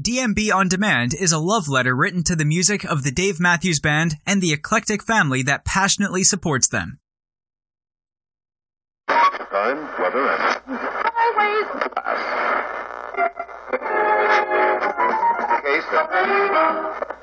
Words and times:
DMB 0.00 0.50
On 0.54 0.66
Demand 0.66 1.12
is 1.12 1.30
a 1.30 1.38
love 1.38 1.68
letter 1.68 1.94
written 1.94 2.22
to 2.24 2.34
the 2.34 2.46
music 2.46 2.84
of 2.84 3.02
the 3.02 3.10
Dave 3.10 3.38
Matthews 3.38 3.80
Band 3.80 4.14
and 4.24 4.40
the 4.40 4.50
eclectic 4.50 5.02
family 5.02 5.42
that 5.42 5.66
passionately 5.66 6.24
supports 6.24 6.68
them. 6.68 6.98
Time, 9.06 9.76
weather, 9.98 10.26
and 10.26 10.62
Highways. 10.64 11.66
case. 17.04 17.19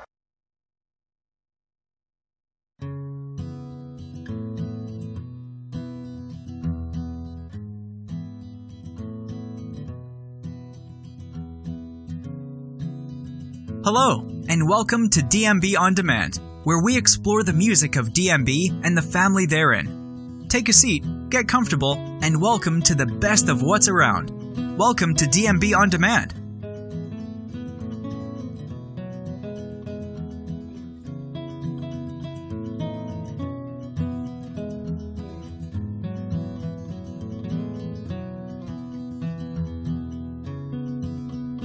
Hello, 13.90 14.20
and 14.50 14.68
welcome 14.68 15.08
to 15.08 15.20
DMB 15.20 15.74
On 15.78 15.94
Demand, 15.94 16.40
where 16.64 16.82
we 16.82 16.94
explore 16.94 17.42
the 17.42 17.54
music 17.54 17.96
of 17.96 18.10
DMB 18.10 18.84
and 18.84 18.94
the 18.94 19.00
family 19.00 19.46
therein. 19.46 20.44
Take 20.50 20.68
a 20.68 20.74
seat, 20.74 21.06
get 21.30 21.48
comfortable, 21.48 21.94
and 22.20 22.38
welcome 22.38 22.82
to 22.82 22.94
the 22.94 23.06
best 23.06 23.48
of 23.48 23.62
what's 23.62 23.88
around. 23.88 24.76
Welcome 24.76 25.14
to 25.14 25.24
DMB 25.24 25.74
On 25.74 25.88
Demand. 25.88 26.34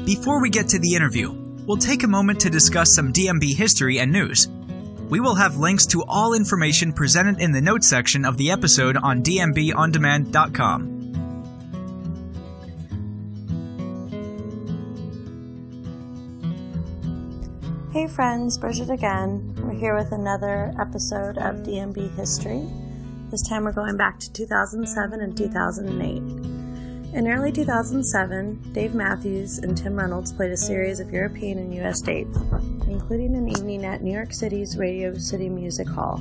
Before 0.06 0.42
we 0.42 0.50
get 0.50 0.70
to 0.70 0.80
the 0.80 0.96
interview, 0.96 1.43
we'll 1.66 1.78
take 1.78 2.04
a 2.04 2.08
moment 2.08 2.42
to 2.42 2.50
discuss 2.50 2.94
some 2.94 3.14
DMB 3.14 3.56
history 3.56 4.00
and 4.00 4.12
news. 4.12 4.48
We 5.10 5.20
will 5.20 5.36
have 5.36 5.58
links 5.58 5.86
to 5.88 6.04
all 6.04 6.34
information 6.34 6.94
presented 6.94 7.40
in 7.40 7.52
the 7.52 7.62
notes 7.62 7.88
section 7.88 8.26
of 8.26 8.38
the 8.38 8.52
episode 8.52 8.98
on 8.98 9.22
dmbondemand.com. 9.22 10.94
Hey 17.94 18.08
friends, 18.08 18.58
Bridget 18.58 18.90
again. 18.90 19.54
We're 19.60 19.74
here 19.80 19.96
with 19.96 20.12
another 20.12 20.74
episode 20.80 21.38
of 21.38 21.58
DMB 21.58 22.16
History. 22.16 22.68
This 23.30 23.48
time 23.48 23.66
we're 23.66 23.72
going 23.72 23.98
back 23.98 24.20
to 24.20 24.34
2007 24.34 25.22
and 25.22 25.38
2008. 25.38 26.43
In 27.14 27.28
early 27.28 27.52
2007, 27.52 28.74
Dave 28.74 28.96
Matthews 28.96 29.60
and 29.60 29.78
Tim 29.78 29.96
Reynolds 29.96 30.34
played 30.34 30.50
a 30.50 30.58
series 30.58 31.00
of 31.00 31.12
European 31.12 31.60
and 31.60 31.72
US 31.76 32.02
dates, 32.02 32.36
including 32.88 33.36
an 33.36 33.48
evening 33.48 33.86
at 33.86 34.02
New 34.02 34.12
York 34.12 34.34
City's 34.34 34.78
Radio 34.78 35.16
City 35.20 35.48
Music 35.48 35.88
Hall, 35.88 36.18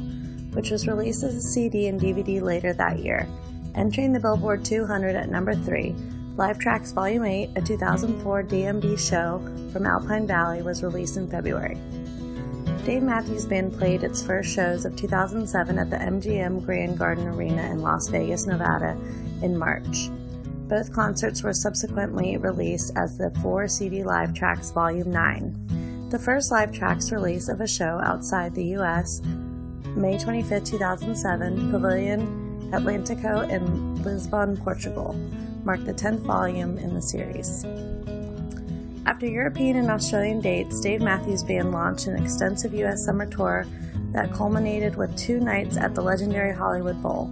which 0.53 0.71
was 0.71 0.87
released 0.87 1.23
as 1.23 1.35
a 1.35 1.41
CD 1.41 1.87
and 1.87 1.99
DVD 1.99 2.43
later 2.43 2.75
that 2.75 2.99
year, 2.99 3.27
entering 3.75 4.13
the 4.13 4.21
Billboard 4.21 4.67
200 4.67 5.17
at 5.17 5.31
number 5.31 5.55
3. 5.55 5.95
Live 6.37 6.59
Trax 6.59 6.93
Volume 6.93 7.25
8, 7.25 7.51
a 7.57 7.63
2004 7.63 8.43
DMB 8.43 8.99
show 8.99 9.39
from 9.73 9.87
Alpine 9.87 10.27
Valley, 10.27 10.61
was 10.61 10.83
released 10.83 11.17
in 11.17 11.27
February. 11.27 11.79
Dave 12.85 13.03
Matthews 13.03 13.47
Band 13.47 13.79
played 13.79 14.05
its 14.05 14.23
first 14.23 14.55
shows 14.55 14.85
of 14.85 14.95
2007 14.97 15.79
at 15.79 15.89
the 15.89 15.97
MGM 15.97 16.67
Grand 16.67 16.99
Garden 16.99 17.29
Arena 17.29 17.63
in 17.71 17.81
Las 17.81 18.09
Vegas, 18.09 18.45
Nevada 18.47 18.99
in 19.41 19.57
March. 19.57 20.11
Both 20.73 20.91
concerts 20.91 21.43
were 21.43 21.53
subsequently 21.53 22.39
released 22.39 22.97
as 22.97 23.19
the 23.19 23.31
4 23.43 23.69
CD 23.69 24.03
Live 24.03 24.33
Trax 24.33 24.73
Volume 24.73 25.13
9. 25.13 26.09
The 26.09 26.19
first 26.19 26.51
Live 26.51 26.71
Trax 26.71 27.13
release 27.13 27.51
of 27.51 27.61
a 27.61 27.67
show 27.67 28.01
outside 28.03 28.55
the 28.55 28.65
US, 28.79 29.21
May 29.95 30.17
25, 30.19 30.65
2007, 30.65 31.71
Pavilion 31.71 32.71
Atlantico 32.73 33.47
in 33.51 34.03
Lisbon, 34.03 34.57
Portugal, 34.57 35.13
marked 35.63 35.85
the 35.85 35.93
10th 35.93 36.21
volume 36.21 36.79
in 36.79 36.95
the 36.95 37.03
series. 37.03 37.67
After 39.05 39.27
European 39.27 39.77
and 39.77 39.91
Australian 39.91 40.41
dates, 40.41 40.81
Dave 40.81 41.03
Matthews 41.03 41.43
Band 41.43 41.73
launched 41.73 42.07
an 42.07 42.17
extensive 42.17 42.73
US 42.73 43.05
summer 43.05 43.27
tour 43.27 43.67
that 44.13 44.33
culminated 44.33 44.97
with 44.97 45.15
two 45.19 45.39
nights 45.39 45.77
at 45.77 45.95
the 45.95 46.01
legendary 46.01 46.55
Hollywood 46.55 47.03
Bowl. 47.03 47.31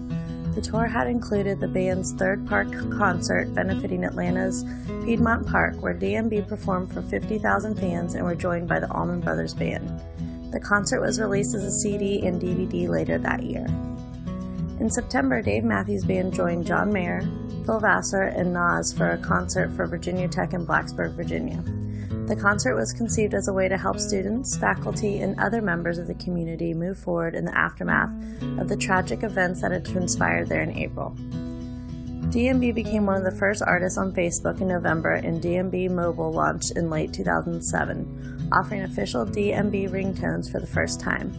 The 0.54 0.60
tour 0.60 0.86
had 0.86 1.06
included 1.06 1.60
the 1.60 1.68
band's 1.68 2.12
third 2.12 2.46
park 2.46 2.68
concert 2.98 3.54
benefiting 3.54 4.04
Atlanta's 4.04 4.64
Piedmont 5.04 5.46
Park, 5.46 5.80
where 5.80 5.94
DMB 5.94 6.48
performed 6.48 6.92
for 6.92 7.02
50,000 7.02 7.76
fans 7.76 8.14
and 8.14 8.24
were 8.24 8.34
joined 8.34 8.68
by 8.68 8.80
the 8.80 8.90
Allman 8.90 9.20
Brothers 9.20 9.54
Band. 9.54 9.88
The 10.52 10.60
concert 10.60 11.00
was 11.00 11.20
released 11.20 11.54
as 11.54 11.62
a 11.62 11.70
CD 11.70 12.26
and 12.26 12.42
DVD 12.42 12.88
later 12.88 13.16
that 13.18 13.44
year. 13.44 13.66
In 14.80 14.88
September, 14.88 15.42
Dave 15.42 15.62
Matthews 15.62 16.06
Band 16.06 16.32
joined 16.32 16.66
John 16.66 16.90
Mayer, 16.90 17.20
Phil 17.66 17.80
Vassar, 17.80 18.22
and 18.22 18.54
Nas 18.54 18.94
for 18.94 19.10
a 19.10 19.18
concert 19.18 19.70
for 19.72 19.86
Virginia 19.86 20.26
Tech 20.26 20.54
in 20.54 20.66
Blacksburg, 20.66 21.12
Virginia. 21.12 21.62
The 22.26 22.34
concert 22.34 22.74
was 22.74 22.94
conceived 22.94 23.34
as 23.34 23.46
a 23.46 23.52
way 23.52 23.68
to 23.68 23.76
help 23.76 24.00
students, 24.00 24.56
faculty, 24.56 25.18
and 25.18 25.38
other 25.38 25.60
members 25.60 25.98
of 25.98 26.06
the 26.06 26.14
community 26.14 26.72
move 26.72 26.98
forward 26.98 27.34
in 27.34 27.44
the 27.44 27.56
aftermath 27.56 28.10
of 28.58 28.70
the 28.70 28.76
tragic 28.76 29.22
events 29.22 29.60
that 29.60 29.70
had 29.70 29.84
transpired 29.84 30.48
there 30.48 30.62
in 30.62 30.74
April. 30.78 31.14
DMB 32.30 32.74
became 32.74 33.04
one 33.04 33.16
of 33.16 33.24
the 33.24 33.38
first 33.38 33.60
artists 33.60 33.98
on 33.98 34.14
Facebook 34.14 34.62
in 34.62 34.68
November, 34.68 35.10
and 35.10 35.42
DMB 35.42 35.90
Mobile 35.90 36.32
launched 36.32 36.72
in 36.76 36.88
late 36.88 37.12
2007, 37.12 38.48
offering 38.50 38.82
official 38.82 39.26
DMB 39.26 39.90
ringtones 39.90 40.50
for 40.50 40.58
the 40.58 40.66
first 40.66 41.00
time. 41.00 41.34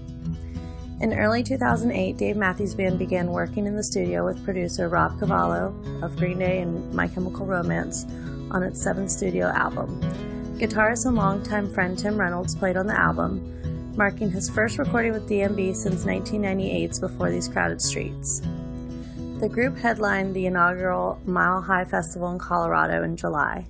In 1.02 1.18
early 1.18 1.42
2008, 1.42 2.16
Dave 2.16 2.38
Matthews 2.38 2.76
Band 2.76 3.00
began 3.00 3.32
working 3.32 3.66
in 3.66 3.76
the 3.76 3.84
studio 3.84 4.24
with 4.24 4.44
producer 4.46 4.88
Rob 4.88 5.20
Cavallo 5.20 5.74
of 6.04 6.16
Green 6.16 6.38
Day 6.38 6.62
and 6.62 6.94
My 6.94 7.08
Chemical 7.08 7.48
Romance 7.48 8.06
on 8.52 8.62
its 8.62 8.84
seventh 8.84 9.10
studio 9.10 9.48
album. 9.48 10.00
Guitarist 10.60 11.08
and 11.08 11.16
longtime 11.16 11.74
friend 11.74 11.98
Tim 11.98 12.20
Reynolds 12.20 12.54
played 12.54 12.78
on 12.78 12.86
the 12.86 12.96
album, 12.96 13.96
marking 13.98 14.30
his 14.30 14.48
first 14.48 14.78
recording 14.78 15.12
with 15.12 15.28
DMB 15.28 15.76
since 15.76 16.06
1998's 16.06 17.00
Before 17.00 17.32
These 17.32 17.48
Crowded 17.48 17.82
Streets. 17.82 18.44
The 19.40 19.50
group 19.50 19.80
headlined 19.80 20.36
the 20.36 20.46
inaugural 20.46 21.20
Mile 21.26 21.64
High 21.64 21.86
Festival 21.86 22.32
in 22.32 22.38
Colorado 22.38 23.02
in 23.02 23.18
July. 23.18 23.66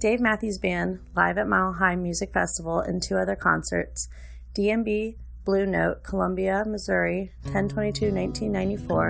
Dave 0.00 0.20
Matthews 0.20 0.58
Band, 0.58 0.98
live 1.14 1.38
at 1.38 1.46
Mile 1.46 1.74
High 1.74 1.94
Music 1.94 2.32
Festival, 2.32 2.80
and 2.80 3.00
two 3.00 3.18
other 3.18 3.36
concerts 3.36 4.08
DMB 4.56 5.14
Blue 5.44 5.66
Note, 5.66 6.04
Columbia, 6.04 6.64
Missouri, 6.66 7.32
1022 7.44 8.12
1994, 8.12 9.08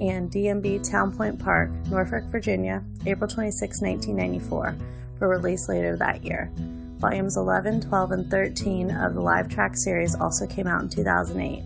and 0.00 0.30
DMB 0.30 0.88
Town 0.88 1.16
Point 1.16 1.38
Park, 1.38 1.70
Norfolk, 1.86 2.24
Virginia, 2.24 2.82
April 3.06 3.28
26, 3.28 3.80
1994, 3.80 4.76
were 5.20 5.28
released 5.28 5.68
later 5.68 5.96
that 5.96 6.24
year. 6.24 6.50
Volumes 6.98 7.36
11, 7.36 7.82
12, 7.82 8.12
and 8.12 8.30
13 8.30 8.90
of 8.90 9.14
the 9.14 9.20
live 9.20 9.48
track 9.48 9.76
series 9.76 10.14
also 10.14 10.46
came 10.46 10.66
out 10.66 10.82
in 10.82 10.88
2008. 10.88 11.62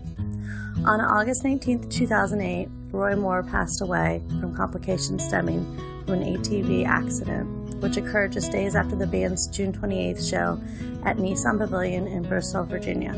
On 0.85 1.01
August 1.01 1.43
19, 1.43 1.89
2008, 1.89 2.69
Roy 2.91 3.15
Moore 3.15 3.41
passed 3.41 3.81
away 3.81 4.21
from 4.39 4.55
complications 4.55 5.25
stemming 5.25 5.65
from 6.05 6.21
an 6.21 6.37
ATV 6.37 6.85
accident, 6.85 7.75
which 7.81 7.97
occurred 7.97 8.33
just 8.33 8.51
days 8.51 8.75
after 8.75 8.95
the 8.95 9.07
band's 9.07 9.47
June 9.47 9.73
28th 9.73 10.29
show 10.29 10.61
at 11.03 11.17
Nissan 11.17 11.57
Pavilion 11.57 12.05
in 12.07 12.23
Bristol, 12.23 12.63
Virginia. 12.63 13.13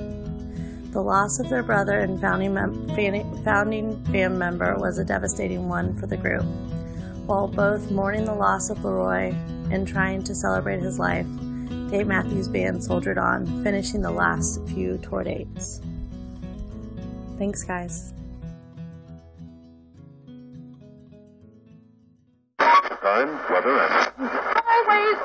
The 0.97 1.03
loss 1.03 1.37
of 1.39 1.47
their 1.47 1.61
brother 1.61 1.99
and 1.99 2.19
founding, 2.19 2.55
mem- 2.55 3.43
founding 3.43 4.03
band 4.05 4.39
member 4.39 4.75
was 4.79 4.97
a 4.97 5.05
devastating 5.05 5.69
one 5.69 5.93
for 5.95 6.07
the 6.07 6.17
group. 6.17 6.43
While 7.27 7.47
both 7.47 7.91
mourning 7.91 8.25
the 8.25 8.33
loss 8.33 8.71
of 8.71 8.79
LeRoi 8.79 9.31
and 9.71 9.87
trying 9.87 10.23
to 10.23 10.33
celebrate 10.33 10.79
his 10.79 10.97
life, 10.97 11.27
Dave 11.91 12.07
Matthews 12.07 12.47
Band 12.47 12.83
soldiered 12.83 13.19
on, 13.19 13.63
finishing 13.63 14.01
the 14.01 14.09
last 14.09 14.59
few 14.69 14.97
tour 14.97 15.23
dates. 15.23 15.81
Thanks, 17.37 17.61
guys. 17.61 18.15
Time, 22.57 23.39
weather, 23.51 23.77
and 23.77 24.11
Highways. 24.65 25.19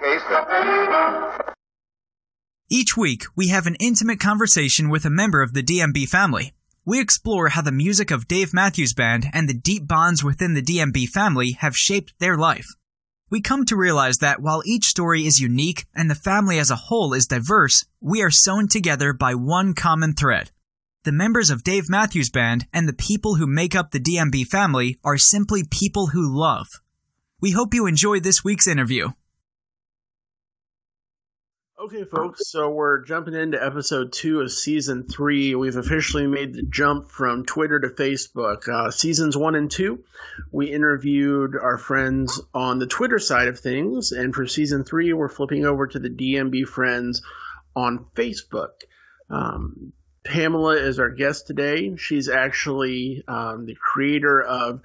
case. 0.00 1.53
Each 2.70 2.96
week, 2.96 3.24
we 3.36 3.48
have 3.48 3.66
an 3.66 3.76
intimate 3.78 4.18
conversation 4.18 4.88
with 4.88 5.04
a 5.04 5.10
member 5.10 5.42
of 5.42 5.52
the 5.52 5.62
DMB 5.62 6.08
family. 6.08 6.54
We 6.86 6.98
explore 6.98 7.50
how 7.50 7.60
the 7.60 7.70
music 7.70 8.10
of 8.10 8.26
Dave 8.26 8.54
Matthews 8.54 8.94
Band 8.94 9.26
and 9.34 9.46
the 9.46 9.54
deep 9.54 9.86
bonds 9.86 10.24
within 10.24 10.54
the 10.54 10.62
DMB 10.62 11.08
family 11.08 11.52
have 11.60 11.76
shaped 11.76 12.14
their 12.18 12.38
life. 12.38 12.66
We 13.28 13.42
come 13.42 13.66
to 13.66 13.76
realize 13.76 14.18
that 14.18 14.40
while 14.40 14.62
each 14.64 14.86
story 14.86 15.26
is 15.26 15.40
unique 15.40 15.84
and 15.94 16.10
the 16.10 16.14
family 16.14 16.58
as 16.58 16.70
a 16.70 16.76
whole 16.76 17.12
is 17.12 17.26
diverse, 17.26 17.84
we 18.00 18.22
are 18.22 18.30
sewn 18.30 18.68
together 18.68 19.12
by 19.12 19.34
one 19.34 19.74
common 19.74 20.14
thread. 20.14 20.50
The 21.04 21.12
members 21.12 21.50
of 21.50 21.64
Dave 21.64 21.90
Matthews 21.90 22.30
Band 22.30 22.66
and 22.72 22.88
the 22.88 22.94
people 22.94 23.34
who 23.34 23.46
make 23.46 23.76
up 23.76 23.90
the 23.90 24.00
DMB 24.00 24.46
family 24.46 24.96
are 25.04 25.18
simply 25.18 25.64
people 25.70 26.08
who 26.08 26.34
love. 26.34 26.68
We 27.42 27.50
hope 27.50 27.74
you 27.74 27.86
enjoy 27.86 28.20
this 28.20 28.42
week's 28.42 28.66
interview. 28.66 29.10
Okay, 31.84 32.04
folks, 32.04 32.48
so 32.48 32.70
we're 32.70 33.02
jumping 33.02 33.34
into 33.34 33.62
episode 33.62 34.10
two 34.10 34.40
of 34.40 34.50
season 34.50 35.06
three. 35.06 35.54
We've 35.54 35.76
officially 35.76 36.26
made 36.26 36.54
the 36.54 36.62
jump 36.62 37.10
from 37.10 37.44
Twitter 37.44 37.78
to 37.78 37.88
Facebook. 37.88 38.66
Uh, 38.66 38.90
seasons 38.90 39.36
one 39.36 39.54
and 39.54 39.70
two, 39.70 40.02
we 40.50 40.72
interviewed 40.72 41.54
our 41.60 41.76
friends 41.76 42.40
on 42.54 42.78
the 42.78 42.86
Twitter 42.86 43.18
side 43.18 43.48
of 43.48 43.60
things, 43.60 44.12
and 44.12 44.34
for 44.34 44.46
season 44.46 44.84
three, 44.84 45.12
we're 45.12 45.28
flipping 45.28 45.66
over 45.66 45.86
to 45.86 45.98
the 45.98 46.08
DMB 46.08 46.66
friends 46.66 47.20
on 47.76 48.06
Facebook. 48.14 48.84
Um, 49.28 49.92
Pamela 50.24 50.76
is 50.76 50.98
our 50.98 51.10
guest 51.10 51.48
today. 51.48 51.96
She's 51.96 52.30
actually 52.30 53.24
um, 53.28 53.66
the 53.66 53.76
creator 53.78 54.40
of 54.40 54.80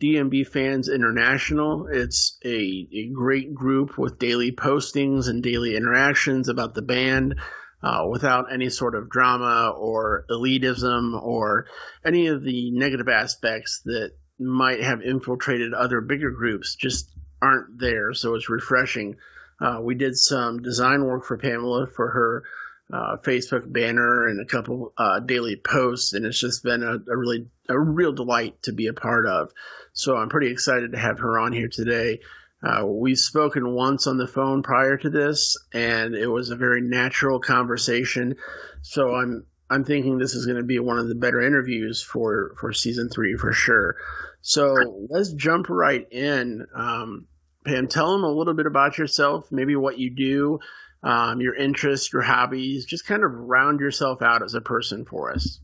DMB 0.00 0.46
Fans 0.46 0.88
International. 0.88 1.86
It's 1.86 2.38
a, 2.44 2.88
a, 2.92 3.06
great 3.12 3.54
group 3.54 3.98
with 3.98 4.18
daily 4.18 4.50
postings 4.50 5.28
and 5.28 5.42
daily 5.42 5.76
interactions 5.76 6.48
about 6.48 6.74
the 6.74 6.82
band 6.82 7.36
uh, 7.82 8.06
without 8.10 8.52
any 8.52 8.70
sort 8.70 8.94
of 8.94 9.10
drama 9.10 9.74
or 9.76 10.24
elitism 10.30 11.20
or 11.22 11.66
any 12.04 12.28
of 12.28 12.42
the 12.42 12.70
negative 12.70 13.08
aspects 13.08 13.82
that 13.84 14.12
might 14.38 14.82
have 14.82 15.02
infiltrated 15.02 15.74
other 15.74 16.00
bigger 16.00 16.30
groups 16.30 16.74
just 16.76 17.10
aren't 17.42 17.78
there. 17.78 18.14
So 18.14 18.34
it's 18.34 18.48
refreshing. 18.48 19.16
Uh, 19.60 19.80
we 19.82 19.94
did 19.94 20.16
some 20.16 20.62
design 20.62 21.04
work 21.04 21.24
for 21.24 21.36
Pamela 21.36 21.86
for 21.86 22.08
her 22.08 22.44
uh, 22.92 23.16
Facebook 23.18 23.70
banner 23.70 24.26
and 24.26 24.40
a 24.40 24.44
couple 24.44 24.92
uh, 24.96 25.20
daily 25.20 25.56
posts, 25.56 26.12
and 26.12 26.26
it's 26.26 26.40
just 26.40 26.62
been 26.62 26.82
a, 26.82 26.94
a, 26.94 27.16
really 27.16 27.46
a 27.68 27.78
real 27.78 28.12
delight 28.12 28.62
to 28.62 28.72
be 28.72 28.86
a 28.88 28.92
part 28.92 29.26
of. 29.26 29.52
So 29.92 30.16
I'm 30.16 30.28
pretty 30.28 30.50
excited 30.50 30.92
to 30.92 30.98
have 30.98 31.18
her 31.20 31.38
on 31.38 31.52
here 31.52 31.68
today. 31.68 32.20
Uh, 32.62 32.84
we've 32.86 33.18
spoken 33.18 33.72
once 33.72 34.06
on 34.06 34.18
the 34.18 34.26
phone 34.26 34.62
prior 34.62 34.96
to 34.96 35.10
this, 35.10 35.56
and 35.72 36.14
it 36.14 36.26
was 36.26 36.50
a 36.50 36.56
very 36.56 36.82
natural 36.82 37.40
conversation. 37.40 38.36
So 38.82 39.14
I'm 39.14 39.46
I'm 39.70 39.84
thinking 39.84 40.18
this 40.18 40.34
is 40.34 40.46
going 40.46 40.58
to 40.58 40.64
be 40.64 40.78
one 40.78 40.98
of 40.98 41.08
the 41.08 41.14
better 41.14 41.40
interviews 41.40 42.02
for 42.02 42.54
for 42.58 42.72
season 42.72 43.08
three 43.08 43.36
for 43.36 43.52
sure. 43.52 43.96
So 44.42 45.06
let's 45.08 45.32
jump 45.32 45.68
right 45.68 46.06
in. 46.10 46.66
Um, 46.74 47.26
Pam, 47.64 47.88
tell 47.88 48.12
them 48.12 48.24
a 48.24 48.32
little 48.32 48.54
bit 48.54 48.66
about 48.66 48.96
yourself, 48.96 49.52
maybe 49.52 49.76
what 49.76 49.98
you 49.98 50.10
do, 50.10 50.60
um, 51.02 51.40
your 51.40 51.54
interests, 51.54 52.12
your 52.12 52.22
hobbies, 52.22 52.84
just 52.84 53.06
kind 53.06 53.24
of 53.24 53.30
round 53.32 53.80
yourself 53.80 54.22
out 54.22 54.42
as 54.42 54.54
a 54.54 54.60
person 54.60 55.04
for 55.04 55.32
us. 55.32 55.60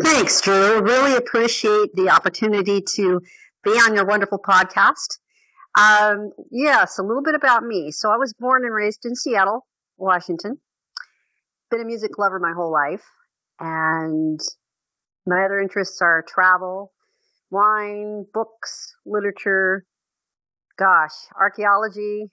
Thanks, 0.00 0.40
Drew. 0.40 0.80
Really 0.80 1.16
appreciate 1.16 1.94
the 1.94 2.10
opportunity 2.10 2.82
to 2.96 3.20
be 3.62 3.72
on 3.72 3.94
your 3.94 4.06
wonderful 4.06 4.38
podcast. 4.38 5.18
Um, 5.78 6.32
yes, 6.50 6.98
a 6.98 7.02
little 7.02 7.22
bit 7.22 7.34
about 7.34 7.62
me. 7.62 7.90
So 7.90 8.10
I 8.10 8.16
was 8.16 8.32
born 8.32 8.64
and 8.64 8.74
raised 8.74 9.04
in 9.04 9.14
Seattle, 9.14 9.66
Washington. 9.98 10.58
Been 11.70 11.80
a 11.80 11.84
music 11.84 12.18
lover 12.18 12.38
my 12.38 12.52
whole 12.54 12.72
life. 12.72 13.04
And 13.58 14.40
my 15.26 15.44
other 15.44 15.60
interests 15.60 16.00
are 16.00 16.24
travel, 16.26 16.92
wine, 17.50 18.24
books, 18.32 18.94
literature, 19.04 19.84
gosh, 20.80 21.12
archaeology, 21.38 22.24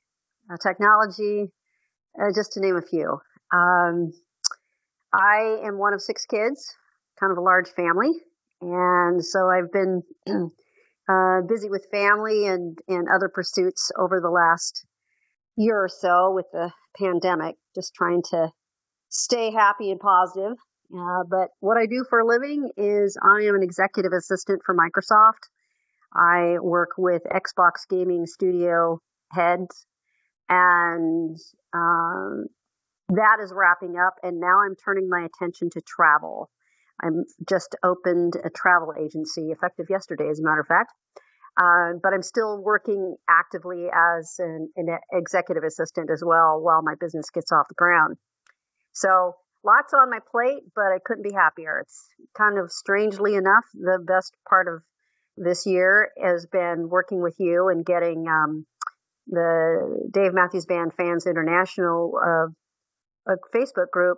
uh, 0.52 0.56
technology, 0.64 1.52
uh, 2.20 2.32
just 2.34 2.54
to 2.54 2.62
name 2.62 2.78
a 2.78 2.82
few. 2.82 3.20
Um, 3.54 4.14
I 5.14 5.60
am 5.66 5.78
one 5.78 5.94
of 5.94 6.02
six 6.02 6.26
kids, 6.26 6.74
kind 7.20 7.32
of 7.32 7.38
a 7.38 7.42
large 7.42 7.68
family, 7.70 8.14
and 8.62 9.24
so 9.24 9.50
I've 9.50 9.72
been 9.72 10.02
uh, 11.10 11.42
busy 11.48 11.70
with 11.70 11.88
family 11.92 12.48
and 12.48 12.78
and 12.88 13.08
other 13.14 13.30
pursuits 13.30 13.92
over 14.00 14.22
the 14.22 14.30
last 14.30 14.86
year 15.58 15.84
or 15.84 15.90
so 15.90 16.32
with 16.34 16.46
the 16.54 16.72
pandemic, 16.98 17.56
just 17.76 17.94
trying 17.94 18.22
to 18.32 18.50
stay 19.10 19.52
happy 19.52 19.92
and 19.92 20.00
positive. 20.00 20.58
Uh, 20.96 21.24
but 21.30 21.50
what 21.60 21.78
I 21.78 21.86
do 21.86 22.06
for 22.10 22.20
a 22.20 22.26
living 22.26 22.70
is 22.78 23.18
I 23.22 23.44
am 23.48 23.56
an 23.56 23.64
executive 23.64 24.14
assistant 24.14 24.62
for 24.66 24.74
Microsoft. 24.74 25.50
I 26.14 26.58
work 26.60 26.92
with 26.98 27.24
Xbox 27.24 27.88
gaming 27.90 28.26
studio 28.26 29.00
heads, 29.32 29.86
and 30.50 31.38
um, 31.74 32.46
that 33.10 33.38
is 33.44 33.54
wrapping 33.54 33.98
up. 33.98 34.16
And 34.24 34.40
now 34.40 34.62
I'm 34.62 34.76
turning 34.76 35.10
my 35.10 35.26
attention 35.26 35.70
to 35.72 35.82
travel. 35.82 36.50
I'm 37.02 37.26
just 37.48 37.76
opened 37.84 38.36
a 38.44 38.50
travel 38.50 38.94
agency 39.00 39.52
effective 39.52 39.88
yesterday, 39.90 40.30
as 40.30 40.40
a 40.40 40.44
matter 40.44 40.62
of 40.62 40.68
fact. 40.68 40.94
Uh, 41.58 41.98
but 42.02 42.14
I'm 42.14 42.22
still 42.22 42.62
working 42.62 43.16
actively 43.28 43.88
as 43.92 44.36
an, 44.38 44.70
an, 44.76 44.98
executive 45.12 45.64
assistant 45.64 46.12
as 46.12 46.24
well 46.24 46.62
while 46.62 46.84
my 46.84 46.94
business 47.00 47.32
gets 47.32 47.52
off 47.52 47.68
the 47.68 47.74
ground. 47.74 48.18
So 48.94 49.34
lots 49.64 49.92
on 49.94 50.12
my 50.12 50.20
plate, 50.32 50.62
but 50.76 50.94
I 50.94 51.00
couldn't 51.04 51.24
be 51.24 51.34
happier. 51.34 51.80
It's 51.80 52.06
kind 52.38 52.60
of 52.60 52.72
strangely 52.72 53.34
enough 53.34 53.66
the 53.74 53.98
best 54.06 54.34
part 54.48 54.68
of 54.68 54.84
this 55.38 55.66
year 55.66 56.12
has 56.22 56.46
been 56.48 56.90
working 56.90 57.22
with 57.22 57.36
you 57.40 57.70
and 57.70 57.86
getting 57.86 58.28
um, 58.28 58.66
the 59.28 60.10
Dave 60.12 60.34
Matthews 60.34 60.66
Band 60.66 60.94
Fans 60.96 61.26
International 61.26 62.14
uh, 62.18 63.36
Facebook 63.54 63.92
group 63.92 64.18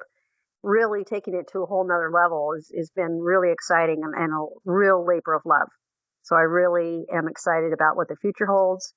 really 0.63 1.04
taking 1.04 1.36
it 1.36 1.50
to 1.51 1.60
a 1.60 1.66
whole 1.66 1.88
nother 1.88 2.12
level 2.13 2.51
has, 2.56 2.69
has 2.75 2.89
been 2.95 3.19
really 3.19 3.51
exciting 3.51 4.01
and, 4.04 4.13
and 4.13 4.33
a 4.33 4.45
real 4.66 5.06
labor 5.06 5.33
of 5.33 5.42
love. 5.45 5.68
So 6.24 6.36
I 6.36 6.42
really 6.42 7.06
am 7.13 7.27
excited 7.27 7.74
about 7.74 7.95
what 7.95 8.07
the 8.07 8.18
future 8.18 8.45
holds. 8.45 8.94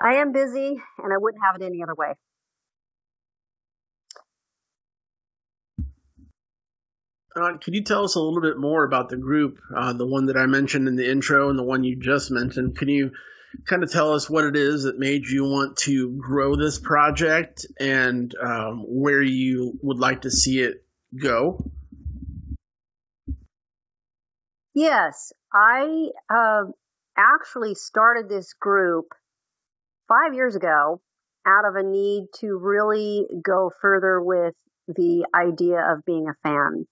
I 0.00 0.16
am 0.16 0.32
busy 0.32 0.76
and 0.98 1.12
I 1.12 1.18
wouldn't 1.18 1.42
have 1.44 1.60
it 1.60 1.64
any 1.64 1.82
other 1.82 1.94
way. 1.94 2.14
Uh, 7.36 7.56
could 7.58 7.74
you 7.74 7.82
tell 7.82 8.04
us 8.04 8.14
a 8.14 8.20
little 8.20 8.40
bit 8.40 8.58
more 8.58 8.84
about 8.84 9.08
the 9.08 9.16
group, 9.16 9.58
uh, 9.74 9.92
the 9.92 10.06
one 10.06 10.26
that 10.26 10.36
I 10.36 10.46
mentioned 10.46 10.86
in 10.86 10.94
the 10.94 11.10
intro 11.10 11.50
and 11.50 11.58
the 11.58 11.64
one 11.64 11.82
you 11.82 11.96
just 11.96 12.30
mentioned? 12.30 12.76
Can 12.76 12.88
you 12.88 13.10
kind 13.66 13.82
of 13.82 13.90
tell 13.90 14.12
us 14.12 14.30
what 14.30 14.44
it 14.44 14.56
is 14.56 14.84
that 14.84 14.98
made 14.98 15.26
you 15.26 15.44
want 15.44 15.76
to 15.78 16.16
grow 16.16 16.54
this 16.54 16.78
project 16.78 17.66
and 17.78 18.32
um, 18.40 18.84
where 18.86 19.22
you 19.22 19.78
would 19.82 19.98
like 19.98 20.22
to 20.22 20.30
see 20.30 20.60
it 20.60 20.84
go? 21.20 21.64
Yes, 24.72 25.32
I 25.52 26.10
uh, 26.32 26.64
actually 27.16 27.74
started 27.74 28.28
this 28.28 28.52
group 28.54 29.06
five 30.06 30.34
years 30.34 30.54
ago 30.54 31.00
out 31.44 31.64
of 31.64 31.74
a 31.74 31.82
need 31.82 32.26
to 32.40 32.58
really 32.58 33.26
go 33.42 33.72
further 33.80 34.20
with 34.22 34.54
the 34.86 35.26
idea 35.34 35.80
of 35.80 36.04
being 36.04 36.28
a 36.28 36.34
fan 36.42 36.86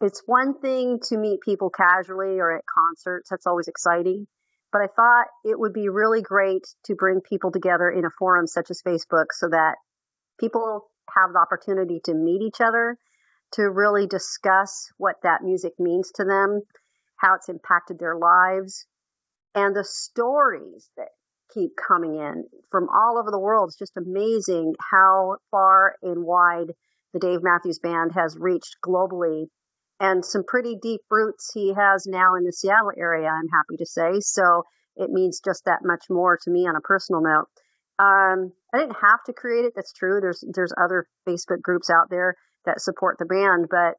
it's 0.00 0.22
one 0.26 0.58
thing 0.60 1.00
to 1.08 1.16
meet 1.16 1.40
people 1.40 1.70
casually 1.70 2.38
or 2.38 2.56
at 2.56 2.64
concerts. 2.66 3.30
That's 3.30 3.46
always 3.46 3.68
exciting. 3.68 4.26
But 4.70 4.82
I 4.82 4.86
thought 4.86 5.26
it 5.44 5.58
would 5.58 5.72
be 5.72 5.88
really 5.88 6.22
great 6.22 6.66
to 6.84 6.94
bring 6.94 7.20
people 7.20 7.50
together 7.50 7.90
in 7.90 8.04
a 8.04 8.10
forum 8.18 8.46
such 8.46 8.70
as 8.70 8.82
Facebook 8.82 9.26
so 9.32 9.48
that 9.48 9.76
people 10.38 10.90
have 11.14 11.32
the 11.32 11.38
opportunity 11.38 12.00
to 12.04 12.14
meet 12.14 12.42
each 12.42 12.60
other, 12.60 12.98
to 13.52 13.62
really 13.62 14.06
discuss 14.06 14.92
what 14.98 15.16
that 15.22 15.42
music 15.42 15.72
means 15.78 16.12
to 16.16 16.24
them, 16.24 16.60
how 17.16 17.34
it's 17.34 17.48
impacted 17.48 17.98
their 17.98 18.16
lives, 18.16 18.86
and 19.54 19.74
the 19.74 19.84
stories 19.84 20.90
that 20.98 21.08
keep 21.54 21.70
coming 21.76 22.16
in 22.16 22.44
from 22.70 22.88
all 22.90 23.18
over 23.18 23.30
the 23.30 23.38
world. 23.38 23.70
It's 23.70 23.78
just 23.78 23.96
amazing 23.96 24.74
how 24.90 25.38
far 25.50 25.96
and 26.02 26.24
wide 26.24 26.72
the 27.14 27.20
Dave 27.20 27.42
Matthews 27.42 27.78
Band 27.78 28.12
has 28.12 28.36
reached 28.38 28.76
globally 28.84 29.46
and 30.00 30.24
some 30.24 30.44
pretty 30.46 30.76
deep 30.80 31.00
roots 31.10 31.50
he 31.52 31.74
has 31.74 32.06
now 32.06 32.34
in 32.36 32.44
the 32.44 32.52
Seattle 32.52 32.92
area, 32.96 33.28
I'm 33.28 33.48
happy 33.48 33.76
to 33.78 33.86
say. 33.86 34.20
So 34.20 34.64
it 34.96 35.10
means 35.10 35.40
just 35.44 35.64
that 35.64 35.80
much 35.82 36.04
more 36.10 36.38
to 36.42 36.50
me 36.50 36.66
on 36.66 36.76
a 36.76 36.80
personal 36.80 37.22
note. 37.22 37.46
Um, 37.98 38.52
I 38.72 38.78
didn't 38.78 38.96
have 39.00 39.24
to 39.26 39.32
create 39.32 39.64
it. 39.64 39.72
That's 39.74 39.92
true. 39.92 40.20
There's, 40.20 40.44
there's 40.52 40.72
other 40.76 41.06
Facebook 41.28 41.62
groups 41.62 41.90
out 41.90 42.10
there 42.10 42.36
that 42.64 42.80
support 42.80 43.16
the 43.18 43.26
band, 43.26 43.66
but 43.70 43.94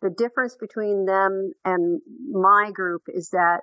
the 0.00 0.10
difference 0.10 0.56
between 0.58 1.04
them 1.06 1.52
and 1.64 2.00
my 2.30 2.70
group 2.72 3.02
is 3.08 3.30
that 3.30 3.60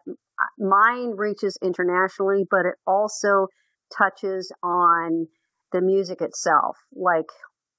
mine 0.57 1.11
reaches 1.15 1.57
internationally, 1.63 2.45
but 2.49 2.65
it 2.65 2.75
also 2.85 3.47
touches 3.95 4.51
on 4.63 5.27
the 5.71 5.81
music 5.81 6.21
itself, 6.21 6.77
like 6.93 7.29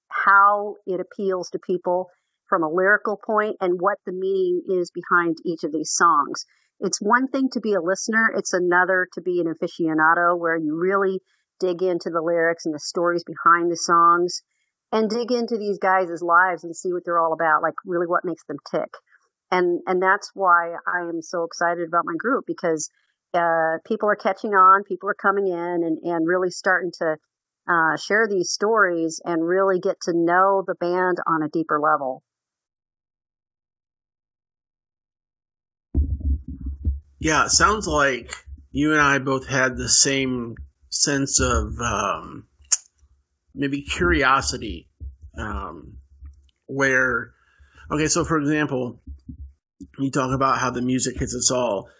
how 0.08 0.76
it 0.86 1.00
appeals 1.00 1.50
to 1.50 1.58
people 1.58 2.08
from 2.52 2.64
a 2.64 2.68
lyrical 2.68 3.18
point 3.24 3.56
and 3.62 3.80
what 3.80 3.96
the 4.04 4.12
meaning 4.12 4.60
is 4.68 4.90
behind 4.90 5.38
each 5.42 5.64
of 5.64 5.72
these 5.72 5.90
songs. 5.90 6.44
It's 6.80 7.00
one 7.00 7.28
thing 7.28 7.48
to 7.52 7.60
be 7.60 7.72
a 7.72 7.80
listener, 7.80 8.30
it's 8.36 8.52
another 8.52 9.08
to 9.14 9.22
be 9.22 9.40
an 9.40 9.46
aficionado 9.46 10.38
where 10.38 10.54
you 10.54 10.78
really 10.78 11.22
dig 11.60 11.82
into 11.82 12.10
the 12.10 12.20
lyrics 12.20 12.66
and 12.66 12.74
the 12.74 12.78
stories 12.78 13.24
behind 13.24 13.72
the 13.72 13.76
songs 13.76 14.42
and 14.92 15.08
dig 15.08 15.32
into 15.32 15.56
these 15.56 15.78
guys' 15.78 16.20
lives 16.20 16.62
and 16.62 16.76
see 16.76 16.92
what 16.92 17.06
they're 17.06 17.18
all 17.18 17.32
about, 17.32 17.62
like 17.62 17.72
really 17.86 18.06
what 18.06 18.22
makes 18.22 18.44
them 18.44 18.58
tick. 18.70 18.90
and 19.50 19.80
and 19.86 20.02
that's 20.02 20.30
why 20.34 20.74
I 20.86 21.08
am 21.08 21.22
so 21.22 21.44
excited 21.44 21.88
about 21.88 22.04
my 22.04 22.16
group 22.18 22.44
because 22.46 22.90
uh, 23.32 23.78
people 23.86 24.10
are 24.10 24.16
catching 24.16 24.52
on, 24.52 24.84
people 24.84 25.08
are 25.08 25.14
coming 25.14 25.46
in, 25.46 25.54
and 25.86 25.96
and 26.02 26.28
really 26.28 26.50
starting 26.50 26.92
to 26.98 27.16
uh, 27.66 27.96
share 27.96 28.28
these 28.28 28.50
stories 28.50 29.22
and 29.24 29.42
really 29.42 29.80
get 29.80 29.96
to 30.02 30.12
know 30.12 30.62
the 30.66 30.74
band 30.74 31.16
on 31.26 31.42
a 31.42 31.48
deeper 31.48 31.80
level. 31.80 32.22
Yeah, 37.22 37.44
it 37.44 37.50
sounds 37.50 37.86
like 37.86 38.34
you 38.72 38.90
and 38.90 39.00
I 39.00 39.18
both 39.18 39.46
had 39.46 39.76
the 39.76 39.88
same 39.88 40.56
sense 40.90 41.38
of 41.38 41.78
um, 41.80 42.48
maybe 43.54 43.82
curiosity, 43.82 44.88
um, 45.38 45.98
where, 46.66 47.32
okay, 47.92 48.08
so 48.08 48.24
for 48.24 48.38
example, 48.38 49.00
you 50.00 50.10
talk 50.10 50.34
about 50.34 50.58
how 50.58 50.70
the 50.70 50.82
music 50.82 51.16
hits 51.16 51.36
us 51.36 51.52
all 51.52 51.90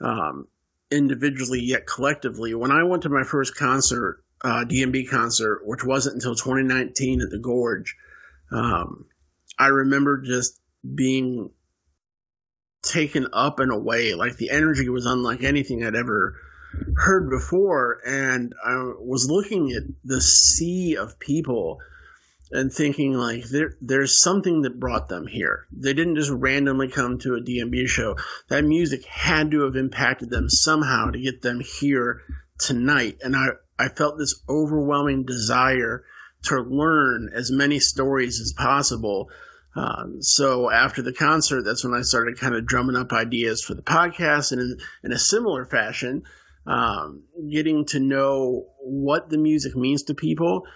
um, 0.00 0.46
individually 0.88 1.62
yet 1.62 1.84
collectively. 1.84 2.54
When 2.54 2.70
I 2.70 2.84
went 2.84 3.02
to 3.02 3.08
my 3.08 3.24
first 3.24 3.56
concert, 3.56 4.22
uh, 4.44 4.64
DMB 4.68 5.10
concert, 5.10 5.62
which 5.64 5.84
wasn't 5.84 6.14
until 6.14 6.36
2019 6.36 7.22
at 7.22 7.30
the 7.30 7.40
Gorge, 7.40 7.96
um, 8.52 9.06
I 9.58 9.66
remember 9.66 10.22
just 10.22 10.60
being 10.94 11.50
taken 12.82 13.28
up 13.32 13.60
and 13.60 13.72
away. 13.72 14.14
Like 14.14 14.36
the 14.36 14.50
energy 14.50 14.88
was 14.88 15.06
unlike 15.06 15.42
anything 15.42 15.84
I'd 15.84 15.94
ever 15.94 16.36
heard 16.96 17.30
before. 17.30 18.00
And 18.06 18.54
I 18.64 18.92
was 18.98 19.30
looking 19.30 19.72
at 19.72 19.82
the 20.04 20.20
sea 20.20 20.96
of 20.96 21.18
people 21.18 21.80
and 22.52 22.72
thinking 22.72 23.14
like 23.14 23.44
there 23.44 23.76
there's 23.80 24.20
something 24.20 24.62
that 24.62 24.80
brought 24.80 25.08
them 25.08 25.26
here. 25.26 25.66
They 25.72 25.92
didn't 25.92 26.16
just 26.16 26.30
randomly 26.30 26.88
come 26.88 27.18
to 27.18 27.34
a 27.34 27.40
DMB 27.40 27.86
show. 27.88 28.16
That 28.48 28.64
music 28.64 29.04
had 29.04 29.52
to 29.52 29.62
have 29.62 29.76
impacted 29.76 30.30
them 30.30 30.48
somehow 30.48 31.10
to 31.10 31.20
get 31.20 31.42
them 31.42 31.60
here 31.60 32.22
tonight. 32.58 33.18
And 33.22 33.36
I, 33.36 33.48
I 33.78 33.88
felt 33.88 34.18
this 34.18 34.42
overwhelming 34.48 35.24
desire 35.24 36.04
to 36.44 36.60
learn 36.60 37.30
as 37.34 37.50
many 37.50 37.78
stories 37.78 38.40
as 38.40 38.52
possible. 38.52 39.30
Um, 39.74 40.20
so 40.20 40.70
after 40.70 41.02
the 41.02 41.12
concert, 41.12 41.62
that's 41.62 41.84
when 41.84 41.94
I 41.94 42.02
started 42.02 42.40
kind 42.40 42.54
of 42.54 42.66
drumming 42.66 42.96
up 42.96 43.12
ideas 43.12 43.62
for 43.62 43.74
the 43.74 43.82
podcast, 43.82 44.52
and 44.52 44.60
in, 44.60 44.78
in 45.04 45.12
a 45.12 45.18
similar 45.18 45.64
fashion, 45.64 46.22
um, 46.66 47.24
getting 47.50 47.86
to 47.86 48.00
know 48.00 48.66
what 48.80 49.30
the 49.30 49.38
music 49.38 49.76
means 49.76 50.04
to 50.04 50.14
people. 50.14 50.66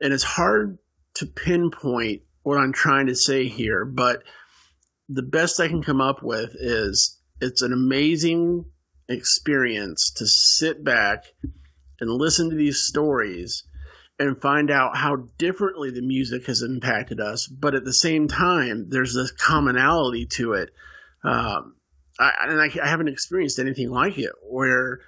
And 0.00 0.12
it's 0.12 0.22
hard 0.22 0.78
to 1.14 1.26
pinpoint 1.26 2.22
what 2.42 2.58
I'm 2.58 2.72
trying 2.72 3.06
to 3.06 3.14
say 3.14 3.48
here, 3.48 3.84
but 3.84 4.22
the 5.08 5.22
best 5.22 5.60
I 5.60 5.68
can 5.68 5.82
come 5.82 6.00
up 6.00 6.22
with 6.22 6.50
is 6.54 7.18
it's 7.40 7.62
an 7.62 7.72
amazing 7.72 8.64
experience 9.08 10.12
to 10.16 10.26
sit 10.26 10.82
back 10.82 11.24
and 12.00 12.10
listen 12.10 12.50
to 12.50 12.56
these 12.56 12.80
stories 12.80 13.64
and 14.18 14.40
find 14.40 14.70
out 14.70 14.96
how 14.96 15.16
differently 15.38 15.90
the 15.90 16.02
music 16.02 16.46
has 16.46 16.62
impacted 16.62 17.20
us. 17.20 17.46
But 17.46 17.74
at 17.74 17.84
the 17.84 17.92
same 17.92 18.28
time, 18.28 18.88
there's 18.88 19.14
this 19.14 19.32
commonality 19.32 20.26
to 20.32 20.52
it. 20.54 20.70
Um, 21.24 21.74
I, 22.18 22.32
and 22.42 22.60
I, 22.60 22.70
I 22.82 22.88
haven't 22.88 23.08
experienced 23.08 23.58
anything 23.58 23.90
like 23.90 24.18
it 24.18 24.32
where 24.42 25.00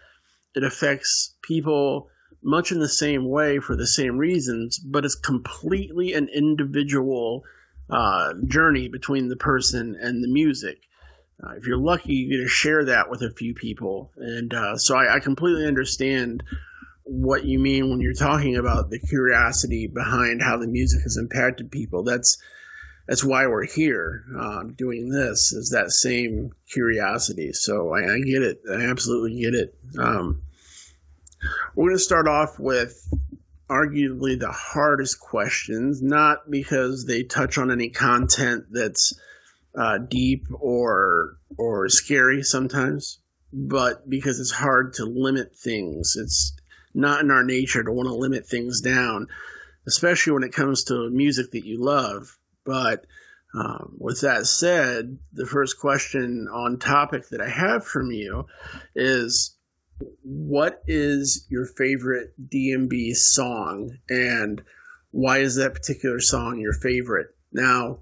it 0.54 0.64
affects 0.64 1.34
people 1.42 2.08
much 2.42 2.72
in 2.72 2.80
the 2.80 2.88
same 2.88 3.28
way 3.28 3.58
for 3.58 3.76
the 3.76 3.86
same 3.86 4.18
reasons, 4.18 4.78
but 4.78 5.04
it's 5.04 5.14
completely 5.14 6.14
an 6.14 6.28
individual 6.28 7.44
uh, 7.90 8.34
journey 8.46 8.88
between 8.88 9.28
the 9.28 9.36
person 9.36 9.96
and 10.00 10.22
the 10.22 10.28
music. 10.28 10.78
Uh, 11.42 11.52
if 11.56 11.66
you're 11.66 11.78
lucky, 11.78 12.14
you 12.14 12.30
get 12.30 12.42
to 12.42 12.48
share 12.48 12.86
that 12.86 13.10
with 13.10 13.22
a 13.22 13.30
few 13.30 13.54
people. 13.54 14.10
And 14.16 14.52
uh, 14.52 14.76
so 14.78 14.96
I, 14.96 15.16
I, 15.16 15.20
completely 15.20 15.66
understand 15.66 16.42
what 17.06 17.44
you 17.44 17.58
mean 17.60 17.88
when 17.88 18.00
you're 18.00 18.14
talking 18.14 18.56
about 18.56 18.90
the 18.90 18.98
curiosity 18.98 19.86
behind 19.86 20.42
how 20.42 20.56
the 20.56 20.66
music 20.66 21.02
has 21.02 21.16
impacted 21.16 21.70
people. 21.70 22.02
That's 22.02 22.38
that's 23.06 23.25
why 23.25 23.46
we're 23.46 23.66
here 23.66 24.25
um, 24.36 24.75
doing 24.76 25.08
this 25.08 25.52
is 25.52 25.70
that 25.70 25.92
same 25.92 26.50
curiosity. 26.68 27.52
So 27.52 27.94
I, 27.94 28.14
I, 28.14 28.18
get 28.18 28.42
it. 28.42 28.62
I 28.68 28.86
absolutely 28.86 29.40
get 29.40 29.54
it. 29.54 29.78
Um, 29.96 30.42
we're 31.76 31.90
going 31.90 31.96
to 31.96 32.02
start 32.02 32.26
off 32.26 32.58
with 32.58 33.00
arguably 33.70 34.38
the 34.40 34.50
hardest 34.50 35.20
questions, 35.20 36.02
not 36.02 36.50
because 36.50 37.06
they 37.06 37.22
touch 37.22 37.58
on 37.58 37.70
any 37.70 37.90
content 37.90 38.64
that's 38.72 39.12
uh, 39.78 39.98
deep 39.98 40.46
or 40.52 41.36
or 41.56 41.88
scary 41.88 42.42
sometimes, 42.42 43.20
but 43.52 44.08
because 44.08 44.40
it's 44.40 44.50
hard 44.50 44.94
to 44.94 45.04
limit 45.04 45.56
things. 45.56 46.16
It's 46.16 46.56
not 46.97 47.21
in 47.21 47.31
our 47.31 47.45
nature 47.45 47.85
to 47.85 47.93
want 47.93 48.09
to 48.09 48.15
limit 48.15 48.47
things 48.47 48.81
down, 48.81 49.29
especially 49.87 50.33
when 50.33 50.43
it 50.43 50.53
comes 50.53 50.85
to 50.85 51.11
music 51.11 51.53
that 51.53 51.67
you 51.67 51.79
love. 51.79 52.37
But 52.65 53.05
um, 53.55 53.97
with 53.99 54.23
that 54.23 54.47
said, 54.47 55.19
the 55.33 55.47
first 55.47 55.79
question 55.79 56.49
on 56.53 56.79
topic 56.79 57.29
that 57.29 57.41
I 57.41 57.49
have 57.49 57.85
from 57.85 58.11
you 58.11 58.47
is 58.95 59.55
what 60.23 60.83
is 60.87 61.47
your 61.49 61.67
favorite 61.67 62.35
DMB 62.50 63.15
song 63.15 63.97
and 64.09 64.62
why 65.11 65.38
is 65.38 65.57
that 65.57 65.75
particular 65.75 66.21
song 66.21 66.59
your 66.59 66.75
favorite? 66.75 67.29
Now, 67.53 68.00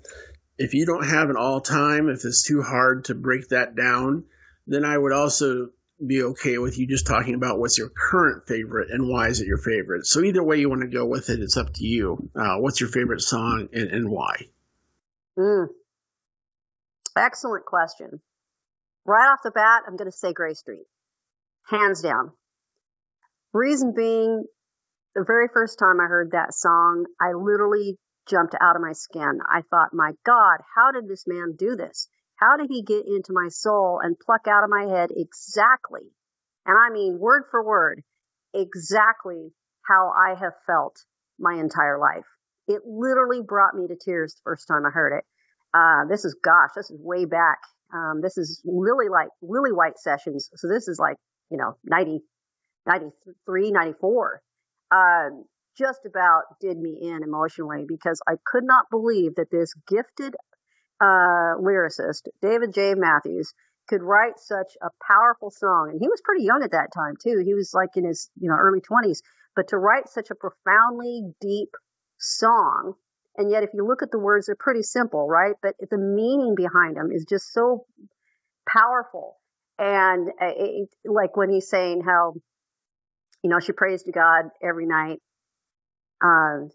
if 0.59 0.75
you 0.75 0.87
don't 0.87 1.07
have 1.07 1.31
an 1.31 1.37
all 1.37 1.61
time, 1.61 2.09
if 2.09 2.25
it's 2.25 2.43
too 2.43 2.63
hard 2.63 3.07
to 3.07 3.15
break 3.15 3.49
that 3.49 3.77
down, 3.77 4.25
then 4.67 4.85
I 4.85 4.97
would 4.97 5.13
also 5.13 5.71
be 6.06 6.23
okay 6.23 6.58
with 6.58 6.78
you 6.78 6.87
just 6.87 7.06
talking 7.06 7.34
about 7.34 7.58
what's 7.58 7.78
your 7.78 7.90
current 7.90 8.46
favorite 8.46 8.90
and 8.90 9.08
why 9.08 9.28
is 9.28 9.40
it 9.40 9.46
your 9.46 9.58
favorite. 9.58 10.06
So 10.06 10.20
either 10.20 10.42
way 10.42 10.58
you 10.58 10.68
want 10.68 10.82
to 10.82 10.88
go 10.88 11.06
with 11.06 11.30
it, 11.30 11.40
it's 11.40 11.56
up 11.56 11.73
to 11.75 11.84
you. 11.84 12.30
Uh, 12.34 12.56
what's 12.56 12.80
your 12.80 12.90
favorite 12.90 13.20
song 13.20 13.68
and, 13.73 13.90
and 13.90 14.11
why? 14.11 14.49
Mm. 15.38 15.68
Excellent 17.16 17.64
question. 17.64 18.20
Right 19.04 19.30
off 19.30 19.40
the 19.44 19.50
bat, 19.50 19.82
I'm 19.87 19.96
going 19.96 20.11
to 20.11 20.16
say 20.16 20.32
Grey 20.32 20.54
Street 20.54 20.87
hands 21.68 22.02
down. 22.02 22.32
Reason 23.52 23.92
being, 23.94 24.44
the 25.14 25.25
very 25.26 25.49
first 25.52 25.78
time 25.78 26.00
I 26.00 26.04
heard 26.04 26.32
that 26.32 26.54
song, 26.54 27.06
I 27.20 27.32
literally 27.32 27.99
jumped 28.28 28.54
out 28.61 28.76
of 28.76 28.82
my 28.82 28.92
skin. 28.92 29.38
I 29.49 29.62
thought, 29.70 29.92
my 29.92 30.12
God, 30.25 30.58
how 30.75 30.92
did 30.92 31.08
this 31.08 31.25
man 31.26 31.54
do 31.56 31.76
this? 31.76 32.08
How 32.45 32.59
did 32.59 32.69
he 32.69 32.83
get 32.83 33.07
into 33.07 33.33
my 33.33 33.49
soul 33.49 34.01
and 34.03 34.19
pluck 34.19 34.47
out 34.47 34.65
of 34.65 34.71
my 34.71 34.85
head 34.85 35.11
exactly, 35.17 36.03
and 36.67 36.77
I 36.77 36.93
mean 36.93 37.19
word 37.19 37.45
for 37.51 37.65
word, 37.65 38.03
exactly 38.53 39.53
how 39.83 40.11
I 40.11 40.35
have 40.39 40.53
felt 40.67 41.05
my 41.39 41.55
entire 41.55 41.99
life? 41.99 42.27
It 42.69 42.83
literally 42.85 43.41
brought 43.41 43.75
me 43.75 43.87
to 43.87 43.97
tears 43.97 44.35
the 44.35 44.41
first 44.45 44.69
time 44.69 44.85
I 44.85 44.91
heard 44.91 45.17
it. 45.17 45.25
Uh, 45.73 46.05
this 46.11 46.27
is, 46.27 46.37
gosh, 46.43 46.71
this 46.77 46.91
is 46.91 47.01
way 47.01 47.25
back. 47.25 47.59
Um, 47.95 48.21
this 48.21 48.37
is 48.37 48.61
really 48.67 49.09
like 49.09 49.29
Lillywhite 49.43 49.97
sessions. 49.97 50.51
So 50.57 50.69
this 50.69 50.87
is 50.87 50.99
like 50.99 51.17
you 51.51 51.57
know, 51.57 51.77
90, 51.85 52.21
93, 52.87 53.71
94, 53.71 54.43
um, 54.91 55.45
just 55.79 56.01
about 56.07 56.43
did 56.61 56.79
me 56.79 56.99
in 57.03 57.23
emotionally 57.23 57.85
because 57.87 58.21
I 58.29 58.35
could 58.45 58.65
not 58.65 58.87
believe 58.91 59.37
that 59.37 59.51
this 59.51 59.73
gifted 59.89 60.35
uh, 61.01 61.57
lyricist, 61.61 62.29
David 62.41 62.73
J. 62.75 62.95
Matthews, 62.95 63.53
could 63.89 64.03
write 64.03 64.39
such 64.39 64.77
a 64.83 64.89
powerful 65.07 65.51
song. 65.51 65.91
And 65.91 66.01
he 66.01 66.09
was 66.09 66.23
pretty 66.25 66.45
young 66.45 66.63
at 66.63 66.71
that 66.71 66.93
time 66.95 67.15
too. 67.23 67.43
He 67.45 67.55
was 67.55 67.73
like 67.75 67.97
in 67.97 68.05
his, 68.05 68.31
you 68.41 68.49
know, 68.49 68.57
early 68.57 68.81
20s. 68.81 69.21
But 69.55 69.69
to 69.69 69.79
write 69.79 70.09
such 70.09 70.31
a 70.31 70.35
profoundly 70.35 71.35
deep 71.41 71.71
song, 72.19 72.95
and 73.37 73.51
yet 73.51 73.63
if 73.63 73.71
you 73.75 73.87
look 73.87 74.03
at 74.03 74.11
the 74.11 74.19
words, 74.19 74.47
they're 74.47 74.57
pretty 74.57 74.83
simple, 74.83 75.29
right? 75.29 75.55
But 75.63 75.75
the 75.91 75.99
meaning 75.99 76.55
behind 76.57 76.97
them 76.97 77.11
is 77.13 77.27
just 77.29 77.53
so 77.53 77.87
powerful. 78.67 79.37
And 79.79 80.29
uh, 80.29 80.53
it, 80.57 80.89
like 81.05 81.37
when 81.37 81.51
he's 81.51 81.69
saying 81.69 82.03
how, 82.03 82.35
you 83.43 83.51
know, 83.51 83.61
she 83.61 83.73
prays 83.73 84.05
to 84.05 84.13
God 84.13 84.47
every 84.63 84.87
night. 84.87 85.19
Um, 86.23 86.71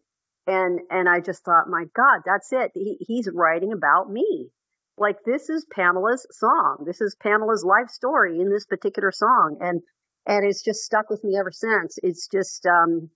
and, 0.49 0.79
and 0.89 1.07
I 1.07 1.19
just 1.19 1.45
thought, 1.45 1.69
my 1.69 1.85
God, 1.95 2.21
that's 2.25 2.51
it. 2.51 2.71
He, 2.73 2.97
he's 3.01 3.29
writing 3.31 3.71
about 3.71 4.11
me. 4.11 4.49
Like 4.97 5.17
this 5.23 5.47
is 5.47 5.65
Pamela's 5.71 6.25
song. 6.31 6.83
This 6.85 7.01
is 7.01 7.15
Pamela's 7.21 7.63
life 7.63 7.89
story 7.89 8.39
in 8.39 8.49
this 8.49 8.65
particular 8.65 9.11
song. 9.11 9.57
And, 9.61 9.81
and 10.25 10.45
it's 10.45 10.63
just 10.63 10.81
stuck 10.81 11.09
with 11.09 11.23
me 11.23 11.37
ever 11.39 11.51
since. 11.51 11.99
It's 12.01 12.27
just, 12.27 12.65
um, 12.65 13.11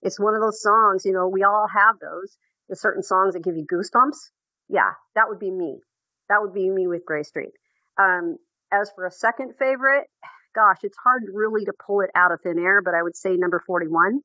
it's 0.00 0.18
one 0.18 0.34
of 0.34 0.40
those 0.40 0.62
songs, 0.62 1.04
you 1.04 1.12
know, 1.12 1.28
we 1.28 1.42
all 1.44 1.66
have 1.68 1.96
those. 2.00 2.36
The 2.70 2.76
certain 2.76 3.02
songs 3.02 3.34
that 3.34 3.44
give 3.44 3.56
you 3.56 3.66
goosebumps. 3.66 4.16
Yeah, 4.68 4.92
that 5.14 5.28
would 5.28 5.38
be 5.38 5.50
me. 5.50 5.78
That 6.28 6.42
would 6.42 6.52
be 6.52 6.68
me 6.68 6.86
with 6.86 7.04
Grey 7.06 7.22
Street. 7.22 7.52
Um, 7.98 8.36
as 8.70 8.90
for 8.94 9.06
a 9.06 9.10
second 9.10 9.54
favorite, 9.58 10.04
gosh, 10.54 10.78
it's 10.82 10.96
hard 11.02 11.22
really 11.32 11.64
to 11.64 11.72
pull 11.86 12.00
it 12.00 12.10
out 12.14 12.32
of 12.32 12.40
thin 12.42 12.58
air, 12.58 12.82
but 12.82 12.94
I 12.94 13.02
would 13.02 13.16
say 13.16 13.36
number 13.36 13.62
41. 13.66 14.20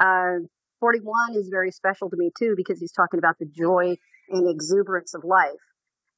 Uh, 0.00 0.46
41 0.80 1.36
is 1.36 1.48
very 1.48 1.70
special 1.70 2.10
to 2.10 2.16
me 2.16 2.30
too 2.38 2.54
because 2.56 2.80
he's 2.80 2.92
talking 2.92 3.18
about 3.18 3.38
the 3.38 3.46
joy 3.46 3.96
and 4.30 4.50
exuberance 4.50 5.14
of 5.14 5.22
life. 5.24 5.50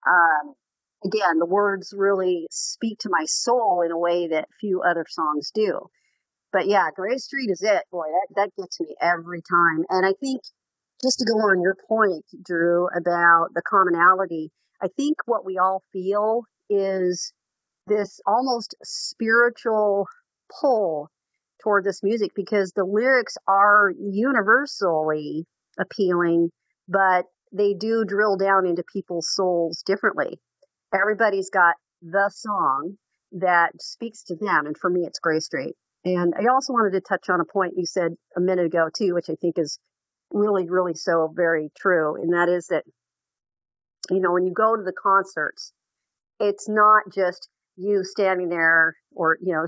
Um, 0.06 0.54
again, 1.04 1.38
the 1.38 1.46
words 1.46 1.92
really 1.96 2.46
speak 2.50 3.00
to 3.00 3.10
my 3.10 3.24
soul 3.26 3.82
in 3.84 3.90
a 3.90 3.98
way 3.98 4.28
that 4.28 4.48
few 4.60 4.82
other 4.82 5.04
songs 5.08 5.50
do. 5.54 5.88
But 6.52 6.66
yeah, 6.66 6.88
Grey 6.94 7.16
Street 7.18 7.50
is 7.50 7.62
it. 7.62 7.82
Boy, 7.90 8.04
that, 8.06 8.34
that 8.36 8.62
gets 8.62 8.80
me 8.80 8.94
every 9.00 9.42
time. 9.42 9.84
And 9.88 10.04
I 10.04 10.12
think 10.20 10.42
just 11.02 11.18
to 11.18 11.24
go 11.24 11.38
on 11.38 11.62
your 11.62 11.76
point, 11.88 12.24
Drew, 12.44 12.88
about 12.88 13.48
the 13.54 13.62
commonality, 13.62 14.50
I 14.80 14.88
think 14.96 15.16
what 15.26 15.44
we 15.44 15.58
all 15.58 15.82
feel 15.92 16.42
is 16.68 17.32
this 17.86 18.20
almost 18.26 18.74
spiritual 18.84 20.06
pull 20.60 21.08
toward 21.62 21.84
this 21.84 22.02
music 22.02 22.32
because 22.34 22.72
the 22.72 22.84
lyrics 22.84 23.36
are 23.46 23.92
universally 23.98 25.46
appealing, 25.78 26.50
but 26.88 27.26
they 27.52 27.74
do 27.74 28.04
drill 28.04 28.36
down 28.36 28.66
into 28.66 28.82
people's 28.92 29.28
souls 29.32 29.82
differently. 29.84 30.38
Everybody's 30.94 31.50
got 31.50 31.74
the 32.02 32.30
song 32.34 32.96
that 33.32 33.70
speaks 33.80 34.24
to 34.24 34.36
them, 34.36 34.66
and 34.66 34.76
for 34.76 34.90
me, 34.90 35.04
it's 35.06 35.18
Grey 35.18 35.40
Street. 35.40 35.74
And 36.04 36.34
I 36.36 36.52
also 36.52 36.72
wanted 36.72 36.92
to 36.92 37.00
touch 37.00 37.30
on 37.30 37.40
a 37.40 37.44
point 37.44 37.74
you 37.76 37.86
said 37.86 38.12
a 38.36 38.40
minute 38.40 38.66
ago 38.66 38.88
too, 38.94 39.14
which 39.14 39.30
I 39.30 39.36
think 39.40 39.58
is 39.58 39.78
really, 40.32 40.68
really 40.68 40.94
so 40.94 41.32
very 41.34 41.70
true, 41.78 42.16
and 42.20 42.32
that 42.32 42.48
is 42.48 42.66
that 42.68 42.84
you 44.10 44.20
know 44.20 44.32
when 44.32 44.44
you 44.44 44.52
go 44.52 44.76
to 44.76 44.82
the 44.82 44.92
concerts, 44.92 45.72
it's 46.40 46.68
not 46.68 47.04
just 47.14 47.48
you 47.76 48.02
standing 48.04 48.48
there 48.48 48.96
or 49.14 49.38
you 49.40 49.52
know 49.52 49.64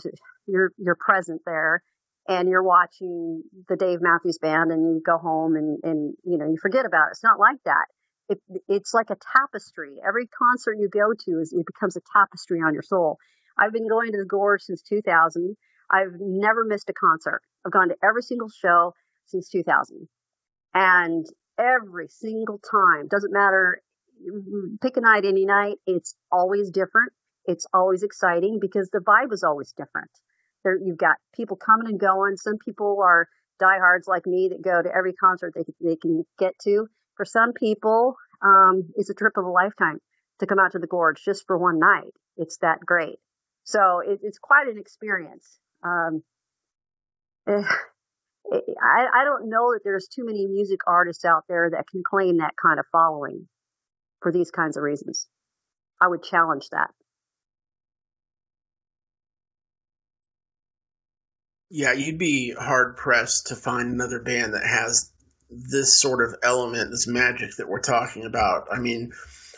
you're 0.46 0.72
you're 0.78 0.96
present 0.98 1.42
there 1.46 1.82
and 2.28 2.48
you're 2.48 2.62
watching 2.62 3.42
the 3.68 3.76
Dave 3.76 4.00
Matthews 4.00 4.38
Band 4.38 4.72
and 4.72 4.82
you 4.82 5.02
go 5.04 5.18
home 5.18 5.56
and, 5.56 5.78
and 5.82 6.14
you 6.24 6.38
know, 6.38 6.46
you 6.46 6.56
forget 6.60 6.86
about 6.86 7.08
it. 7.08 7.12
It's 7.12 7.24
not 7.24 7.38
like 7.38 7.58
that. 7.64 7.84
It, 8.28 8.38
it's 8.68 8.94
like 8.94 9.10
a 9.10 9.16
tapestry. 9.36 9.96
Every 10.06 10.26
concert 10.26 10.78
you 10.78 10.88
go 10.88 11.12
to 11.12 11.40
is, 11.40 11.52
it 11.52 11.66
becomes 11.66 11.96
a 11.96 12.00
tapestry 12.16 12.60
on 12.60 12.72
your 12.72 12.82
soul. 12.82 13.18
I've 13.58 13.72
been 13.72 13.88
going 13.88 14.12
to 14.12 14.18
the 14.18 14.24
Gorge 14.24 14.62
since 14.62 14.82
2000. 14.82 15.56
I've 15.90 16.14
never 16.18 16.64
missed 16.64 16.88
a 16.88 16.94
concert. 16.94 17.42
I've 17.66 17.72
gone 17.72 17.90
to 17.90 17.96
every 18.02 18.22
single 18.22 18.48
show 18.48 18.94
since 19.26 19.50
2000. 19.50 20.08
And 20.72 21.26
every 21.58 22.08
single 22.08 22.58
time, 22.58 23.06
doesn't 23.08 23.32
matter, 23.32 23.82
pick 24.80 24.96
a 24.96 25.00
night, 25.00 25.26
any 25.26 25.44
night, 25.44 25.76
it's 25.86 26.14
always 26.32 26.70
different. 26.70 27.12
It's 27.44 27.66
always 27.74 28.02
exciting 28.02 28.58
because 28.60 28.88
the 28.90 29.00
vibe 29.00 29.32
is 29.32 29.44
always 29.44 29.72
different. 29.72 30.10
There, 30.64 30.78
you've 30.83 30.99
got 30.99 31.16
people 31.35 31.56
coming 31.56 31.87
and 31.88 32.00
going. 32.00 32.37
Some 32.37 32.59
people 32.64 33.00
are 33.04 33.28
diehards 33.61 34.09
like 34.09 34.26
me 34.26 34.50
that 34.50 34.62
go 34.62 34.83
to 34.83 34.94
every 34.94 35.12
concert 35.12 35.52
they, 35.54 35.64
they 35.80 35.97
can 35.97 36.25
get 36.38 36.54
to. 36.64 36.87
For 37.16 37.25
some 37.25 37.52
people, 37.52 38.16
um, 38.42 38.90
it's 38.97 39.11
a 39.11 39.14
trip 39.14 39.37
of 39.37 39.44
a 39.44 39.50
lifetime 39.50 39.99
to 40.40 40.47
come 40.47 40.59
out 40.59 40.73
to 40.73 40.78
the 40.78 40.87
gorge 40.87 41.23
just 41.25 41.44
for 41.47 41.56
one 41.56 41.78
night. 41.78 42.12
It's 42.37 42.59
that 42.59 42.80
great. 42.80 43.18
So 43.64 44.00
it, 44.00 44.21
it's 44.23 44.38
quite 44.38 44.68
an 44.68 44.78
experience. 44.78 45.59
Um, 45.83 46.23
eh, 47.49 47.62
I, 48.52 49.06
I 49.14 49.25
don't 49.25 49.49
know 49.49 49.73
that 49.73 49.80
there's 49.85 50.09
too 50.09 50.25
many 50.25 50.47
music 50.47 50.80
artists 50.87 51.25
out 51.25 51.44
there 51.49 51.71
that 51.71 51.88
can 51.90 52.02
claim 52.09 52.38
that 52.38 52.54
kind 52.61 52.78
of 52.78 52.87
following 52.92 53.49
for 54.21 54.33
these 54.33 54.50
kinds 54.50 54.76
of 54.76 54.83
reasons. 54.83 55.28
I 56.00 56.09
would 56.09 56.23
challenge 56.23 56.68
that. 56.71 56.90
Yeah, 61.76 61.92
you'd 61.92 62.18
be 62.18 62.54
hard 62.56 62.96
pressed 62.96 63.48
to 63.48 63.56
find 63.56 63.92
another 63.92 64.20
band 64.20 64.54
that 64.54 64.64
has 64.64 65.10
this 65.50 66.00
sort 66.00 66.22
of 66.22 66.36
element, 66.40 66.92
this 66.92 67.08
magic 67.08 67.56
that 67.56 67.68
we're 67.68 67.80
talking 67.80 68.24
about. 68.24 68.68
I 68.70 68.78
mean, 68.78 69.10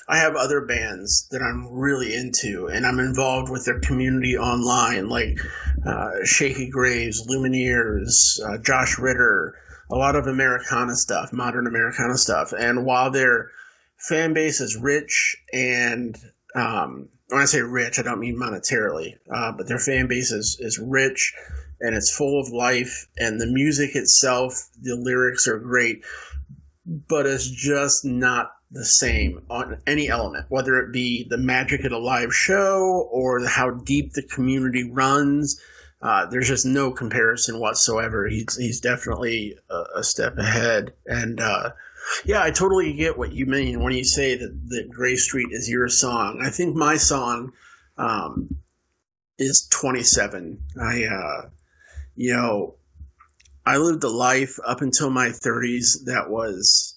I 0.09 0.21
have 0.21 0.35
other 0.35 0.63
bands 0.63 1.29
that 1.33 1.43
I'm 1.43 1.75
really 1.75 2.17
into, 2.17 2.69
and 2.69 2.87
I'm 2.87 3.01
involved 3.01 3.51
with 3.51 3.67
their 3.67 3.81
community 3.81 4.39
online, 4.39 5.11
like 5.11 5.39
uh, 5.87 6.25
Shakey 6.25 6.71
Graves, 6.71 7.27
Lumineers, 7.27 8.41
uh, 8.43 8.57
Josh 8.63 8.99
Ritter, 8.99 9.55
a 9.91 9.95
lot 9.95 10.17
of 10.17 10.27
Americana 10.27 10.97
stuff, 10.97 11.35
modern 11.35 11.67
Americana 11.67 12.17
stuff. 12.17 12.55
And 12.59 12.87
while 12.87 13.11
their 13.11 13.51
fan 13.99 14.33
base 14.33 14.63
is 14.63 14.75
rich 14.75 15.37
and 15.53 16.17
um, 16.55 17.11
when 17.29 17.43
I 17.43 17.45
say 17.45 17.61
rich, 17.61 17.99
I 17.99 18.03
don't 18.03 18.21
mean 18.21 18.37
monetarily, 18.37 19.19
uh, 19.31 19.53
but 19.53 19.69
their 19.69 19.79
fan 19.79 20.07
base 20.07 20.33
is, 20.33 20.57
is 20.59 20.79
rich 20.79 21.35
and 21.81 21.95
it's 21.95 22.15
full 22.15 22.41
of 22.41 22.49
life, 22.51 23.07
and 23.17 23.41
the 23.41 23.47
music 23.47 23.97
itself, 23.97 24.69
the 24.81 24.97
lyrics 24.97 25.49
are 25.49 25.59
great, 25.59 26.05
but 26.85 27.27
it's 27.27 27.49
just 27.49 28.05
not 28.05 28.53
the 28.71 28.85
same 28.85 29.43
on 29.49 29.79
any 29.87 30.09
element, 30.09 30.47
whether 30.49 30.79
it 30.79 30.93
be 30.93 31.27
the 31.29 31.39
magic 31.39 31.85
at 31.85 31.93
a 31.93 31.99
live 31.99 32.35
show 32.35 33.09
or 33.11 33.45
how 33.47 33.71
deep 33.71 34.13
the 34.13 34.23
community 34.23 34.91
runs. 34.91 35.61
Uh, 36.03 36.27
there's 36.27 36.49
just 36.49 36.67
no 36.67 36.91
comparison 36.91 37.59
whatsoever. 37.59 38.29
He's 38.29 38.57
he's 38.57 38.81
definitely 38.81 39.57
a, 39.71 39.85
a 39.97 40.05
step 40.05 40.37
ahead, 40.37 40.93
and 41.07 41.41
uh, 41.41 41.71
yeah, 42.25 42.43
I 42.43 42.51
totally 42.51 42.93
get 42.93 43.19
what 43.19 43.33
you 43.33 43.47
mean 43.47 43.83
when 43.83 43.93
you 43.93 44.05
say 44.05 44.37
that 44.37 44.69
that 44.69 44.91
Grey 44.91 45.17
Street 45.17 45.49
is 45.51 45.69
your 45.69 45.89
song. 45.89 46.41
I 46.43 46.51
think 46.51 46.77
my 46.77 46.97
song 46.97 47.53
um, 47.97 48.57
is 49.39 49.69
27. 49.71 50.61
I 50.81 51.05
uh, 51.05 51.49
you 52.17 52.35
know, 52.35 52.75
I 53.65 53.77
lived 53.77 54.05
a 54.05 54.09
life 54.09 54.59
up 54.65 54.81
until 54.81 55.11
my 55.11 55.29
30s 55.29 56.05
that 56.07 56.31
was 56.31 56.97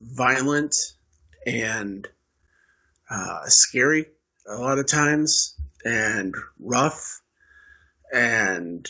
violent 0.00 0.74
and 1.46 2.06
uh, 3.10 3.40
scary 3.46 4.06
a 4.48 4.56
lot 4.56 4.78
of 4.78 4.86
times 4.86 5.54
and 5.84 6.34
rough. 6.60 7.20
And 8.12 8.88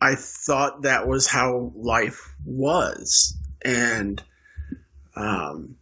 I 0.00 0.14
thought 0.14 0.82
that 0.82 1.08
was 1.08 1.26
how 1.26 1.72
life 1.74 2.34
was. 2.44 3.36
And 3.64 4.22
um, 5.14 5.76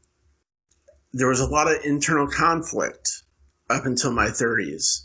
there 1.12 1.28
was 1.28 1.40
a 1.40 1.48
lot 1.48 1.70
of 1.70 1.84
internal 1.84 2.28
conflict 2.28 3.22
up 3.68 3.86
until 3.86 4.12
my 4.12 4.26
30s. 4.26 5.04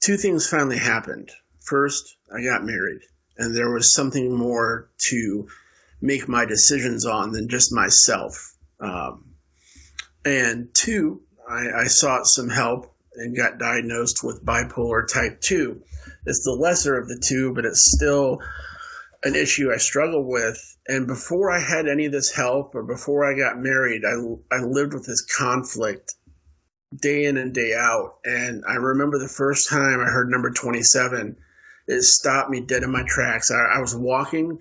Two 0.00 0.16
things 0.16 0.48
finally 0.48 0.78
happened. 0.78 1.30
First, 1.64 2.16
I 2.30 2.42
got 2.42 2.64
married, 2.64 3.00
and 3.38 3.56
there 3.56 3.70
was 3.70 3.94
something 3.94 4.32
more 4.32 4.90
to 5.08 5.48
make 6.00 6.28
my 6.28 6.44
decisions 6.44 7.06
on 7.06 7.32
than 7.32 7.48
just 7.48 7.72
myself. 7.72 8.54
Um, 8.78 9.34
and 10.24 10.68
two, 10.74 11.22
I, 11.48 11.68
I 11.74 11.84
sought 11.84 12.26
some 12.26 12.50
help 12.50 12.94
and 13.14 13.36
got 13.36 13.58
diagnosed 13.58 14.22
with 14.22 14.44
bipolar 14.44 15.10
type 15.10 15.40
2. 15.40 15.82
It's 16.26 16.44
the 16.44 16.52
lesser 16.52 16.98
of 16.98 17.08
the 17.08 17.18
two, 17.18 17.54
but 17.54 17.64
it's 17.64 17.90
still 17.94 18.40
an 19.22 19.34
issue 19.34 19.72
I 19.72 19.78
struggle 19.78 20.24
with. 20.24 20.76
And 20.86 21.06
before 21.06 21.50
I 21.50 21.60
had 21.60 21.88
any 21.88 22.06
of 22.06 22.12
this 22.12 22.30
help 22.30 22.74
or 22.74 22.82
before 22.82 23.24
I 23.24 23.38
got 23.38 23.58
married, 23.58 24.02
I, 24.04 24.14
I 24.54 24.60
lived 24.60 24.92
with 24.92 25.06
this 25.06 25.22
conflict 25.22 26.14
day 26.94 27.24
in 27.24 27.36
and 27.36 27.54
day 27.54 27.74
out. 27.74 28.18
And 28.24 28.64
I 28.68 28.74
remember 28.74 29.18
the 29.18 29.28
first 29.28 29.70
time 29.70 30.00
I 30.00 30.10
heard 30.10 30.28
number 30.28 30.50
27 30.50 31.36
it 31.86 32.02
stopped 32.02 32.50
me 32.50 32.60
dead 32.60 32.82
in 32.82 32.90
my 32.90 33.04
tracks. 33.06 33.50
I, 33.50 33.76
I 33.76 33.80
was 33.80 33.94
walking, 33.94 34.58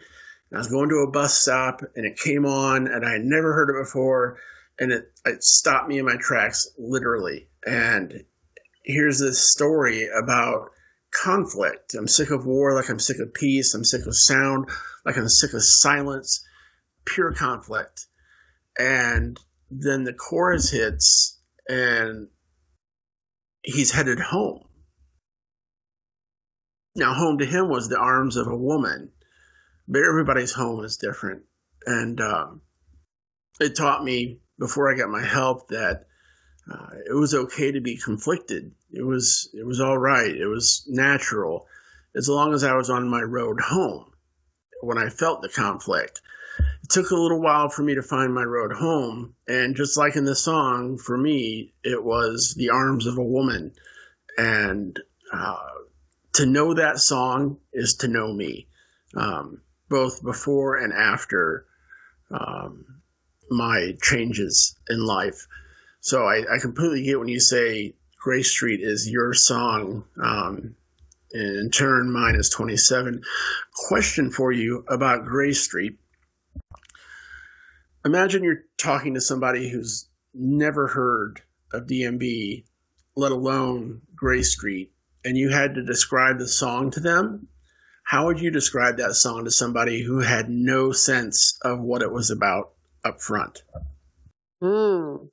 I 0.53 0.57
was 0.57 0.67
going 0.67 0.89
to 0.89 1.05
a 1.07 1.12
bus 1.12 1.39
stop, 1.39 1.81
and 1.95 2.05
it 2.05 2.17
came 2.17 2.45
on, 2.45 2.88
and 2.88 3.05
I 3.05 3.13
had 3.13 3.23
never 3.23 3.53
heard 3.53 3.69
it 3.69 3.83
before, 3.83 4.38
and 4.79 4.91
it, 4.91 5.12
it 5.25 5.43
stopped 5.43 5.88
me 5.88 5.99
in 5.99 6.05
my 6.05 6.17
tracks, 6.19 6.69
literally. 6.77 7.47
And 7.65 8.23
here's 8.83 9.19
this 9.19 9.51
story 9.51 10.07
about 10.07 10.69
conflict. 11.12 11.95
I'm 11.95 12.07
sick 12.07 12.29
of 12.31 12.45
war, 12.45 12.75
like 12.75 12.89
I'm 12.89 12.99
sick 12.99 13.17
of 13.19 13.33
peace. 13.33 13.73
I'm 13.73 13.86
sick 13.86 14.05
of 14.05 14.15
sound, 14.15 14.69
like 15.05 15.17
I'm 15.17 15.29
sick 15.29 15.53
of 15.53 15.63
silence. 15.63 16.45
Pure 17.05 17.33
conflict. 17.33 18.05
And 18.77 19.39
then 19.71 20.03
the 20.03 20.13
chorus 20.13 20.69
hits, 20.69 21.39
and 21.67 22.27
he's 23.63 23.91
headed 23.91 24.19
home. 24.19 24.65
Now, 26.95 27.13
home 27.13 27.39
to 27.39 27.45
him 27.45 27.69
was 27.69 27.89
the 27.89 27.97
arms 27.97 28.38
of 28.38 28.47
a 28.47 28.56
woman, 28.56 29.12
but 29.88 30.03
everybody's 30.03 30.53
home 30.53 30.84
is 30.86 30.97
different. 30.97 31.43
And 31.86 32.21
um, 32.21 32.62
it 33.60 33.75
taught 33.75 34.03
me 34.03 34.39
before 34.60 34.91
I 34.91 34.97
got 34.97 35.10
my 35.10 35.23
help 35.23 35.69
that 35.69 36.06
uh, 36.71 36.89
it 37.10 37.13
was 37.13 37.34
okay 37.34 37.71
to 37.71 37.82
be 37.82 37.97
conflicted. 37.97 38.71
It 38.91 39.03
was 39.03 39.49
it 39.53 39.65
was 39.65 39.82
all 39.82 39.97
right. 39.97 40.34
It 40.34 40.47
was 40.47 40.86
natural, 40.88 41.67
as 42.15 42.29
long 42.29 42.53
as 42.53 42.63
I 42.63 42.75
was 42.75 42.89
on 42.89 43.10
my 43.10 43.21
road 43.21 43.60
home 43.60 44.12
when 44.82 44.97
I 44.97 45.10
felt 45.10 45.41
the 45.41 45.49
conflict. 45.49 46.21
It 46.84 46.89
took 46.89 47.10
a 47.10 47.15
little 47.15 47.41
while 47.41 47.69
for 47.69 47.82
me 47.82 47.95
to 47.95 48.03
find 48.03 48.34
my 48.34 48.43
road 48.43 48.71
home, 48.71 49.36
and 49.47 49.75
just 49.75 49.97
like 49.97 50.15
in 50.15 50.25
the 50.25 50.36
song, 50.36 50.97
for 50.97 51.17
me, 51.17 51.73
it 51.84 52.01
was 52.01 52.53
the 52.56 52.69
arms 52.69 53.08
of 53.08 53.17
a 53.17 53.23
woman, 53.23 53.73
and 54.38 54.99
uh, 55.32 55.58
to 56.34 56.46
know 56.46 56.74
that 56.74 57.00
song 57.00 57.58
is 57.72 57.96
to 57.96 58.08
know 58.08 58.32
me, 58.32 58.67
um, 59.15 59.62
both 59.89 60.24
before 60.24 60.78
and 60.78 60.93
after 60.93 61.65
um, 62.32 62.86
my 63.50 63.93
changes 64.02 64.76
in 64.89 65.00
life. 65.04 65.48
So 66.02 66.26
I, 66.26 66.39
I 66.39 66.60
completely 66.60 67.04
get 67.04 67.19
when 67.19 67.28
you 67.28 67.39
say 67.39 67.96
Grey 68.22 68.43
Street 68.43 68.82
is 68.82 69.10
your 69.10 69.34
song. 69.34 70.06
Um, 70.22 70.76
in 71.32 71.72
turn, 71.72 72.12
mine 72.12 72.36
is 72.36 72.50
27. 72.50 73.24
Question 73.74 74.32
for 74.32 74.52
you 74.52 74.86
about 74.88 75.26
Grey 75.26 75.54
Street. 75.54 75.98
Imagine 78.06 78.43
you're 78.43 78.65
talking 78.78 79.13
to 79.13 79.22
somebody 79.22 79.69
who's 79.69 80.08
never 80.34 80.88
heard 80.88 81.41
of 81.72 81.88
DMB, 81.88 82.65
let 83.15 83.32
alone 83.32 84.02
Grey 84.15 84.43
Street, 84.43 84.91
and 85.25 85.38
you 85.38 85.49
had 85.49 85.75
to 85.75 85.83
describe 85.83 86.39
the 86.39 86.47
song 86.47 86.91
to 86.91 86.99
them. 86.99 87.47
How 88.03 88.25
would 88.25 88.39
you 88.39 88.51
describe 88.51 88.97
that 88.97 89.13
song 89.13 89.45
to 89.45 89.51
somebody 89.51 90.03
who 90.03 90.19
had 90.19 90.49
no 90.49 90.91
sense 90.91 91.57
of 91.63 91.79
what 91.79 92.01
it 92.01 92.12
was 92.12 92.31
about 92.31 92.71
up 93.03 93.21
front? 93.21 93.63
Hmm. 94.62 95.27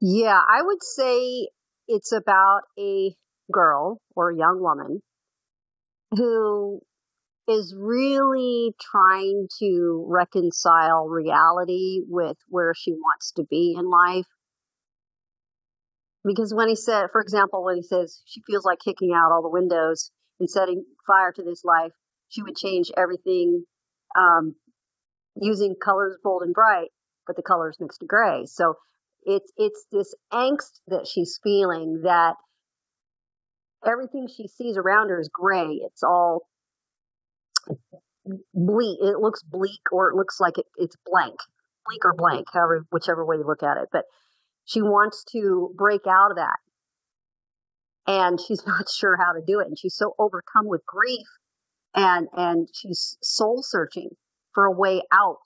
Yeah, 0.00 0.40
I 0.48 0.62
would 0.62 0.82
say 0.82 1.48
it's 1.88 2.12
about 2.12 2.62
a 2.78 3.14
girl 3.52 4.00
or 4.16 4.30
a 4.30 4.36
young 4.36 4.60
woman 4.60 5.00
who 6.10 6.80
is 7.48 7.74
really 7.76 8.74
trying 8.80 9.48
to 9.58 10.04
reconcile 10.08 11.08
reality 11.08 12.00
with 12.06 12.36
where 12.48 12.72
she 12.74 12.92
wants 12.92 13.32
to 13.32 13.44
be 13.44 13.76
in 13.78 13.88
life. 13.88 14.26
Because 16.24 16.54
when 16.54 16.68
he 16.68 16.76
said, 16.76 17.08
for 17.10 17.20
example, 17.20 17.64
when 17.64 17.76
he 17.76 17.82
says 17.82 18.22
she 18.26 18.42
feels 18.46 18.64
like 18.64 18.78
kicking 18.78 19.12
out 19.12 19.32
all 19.32 19.42
the 19.42 19.48
windows 19.48 20.10
and 20.38 20.48
setting 20.48 20.84
fire 21.06 21.32
to 21.32 21.42
this 21.42 21.64
life, 21.64 21.92
she 22.28 22.42
would 22.42 22.56
change 22.56 22.90
everything 22.96 23.64
um, 24.16 24.54
using 25.36 25.74
colors 25.82 26.16
bold 26.22 26.42
and 26.42 26.54
bright, 26.54 26.88
but 27.26 27.36
the 27.36 27.42
colors 27.42 27.76
mixed 27.80 28.00
to 28.00 28.06
gray. 28.06 28.44
So 28.46 28.74
it's 29.24 29.52
it's 29.56 29.84
this 29.90 30.14
angst 30.32 30.80
that 30.88 31.06
she's 31.06 31.38
feeling 31.42 32.02
that 32.04 32.34
everything 33.86 34.28
she 34.28 34.48
sees 34.48 34.76
around 34.76 35.08
her 35.08 35.20
is 35.20 35.30
gray. 35.32 35.80
It's 35.84 36.02
all 36.02 36.42
bleak. 38.54 38.98
It 39.02 39.18
looks 39.18 39.42
bleak, 39.42 39.80
or 39.90 40.10
it 40.10 40.16
looks 40.16 40.38
like 40.40 40.58
it, 40.58 40.66
it's 40.76 40.96
blank, 41.04 41.36
bleak 41.86 42.04
or 42.04 42.14
blank, 42.14 42.46
however, 42.52 42.86
whichever 42.90 43.24
way 43.24 43.36
you 43.36 43.46
look 43.46 43.62
at 43.62 43.76
it. 43.76 43.88
But 43.92 44.04
she 44.64 44.82
wants 44.82 45.24
to 45.32 45.72
break 45.76 46.06
out 46.06 46.30
of 46.30 46.36
that, 46.36 46.58
and 48.06 48.40
she's 48.40 48.64
not 48.66 48.88
sure 48.90 49.16
how 49.16 49.32
to 49.32 49.40
do 49.46 49.60
it, 49.60 49.66
and 49.66 49.78
she's 49.78 49.96
so 49.96 50.14
overcome 50.18 50.66
with 50.66 50.84
grief, 50.86 51.26
and 51.94 52.28
and 52.36 52.68
she's 52.72 53.16
soul 53.22 53.62
searching 53.62 54.10
for 54.54 54.64
a 54.64 54.72
way 54.72 55.02
out 55.12 55.42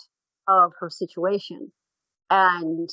of 0.49 0.73
her 0.81 0.91
situation, 0.91 1.73
and 2.31 2.89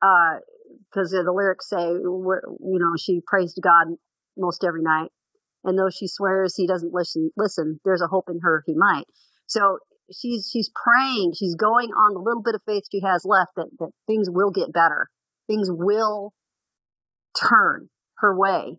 because 0.00 1.14
uh, 1.14 1.22
the 1.22 1.32
lyrics 1.32 1.68
say, 1.68 1.88
you 1.88 2.78
know, 2.78 2.94
she 2.98 3.20
prays 3.26 3.54
to 3.54 3.60
God 3.60 3.88
most 4.36 4.64
every 4.64 4.82
night. 4.82 5.10
And 5.64 5.78
though 5.78 5.90
she 5.90 6.06
swears 6.06 6.54
he 6.56 6.66
doesn't 6.66 6.92
listen, 6.92 7.30
listen, 7.36 7.80
there's 7.84 8.02
a 8.02 8.06
hope 8.06 8.28
in 8.28 8.40
her 8.42 8.62
he 8.66 8.74
might. 8.76 9.06
So 9.46 9.78
she's, 10.12 10.48
she's 10.52 10.70
praying. 10.74 11.32
She's 11.36 11.56
going 11.56 11.90
on 11.90 12.14
the 12.14 12.20
little 12.20 12.42
bit 12.42 12.54
of 12.54 12.62
faith 12.66 12.84
she 12.90 13.00
has 13.00 13.24
left 13.24 13.52
that, 13.56 13.68
that 13.80 13.90
things 14.06 14.28
will 14.30 14.50
get 14.50 14.72
better. 14.72 15.08
Things 15.46 15.68
will 15.70 16.32
turn 17.38 17.88
her 18.18 18.36
way. 18.36 18.78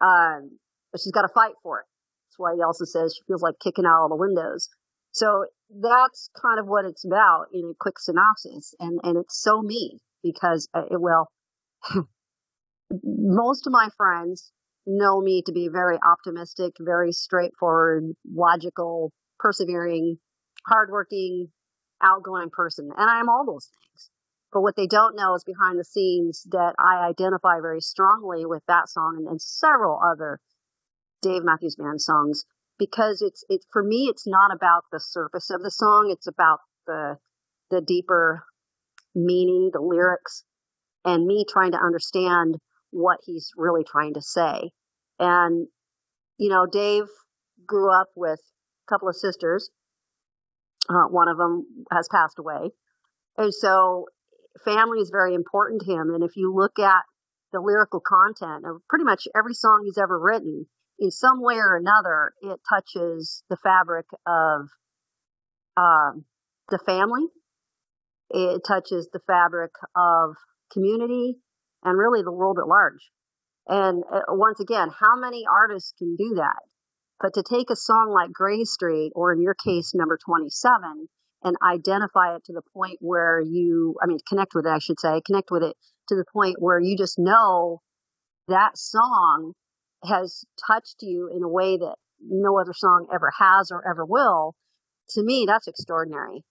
Um, 0.00 0.58
but 0.92 1.00
she's 1.00 1.12
got 1.12 1.22
to 1.22 1.28
fight 1.28 1.54
for 1.62 1.80
it. 1.80 1.86
That's 2.28 2.38
why 2.38 2.54
he 2.54 2.62
also 2.62 2.84
says 2.84 3.14
she 3.16 3.24
feels 3.26 3.42
like 3.42 3.54
kicking 3.62 3.86
out 3.86 4.02
all 4.02 4.08
the 4.08 4.16
windows. 4.16 4.68
So 5.12 5.46
that's 5.70 6.28
kind 6.40 6.60
of 6.60 6.66
what 6.66 6.84
it's 6.84 7.04
about 7.04 7.46
in 7.52 7.70
a 7.72 7.76
quick 7.80 7.98
synopsis. 7.98 8.74
And, 8.78 9.00
and 9.02 9.16
it's 9.16 9.40
so 9.40 9.62
me 9.62 9.98
because 10.22 10.68
uh, 10.74 10.82
it 10.90 11.00
will. 11.00 11.28
most 13.02 13.66
of 13.66 13.72
my 13.72 13.88
friends 13.96 14.52
know 14.86 15.20
me 15.20 15.42
to 15.46 15.52
be 15.52 15.68
very 15.72 15.98
optimistic, 16.04 16.74
very 16.80 17.12
straightforward, 17.12 18.04
logical, 18.24 19.12
persevering, 19.38 20.18
hardworking, 20.66 21.48
outgoing 22.02 22.50
person. 22.50 22.90
And 22.96 23.10
I 23.10 23.20
am 23.20 23.28
all 23.28 23.44
those 23.44 23.66
things. 23.66 24.10
But 24.52 24.62
what 24.62 24.76
they 24.76 24.86
don't 24.86 25.16
know 25.16 25.34
is 25.34 25.44
behind 25.44 25.78
the 25.78 25.84
scenes 25.84 26.46
that 26.50 26.74
I 26.78 27.06
identify 27.08 27.60
very 27.60 27.80
strongly 27.80 28.46
with 28.46 28.62
that 28.68 28.88
song 28.88 29.16
and, 29.18 29.28
and 29.28 29.40
several 29.40 30.00
other 30.02 30.40
Dave 31.22 31.42
Matthews 31.44 31.76
Band 31.76 32.00
songs 32.00 32.44
because 32.78 33.22
it's, 33.22 33.44
it's, 33.48 33.66
for 33.72 33.82
me, 33.82 34.06
it's 34.10 34.26
not 34.26 34.54
about 34.54 34.84
the 34.92 35.00
surface 35.00 35.50
of 35.50 35.62
the 35.62 35.70
song. 35.70 36.10
It's 36.10 36.26
about 36.26 36.60
the, 36.86 37.16
the 37.70 37.80
deeper 37.80 38.44
meaning, 39.14 39.70
the 39.72 39.80
lyrics, 39.80 40.44
and 41.04 41.26
me 41.26 41.44
trying 41.48 41.72
to 41.72 41.82
understand 41.82 42.56
what 42.90 43.18
he's 43.24 43.50
really 43.56 43.84
trying 43.84 44.14
to 44.14 44.22
say. 44.22 44.70
And, 45.18 45.66
you 46.38 46.50
know, 46.50 46.66
Dave 46.66 47.04
grew 47.66 47.92
up 47.92 48.08
with 48.14 48.40
a 48.40 48.92
couple 48.92 49.08
of 49.08 49.16
sisters. 49.16 49.70
Uh, 50.88 51.04
one 51.08 51.28
of 51.28 51.36
them 51.36 51.66
has 51.90 52.08
passed 52.10 52.38
away. 52.38 52.70
And 53.38 53.52
so 53.52 54.06
family 54.64 55.00
is 55.00 55.10
very 55.10 55.34
important 55.34 55.82
to 55.82 55.92
him. 55.92 56.14
And 56.14 56.24
if 56.24 56.36
you 56.36 56.54
look 56.54 56.78
at 56.78 57.02
the 57.52 57.60
lyrical 57.60 58.00
content 58.00 58.64
of 58.66 58.82
pretty 58.88 59.04
much 59.04 59.28
every 59.36 59.54
song 59.54 59.82
he's 59.84 59.98
ever 59.98 60.18
written, 60.18 60.66
in 60.98 61.10
some 61.10 61.42
way 61.42 61.56
or 61.56 61.76
another, 61.76 62.32
it 62.40 62.60
touches 62.68 63.42
the 63.50 63.56
fabric 63.62 64.06
of 64.26 64.68
um, 65.76 66.24
the 66.70 66.78
family 66.78 67.26
it 68.30 68.62
touches 68.66 69.08
the 69.12 69.20
fabric 69.26 69.72
of 69.94 70.34
community 70.72 71.38
and 71.82 71.98
really 71.98 72.22
the 72.22 72.32
world 72.32 72.58
at 72.58 72.66
large. 72.66 73.10
And 73.68 74.02
uh, 74.12 74.20
once 74.28 74.60
again, 74.60 74.88
how 74.98 75.16
many 75.18 75.44
artists 75.50 75.92
can 75.98 76.16
do 76.16 76.34
that? 76.36 76.58
But 77.20 77.34
to 77.34 77.42
take 77.42 77.70
a 77.70 77.76
song 77.76 78.12
like 78.12 78.32
Grey 78.32 78.64
Street, 78.64 79.12
or 79.14 79.32
in 79.32 79.40
your 79.40 79.54
case, 79.54 79.92
number 79.94 80.18
27, 80.24 81.08
and 81.46 81.56
identify 81.62 82.34
it 82.34 82.44
to 82.44 82.52
the 82.52 82.62
point 82.74 82.98
where 83.00 83.40
you, 83.40 83.94
I 84.02 84.06
mean, 84.06 84.18
connect 84.28 84.52
with 84.52 84.66
it, 84.66 84.70
I 84.70 84.80
should 84.80 84.98
say, 84.98 85.22
connect 85.24 85.48
with 85.52 85.62
it 85.62 85.76
to 86.08 86.16
the 86.16 86.24
point 86.32 86.56
where 86.58 86.80
you 86.80 86.98
just 86.98 87.20
know 87.20 87.80
that 88.48 88.76
song 88.76 89.52
has 90.02 90.44
touched 90.66 90.96
you 91.02 91.30
in 91.32 91.44
a 91.44 91.48
way 91.48 91.76
that 91.76 91.94
no 92.20 92.58
other 92.58 92.72
song 92.74 93.06
ever 93.14 93.30
has 93.38 93.70
or 93.70 93.88
ever 93.88 94.04
will. 94.04 94.56
To 95.10 95.22
me, 95.22 95.44
that's 95.46 95.68
extraordinary. 95.68 96.42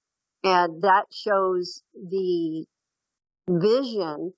And 0.46 0.84
that 0.84 1.08
shows 1.12 1.82
the 1.94 2.66
vision 3.50 4.32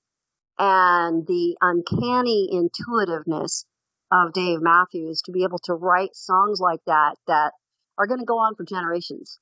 and 0.58 1.28
the 1.28 1.56
uncanny 1.62 2.50
intuitiveness 2.52 3.66
of 4.12 4.34
Dave 4.34 4.60
Matthews 4.62 5.22
to 5.26 5.32
be 5.32 5.44
able 5.44 5.60
to 5.66 5.74
write 5.74 6.16
songs 6.16 6.60
like 6.60 6.80
that 6.88 7.14
that 7.28 7.52
are 8.00 8.08
going 8.08 8.22
to 8.22 8.26
go 8.26 8.40
on 8.40 8.56
for 8.56 8.66
generations 8.66 9.38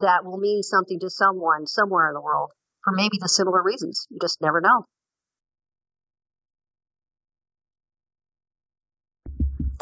that 0.00 0.24
will 0.24 0.38
mean 0.38 0.62
something 0.62 1.00
to 1.00 1.10
someone 1.10 1.66
somewhere 1.66 2.08
in 2.08 2.14
the 2.14 2.20
world 2.20 2.50
for 2.84 2.92
maybe 2.92 3.18
the 3.20 3.28
similar 3.28 3.62
reasons. 3.62 4.06
You 4.10 4.18
just 4.20 4.40
never 4.40 4.60
know. 4.60 4.86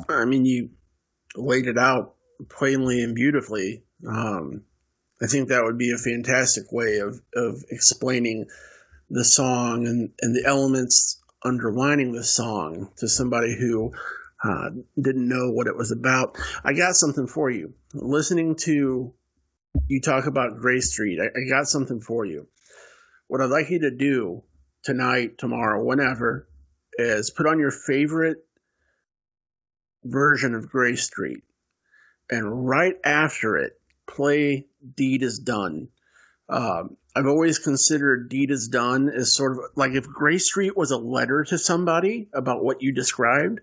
I 0.09 0.24
mean, 0.24 0.44
you 0.44 0.70
laid 1.35 1.66
it 1.66 1.79
out 1.79 2.14
plainly 2.48 3.02
and 3.02 3.14
beautifully. 3.14 3.83
Um, 4.07 4.62
I 5.20 5.26
think 5.26 5.48
that 5.48 5.64
would 5.64 5.79
be 5.79 5.92
a 5.92 5.98
fantastic 5.98 6.70
way 6.70 6.98
of, 6.98 7.20
of 7.35 7.64
explaining 7.70 8.46
the 9.09 9.24
song 9.24 9.87
and, 9.87 10.11
and 10.20 10.35
the 10.35 10.44
elements 10.44 11.22
underlining 11.44 12.12
the 12.12 12.24
song 12.24 12.90
to 12.98 13.09
somebody 13.09 13.57
who 13.59 13.92
uh, 14.44 14.70
didn't 15.00 15.29
know 15.29 15.50
what 15.50 15.66
it 15.66 15.76
was 15.76 15.92
about. 15.92 16.37
I 16.64 16.72
got 16.72 16.94
something 16.94 17.26
for 17.26 17.50
you. 17.50 17.74
Listening 17.94 18.57
to 18.64 19.14
you 19.89 20.01
talk 20.01 20.27
about 20.27 20.59
Grey 20.59 20.81
Street, 20.81 21.19
I, 21.21 21.27
I 21.27 21.49
got 21.49 21.69
something 21.69 22.01
for 22.01 22.25
you. 22.25 22.47
What 23.29 23.41
I'd 23.41 23.51
like 23.51 23.71
you 23.71 23.81
to 23.81 23.91
do 23.91 24.43
tonight, 24.83 25.39
tomorrow, 25.39 25.83
whenever, 25.83 26.49
is 26.99 27.31
put 27.31 27.47
on 27.47 27.59
your 27.59 27.71
favorite 27.71 28.45
version 30.05 30.55
of 30.55 30.71
Grey 30.71 30.97
Street. 30.97 31.43
And 32.31 32.69
right 32.69 32.97
after 33.05 33.57
it, 33.57 33.79
play 34.07 34.67
Deed 34.97 35.23
is 35.23 35.39
Done. 35.39 35.89
Um, 36.49 36.97
I've 37.15 37.27
always 37.27 37.59
considered 37.59 38.29
Deed 38.29 38.51
is 38.51 38.69
Done 38.69 39.09
as 39.09 39.35
sort 39.35 39.53
of 39.53 39.59
like 39.75 39.93
if 39.93 40.07
Grey 40.07 40.39
Street 40.39 40.77
was 40.77 40.91
a 40.91 40.99
letter 40.99 41.45
to 41.45 41.59
somebody 41.59 42.29
about 42.33 42.62
what 42.62 42.83
you 42.83 42.93
described, 42.93 43.61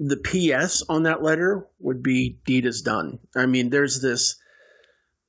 the 0.00 0.16
PS 0.16 0.82
on 0.88 1.04
that 1.04 1.22
letter 1.22 1.66
would 1.80 2.02
be 2.02 2.38
Deed 2.44 2.66
is 2.66 2.82
Done. 2.82 3.18
I 3.36 3.46
mean, 3.46 3.70
there's 3.70 4.00
this, 4.00 4.36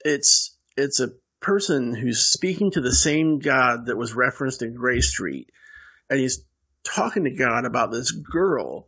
it's, 0.04 0.56
it's 0.78 1.00
a 1.00 1.12
person 1.40 1.94
who's 1.94 2.32
speaking 2.32 2.72
to 2.72 2.82
the 2.82 2.94
same 2.94 3.40
God 3.40 3.86
that 3.88 3.98
was 3.98 4.14
referenced 4.14 4.62
in 4.62 4.76
Grey 4.76 5.02
Street. 5.02 5.50
And 6.10 6.20
he's 6.20 6.44
talking 6.84 7.26
to 7.26 7.32
God 7.32 7.66
about 7.66 7.92
this 7.92 8.12
girl 8.12 8.88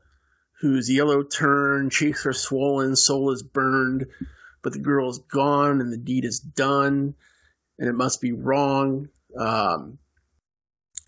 whose 0.62 0.92
yellow 0.92 1.24
turned, 1.24 1.92
cheeks 1.92 2.26
are 2.26 2.34
swollen, 2.34 2.96
soul 2.96 3.32
is 3.32 3.42
burned, 3.42 4.06
but 4.62 4.74
the 4.74 4.80
girl 4.80 5.10
is 5.10 5.20
gone 5.20 5.82
and 5.82 5.92
the 5.92 5.98
deed 5.98 6.24
is 6.24 6.40
done 6.40 7.16
and 7.80 7.90
it 7.90 7.94
must 7.94 8.22
be 8.22 8.32
wrong. 8.32 9.10
Um, 9.38 9.98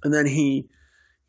and 0.04 0.14
then 0.14 0.26
he 0.26 0.70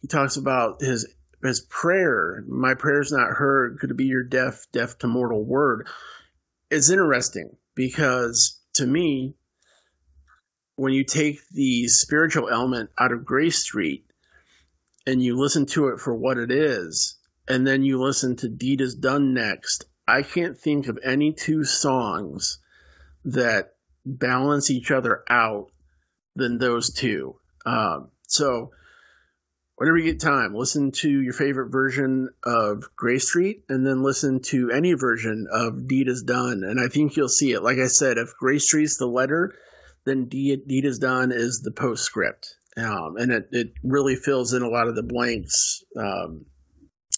he 0.00 0.08
talks 0.08 0.36
about 0.36 0.80
his 0.80 1.14
his 1.42 1.60
prayer. 1.60 2.42
My 2.48 2.74
prayer's 2.74 3.12
not 3.12 3.28
heard. 3.28 3.78
Could 3.78 3.90
it 3.90 3.96
be 3.96 4.06
your 4.06 4.22
deaf, 4.22 4.66
deaf 4.72 4.98
to 4.98 5.06
mortal 5.06 5.44
word? 5.44 5.86
It's 6.70 6.90
interesting 6.90 7.56
because 7.74 8.58
to 8.74 8.86
me, 8.86 9.34
when 10.76 10.92
you 10.92 11.04
take 11.04 11.46
the 11.50 11.88
spiritual 11.88 12.48
element 12.48 12.90
out 12.98 13.12
of 13.12 13.24
Grey 13.24 13.50
Street 13.50 14.06
and 15.06 15.22
you 15.22 15.36
listen 15.36 15.66
to 15.66 15.88
it 15.88 16.00
for 16.00 16.14
what 16.14 16.38
it 16.38 16.50
is, 16.50 17.16
and 17.46 17.66
then 17.66 17.82
you 17.82 18.00
listen 18.00 18.36
to 18.36 18.48
Deed 18.48 18.80
is 18.80 18.94
Done 18.94 19.34
next, 19.34 19.84
I 20.06 20.22
can't 20.22 20.58
think 20.58 20.88
of 20.88 20.98
any 21.02 21.32
two 21.32 21.64
songs 21.64 22.58
that 23.24 23.74
balance 24.04 24.70
each 24.70 24.90
other 24.90 25.22
out 25.28 25.70
than 26.36 26.58
those 26.58 26.92
two. 26.92 27.36
Um, 27.64 28.10
so, 28.26 28.72
whenever 29.76 29.98
you 29.98 30.12
get 30.12 30.20
time, 30.20 30.54
listen 30.54 30.92
to 30.92 31.08
your 31.08 31.32
favorite 31.32 31.70
version 31.70 32.30
of 32.44 32.84
Grey 32.96 33.18
Street 33.18 33.64
and 33.68 33.86
then 33.86 34.02
listen 34.02 34.40
to 34.40 34.70
any 34.70 34.94
version 34.94 35.46
of 35.50 35.88
Deed 35.88 36.08
is 36.08 36.22
Done. 36.22 36.62
And 36.64 36.80
I 36.80 36.88
think 36.88 37.16
you'll 37.16 37.28
see 37.28 37.52
it. 37.52 37.62
Like 37.62 37.78
I 37.78 37.86
said, 37.86 38.18
if 38.18 38.36
Grey 38.38 38.58
Street's 38.58 38.98
the 38.98 39.06
letter, 39.06 39.54
then 40.04 40.26
Deed, 40.26 40.66
Deed 40.66 40.84
is 40.84 40.98
Done 40.98 41.32
is 41.32 41.60
the 41.62 41.72
postscript. 41.72 42.54
Um, 42.76 43.16
and 43.16 43.30
it, 43.30 43.48
it 43.52 43.72
really 43.82 44.16
fills 44.16 44.52
in 44.52 44.62
a 44.62 44.68
lot 44.68 44.88
of 44.88 44.96
the 44.96 45.02
blanks 45.02 45.84
um, 45.96 46.46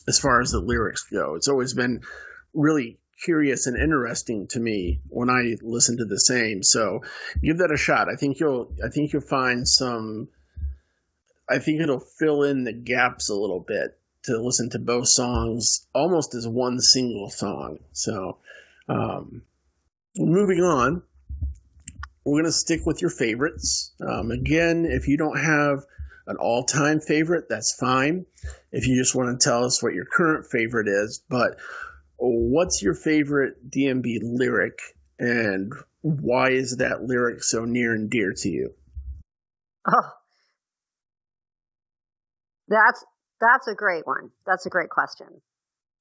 as 0.07 0.19
far 0.19 0.41
as 0.41 0.51
the 0.51 0.61
lyrics 0.61 1.07
go. 1.11 1.35
It's 1.35 1.49
always 1.49 1.75
been 1.75 2.03
really 2.55 2.99
curious 3.25 3.67
and 3.67 3.77
interesting 3.79 4.47
to 4.49 4.61
me 4.61 5.01
when 5.09 5.31
I 5.31 5.57
listen 5.63 5.97
to 5.99 6.05
the 6.05 6.21
same. 6.21 6.63
So 6.63 7.01
give 7.43 7.59
that 7.59 7.73
a 7.73 7.79
shot. 7.79 8.09
I 8.13 8.17
think 8.17 8.39
you'll 8.39 8.75
I 8.85 8.89
think 8.91 9.13
you'll 9.13 9.23
find 9.23 9.67
some 9.67 10.29
I 11.49 11.59
think 11.59 11.81
it'll 11.81 12.01
fill 12.01 12.43
in 12.43 12.65
the 12.65 12.73
gaps 12.73 13.29
a 13.29 13.35
little 13.35 13.61
bit 13.61 13.99
to 14.25 14.39
listen 14.39 14.71
to 14.71 14.79
both 14.79 15.09
songs 15.09 15.87
almost 15.95 16.35
as 16.35 16.47
one 16.47 16.81
single 16.81 17.31
song. 17.31 17.79
So 17.93 18.39
um, 18.89 19.43
moving 20.17 20.61
on, 20.61 21.03
we're 22.25 22.43
going 22.43 22.45
to 22.45 22.53
stick 22.53 22.85
with 22.85 23.01
your 23.01 23.11
favorites. 23.11 23.93
Um, 24.01 24.33
again, 24.33 24.85
if 24.85 25.07
you 25.07 25.17
don't 25.17 25.39
have 25.39 25.85
an 26.27 26.37
all 26.37 26.65
time 26.65 27.01
favorite, 27.01 27.49
that's 27.49 27.75
fine. 27.75 28.27
If 28.73 28.89
you 28.89 28.97
just 28.97 29.15
want 29.15 29.41
to 29.41 29.45
tell 29.45 29.65
us 29.65 29.81
what 29.81 29.95
your 29.95 30.07
current 30.07 30.47
favorite 30.47 30.89
is, 30.89 31.23
but 31.29 31.59
what's 32.17 32.83
your 32.83 32.95
favorite 32.95 33.71
DMB 33.71 34.19
lyric 34.23 34.81
and 35.19 35.73
why 36.03 36.51
is 36.51 36.79
that 36.79 37.03
lyric 37.03 37.43
so 37.43 37.65
near 37.65 37.95
and 37.95 38.11
dear 38.11 38.33
to 38.33 38.49
you? 38.49 38.75
Oh, 39.87 40.11
that's 42.69 43.05
that's 43.41 43.69
a 43.69 43.75
great 43.75 44.07
one. 44.07 44.31
That's 44.47 44.67
a 44.67 44.71
great 44.71 44.91
question. 44.91 45.29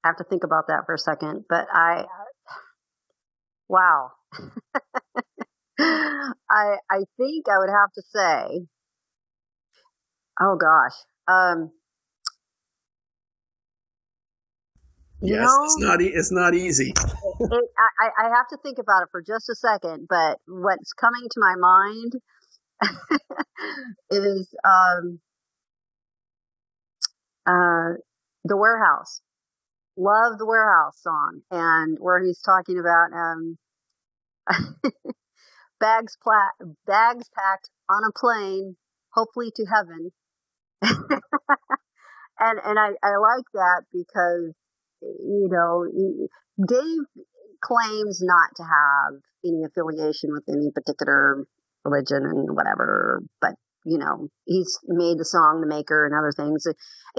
I 0.03 0.09
have 0.09 0.17
to 0.17 0.25
think 0.25 0.43
about 0.45 0.67
that 0.69 0.83
for 0.87 0.95
a 0.95 0.99
second, 0.99 1.45
but 1.49 1.67
I, 1.73 2.05
wow. 3.69 4.11
I 5.79 6.77
I 6.89 7.03
think 7.17 7.47
I 7.49 7.59
would 7.59 7.69
have 7.69 7.91
to 7.95 8.03
say, 8.15 8.67
oh 10.41 10.57
gosh, 10.57 10.93
um, 11.27 11.71
you 15.21 15.29
yes, 15.29 15.39
know, 15.39 15.65
it's 15.65 15.79
not 15.79 16.01
e- 16.01 16.13
it's 16.13 16.31
not 16.31 16.55
easy. 16.55 16.93
it, 17.51 17.65
I, 17.99 18.09
I 18.27 18.29
have 18.35 18.47
to 18.49 18.57
think 18.63 18.79
about 18.79 19.03
it 19.03 19.09
for 19.11 19.21
just 19.21 19.49
a 19.49 19.55
second, 19.55 20.07
but 20.09 20.39
what's 20.47 20.93
coming 20.93 21.27
to 21.31 21.39
my 21.39 21.55
mind 21.57 22.13
is 24.11 24.53
um, 24.65 25.19
uh, 27.47 27.97
the 28.43 28.57
warehouse. 28.57 29.21
Love 29.97 30.37
the 30.37 30.45
warehouse 30.45 30.99
song, 31.01 31.41
and 31.51 31.97
where 31.99 32.23
he's 32.23 32.41
talking 32.41 32.79
about 32.79 33.13
um, 33.13 33.57
bags 35.79 36.17
pla- 36.21 36.67
bags 36.85 37.29
packed 37.33 37.69
on 37.89 38.03
a 38.03 38.11
plane, 38.17 38.75
hopefully 39.13 39.51
to 39.55 39.65
heaven. 39.65 40.11
and 42.39 42.59
and 42.63 42.79
I, 42.79 42.89
I 43.03 43.15
like 43.17 43.45
that 43.53 43.83
because 43.93 44.53
you 45.01 45.49
know 45.49 45.85
Dave 46.67 47.23
claims 47.61 48.21
not 48.21 48.49
to 48.57 48.63
have 48.63 49.21
any 49.45 49.63
affiliation 49.63 50.31
with 50.33 50.43
any 50.49 50.71
particular 50.71 51.45
religion 51.83 52.25
and 52.25 52.55
whatever, 52.55 53.21
but 53.41 53.51
you 53.85 53.97
know 53.97 54.29
he's 54.45 54.79
made 54.87 55.17
the 55.17 55.25
song 55.25 55.61
the 55.61 55.67
maker 55.67 56.05
and 56.05 56.15
other 56.15 56.31
things. 56.31 56.67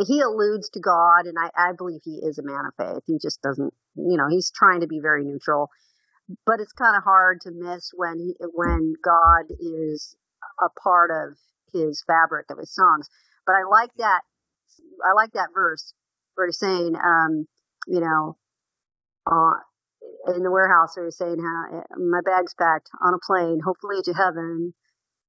He 0.06 0.20
alludes 0.20 0.68
to 0.70 0.80
God, 0.80 1.26
and 1.26 1.38
I, 1.38 1.50
I 1.56 1.72
believe 1.76 2.00
he 2.04 2.20
is 2.22 2.38
a 2.38 2.42
man 2.42 2.66
of 2.66 2.74
faith. 2.76 3.02
He 3.06 3.18
just 3.22 3.40
doesn't, 3.40 3.72
you 3.96 4.16
know, 4.18 4.28
he's 4.28 4.50
trying 4.50 4.80
to 4.80 4.86
be 4.86 5.00
very 5.00 5.24
neutral 5.24 5.70
but 6.44 6.60
it's 6.60 6.72
kind 6.72 6.96
of 6.96 7.04
hard 7.04 7.40
to 7.42 7.50
miss 7.52 7.90
when 7.94 8.18
he, 8.18 8.34
when 8.52 8.94
God 9.04 9.44
is 9.60 10.16
a 10.60 10.68
part 10.82 11.10
of 11.10 11.36
his 11.72 12.02
fabric 12.06 12.46
of 12.50 12.58
his 12.58 12.74
songs. 12.74 13.08
But 13.46 13.54
I 13.54 13.62
like 13.70 13.90
that. 13.98 14.22
I 15.04 15.12
like 15.14 15.32
that 15.32 15.50
verse 15.54 15.92
where 16.34 16.46
he's 16.46 16.58
saying, 16.58 16.94
um, 16.96 17.46
you 17.86 18.00
know, 18.00 18.36
uh, 19.30 20.34
in 20.34 20.42
the 20.42 20.50
warehouse, 20.50 20.96
where 20.96 21.06
he's 21.06 21.16
saying, 21.16 21.36
my 21.38 22.20
bag's 22.24 22.54
packed 22.54 22.90
on 23.02 23.14
a 23.14 23.18
plane, 23.24 23.60
hopefully 23.64 24.02
to 24.02 24.12
heaven. 24.12 24.74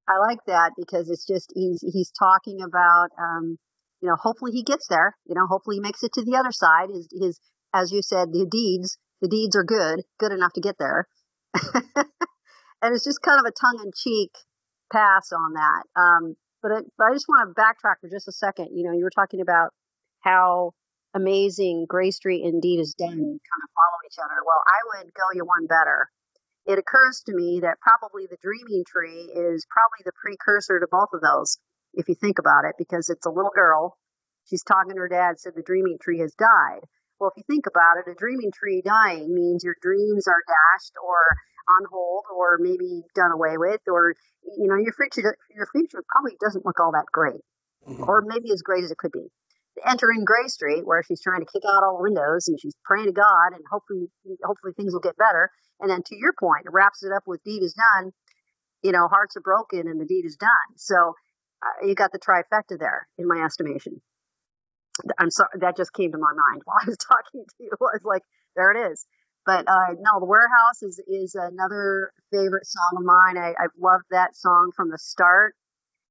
I 0.08 0.18
like 0.20 0.40
that 0.48 0.72
because 0.78 1.10
it's 1.10 1.26
just 1.26 1.52
he's 1.54 1.82
he's 1.82 2.12
talking 2.12 2.60
about, 2.62 3.10
um, 3.20 3.58
you 4.02 4.08
know, 4.08 4.16
hopefully 4.16 4.52
he 4.52 4.64
gets 4.64 4.88
there. 4.88 5.16
You 5.26 5.36
know, 5.36 5.48
hopefully 5.48 5.78
he 5.78 5.82
makes 5.82 6.04
it 6.04 6.14
to 6.14 6.24
the 6.24 6.38
other 6.38 6.52
side. 6.52 6.90
His 6.90 7.08
his, 7.12 7.40
as 7.74 7.92
you 7.92 8.02
said, 8.02 8.32
the 8.32 8.48
deeds 8.50 8.98
the 9.22 9.28
deeds 9.28 9.56
are 9.56 9.64
good, 9.64 10.04
good 10.20 10.32
enough 10.32 10.54
to 10.54 10.62
get 10.62 10.78
there. 10.78 11.08
and 11.56 12.94
it's 12.94 13.06
just 13.06 13.22
kind 13.22 13.40
of 13.40 13.46
a 13.46 13.52
tongue 13.52 13.82
in 13.84 13.92
cheek 13.96 14.32
pass 14.92 15.32
on 15.32 15.54
that. 15.54 15.84
Um, 16.00 16.36
but, 16.62 16.72
it, 16.72 16.86
but 16.98 17.06
I 17.06 17.14
just 17.14 17.28
want 17.28 17.50
to 17.50 17.60
backtrack 17.60 18.02
for 18.02 18.10
just 18.10 18.28
a 18.28 18.32
second. 18.32 18.70
You 18.74 18.86
know, 18.86 18.94
you 18.94 19.04
were 19.04 19.14
talking 19.14 19.42
about 19.42 19.72
how 20.22 20.74
amazing 21.14 21.86
Grey 21.90 22.12
Street 22.12 22.44
and 22.46 22.62
Deed 22.62 22.80
is 22.80 22.94
done 22.94 23.10
kind 23.10 23.64
of 23.64 23.70
follow 23.74 24.00
each 24.06 24.20
other. 24.20 24.38
Well, 24.46 24.62
I 24.68 25.04
would 25.04 25.14
go 25.14 25.24
you 25.34 25.46
one 25.46 25.66
better. 25.68 26.10
It 26.68 26.78
occurs 26.80 27.24
to 27.26 27.34
me 27.34 27.62
that 27.62 27.80
probably 27.80 28.28
the 28.28 28.38
Dreaming 28.42 28.84
Tree 28.86 29.32
is 29.34 29.66
probably 29.72 30.04
the 30.04 30.12
precursor 30.20 30.80
to 30.80 30.88
both 30.92 31.10
of 31.14 31.22
those, 31.22 31.58
if 31.94 32.10
you 32.10 32.16
think 32.16 32.40
about 32.40 32.66
it, 32.66 32.76
because 32.78 33.10
it's 33.10 33.26
a 33.26 33.32
little 33.32 33.56
girl. 33.56 33.98
She's 34.46 34.64
talking 34.64 34.94
to 34.94 35.00
her 35.00 35.08
dad, 35.08 35.40
said 35.40 35.54
the 35.56 35.64
Dreaming 35.64 35.98
Tree 36.02 36.20
has 36.20 36.34
died. 36.36 36.84
Well, 37.20 37.32
if 37.32 37.38
you 37.38 37.44
think 37.48 37.66
about 37.66 37.98
it, 37.98 38.12
a 38.12 38.14
dreaming 38.14 38.52
tree 38.54 38.82
dying 38.86 39.34
means 39.34 39.64
your 39.64 39.76
dreams 39.82 40.28
are 40.28 40.44
dashed 40.46 40.94
or 41.02 41.18
on 41.68 41.86
hold 41.92 42.26
or 42.36 42.60
maybe 42.60 43.02
done 43.16 43.32
away 43.32 43.58
with 43.58 43.82
or, 43.88 44.14
you 44.44 44.68
know, 44.68 44.76
your 44.76 44.94
future, 44.94 45.36
your 45.50 45.68
future 45.74 46.04
probably 46.08 46.38
doesn't 46.40 46.66
look 46.66 46.80
all 46.80 46.92
that 46.92 47.08
great 47.12 47.42
mm-hmm. 47.88 48.04
or 48.04 48.22
maybe 48.26 48.52
as 48.54 48.62
great 48.62 48.84
as 48.84 48.92
it 48.92 48.98
could 48.98 49.12
be. 49.12 49.28
Entering 49.86 50.26
Grey 50.26 50.48
Street 50.48 50.86
where 50.86 51.04
she's 51.04 51.22
trying 51.22 51.42
to 51.42 51.52
kick 51.52 51.64
out 51.68 51.84
all 51.84 51.98
the 51.98 52.04
windows 52.04 52.48
and 52.48 52.60
she's 52.60 52.76
praying 52.84 53.08
to 53.08 53.12
God 53.12 53.54
and 53.54 53.64
hopefully, 53.70 54.08
hopefully 54.44 54.74
things 54.76 54.94
will 54.94 55.02
get 55.02 55.18
better. 55.18 55.52
And 55.80 55.90
then 55.90 56.02
to 56.04 56.16
your 56.16 56.34
point, 56.40 56.66
it 56.66 56.74
wraps 56.74 57.04
it 57.04 57.12
up 57.12 57.24
with 57.28 57.44
deed 57.44 57.64
is 57.64 57.76
done. 57.76 58.12
You 58.84 58.92
know, 58.92 59.08
hearts 59.08 59.38
are 59.38 59.42
broken 59.42 59.88
and 59.88 60.00
the 60.00 60.06
deed 60.06 60.26
is 60.26 60.38
done. 60.38 60.78
So 60.78 61.14
uh, 61.64 61.86
you 61.86 61.96
got 61.96 62.12
the 62.12 62.20
trifecta 62.20 62.80
there 62.80 63.08
in 63.18 63.28
my 63.28 63.44
estimation. 63.44 64.02
I'm 65.20 65.30
sorry, 65.30 65.50
that 65.62 65.78
just 65.78 65.94
came 65.94 66.12
to 66.12 66.18
my 66.18 66.34
mind 66.34 66.62
while 66.66 66.78
I 66.82 66.88
was 66.88 66.98
talking 66.98 67.46
to 67.46 67.56
you. 67.64 67.72
I 67.74 67.76
was 67.94 68.02
like, 68.04 68.24
there 68.56 68.72
it 68.72 68.92
is. 68.92 69.06
But 69.46 69.64
uh, 69.70 69.96
no, 69.98 70.20
the 70.20 70.26
warehouse 70.26 70.84
is 70.84 71.00
is 71.08 71.34
another 71.34 72.12
favorite 72.34 72.66
song 72.66 72.98
of 72.98 73.04
mine. 73.06 73.38
I, 73.38 73.52
I've 73.52 73.72
loved 73.80 74.04
that 74.12 74.36
song 74.36 74.72
from 74.76 74.90
the 74.90 74.98
start, 74.98 75.56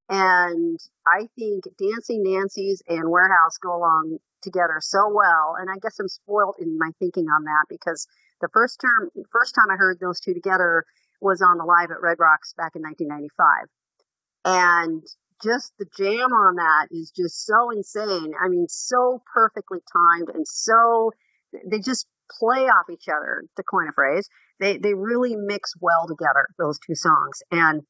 and 0.08 0.78
I 1.06 1.28
think 1.36 1.64
Dancing 1.78 2.24
Nancies 2.24 2.80
and 2.88 3.10
Warehouse 3.10 3.58
go 3.60 3.76
along 3.76 4.18
together 4.42 4.78
so 4.80 5.10
well. 5.12 5.56
And 5.58 5.68
I 5.70 5.78
guess 5.80 5.98
I'm 5.98 6.08
spoiled 6.08 6.56
in 6.60 6.78
my 6.78 6.90
thinking 6.98 7.26
on 7.26 7.44
that 7.44 7.66
because 7.68 8.06
the 8.40 8.48
first 8.52 8.80
term, 8.80 9.10
first 9.32 9.54
time 9.54 9.70
I 9.70 9.76
heard 9.76 9.98
those 9.98 10.20
two 10.20 10.34
together 10.34 10.84
was 11.20 11.42
on 11.42 11.58
the 11.58 11.64
live 11.64 11.90
at 11.90 12.02
Red 12.02 12.18
Rocks 12.18 12.54
back 12.56 12.76
in 12.76 12.82
1995, 12.82 13.68
and 14.44 15.02
just 15.42 15.72
the 15.78 15.86
jam 15.96 16.32
on 16.32 16.56
that 16.56 16.88
is 16.90 17.10
just 17.10 17.44
so 17.44 17.70
insane. 17.70 18.32
I 18.40 18.48
mean, 18.48 18.66
so 18.68 19.22
perfectly 19.34 19.78
timed 19.92 20.28
and 20.34 20.46
so 20.46 21.12
they 21.64 21.78
just 21.78 22.06
play 22.38 22.66
off 22.66 22.90
each 22.90 23.08
other, 23.08 23.42
to 23.56 23.62
coin 23.62 23.88
a 23.88 23.92
phrase. 23.92 24.28
They 24.60 24.78
they 24.78 24.94
really 24.94 25.36
mix 25.36 25.74
well 25.80 26.06
together, 26.06 26.46
those 26.58 26.78
two 26.78 26.94
songs. 26.94 27.42
And 27.50 27.82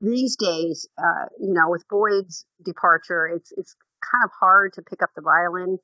these 0.00 0.36
days, 0.36 0.88
uh, 0.98 1.26
you 1.40 1.54
know, 1.54 1.68
with 1.70 1.84
Boyd's 1.88 2.44
departure, 2.64 3.26
it's 3.26 3.52
it's 3.56 3.74
kind 4.10 4.24
of 4.24 4.30
hard 4.38 4.74
to 4.74 4.82
pick 4.82 5.02
up 5.02 5.10
the 5.14 5.22
violin 5.22 5.78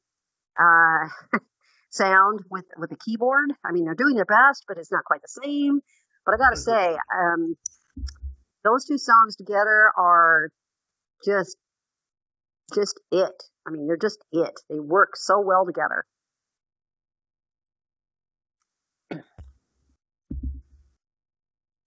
uh, 0.59 1.09
sound 1.91 2.41
with 2.51 2.67
with 2.77 2.93
a 2.93 2.97
keyboard. 2.97 3.53
I 3.65 3.73
mean, 3.73 3.85
they're 3.85 3.95
doing 3.95 4.15
their 4.15 4.25
best, 4.25 4.65
but 4.69 4.79
it's 4.79 4.93
not 4.93 5.05
quite 5.05 5.23
the 5.23 5.41
same. 5.43 5.81
But 6.25 6.35
I 6.35 6.39
got 6.39 6.51
to 6.51 6.57
say, 6.57 6.97
um, 7.15 7.57
those 8.65 8.85
two 8.85 8.99
songs 8.99 9.37
together 9.37 9.91
are 9.97 10.51
just 11.25 11.57
just 12.75 13.01
it. 13.11 13.43
I 13.67 13.71
mean, 13.71 13.87
they're 13.87 13.97
just 13.97 14.19
it. 14.33 14.53
They 14.69 14.79
work 14.79 15.17
so 15.17 15.41
well 15.41 15.65
together. 15.67 16.05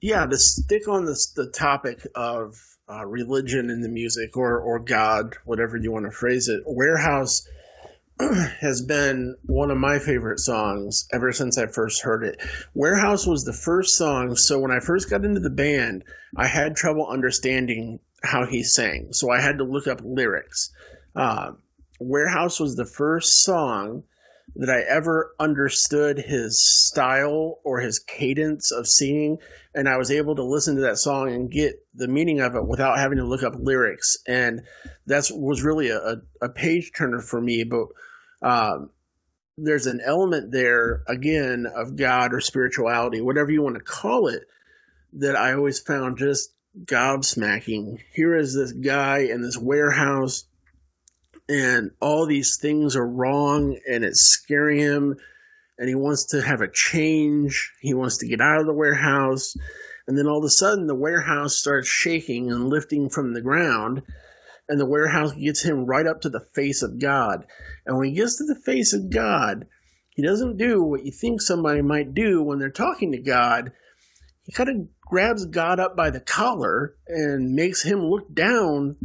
Yeah, 0.06 0.28
to 0.28 0.38
stick 0.38 0.88
on 0.88 1.06
this 1.06 1.32
the 1.32 1.48
topic 1.48 2.06
of 2.14 2.54
uh, 2.88 3.08
religion 3.08 3.72
in 3.72 3.82
the 3.82 3.90
music 3.90 4.38
or 4.38 4.60
or 4.60 4.78
God, 4.78 5.36
whatever 5.46 5.78
you 5.78 5.92
want 5.92 6.06
to 6.06 6.12
phrase 6.12 6.48
it. 6.48 6.62
Warehouse 6.64 7.48
has 8.20 8.84
been 8.84 9.36
one 9.48 9.72
of 9.72 9.80
my 9.80 9.98
favorite 9.98 10.40
songs 10.40 11.08
ever 11.12 11.32
since 11.32 11.58
I 11.58 11.66
first 11.66 12.04
heard 12.04 12.24
it. 12.24 12.40
Warehouse 12.76 13.26
was 13.26 13.46
the 13.46 13.52
first 13.52 13.96
song, 13.96 14.36
so 14.36 14.60
when 14.60 14.70
I 14.70 14.80
first 14.80 15.10
got 15.10 15.26
into 15.26 15.40
the 15.40 15.50
band, 15.50 16.04
I 16.38 16.46
had 16.46 16.76
trouble 16.76 17.08
understanding 17.08 18.00
how 18.22 18.46
he 18.46 18.62
sang, 18.62 19.08
so 19.12 19.32
I 19.32 19.42
had 19.42 19.58
to 19.58 19.64
look 19.64 19.88
up 19.88 20.02
lyrics. 20.04 20.72
Uh, 21.16 21.54
Warehouse 22.00 22.60
was 22.60 22.76
the 22.76 22.86
first 22.86 23.42
song 23.42 24.04
that 24.56 24.70
I 24.70 24.82
ever 24.82 25.34
understood 25.40 26.18
his 26.18 26.64
style 26.64 27.60
or 27.64 27.80
his 27.80 28.00
cadence 28.00 28.72
of 28.72 28.88
singing, 28.88 29.40
and 29.74 29.90
I 29.90 29.98
was 29.98 30.12
able 30.12 30.36
to 30.36 30.44
listen 30.44 30.76
to 30.76 30.82
that 30.84 30.98
song 30.98 31.34
and 31.34 31.52
get 31.52 31.76
the 31.94 32.08
meaning 32.08 32.40
of 32.40 32.56
it 32.56 32.66
without 32.66 32.98
having 32.98 33.18
to 33.18 33.26
look 33.26 33.44
up 33.44 33.56
lyrics. 33.58 34.18
And 34.28 34.62
that 35.08 35.30
was 35.34 35.64
really 35.64 35.90
a, 35.90 36.22
a 36.42 36.50
page 36.50 36.92
turner 36.96 37.20
for 37.20 37.42
me. 37.42 37.64
But 37.64 37.88
um, 38.42 38.92
there's 39.58 39.88
an 39.88 40.02
element 40.04 40.52
there, 40.52 41.04
again, 41.08 41.66
of 41.74 41.96
God 41.96 42.34
or 42.34 42.40
spirituality, 42.40 43.22
whatever 43.22 43.52
you 43.52 43.62
want 43.62 43.76
to 43.76 43.84
call 43.84 44.28
it, 44.28 44.44
that 45.14 45.36
I 45.36 45.54
always 45.54 45.80
found 45.80 46.18
just 46.18 46.54
gobsmacking. 46.84 48.00
Here 48.14 48.36
is 48.36 48.54
this 48.54 48.72
guy 48.72 49.20
in 49.20 49.42
this 49.42 49.58
warehouse 49.58 50.46
and 51.48 51.92
all 52.02 52.26
these 52.26 52.58
things 52.58 52.96
are 52.96 53.08
wrong 53.08 53.78
and 53.88 54.04
it's 54.04 54.22
scaring 54.22 54.80
him 54.80 55.16
and 55.78 55.90
he 55.90 55.96
wants 55.96 56.28
to 56.28 56.42
have 56.42 56.62
a 56.62 56.72
change. 56.72 57.72
He 57.82 57.94
wants 57.94 58.20
to 58.20 58.28
get 58.28 58.42
out 58.42 58.62
of 58.62 58.66
the 58.66 58.74
warehouse. 58.74 59.56
And 60.08 60.18
then 60.18 60.28
all 60.28 60.40
of 60.40 60.46
a 60.46 60.50
sudden 60.50 60.88
the 60.88 60.96
warehouse 60.96 61.58
starts 61.58 61.88
shaking 61.88 62.52
and 62.52 62.70
lifting 62.70 63.10
from 63.10 63.34
the 63.34 63.42
ground 63.42 64.04
and 64.68 64.80
the 64.80 64.86
warehouse 64.86 65.34
gets 65.34 65.62
him 65.62 65.86
right 65.86 66.08
up 66.08 66.22
to 66.22 66.30
the 66.30 66.46
face 66.54 66.82
of 66.82 67.00
God. 67.00 67.46
And 67.86 67.98
when 67.98 68.10
he 68.10 68.16
gets 68.16 68.38
to 68.38 68.46
the 68.46 68.60
face 68.60 68.94
of 68.94 69.10
God, 69.10 69.68
he 70.10 70.24
doesn't 70.24 70.58
do 70.58 70.82
what 70.82 71.06
you 71.06 71.12
think 71.12 71.42
somebody 71.42 71.82
might 71.82 72.14
do 72.14 72.42
when 72.42 72.58
they're 72.58 72.70
talking 72.70 73.12
to 73.12 73.20
God. 73.22 73.74
He 74.44 74.54
kind 74.54 74.70
of 74.70 74.76
grabs 75.02 75.46
God 75.46 75.80
up 75.80 75.96
by 75.96 76.10
the 76.10 76.20
collar 76.20 76.96
and 77.08 77.54
makes 77.54 77.84
him 77.84 78.00
look 78.00 78.34
down 78.34 78.98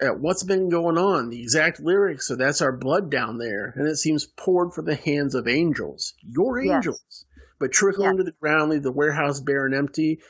at 0.00 0.20
what's 0.20 0.42
been 0.42 0.68
going 0.68 0.98
on. 0.98 1.30
The 1.30 1.42
exact 1.42 1.80
lyrics 1.80 2.28
so 2.28 2.36
that's 2.36 2.62
our 2.62 2.72
blood 2.72 3.10
down 3.10 3.38
there, 3.38 3.72
and 3.76 3.86
it 3.86 3.96
seems 3.96 4.26
poured 4.26 4.74
from 4.74 4.84
the 4.84 4.94
hands 4.94 5.34
of 5.34 5.48
angels, 5.48 6.14
your 6.22 6.60
angels, 6.60 7.00
yes. 7.08 7.24
but 7.58 7.72
trickle 7.72 8.04
yes. 8.04 8.12
into 8.12 8.24
the 8.24 8.32
ground, 8.32 8.70
leave 8.70 8.82
the 8.82 8.92
warehouse 8.92 9.40
bare 9.40 9.66
and 9.66 9.74
empty. 9.74 10.20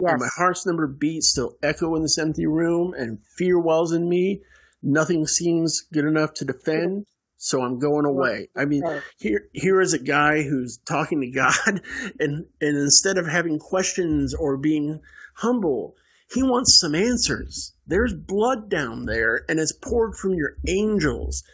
Yes. 0.00 0.12
And 0.12 0.20
my 0.20 0.28
heart's 0.36 0.66
number 0.66 0.86
beats 0.86 1.30
still 1.30 1.56
echo 1.62 1.94
in 1.94 2.02
this 2.02 2.18
empty 2.18 2.46
room, 2.46 2.94
and 2.96 3.18
fear 3.36 3.58
wells 3.58 3.92
in 3.92 4.08
me. 4.08 4.42
Nothing 4.82 5.26
seems 5.26 5.82
good 5.92 6.04
enough 6.04 6.34
to 6.34 6.44
defend, 6.44 7.06
so 7.36 7.62
I'm 7.62 7.78
going 7.78 8.04
away. 8.04 8.48
I 8.56 8.64
mean, 8.64 8.82
here 9.16 9.48
here 9.52 9.80
is 9.80 9.94
a 9.94 9.98
guy 9.98 10.42
who's 10.42 10.78
talking 10.78 11.20
to 11.20 11.30
God, 11.30 11.82
and 12.18 12.46
and 12.60 12.76
instead 12.76 13.18
of 13.18 13.26
having 13.26 13.58
questions 13.60 14.34
or 14.34 14.56
being 14.56 15.00
humble, 15.34 15.94
he 16.34 16.42
wants 16.42 16.80
some 16.80 16.96
answers. 16.96 17.72
There's 17.86 18.12
blood 18.12 18.68
down 18.68 19.06
there, 19.06 19.44
and 19.48 19.60
it's 19.60 19.72
poured 19.72 20.16
from 20.16 20.34
your 20.34 20.56
angels. 20.66 21.44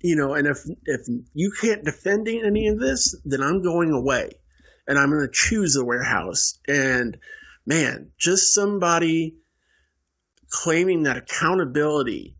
You 0.00 0.16
know, 0.16 0.34
and 0.34 0.46
if 0.46 0.58
if 0.84 1.00
you 1.34 1.52
can't 1.60 1.84
defend 1.84 2.28
any 2.28 2.68
of 2.68 2.78
this, 2.78 3.16
then 3.24 3.42
I'm 3.42 3.62
going 3.62 3.90
away, 3.90 4.30
and 4.86 4.98
I'm 4.98 5.10
going 5.10 5.26
to 5.26 5.32
choose 5.32 5.74
the 5.74 5.84
warehouse. 5.84 6.58
And 6.68 7.18
man, 7.66 8.12
just 8.16 8.54
somebody 8.54 9.36
claiming 10.50 11.04
that 11.04 11.16
accountability 11.16 12.36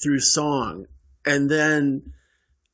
through 0.00 0.20
song, 0.20 0.86
and 1.26 1.50
then 1.50 2.12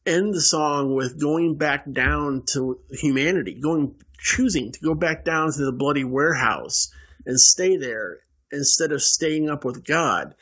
end 0.05 0.35
the 0.35 0.41
song 0.41 0.95
with 0.95 1.21
going 1.21 1.57
back 1.57 1.91
down 1.91 2.45
to 2.53 2.81
humanity, 2.91 3.59
going 3.61 3.95
choosing 4.19 4.73
to 4.73 4.81
go 4.81 4.95
back 4.95 5.25
down 5.25 5.51
to 5.51 5.65
the 5.65 5.73
bloody 5.73 6.05
warehouse 6.05 6.91
and 7.25 7.41
stay 7.41 7.77
there 7.77 8.21
instead 8.53 8.93
of 8.93 9.03
staying 9.03 9.49
up 9.49 9.65
with 9.65 9.85
God. 9.85 10.35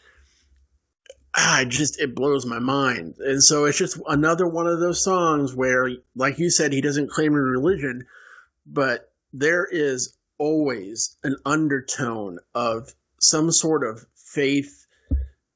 I 1.35 1.67
just 1.67 2.01
it 2.01 2.15
blows 2.15 2.47
my 2.47 2.59
mind. 2.59 3.17
And 3.19 3.43
so 3.43 3.67
it's 3.67 3.79
just 3.79 4.01
another 4.07 4.47
one 4.47 4.67
of 4.67 4.81
those 4.81 5.05
songs 5.05 5.55
where 5.55 5.89
like 6.17 6.39
you 6.39 6.51
said 6.51 6.73
he 6.73 6.81
doesn't 6.81 7.11
claim 7.11 7.35
a 7.35 7.41
religion, 7.41 8.07
but 8.67 9.11
there 9.33 9.65
is 9.65 10.17
always 10.39 11.17
an 11.23 11.37
undertone 11.45 12.39
of 12.55 12.93
some 13.21 13.51
sort 13.53 13.87
of 13.87 14.05
faith, 14.17 14.87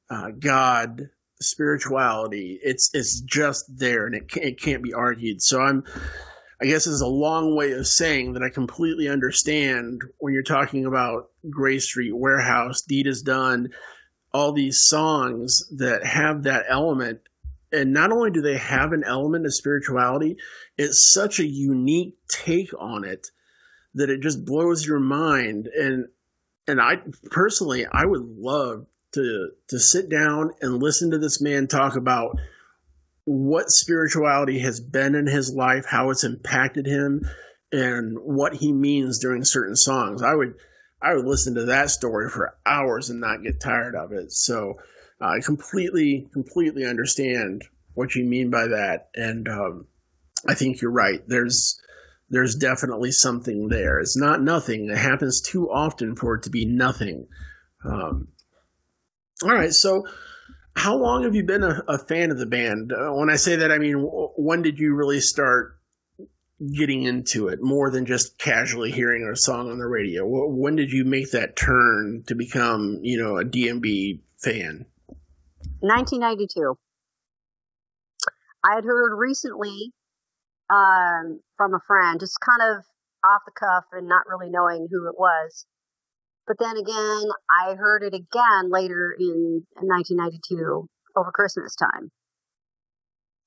uh, 0.09 0.29
God, 0.31 1.09
spirituality. 1.41 2.59
It's 2.61 2.91
it's 2.93 3.19
just 3.21 3.65
there 3.77 4.05
and 4.05 4.15
it 4.15 4.29
can't, 4.29 4.45
it 4.45 4.61
can't 4.61 4.83
be 4.83 4.93
argued. 4.93 5.41
So 5.41 5.59
I'm 5.59 5.83
I 6.63 6.65
guess 6.65 6.87
is 6.87 7.01
a 7.01 7.07
long 7.07 7.57
way 7.57 7.73
of 7.73 7.85
saying 7.85 8.33
that 8.33 8.41
I 8.41 8.47
completely 8.47 9.09
understand 9.09 10.01
when 10.19 10.33
you're 10.33 10.43
talking 10.43 10.85
about 10.85 11.29
Grey 11.49 11.79
Street 11.79 12.15
Warehouse, 12.15 12.83
Deed 12.83 13.05
is 13.05 13.21
Done, 13.21 13.71
all 14.33 14.53
these 14.53 14.79
songs 14.83 15.67
that 15.77 16.05
have 16.05 16.43
that 16.43 16.63
element. 16.69 17.19
And 17.73 17.91
not 17.91 18.13
only 18.13 18.31
do 18.31 18.41
they 18.41 18.55
have 18.59 18.93
an 18.93 19.03
element 19.05 19.45
of 19.45 19.53
spirituality, 19.53 20.37
it's 20.77 21.11
such 21.11 21.41
a 21.41 21.45
unique 21.45 22.15
take 22.29 22.71
on 22.79 23.03
it 23.03 23.27
that 23.95 24.09
it 24.09 24.21
just 24.21 24.45
blows 24.45 24.87
your 24.87 25.01
mind. 25.01 25.67
And 25.67 26.05
and 26.65 26.79
I 26.79 27.01
personally, 27.29 27.85
I 27.85 28.05
would 28.05 28.23
love 28.23 28.85
to 29.15 29.49
to 29.67 29.79
sit 29.79 30.07
down 30.07 30.51
and 30.61 30.81
listen 30.81 31.11
to 31.11 31.17
this 31.17 31.41
man 31.41 31.67
talk 31.67 31.97
about 31.97 32.37
what 33.25 33.69
spirituality 33.69 34.59
has 34.59 34.79
been 34.79 35.15
in 35.15 35.27
his 35.27 35.53
life, 35.53 35.85
how 35.85 36.09
it's 36.09 36.23
impacted 36.23 36.85
him, 36.85 37.27
and 37.71 38.17
what 38.19 38.53
he 38.53 38.71
means 38.71 39.19
during 39.19 39.45
certain 39.45 39.75
songs. 39.75 40.21
I 40.21 40.33
would 40.33 40.55
I 41.01 41.15
would 41.15 41.25
listen 41.25 41.55
to 41.55 41.65
that 41.65 41.89
story 41.89 42.29
for 42.29 42.55
hours 42.65 43.09
and 43.09 43.19
not 43.19 43.43
get 43.43 43.59
tired 43.59 43.95
of 43.95 44.11
it. 44.13 44.31
So 44.31 44.75
I 45.19 45.39
completely 45.39 46.29
completely 46.31 46.85
understand 46.85 47.63
what 47.93 48.15
you 48.15 48.25
mean 48.25 48.49
by 48.49 48.67
that, 48.67 49.09
and 49.15 49.47
um, 49.47 49.87
I 50.47 50.55
think 50.55 50.81
you're 50.81 50.91
right. 50.91 51.21
There's 51.27 51.79
there's 52.29 52.55
definitely 52.55 53.11
something 53.11 53.69
there. 53.69 53.99
It's 53.99 54.17
not 54.17 54.41
nothing. 54.41 54.89
It 54.89 54.97
happens 54.97 55.41
too 55.41 55.69
often 55.69 56.15
for 56.15 56.35
it 56.35 56.43
to 56.43 56.49
be 56.49 56.65
nothing. 56.65 57.27
Um, 57.85 58.29
all 59.43 59.51
right, 59.51 59.73
so 59.73 60.07
how 60.75 60.97
long 60.97 61.23
have 61.23 61.35
you 61.35 61.43
been 61.43 61.63
a, 61.63 61.83
a 61.87 61.97
fan 61.97 62.31
of 62.31 62.37
the 62.37 62.45
band? 62.45 62.91
Uh, 62.91 63.11
when 63.11 63.29
I 63.29 63.35
say 63.35 63.57
that, 63.57 63.71
I 63.71 63.77
mean 63.77 63.95
when 63.97 64.61
did 64.61 64.79
you 64.79 64.95
really 64.95 65.21
start 65.21 65.79
getting 66.59 67.03
into 67.03 67.47
it 67.49 67.61
more 67.61 67.91
than 67.91 68.05
just 68.05 68.37
casually 68.37 68.91
hearing 68.91 69.27
a 69.27 69.35
song 69.35 69.69
on 69.69 69.77
the 69.77 69.85
radio? 69.85 70.23
When 70.25 70.75
did 70.75 70.91
you 70.91 71.05
make 71.05 71.31
that 71.31 71.55
turn 71.55 72.23
to 72.27 72.35
become, 72.35 72.99
you 73.01 73.21
know, 73.21 73.37
a 73.37 73.43
DMB 73.43 74.21
fan? 74.37 74.85
1992. 75.79 76.77
I 78.63 78.75
had 78.75 78.85
heard 78.85 79.17
recently 79.17 79.91
um, 80.69 81.41
from 81.57 81.73
a 81.73 81.79
friend, 81.85 82.19
just 82.19 82.37
kind 82.39 82.77
of 82.77 82.85
off 83.25 83.41
the 83.45 83.51
cuff 83.51 83.85
and 83.91 84.07
not 84.07 84.23
really 84.27 84.49
knowing 84.49 84.87
who 84.89 85.07
it 85.07 85.15
was, 85.17 85.65
but 86.47 86.57
then 86.59 86.77
again, 86.77 87.31
I 87.49 87.75
heard 87.75 88.03
it 88.03 88.13
again 88.13 88.69
later 88.69 89.15
in 89.17 89.65
1992 89.79 90.87
over 91.15 91.31
Christmas 91.31 91.75
time. 91.75 92.11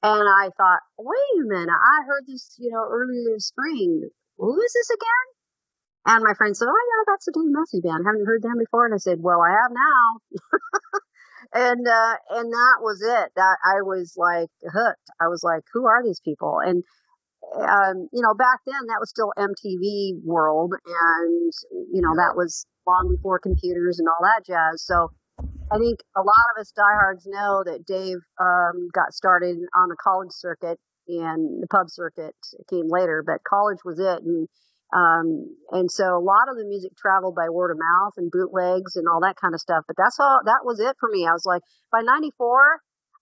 And 0.02 0.28
I 0.28 0.50
thought, 0.56 0.80
wait 0.98 1.42
a 1.42 1.48
minute, 1.48 1.68
I 1.68 2.06
heard 2.06 2.24
this, 2.26 2.54
you 2.58 2.70
know, 2.70 2.86
earlier 2.88 3.34
in 3.34 3.40
spring. 3.40 4.08
Who 4.38 4.60
is 4.60 4.72
this 4.72 4.90
again? 4.90 5.26
And 6.06 6.22
my 6.22 6.34
friend 6.34 6.56
said, 6.56 6.68
oh 6.68 6.86
yeah, 6.88 7.12
that's 7.12 7.26
the 7.26 7.32
Dave 7.32 7.50
Matthews 7.50 7.82
Band. 7.82 8.06
Haven't 8.06 8.26
heard 8.26 8.42
them 8.42 8.58
before? 8.58 8.86
And 8.86 8.94
I 8.94 8.98
said, 8.98 9.18
well, 9.20 9.40
I 9.42 9.50
have 9.50 9.72
now. 9.72 10.06
and, 11.52 11.88
uh, 11.88 12.16
and 12.30 12.52
that 12.52 12.76
was 12.80 13.02
it. 13.02 13.32
That 13.34 13.56
I 13.64 13.82
was 13.82 14.14
like 14.16 14.50
hooked. 14.62 15.10
I 15.20 15.26
was 15.26 15.42
like, 15.42 15.64
who 15.72 15.86
are 15.86 16.04
these 16.04 16.20
people? 16.20 16.60
And, 16.64 16.84
um, 17.58 18.08
you 18.12 18.22
know, 18.22 18.34
back 18.34 18.60
then 18.66 18.86
that 18.86 19.00
was 19.00 19.10
still 19.10 19.32
MTV 19.36 20.22
world 20.22 20.74
and, 20.86 21.52
you 21.92 22.02
know, 22.02 22.14
that 22.14 22.36
was 22.36 22.66
long 22.86 23.14
before 23.14 23.38
computers 23.38 23.98
and 23.98 24.08
all 24.08 24.22
that 24.22 24.46
jazz. 24.46 24.84
So 24.84 25.10
I 25.72 25.78
think 25.78 26.00
a 26.16 26.20
lot 26.20 26.46
of 26.56 26.60
us 26.60 26.72
diehards 26.72 27.26
know 27.26 27.62
that 27.64 27.86
Dave 27.86 28.18
um, 28.40 28.88
got 28.92 29.12
started 29.12 29.58
on 29.74 29.88
the 29.88 29.96
college 30.02 30.32
circuit 30.32 30.78
and 31.08 31.62
the 31.62 31.68
pub 31.68 31.88
circuit 31.88 32.34
came 32.70 32.88
later, 32.88 33.22
but 33.26 33.44
college 33.48 33.78
was 33.84 33.98
it. 33.98 34.22
And 34.22 34.48
Um, 34.94 35.50
and 35.72 35.90
so 35.90 36.04
a 36.16 36.22
lot 36.22 36.48
of 36.48 36.56
the 36.56 36.64
music 36.64 36.92
traveled 36.96 37.34
by 37.34 37.48
word 37.50 37.72
of 37.72 37.78
mouth 37.78 38.14
and 38.16 38.30
bootlegs 38.30 38.94
and 38.94 39.06
all 39.08 39.20
that 39.22 39.34
kind 39.34 39.52
of 39.52 39.60
stuff. 39.60 39.82
But 39.88 39.96
that's 39.98 40.18
all, 40.20 40.38
that 40.44 40.62
was 40.64 40.78
it 40.78 40.94
for 41.00 41.08
me. 41.10 41.26
I 41.26 41.32
was 41.32 41.44
like, 41.44 41.62
by 41.90 42.02
94, 42.02 42.78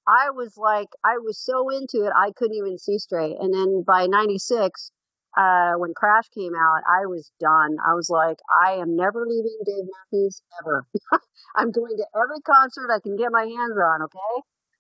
I 0.07 0.31
was 0.31 0.53
like, 0.59 0.89
I 1.03 1.17
was 1.25 1.41
so 1.41 1.71
into 1.71 2.05
it, 2.05 2.13
I 2.15 2.33
couldn't 2.37 2.57
even 2.57 2.77
see 2.79 2.99
straight. 2.99 3.37
And 3.41 3.53
then 3.55 3.83
by 3.87 4.07
96, 4.07 4.93
uh, 5.37 5.73
when 5.79 5.95
Crash 5.95 6.29
came 6.35 6.55
out, 6.55 6.83
I 6.87 7.07
was 7.07 7.31
done. 7.41 7.77
I 7.85 7.95
was 7.95 8.09
like, 8.09 8.39
I 8.49 8.75
am 8.75 8.97
never 8.97 9.25
leaving 9.27 9.59
Dave 9.65 9.85
Matthews 9.91 10.43
ever. 10.61 10.87
I'm 11.57 11.71
going 11.71 11.97
to 11.97 12.07
every 12.15 12.41
concert 12.41 12.91
I 12.91 13.01
can 13.01 13.17
get 13.17 13.33
my 13.33 13.43
hands 13.43 13.77
on. 13.79 14.03
Okay. 14.03 14.35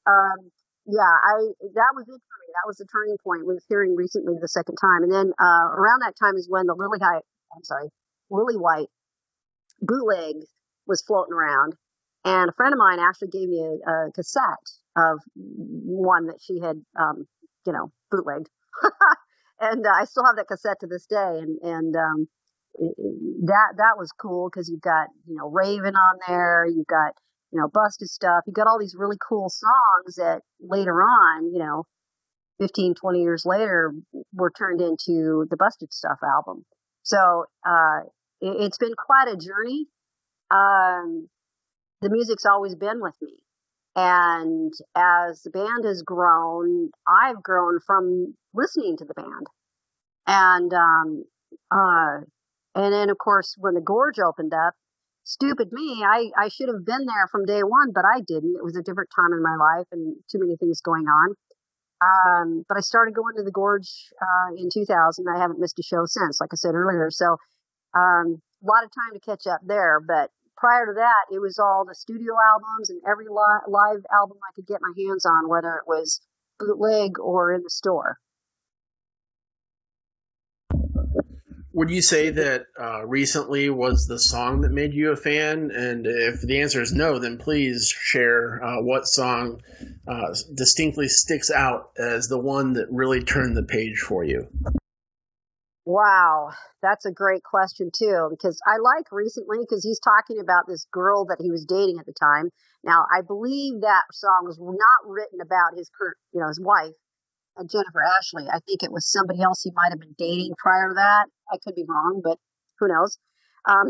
Um, 0.06 0.50
yeah, 0.86 1.00
I 1.00 1.48
that 1.74 1.92
was 1.96 2.04
it 2.08 2.20
for 2.20 2.36
me. 2.44 2.48
That 2.52 2.66
was 2.66 2.76
the 2.76 2.86
turning 2.92 3.16
point. 3.24 3.46
Was 3.46 3.64
hearing 3.68 3.96
recently 3.96 4.34
the 4.40 4.48
second 4.48 4.76
time, 4.76 5.02
and 5.02 5.12
then 5.12 5.32
uh, 5.40 5.66
around 5.72 6.02
that 6.02 6.14
time 6.20 6.36
is 6.36 6.46
when 6.48 6.66
the 6.66 6.74
Lillywhite, 6.76 7.24
I'm 7.56 7.64
sorry, 7.64 7.88
Lillywhite 8.30 8.88
bootleg 9.80 10.36
was 10.86 11.02
floating 11.02 11.32
around, 11.32 11.74
and 12.24 12.50
a 12.50 12.52
friend 12.52 12.74
of 12.74 12.78
mine 12.78 12.98
actually 12.98 13.28
gave 13.28 13.48
me 13.48 13.60
a, 13.60 13.90
a 13.90 14.12
cassette 14.12 14.68
of 14.96 15.20
one 15.34 16.26
that 16.26 16.38
she 16.42 16.60
had, 16.60 16.76
um, 16.98 17.26
you 17.66 17.72
know, 17.72 17.90
bootlegged, 18.10 18.48
and 19.60 19.86
uh, 19.86 19.90
I 19.90 20.04
still 20.04 20.24
have 20.24 20.36
that 20.36 20.48
cassette 20.48 20.80
to 20.80 20.86
this 20.86 21.06
day, 21.06 21.40
and 21.40 21.58
and 21.62 21.96
um, 21.96 22.28
that 22.78 23.74
that 23.76 23.94
was 23.96 24.10
cool 24.20 24.50
because 24.50 24.68
you've 24.68 24.80
got 24.80 25.08
you 25.26 25.36
know 25.36 25.48
Raven 25.50 25.94
on 25.94 26.18
there, 26.26 26.66
you've 26.66 26.86
got 26.86 27.14
you 27.54 27.60
know, 27.60 27.68
busted 27.72 28.10
stuff. 28.10 28.42
you've 28.46 28.56
got 28.56 28.66
all 28.66 28.80
these 28.80 28.96
really 28.98 29.16
cool 29.26 29.48
songs 29.48 30.16
that 30.16 30.40
later 30.60 31.02
on, 31.02 31.52
you 31.52 31.60
know, 31.60 31.84
15, 32.58 32.94
20 32.96 33.22
years 33.22 33.44
later 33.46 33.92
were 34.34 34.50
turned 34.50 34.80
into 34.80 35.46
the 35.48 35.56
busted 35.56 35.92
stuff 35.92 36.18
album. 36.24 36.64
So, 37.04 37.44
uh, 37.64 38.00
it, 38.40 38.60
has 38.60 38.76
been 38.78 38.94
quite 38.98 39.28
a 39.28 39.36
journey. 39.36 39.86
Um, 40.50 41.28
the 42.00 42.10
music's 42.10 42.44
always 42.44 42.74
been 42.74 43.00
with 43.00 43.14
me. 43.22 43.34
And 43.96 44.72
as 44.96 45.42
the 45.42 45.50
band 45.50 45.84
has 45.84 46.02
grown, 46.02 46.90
I've 47.06 47.42
grown 47.42 47.78
from 47.86 48.34
listening 48.52 48.96
to 48.98 49.04
the 49.04 49.14
band. 49.14 49.46
And, 50.26 50.72
um, 50.72 51.24
uh, 51.70 52.18
and 52.74 52.92
then 52.92 53.10
of 53.10 53.18
course 53.18 53.54
when 53.58 53.74
the 53.74 53.80
gorge 53.80 54.18
opened 54.18 54.52
up, 54.52 54.74
stupid 55.24 55.72
me. 55.72 56.04
I, 56.06 56.30
I 56.36 56.48
should 56.48 56.68
have 56.68 56.84
been 56.84 57.06
there 57.06 57.28
from 57.30 57.46
day 57.46 57.62
one, 57.62 57.92
but 57.94 58.04
I 58.04 58.20
didn't. 58.20 58.56
It 58.56 58.64
was 58.64 58.76
a 58.76 58.82
different 58.82 59.10
time 59.14 59.32
in 59.32 59.42
my 59.42 59.56
life 59.56 59.86
and 59.92 60.16
too 60.30 60.38
many 60.38 60.56
things 60.56 60.80
going 60.80 61.06
on. 61.06 61.34
Um, 62.00 62.64
but 62.68 62.76
I 62.76 62.80
started 62.80 63.14
going 63.14 63.36
to 63.36 63.42
the 63.42 63.50
Gorge 63.50 63.88
uh, 64.20 64.54
in 64.56 64.68
2000. 64.72 65.26
I 65.28 65.38
haven't 65.38 65.58
missed 65.58 65.78
a 65.78 65.82
show 65.82 66.04
since, 66.04 66.40
like 66.40 66.50
I 66.52 66.56
said 66.56 66.74
earlier. 66.74 67.10
So 67.10 67.36
um, 67.94 68.42
a 68.62 68.66
lot 68.66 68.84
of 68.84 68.90
time 68.90 69.14
to 69.14 69.20
catch 69.20 69.46
up 69.46 69.60
there. 69.64 70.00
But 70.00 70.30
prior 70.64 70.86
to 70.86 70.94
that, 70.94 71.28
it 71.30 71.40
was 71.40 71.58
all 71.58 71.84
the 71.86 71.94
studio 71.94 72.32
albums 72.52 72.88
and 72.88 73.02
every 73.06 73.26
li- 73.28 73.68
live 73.68 74.00
album 74.10 74.38
I 74.40 74.54
could 74.56 74.66
get 74.66 74.80
my 74.80 74.94
hands 74.96 75.26
on, 75.26 75.46
whether 75.46 75.76
it 75.76 75.86
was 75.86 76.22
bootleg 76.58 77.18
or 77.20 77.52
in 77.52 77.62
the 77.62 77.68
store. 77.68 78.18
would 81.74 81.90
you 81.90 82.00
say 82.00 82.30
that 82.30 82.66
uh, 82.80 83.04
recently 83.04 83.68
was 83.68 84.06
the 84.06 84.18
song 84.18 84.60
that 84.60 84.70
made 84.70 84.94
you 84.94 85.10
a 85.10 85.16
fan? 85.16 85.72
And 85.72 86.06
if 86.06 86.40
the 86.40 86.60
answer 86.60 86.80
is 86.80 86.92
no, 86.92 87.18
then 87.18 87.36
please 87.36 87.88
share 87.88 88.62
uh, 88.64 88.80
what 88.80 89.08
song 89.08 89.60
uh, 90.06 90.34
distinctly 90.54 91.08
sticks 91.08 91.50
out 91.50 91.90
as 91.98 92.28
the 92.28 92.38
one 92.38 92.74
that 92.74 92.86
really 92.92 93.24
turned 93.24 93.56
the 93.56 93.64
page 93.64 93.98
for 93.98 94.22
you. 94.22 94.46
Wow, 95.86 96.50
that's 96.82 97.04
a 97.04 97.12
great 97.12 97.42
question 97.42 97.90
too. 97.94 98.28
Because 98.30 98.58
I 98.66 98.78
like 98.78 99.12
recently 99.12 99.58
because 99.60 99.84
he's 99.84 100.00
talking 100.00 100.40
about 100.40 100.66
this 100.66 100.86
girl 100.92 101.26
that 101.26 101.40
he 101.40 101.50
was 101.50 101.64
dating 101.66 101.98
at 101.98 102.06
the 102.06 102.14
time. 102.18 102.50
Now 102.82 103.04
I 103.14 103.20
believe 103.20 103.80
that 103.82 104.04
song 104.12 104.44
was 104.46 104.58
not 104.58 105.06
written 105.10 105.40
about 105.42 105.76
his 105.76 105.90
current, 105.96 106.16
you 106.32 106.40
know, 106.40 106.48
his 106.48 106.60
wife 106.60 106.94
uh, 107.58 107.64
Jennifer 107.64 108.02
Ashley. 108.18 108.46
I 108.52 108.60
think 108.66 108.82
it 108.82 108.92
was 108.92 109.10
somebody 109.10 109.42
else 109.42 109.62
he 109.62 109.70
might 109.74 109.90
have 109.90 110.00
been 110.00 110.16
dating 110.18 110.54
prior 110.58 110.88
to 110.90 110.94
that. 110.94 111.26
I 111.52 111.58
could 111.64 111.74
be 111.74 111.84
wrong, 111.88 112.20
but 112.24 112.38
who 112.80 112.88
knows? 112.88 113.18
Um, 113.68 113.88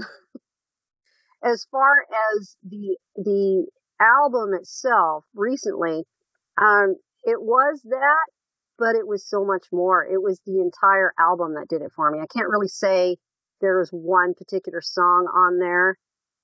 as 1.43 1.67
far 1.71 2.07
as 2.39 2.57
the 2.63 2.97
the 3.17 3.67
album 4.01 4.55
itself, 4.55 5.25
recently, 5.35 6.05
um, 6.59 6.97
it 7.25 7.41
was 7.41 7.81
that, 7.85 8.25
but 8.79 8.97
it 8.97 9.07
was 9.07 9.29
so 9.29 9.45
much 9.45 9.67
more. 9.73 10.05
It 10.05 10.23
was 10.23 10.41
the 10.47 10.61
entire 10.61 11.13
album 11.19 11.55
that 11.55 11.69
did 11.69 11.83
it 11.83 11.93
for 11.95 12.11
me. 12.11 12.21
I 12.21 12.27
can't 12.27 12.49
really 12.49 12.69
say 12.69 13.17
there 13.61 13.79
was 13.79 13.91
one 13.91 14.35
particular 14.35 14.81
song 14.81 15.27
on 15.33 15.59
there 15.59 15.99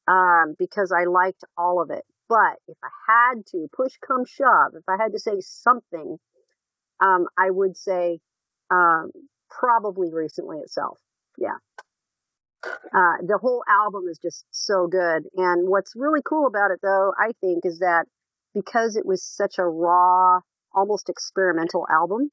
um, 0.09 0.55
because 0.59 0.93
I 0.93 1.05
liked 1.05 1.45
all 1.57 1.83
of 1.83 1.91
it. 1.91 2.05
But 2.29 2.59
if 2.69 2.77
I 2.83 2.89
had 3.09 3.47
to 3.53 3.69
push 3.75 3.93
come 4.07 4.25
shove, 4.25 4.75
if 4.75 4.85
I 4.89 4.97
had 5.03 5.13
to 5.13 5.19
say 5.19 5.41
something 5.41 6.19
um, 7.01 7.27
I 7.39 7.51
would 7.51 7.77
say 7.77 8.21
um, 8.71 9.11
probably 9.49 10.13
recently 10.13 10.59
itself. 10.59 10.99
Yeah. 11.39 11.57
Uh, 12.65 13.17
the 13.27 13.39
whole 13.41 13.65
album 13.69 14.05
is 14.11 14.19
just 14.19 14.45
so 14.51 14.87
good. 14.87 15.25
And 15.37 15.69
what's 15.69 15.95
really 15.97 16.21
cool 16.25 16.47
about 16.47 16.71
it, 16.71 16.81
though, 16.83 17.13
I 17.19 17.33
think, 17.41 17.65
is 17.65 17.79
that 17.79 18.05
because 18.55 18.97
it 18.97 19.07
was 19.07 19.23
such 19.23 19.59
a 19.59 19.65
raw, 19.65 20.41
almost 20.75 21.09
experimental 21.09 21.87
album, 21.91 22.31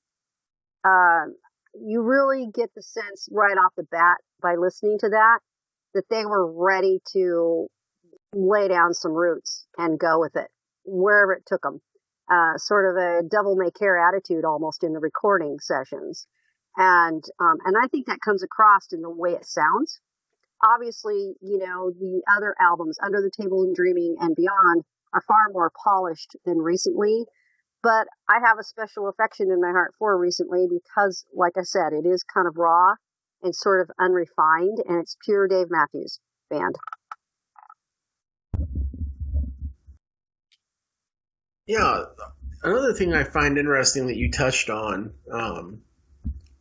uh, 0.83 1.25
you 1.73 2.01
really 2.01 2.47
get 2.53 2.69
the 2.75 2.81
sense 2.81 3.27
right 3.31 3.57
off 3.57 3.73
the 3.75 3.83
bat 3.83 4.17
by 4.41 4.55
listening 4.55 4.97
to 4.99 5.09
that 5.09 5.39
that 5.93 6.09
they 6.09 6.25
were 6.25 6.51
ready 6.51 6.99
to 7.13 7.67
lay 8.33 8.67
down 8.67 8.93
some 8.93 9.13
roots 9.13 9.65
and 9.77 9.99
go 9.99 10.19
with 10.19 10.35
it 10.35 10.49
wherever 10.85 11.33
it 11.33 11.43
took 11.45 11.61
them 11.61 11.81
uh, 12.29 12.57
sort 12.57 12.89
of 12.89 12.97
a 12.97 13.27
devil 13.27 13.55
may 13.55 13.71
care 13.71 13.97
attitude 13.97 14.45
almost 14.45 14.83
in 14.83 14.93
the 14.93 14.99
recording 14.99 15.57
sessions. 15.59 16.27
And, 16.75 17.23
um, 17.39 17.57
and 17.65 17.75
I 17.81 17.87
think 17.87 18.07
that 18.07 18.19
comes 18.23 18.43
across 18.43 18.91
in 18.91 19.01
the 19.01 19.09
way 19.09 19.31
it 19.31 19.45
sounds. 19.45 19.99
Obviously, 20.63 21.35
you 21.41 21.59
know, 21.59 21.91
the 21.91 22.21
other 22.35 22.55
albums, 22.59 22.97
Under 23.03 23.21
the 23.21 23.31
Table 23.31 23.63
and 23.63 23.75
Dreaming 23.75 24.17
and 24.19 24.35
Beyond, 24.35 24.83
are 25.13 25.23
far 25.27 25.49
more 25.51 25.71
polished 25.83 26.35
than 26.45 26.57
recently. 26.57 27.25
But 27.83 28.07
I 28.27 28.39
have 28.45 28.59
a 28.59 28.63
special 28.63 29.07
affection 29.07 29.51
in 29.51 29.61
my 29.61 29.71
heart 29.71 29.93
for 29.99 30.17
recently 30.17 30.67
because, 30.67 31.25
like 31.33 31.53
I 31.57 31.63
said, 31.63 31.93
it 31.93 32.05
is 32.05 32.23
kind 32.23 32.47
of 32.47 32.57
raw 32.57 32.95
and 33.43 33.55
sort 33.55 33.81
of 33.81 33.91
unrefined, 33.99 34.79
and 34.87 34.99
it's 34.99 35.15
pure 35.23 35.47
Dave 35.47 35.67
Matthews 35.69 36.19
Band. 36.49 36.75
Yeah, 41.67 42.05
another 42.63 42.93
thing 42.93 43.13
I 43.13 43.25
find 43.25 43.57
interesting 43.57 44.07
that 44.07 44.15
you 44.15 44.31
touched 44.31 44.69
on 44.69 45.13
um, 45.31 45.81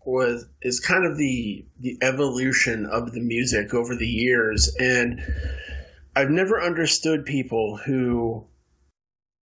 was 0.04 0.46
is 0.60 0.80
kind 0.80 1.06
of 1.06 1.16
the 1.16 1.64
the 1.78 1.98
evolution 2.02 2.86
of 2.86 3.12
the 3.12 3.20
music 3.20 3.72
over 3.72 3.96
the 3.96 4.06
years, 4.06 4.74
and 4.78 5.20
I've 6.14 6.30
never 6.30 6.60
understood 6.60 7.24
people 7.24 7.76
who 7.76 8.46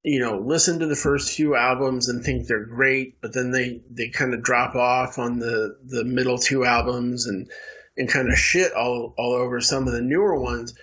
you 0.04 0.20
know 0.20 0.38
listen 0.38 0.80
to 0.80 0.86
the 0.86 0.94
first 0.94 1.34
few 1.34 1.56
albums 1.56 2.08
and 2.08 2.22
think 2.22 2.46
they're 2.46 2.64
great, 2.64 3.20
but 3.20 3.32
then 3.32 3.50
they 3.50 3.80
they 3.90 4.08
kind 4.10 4.34
of 4.34 4.42
drop 4.42 4.76
off 4.76 5.18
on 5.18 5.38
the 5.38 5.76
the 5.84 6.04
middle 6.04 6.38
two 6.38 6.64
albums 6.64 7.26
and 7.26 7.50
and 7.96 8.08
kind 8.08 8.28
of 8.28 8.38
shit 8.38 8.72
all 8.74 9.14
all 9.16 9.32
over 9.32 9.60
some 9.60 9.86
of 9.86 9.94
the 9.94 10.02
newer 10.02 10.38
ones 10.38 10.74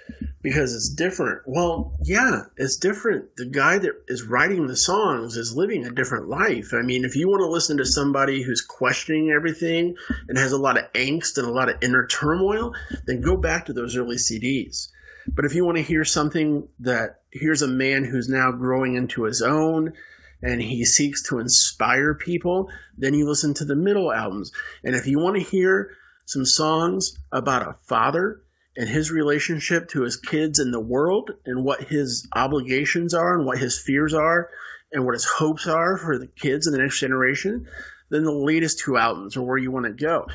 because 0.41 0.73
it's 0.73 0.89
different. 0.89 1.43
Well, 1.45 1.93
yeah, 2.03 2.45
it's 2.57 2.77
different. 2.77 3.35
The 3.35 3.45
guy 3.45 3.77
that 3.77 3.91
is 4.07 4.23
writing 4.23 4.65
the 4.65 4.75
songs 4.75 5.37
is 5.37 5.55
living 5.55 5.85
a 5.85 5.91
different 5.91 6.29
life. 6.29 6.73
I 6.73 6.81
mean, 6.81 7.05
if 7.05 7.15
you 7.15 7.29
want 7.29 7.41
to 7.41 7.47
listen 7.47 7.77
to 7.77 7.85
somebody 7.85 8.41
who's 8.41 8.61
questioning 8.61 9.29
everything 9.29 9.97
and 10.27 10.37
has 10.37 10.51
a 10.51 10.57
lot 10.57 10.79
of 10.79 10.91
angst 10.93 11.37
and 11.37 11.47
a 11.47 11.51
lot 11.51 11.69
of 11.69 11.83
inner 11.83 12.07
turmoil, 12.07 12.73
then 13.05 13.21
go 13.21 13.37
back 13.37 13.67
to 13.67 13.73
those 13.73 13.95
early 13.95 14.15
CDs. 14.15 14.87
But 15.27 15.45
if 15.45 15.55
you 15.55 15.65
want 15.65 15.77
to 15.77 15.83
hear 15.83 16.05
something 16.05 16.67
that 16.79 17.21
here's 17.31 17.61
a 17.61 17.67
man 17.67 18.03
who's 18.03 18.29
now 18.29 18.51
growing 18.51 18.95
into 18.95 19.23
his 19.23 19.41
own 19.41 19.93
and 20.41 20.61
he 20.61 20.85
seeks 20.85 21.23
to 21.23 21.39
inspire 21.39 22.13
people, 22.13 22.69
then 22.97 23.13
you 23.13 23.27
listen 23.27 23.53
to 23.55 23.65
the 23.65 23.75
middle 23.75 24.11
albums. 24.11 24.51
And 24.83 24.95
if 24.95 25.07
you 25.07 25.19
want 25.19 25.37
to 25.37 25.43
hear 25.43 25.91
some 26.25 26.45
songs 26.45 27.17
about 27.31 27.67
a 27.67 27.75
father 27.83 28.41
and 28.75 28.87
his 28.87 29.11
relationship 29.11 29.89
to 29.89 30.01
his 30.01 30.15
kids 30.15 30.59
and 30.59 30.73
the 30.73 30.79
world 30.79 31.31
and 31.45 31.63
what 31.63 31.83
his 31.83 32.27
obligations 32.33 33.13
are 33.13 33.37
and 33.37 33.45
what 33.45 33.57
his 33.57 33.79
fears 33.79 34.13
are 34.13 34.49
and 34.91 35.05
what 35.05 35.13
his 35.13 35.25
hopes 35.25 35.67
are 35.67 35.97
for 35.97 36.17
the 36.17 36.27
kids 36.27 36.67
and 36.67 36.73
the 36.73 36.81
next 36.81 36.99
generation, 36.99 37.67
then 38.09 38.23
the 38.23 38.31
latest 38.31 38.79
two 38.79 38.97
albums 38.97 39.37
are 39.37 39.41
where 39.41 39.57
you 39.57 39.71
want 39.71 39.85
to 39.85 39.91
go. 39.91 40.27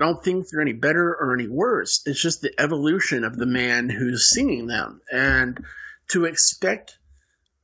I 0.00 0.04
don't 0.06 0.24
think 0.24 0.48
they're 0.48 0.62
any 0.62 0.72
better 0.72 1.14
or 1.14 1.34
any 1.34 1.46
worse. 1.46 2.02
It's 2.06 2.22
just 2.22 2.40
the 2.40 2.58
evolution 2.58 3.24
of 3.24 3.36
the 3.36 3.46
man 3.46 3.90
who's 3.90 4.32
singing 4.32 4.66
them. 4.66 5.02
And 5.12 5.62
to 6.08 6.24
expect 6.24 6.98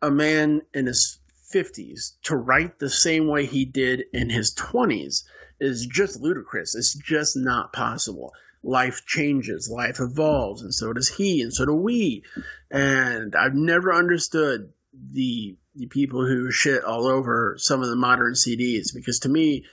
a 0.03 0.11
man 0.11 0.61
in 0.75 0.87
his 0.87 1.19
50s 1.55 2.13
to 2.25 2.37
write 2.37 2.79
the 2.79 2.91
same 2.91 3.29
way 3.29 3.47
he 3.47 3.65
did 3.65 4.05
in 4.13 4.29
his 4.29 4.55
20s 4.55 5.25
is 5.61 5.87
just 5.87 6.21
ludicrous. 6.21 6.75
It's 6.75 6.95
just 6.95 7.37
not 7.37 7.73
possible. 7.73 8.33
Life 8.63 9.07
changes, 9.07 9.71
life 9.71 10.01
evolves, 10.01 10.63
and 10.63 10.75
so 10.75 10.93
does 10.93 11.09
he, 11.09 11.41
and 11.41 11.55
so 11.55 11.65
do 11.65 11.75
we. 11.75 12.25
And 12.71 13.35
I've 13.35 13.55
never 13.55 13.95
understood 13.95 14.73
the 15.13 15.57
the 15.75 15.87
people 15.87 16.27
who 16.27 16.51
shit 16.51 16.85
all 16.85 17.07
over 17.07 17.57
some 17.59 17.83
of 17.83 17.89
the 17.89 17.97
modern 17.97 18.33
CDs 18.33 18.95
because 18.95 19.21
to 19.21 19.29
me, 19.29 19.67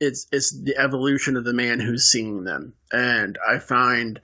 it's 0.00 0.26
it's 0.32 0.50
the 0.50 0.78
evolution 0.78 1.36
of 1.36 1.44
the 1.44 1.52
man 1.52 1.78
who's 1.78 2.10
seeing 2.10 2.44
them, 2.44 2.74
and 2.90 3.38
I 3.46 3.58
find 3.58 4.20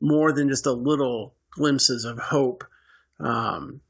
more 0.00 0.32
than 0.32 0.48
just 0.48 0.66
a 0.66 0.72
little 0.72 1.34
glimpses 1.50 2.04
of 2.04 2.18
hope. 2.18 2.64
Um, 3.18 3.82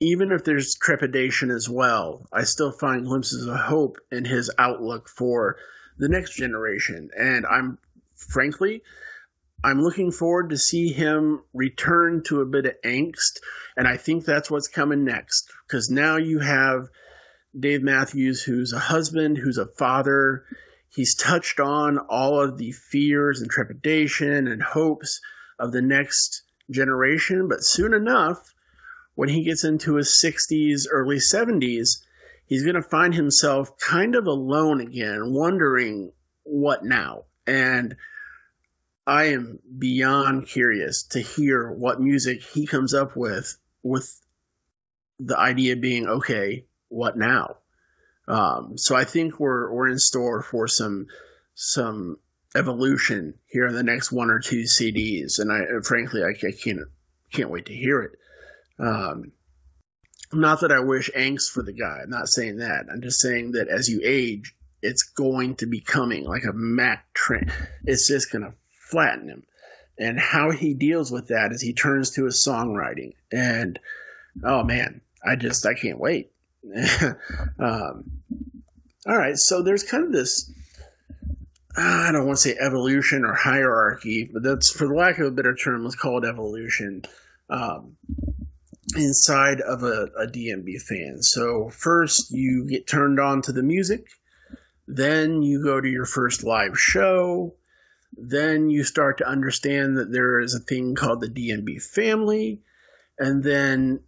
even 0.00 0.32
if 0.32 0.44
there's 0.44 0.74
trepidation 0.74 1.50
as 1.50 1.68
well, 1.68 2.26
I 2.32 2.44
still 2.44 2.72
find 2.72 3.04
glimpses 3.04 3.46
of 3.46 3.56
hope 3.56 3.98
in 4.10 4.24
his 4.24 4.50
outlook 4.58 5.08
for 5.08 5.56
the 5.98 6.08
next 6.08 6.34
generation. 6.34 7.10
And 7.16 7.46
I'm 7.46 7.78
frankly, 8.16 8.82
I'm 9.62 9.80
looking 9.80 10.10
forward 10.10 10.50
to 10.50 10.58
see 10.58 10.92
him 10.92 11.42
return 11.52 12.22
to 12.24 12.40
a 12.40 12.46
bit 12.46 12.66
of 12.66 12.80
angst. 12.84 13.40
And 13.76 13.86
I 13.86 13.96
think 13.96 14.24
that's 14.24 14.50
what's 14.50 14.68
coming 14.68 15.04
next. 15.04 15.50
Because 15.66 15.90
now 15.90 16.16
you 16.16 16.38
have 16.40 16.88
Dave 17.58 17.82
Matthews, 17.82 18.42
who's 18.42 18.72
a 18.72 18.78
husband, 18.78 19.38
who's 19.38 19.58
a 19.58 19.66
father. 19.66 20.44
He's 20.88 21.14
touched 21.14 21.60
on 21.60 21.98
all 21.98 22.40
of 22.40 22.58
the 22.58 22.72
fears 22.72 23.40
and 23.40 23.50
trepidation 23.50 24.48
and 24.48 24.62
hopes 24.62 25.20
of 25.58 25.72
the 25.72 25.82
next 25.82 26.42
generation. 26.70 27.48
But 27.48 27.64
soon 27.64 27.94
enough, 27.94 28.54
when 29.14 29.28
he 29.28 29.44
gets 29.44 29.64
into 29.64 29.94
his 29.94 30.20
60s, 30.24 30.86
early 30.90 31.18
70s, 31.18 32.02
he's 32.46 32.62
going 32.64 32.74
to 32.74 32.82
find 32.82 33.14
himself 33.14 33.78
kind 33.78 34.16
of 34.16 34.26
alone 34.26 34.80
again, 34.80 35.32
wondering 35.32 36.12
what 36.42 36.84
now. 36.84 37.24
And 37.46 37.96
I 39.06 39.24
am 39.24 39.58
beyond 39.78 40.48
curious 40.48 41.04
to 41.10 41.20
hear 41.20 41.70
what 41.70 42.00
music 42.00 42.42
he 42.42 42.66
comes 42.66 42.94
up 42.94 43.16
with, 43.16 43.56
with 43.82 44.10
the 45.20 45.38
idea 45.38 45.76
being, 45.76 46.06
okay, 46.06 46.64
what 46.94 47.16
now? 47.16 47.56
Um, 48.26 48.78
so 48.78 48.96
I 48.96 49.04
think 49.04 49.38
we're, 49.38 49.70
we're 49.72 49.88
in 49.88 49.98
store 49.98 50.42
for 50.42 50.66
some, 50.66 51.08
some 51.54 52.18
evolution 52.56 53.34
here 53.46 53.66
in 53.66 53.74
the 53.74 53.82
next 53.82 54.12
one 54.12 54.30
or 54.30 54.38
two 54.38 54.62
CDs. 54.62 55.38
And 55.38 55.52
I, 55.52 55.80
frankly, 55.82 56.22
I, 56.22 56.30
I 56.30 56.52
can't, 56.52 56.80
can't 57.32 57.50
wait 57.50 57.66
to 57.66 57.74
hear 57.74 58.02
it. 58.02 58.12
Um, 58.78 59.32
not 60.32 60.60
that 60.60 60.72
I 60.72 60.80
wish 60.80 61.10
angst 61.14 61.50
for 61.50 61.62
the 61.62 61.72
guy. 61.72 62.00
I'm 62.02 62.10
not 62.10 62.28
saying 62.28 62.58
that. 62.58 62.86
I'm 62.90 63.02
just 63.02 63.20
saying 63.20 63.52
that 63.52 63.68
as 63.68 63.88
you 63.88 64.00
age, 64.02 64.54
it's 64.82 65.04
going 65.04 65.56
to 65.56 65.66
be 65.66 65.80
coming 65.80 66.24
like 66.24 66.44
a 66.44 66.52
Mack 66.52 67.12
train. 67.14 67.52
It's 67.84 68.08
just 68.08 68.30
going 68.30 68.44
to 68.44 68.54
flatten 68.90 69.28
him. 69.28 69.44
And 69.98 70.18
how 70.18 70.50
he 70.50 70.74
deals 70.74 71.10
with 71.10 71.28
that 71.28 71.52
is 71.52 71.60
he 71.60 71.72
turns 71.72 72.12
to 72.12 72.24
his 72.24 72.44
songwriting. 72.46 73.12
And 73.32 73.78
oh 74.42 74.64
man, 74.64 75.00
I 75.24 75.36
just 75.36 75.64
I 75.66 75.74
can't 75.74 76.00
wait. 76.00 76.32
um, 77.58 78.04
all 79.06 79.16
right, 79.16 79.36
so 79.36 79.62
there's 79.62 79.82
kind 79.84 80.04
of 80.04 80.12
this. 80.12 80.50
I 81.76 82.12
don't 82.12 82.26
want 82.26 82.38
to 82.38 82.42
say 82.42 82.56
evolution 82.58 83.24
or 83.24 83.34
hierarchy, 83.34 84.30
but 84.32 84.42
that's 84.42 84.70
for 84.70 84.86
the 84.86 84.94
lack 84.94 85.18
of 85.18 85.26
a 85.26 85.30
better 85.30 85.56
term, 85.56 85.82
let's 85.82 85.96
call 85.96 86.22
it 86.22 86.28
evolution. 86.28 87.04
Um, 87.50 87.96
inside 88.96 89.60
of 89.60 89.82
a, 89.82 90.08
a 90.18 90.26
DMB 90.26 90.80
fan. 90.80 91.22
So 91.22 91.68
first 91.68 92.30
you 92.30 92.68
get 92.68 92.86
turned 92.86 93.18
on 93.18 93.42
to 93.42 93.52
the 93.52 93.62
music, 93.62 94.06
then 94.86 95.42
you 95.42 95.62
go 95.62 95.80
to 95.80 95.88
your 95.88 96.04
first 96.04 96.44
live 96.44 96.78
show, 96.78 97.54
then 98.16 98.70
you 98.70 98.84
start 98.84 99.18
to 99.18 99.28
understand 99.28 99.98
that 99.98 100.12
there 100.12 100.40
is 100.40 100.54
a 100.54 100.60
thing 100.60 100.94
called 100.94 101.20
the 101.20 101.28
DMB 101.28 101.82
family, 101.82 102.60
and 103.18 103.42
then 103.42 104.00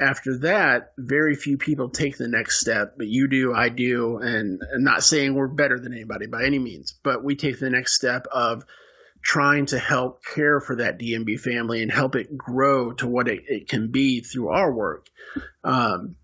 after 0.00 0.38
that, 0.38 0.92
very 0.96 1.34
few 1.34 1.58
people 1.58 1.90
take 1.90 2.16
the 2.16 2.28
next 2.28 2.60
step, 2.60 2.94
but 2.96 3.08
you 3.08 3.28
do, 3.28 3.54
I 3.54 3.68
do, 3.68 4.18
and 4.18 4.60
I'm 4.74 4.84
not 4.84 5.02
saying 5.02 5.34
we're 5.34 5.48
better 5.48 5.78
than 5.78 5.92
anybody 5.92 6.26
by 6.26 6.44
any 6.44 6.58
means, 6.58 6.94
but 7.02 7.24
we 7.24 7.36
take 7.36 7.58
the 7.58 7.70
next 7.70 7.94
step 7.94 8.26
of 8.30 8.64
trying 9.22 9.66
to 9.66 9.78
help 9.78 10.24
care 10.24 10.60
for 10.60 10.76
that 10.76 10.98
DMB 10.98 11.40
family 11.40 11.82
and 11.82 11.90
help 11.90 12.14
it 12.14 12.36
grow 12.36 12.92
to 12.92 13.06
what 13.06 13.28
it, 13.28 13.44
it 13.48 13.68
can 13.68 13.90
be 13.90 14.20
through 14.20 14.48
our 14.48 14.72
work. 14.72 15.06
Um, 15.64 16.16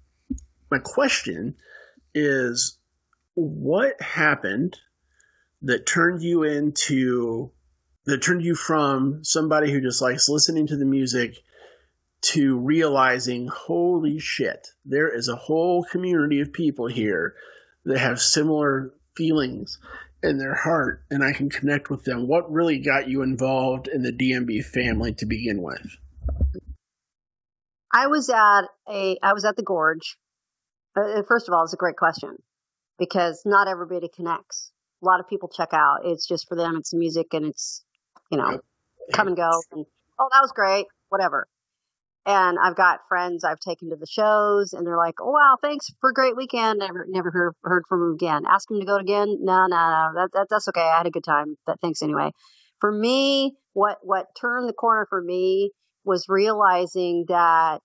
my 0.70 0.78
question 0.78 1.56
is 2.14 2.78
what 3.34 4.00
happened 4.00 4.78
that 5.62 5.86
turned 5.86 6.22
you 6.22 6.44
into 6.44 7.50
that 8.06 8.22
turned 8.22 8.42
you 8.42 8.54
from 8.54 9.24
somebody 9.24 9.72
who 9.72 9.80
just 9.80 10.02
likes 10.02 10.28
listening 10.28 10.66
to 10.66 10.76
the 10.76 10.84
music 10.84 11.36
to 12.24 12.56
realizing 12.56 13.48
holy 13.48 14.18
shit 14.18 14.68
there 14.86 15.08
is 15.08 15.28
a 15.28 15.36
whole 15.36 15.84
community 15.84 16.40
of 16.40 16.52
people 16.52 16.86
here 16.86 17.34
that 17.84 17.98
have 17.98 18.20
similar 18.20 18.94
feelings 19.14 19.78
in 20.22 20.38
their 20.38 20.54
heart 20.54 21.04
and 21.10 21.22
I 21.22 21.32
can 21.32 21.50
connect 21.50 21.90
with 21.90 22.04
them. 22.04 22.26
What 22.26 22.50
really 22.50 22.78
got 22.78 23.08
you 23.08 23.22
involved 23.22 23.88
in 23.88 24.02
the 24.02 24.12
DMB 24.12 24.64
family 24.64 25.12
to 25.14 25.26
begin 25.26 25.60
with? 25.62 25.86
I 27.92 28.06
was 28.06 28.30
at 28.30 28.62
a 28.88 29.18
I 29.22 29.34
was 29.34 29.44
at 29.44 29.56
the 29.56 29.62
Gorge. 29.62 30.16
Uh, 30.96 31.22
first 31.28 31.48
of 31.48 31.54
all, 31.54 31.62
it's 31.64 31.74
a 31.74 31.76
great 31.76 31.96
question 31.96 32.36
because 32.98 33.42
not 33.44 33.68
everybody 33.68 34.08
connects. 34.08 34.72
A 35.02 35.04
lot 35.04 35.20
of 35.20 35.28
people 35.28 35.48
check 35.48 35.74
out. 35.74 35.98
It's 36.04 36.26
just 36.26 36.48
for 36.48 36.56
them. 36.56 36.76
It's 36.76 36.94
music 36.94 37.34
and 37.34 37.46
it's 37.46 37.84
you 38.32 38.38
know 38.38 38.60
come 39.12 39.28
and 39.28 39.36
go. 39.36 39.50
And, 39.72 39.84
oh, 40.18 40.28
that 40.32 40.40
was 40.40 40.52
great. 40.52 40.86
Whatever. 41.10 41.46
And 42.26 42.58
I've 42.58 42.76
got 42.76 43.00
friends 43.08 43.44
I've 43.44 43.60
taken 43.60 43.90
to 43.90 43.96
the 43.96 44.06
shows, 44.06 44.72
and 44.72 44.86
they're 44.86 44.96
like, 44.96 45.16
"Oh 45.20 45.30
wow, 45.30 45.56
thanks 45.60 45.90
for 46.00 46.10
a 46.10 46.14
great 46.14 46.36
weekend. 46.36 46.78
Never, 46.78 47.04
never 47.06 47.30
heard 47.30 47.54
heard 47.62 47.84
from 47.86 48.00
them 48.00 48.14
again. 48.14 48.46
Ask 48.46 48.68
them 48.68 48.80
to 48.80 48.86
go 48.86 48.96
again. 48.96 49.38
No, 49.42 49.66
no, 49.66 49.76
no, 49.76 50.12
that, 50.14 50.30
that 50.32 50.46
that's 50.48 50.68
okay. 50.68 50.80
I 50.80 50.96
had 50.96 51.06
a 51.06 51.10
good 51.10 51.24
time. 51.24 51.56
But 51.66 51.80
thanks 51.80 52.02
anyway. 52.02 52.30
For 52.80 52.90
me, 52.90 53.56
what 53.74 53.98
what 54.02 54.28
turned 54.40 54.68
the 54.68 54.72
corner 54.72 55.06
for 55.08 55.20
me 55.20 55.72
was 56.04 56.26
realizing 56.28 57.26
that 57.28 57.80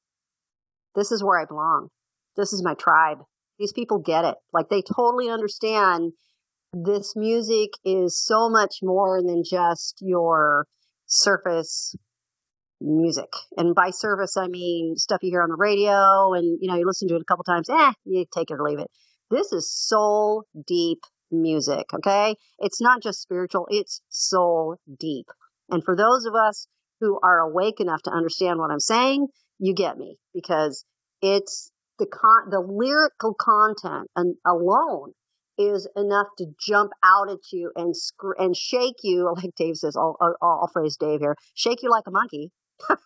this 0.96 1.12
is 1.12 1.24
where 1.24 1.40
I 1.40 1.46
belong. 1.46 1.90
This 2.38 2.54
is 2.54 2.64
my 2.64 2.76
tribe. 2.76 3.20
These 3.58 3.74
people 3.74 4.00
get 4.00 4.26
it. 4.26 4.36
Like 4.54 4.70
they 4.70 4.82
totally 4.82 5.30
understand. 5.30 6.14
This 6.72 7.14
music 7.16 7.72
is 7.84 8.24
so 8.24 8.50
much 8.50 8.78
more 8.84 9.22
than 9.22 9.44
just 9.44 9.98
your 10.02 10.66
surface 11.08 11.96
music. 12.82 13.32
And 13.58 13.76
by 13.76 13.90
service, 13.92 14.38
I 14.38 14.48
mean 14.48 14.96
stuff 14.98 15.20
you 15.22 15.32
hear 15.32 15.42
on 15.42 15.50
the 15.50 15.56
radio 15.56 16.34
and, 16.34 16.58
you 16.62 16.70
know, 16.70 16.76
you 16.76 16.86
listen 16.86 17.08
to 17.10 17.16
it 17.16 17.22
a 17.22 17.26
couple 17.26 17.44
times, 17.44 17.70
eh, 17.70 17.94
you 18.06 18.26
take 18.34 18.52
it 18.52 18.56
or 18.56 18.64
leave 18.64 18.80
it. 18.80 18.90
This 19.30 19.52
is 19.52 19.72
soul 19.72 20.46
deep 20.68 21.00
music, 21.32 21.86
okay? 21.94 22.36
It's 22.58 22.82
not 22.82 23.04
just 23.04 23.22
spiritual, 23.22 23.68
it's 23.70 24.02
soul 24.10 24.78
deep. 25.00 25.28
And 25.70 25.84
for 25.84 25.96
those 25.96 26.26
of 26.26 26.34
us 26.36 26.68
who 27.00 27.20
are 27.22 27.40
awake 27.40 27.80
enough 27.80 28.02
to 28.04 28.12
understand 28.12 28.60
what 28.60 28.72
I'm 28.72 28.80
saying, 28.80 29.28
you 29.60 29.74
get 29.74 29.98
me 29.98 30.18
because 30.34 30.84
it's 31.22 31.72
the 32.00 32.08
con, 32.08 32.50
the 32.50 32.60
lyrical 32.62 33.34
content 33.34 34.10
and 34.16 34.36
alone 34.46 35.14
is 35.58 35.88
enough 35.96 36.28
to 36.38 36.46
jump 36.66 36.92
out 37.04 37.30
at 37.30 37.40
you 37.52 37.72
and 37.76 37.96
sc- 37.96 38.38
and 38.38 38.56
shake 38.56 38.96
you, 39.04 39.32
like 39.36 39.54
Dave 39.56 39.76
says. 39.76 39.96
I'll, 39.98 40.16
I'll, 40.20 40.36
I'll 40.42 40.70
phrase 40.74 40.98
Dave 40.98 41.20
here: 41.20 41.36
shake 41.54 41.84
you 41.84 41.92
like 41.92 42.06
a 42.08 42.12
monkey, 42.12 42.52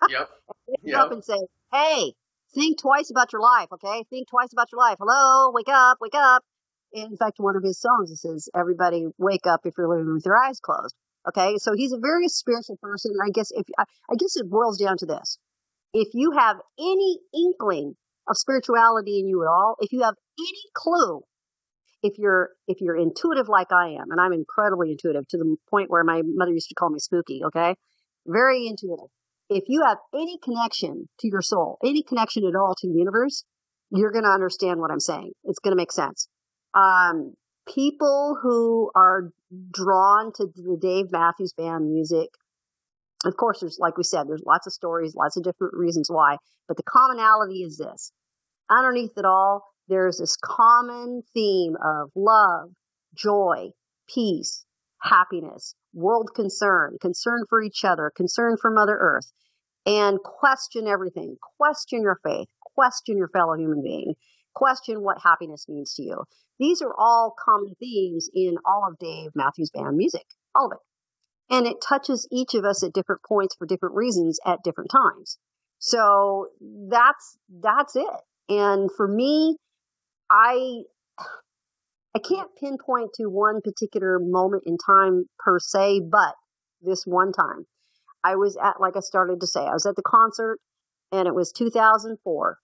yep. 0.10 0.30
yep. 0.84 1.00
up 1.00 1.12
and 1.12 1.24
say, 1.24 1.40
hey, 1.72 2.14
think 2.54 2.80
twice 2.80 3.10
about 3.10 3.34
your 3.34 3.42
life, 3.42 3.68
okay? 3.74 4.04
Think 4.10 4.30
twice 4.30 4.54
about 4.54 4.72
your 4.72 4.80
life. 4.80 4.98
Hello, 5.00 5.52
wake 5.54 5.70
up, 5.70 5.98
wake 6.02 6.16
up. 6.16 6.44
In 6.94 7.18
fact, 7.18 7.38
one 7.38 7.56
of 7.56 7.64
his 7.64 7.80
songs 7.80 8.12
it 8.12 8.18
says, 8.18 8.50
everybody 8.56 9.08
wake 9.18 9.48
up 9.48 9.62
if 9.66 9.74
you're 9.78 9.90
living 9.90 10.14
with 10.14 10.26
your 10.26 10.38
eyes 10.38 10.60
closed. 10.60 10.96
Okay, 11.28 11.56
so 11.58 11.74
he's 11.74 11.94
a 11.94 12.00
very 12.00 12.28
spiritual 12.28 12.78
person. 12.82 13.14
I 13.24 13.30
guess 13.30 13.52
if 13.52 13.66
I, 13.78 13.84
I 14.12 14.16
guess 14.16 14.36
it 14.36 14.50
boils 14.50 14.78
down 14.78 14.98
to 14.98 15.06
this: 15.06 15.38
if 15.94 16.10
you 16.14 16.32
have 16.32 16.58
any 16.78 17.20
inkling 17.34 17.96
of 18.28 18.38
spirituality 18.38 19.20
in 19.20 19.28
you 19.30 19.42
at 19.42 19.48
all, 19.48 19.78
if 19.80 19.94
you 19.94 20.04
have 20.04 20.16
any 20.38 20.64
clue, 20.76 21.22
if 22.02 22.18
you're 22.18 22.50
if 22.68 22.82
you're 22.82 22.98
intuitive 22.98 23.48
like 23.48 23.72
I 23.72 23.92
am, 23.92 24.12
and 24.12 24.20
I'm 24.20 24.34
incredibly 24.34 24.92
intuitive 24.92 25.26
to 25.30 25.38
the 25.38 25.56
point 25.70 25.90
where 25.90 26.04
my 26.04 26.22
mother 26.26 26.52
used 26.52 26.68
to 26.70 26.76
call 26.76 26.90
me 26.90 27.00
spooky. 27.00 27.42
Okay, 27.46 27.76
very 28.28 28.68
intuitive 28.68 29.08
if 29.50 29.64
you 29.68 29.84
have 29.86 29.98
any 30.14 30.38
connection 30.44 31.08
to 31.20 31.28
your 31.28 31.41
soul, 31.41 31.78
any 31.84 32.04
connection 32.04 32.46
at 32.46 32.56
all 32.56 32.76
to 32.78 32.88
the 32.88 32.98
universe, 32.98 33.44
you're 33.91 34.12
going 34.12 34.24
to 34.24 34.30
understand 34.30 34.80
what 34.80 34.91
I'm 34.91 35.00
saying. 35.00 35.32
It's 35.44 35.60
going 35.60 35.72
to 35.74 35.78
make 35.78 35.91
sense. 35.91 36.28
Um, 36.74 37.34
people 37.68 38.38
who 38.41 38.91
are 38.96 39.30
drawn 39.72 40.32
to 40.36 40.48
the 40.56 40.78
Dave 40.80 41.12
Matthews 41.12 41.54
Band 41.54 41.88
music, 41.88 42.30
of 43.26 43.38
course, 43.38 43.60
there's, 43.62 43.78
like 43.80 43.98
we 43.98 44.04
said, 44.04 44.28
there's 44.28 44.44
lots 44.46 44.68
of 44.68 44.74
stories, 44.74 45.16
lots 45.16 45.38
of 45.38 45.44
different 45.44 45.76
reasons 45.76 46.10
why, 46.10 46.38
but 46.68 46.78
the 46.78 46.84
commonality 46.84 47.64
is 47.64 47.78
this. 47.78 48.12
Underneath 48.70 49.18
it 49.18 49.26
all, 49.26 49.64
there's 49.88 50.18
this 50.18 50.38
common 50.44 51.22
theme 51.34 51.76
of 51.76 52.10
love, 52.16 52.70
joy, 53.16 53.70
peace, 54.14 54.66
happiness, 55.04 55.76
world 55.93 56.30
concern, 56.34 56.97
concern 57.01 57.43
for 57.49 57.62
each 57.62 57.84
other, 57.84 58.12
concern 58.16 58.56
for 58.60 58.72
Mother 58.72 58.97
Earth, 58.99 59.32
and 59.86 60.18
question 60.24 60.88
everything. 60.88 61.36
Question 61.60 62.01
your 62.01 62.20
faith, 62.24 62.47
question 62.76 63.18
your 63.18 63.28
fellow 63.28 63.56
human 63.56 63.84
being, 63.84 64.16
question 64.54 65.01
what 65.01 65.22
happiness 65.22 65.66
means 65.68 65.93
to 65.95 66.04
you. 66.04 66.24
These 66.60 66.82
are 66.82 66.93
all 66.97 67.36
common 67.43 67.74
themes 67.80 68.30
in 68.34 68.56
all 68.66 68.88
of 68.88 68.97
Dave 68.97 69.32
Matthews 69.36 69.72
Band 69.72 69.97
music, 69.97 70.26
all 70.56 70.68
of 70.68 70.74
it. 70.74 71.54
And 71.54 71.68
it 71.68 71.82
touches 71.82 72.28
each 72.32 72.54
of 72.54 72.64
us 72.64 72.84
at 72.84 72.93
different 72.93 73.22
points 73.28 73.56
for 73.58 73.68
different 73.68 73.95
reasons 73.95 74.39
at 74.45 74.64
different 74.64 74.91
times. 74.91 75.38
So 75.80 76.47
that's, 76.89 77.38
that's 77.62 77.95
it. 77.97 78.08
And 78.47 78.89
for 78.95 79.08
me, 79.08 79.58
I, 80.32 80.84
I 82.16 82.20
can't 82.20 82.49
pinpoint 82.59 83.11
to 83.16 83.26
one 83.26 83.61
particular 83.61 84.20
moment 84.20 84.64
in 84.66 84.78
time 84.78 85.26
per 85.39 85.59
se, 85.59 86.01
but 86.11 86.36
this 86.82 87.03
one 87.05 87.32
time 87.32 87.66
I 88.24 88.36
was 88.36 88.57
at, 88.57 88.80
like 88.80 88.95
I 88.95 88.99
started 88.99 89.41
to 89.41 89.47
say, 89.47 89.61
I 89.61 89.74
was 89.74 89.86
at 89.86 89.95
the 89.95 90.03
concert 90.03 90.59
and 91.11 91.28
it 91.28 91.34
was 91.34 91.51
2004 91.51 92.57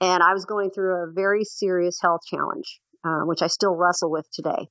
and 0.00 0.22
I 0.22 0.32
was 0.32 0.44
going 0.44 0.70
through 0.70 0.94
a 0.94 1.12
very 1.12 1.44
serious 1.44 1.98
health 2.00 2.20
challenge, 2.28 2.80
uh, 3.04 3.20
which 3.24 3.42
I 3.42 3.48
still 3.48 3.74
wrestle 3.74 4.10
with 4.10 4.26
today. 4.32 4.68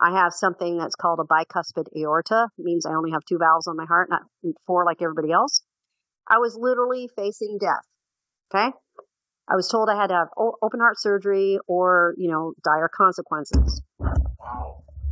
I 0.00 0.18
have 0.18 0.32
something 0.32 0.76
that's 0.76 0.96
called 0.96 1.20
a 1.20 1.24
bicuspid 1.24 1.86
aorta. 1.96 2.48
Means 2.58 2.84
I 2.84 2.94
only 2.94 3.12
have 3.12 3.24
two 3.28 3.38
valves 3.38 3.68
on 3.68 3.76
my 3.76 3.86
heart, 3.86 4.10
not 4.10 4.22
four 4.66 4.84
like 4.84 5.00
everybody 5.00 5.32
else. 5.32 5.62
I 6.28 6.38
was 6.38 6.56
literally 6.58 7.08
facing 7.14 7.58
death. 7.60 7.84
Okay. 8.52 8.72
I 9.48 9.56
was 9.56 9.68
told 9.68 9.88
I 9.88 9.96
had 9.96 10.08
to 10.08 10.14
have 10.14 10.28
open 10.36 10.80
heart 10.80 10.98
surgery 10.98 11.58
or, 11.66 12.14
you 12.16 12.30
know, 12.30 12.54
dire 12.64 12.88
consequences. 12.88 13.82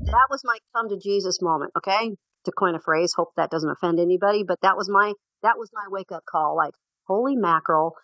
That 0.07 0.27
was 0.31 0.43
my 0.45 0.59
come 0.75 0.89
to 0.89 0.99
Jesus 0.99 1.43
moment. 1.43 1.73
Okay. 1.77 2.17
To 2.45 2.53
coin 2.53 2.75
a 2.75 2.81
phrase. 2.81 3.13
Hope 3.15 3.33
that 3.37 3.51
doesn't 3.51 3.71
offend 3.71 4.01
anybody, 4.01 4.43
but 4.43 4.61
that 4.63 4.77
was 4.77 4.89
my, 4.89 5.13
that 5.43 5.59
was 5.59 5.71
my 5.73 5.85
wake 5.89 6.11
up 6.13 6.25
call. 6.25 6.57
Like, 6.57 6.75
holy 7.07 7.37
mackerel. 7.37 7.95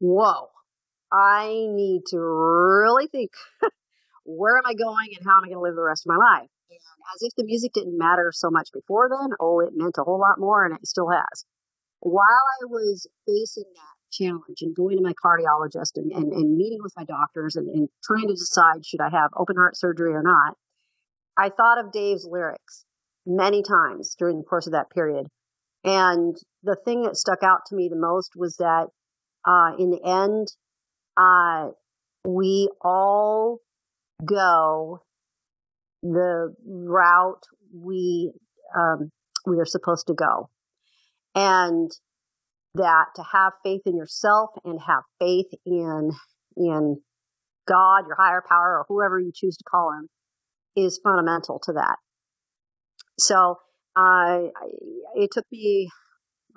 Whoa. 0.00 0.48
I 1.12 1.48
need 1.70 2.02
to 2.08 2.18
really 2.18 3.06
think 3.06 3.30
where 4.24 4.58
am 4.58 4.66
I 4.66 4.74
going 4.74 5.10
and 5.16 5.24
how 5.24 5.38
am 5.38 5.44
I 5.44 5.48
going 5.48 5.58
to 5.58 5.62
live 5.62 5.76
the 5.76 5.82
rest 5.82 6.04
of 6.06 6.10
my 6.10 6.16
life? 6.16 6.48
And 6.70 6.80
as 7.14 7.22
if 7.22 7.32
the 7.36 7.44
music 7.44 7.72
didn't 7.72 7.96
matter 7.96 8.32
so 8.34 8.50
much 8.50 8.70
before 8.72 9.08
then, 9.08 9.30
oh, 9.38 9.60
it 9.60 9.70
meant 9.74 9.98
a 9.98 10.02
whole 10.02 10.18
lot 10.18 10.38
more 10.38 10.64
and 10.64 10.74
it 10.74 10.86
still 10.86 11.08
has. 11.10 11.44
While 12.00 12.44
I 12.60 12.66
was 12.66 13.06
facing 13.26 13.70
that 13.74 13.93
challenge 14.16 14.62
and 14.62 14.74
going 14.74 14.96
to 14.96 15.02
my 15.02 15.12
cardiologist 15.12 15.96
and, 15.96 16.12
and, 16.12 16.32
and 16.32 16.56
meeting 16.56 16.78
with 16.82 16.92
my 16.96 17.04
doctors 17.04 17.56
and, 17.56 17.68
and 17.68 17.88
trying 18.02 18.28
to 18.28 18.34
decide 18.34 18.84
should 18.84 19.00
I 19.00 19.10
have 19.10 19.30
open 19.36 19.56
heart 19.56 19.76
surgery 19.76 20.12
or 20.12 20.22
not, 20.22 20.56
I 21.36 21.50
thought 21.50 21.84
of 21.84 21.92
Dave's 21.92 22.26
lyrics 22.30 22.84
many 23.26 23.62
times 23.62 24.14
during 24.18 24.38
the 24.38 24.44
course 24.44 24.66
of 24.66 24.72
that 24.72 24.90
period. 24.90 25.26
And 25.84 26.36
the 26.62 26.76
thing 26.84 27.02
that 27.02 27.16
stuck 27.16 27.42
out 27.42 27.60
to 27.68 27.76
me 27.76 27.88
the 27.88 27.96
most 27.96 28.32
was 28.36 28.56
that 28.56 28.86
uh, 29.46 29.76
in 29.78 29.90
the 29.90 30.02
end, 30.02 30.48
uh, 31.16 31.70
we 32.26 32.70
all 32.80 33.60
go 34.24 35.02
the 36.02 36.54
route 36.66 37.42
we 37.72 38.32
um, 38.76 39.10
we 39.46 39.58
are 39.58 39.66
supposed 39.66 40.06
to 40.06 40.14
go, 40.14 40.48
and 41.34 41.90
that 42.74 43.06
to 43.16 43.22
have 43.22 43.52
faith 43.62 43.82
in 43.86 43.96
yourself 43.96 44.50
and 44.64 44.80
have 44.80 45.02
faith 45.18 45.46
in 45.64 46.10
in 46.56 46.96
God, 47.66 48.06
your 48.06 48.16
higher 48.16 48.42
power, 48.46 48.78
or 48.78 48.84
whoever 48.88 49.18
you 49.18 49.32
choose 49.34 49.56
to 49.56 49.64
call 49.64 49.92
him, 49.92 50.08
is 50.76 51.00
fundamental 51.02 51.60
to 51.64 51.72
that. 51.74 51.96
So, 53.18 53.56
uh, 53.96 54.38
it 55.14 55.30
took 55.32 55.44
me, 55.50 55.88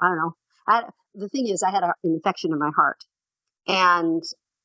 I 0.02 0.08
don't 0.08 0.18
know. 0.18 0.32
I, 0.68 0.84
the 1.16 1.30
thing 1.30 1.48
is, 1.48 1.64
I 1.64 1.72
had 1.72 1.84
an 1.84 1.94
infection 2.04 2.52
in 2.52 2.60
my 2.60 2.72
heart, 2.76 2.98
and 3.68 4.22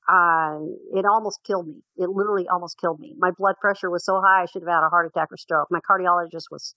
uh, 0.09 0.59
it 0.99 1.05
almost 1.07 1.41
killed 1.47 1.69
me. 1.69 1.83
It 1.97 2.09
literally 2.11 2.49
almost 2.49 2.79
killed 2.81 2.99
me. 2.99 3.15
My 3.17 3.31
blood 3.39 3.55
pressure 3.61 3.91
was 3.91 4.05
so 4.05 4.21
high, 4.25 4.43
I 4.43 4.47
should 4.47 4.63
have 4.63 4.69
had 4.69 4.87
a 4.87 4.89
heart 4.89 5.07
attack 5.07 5.29
or 5.31 5.37
stroke. 5.37 5.69
My 5.71 5.81
cardiologist 5.81 6.51
was 6.51 6.75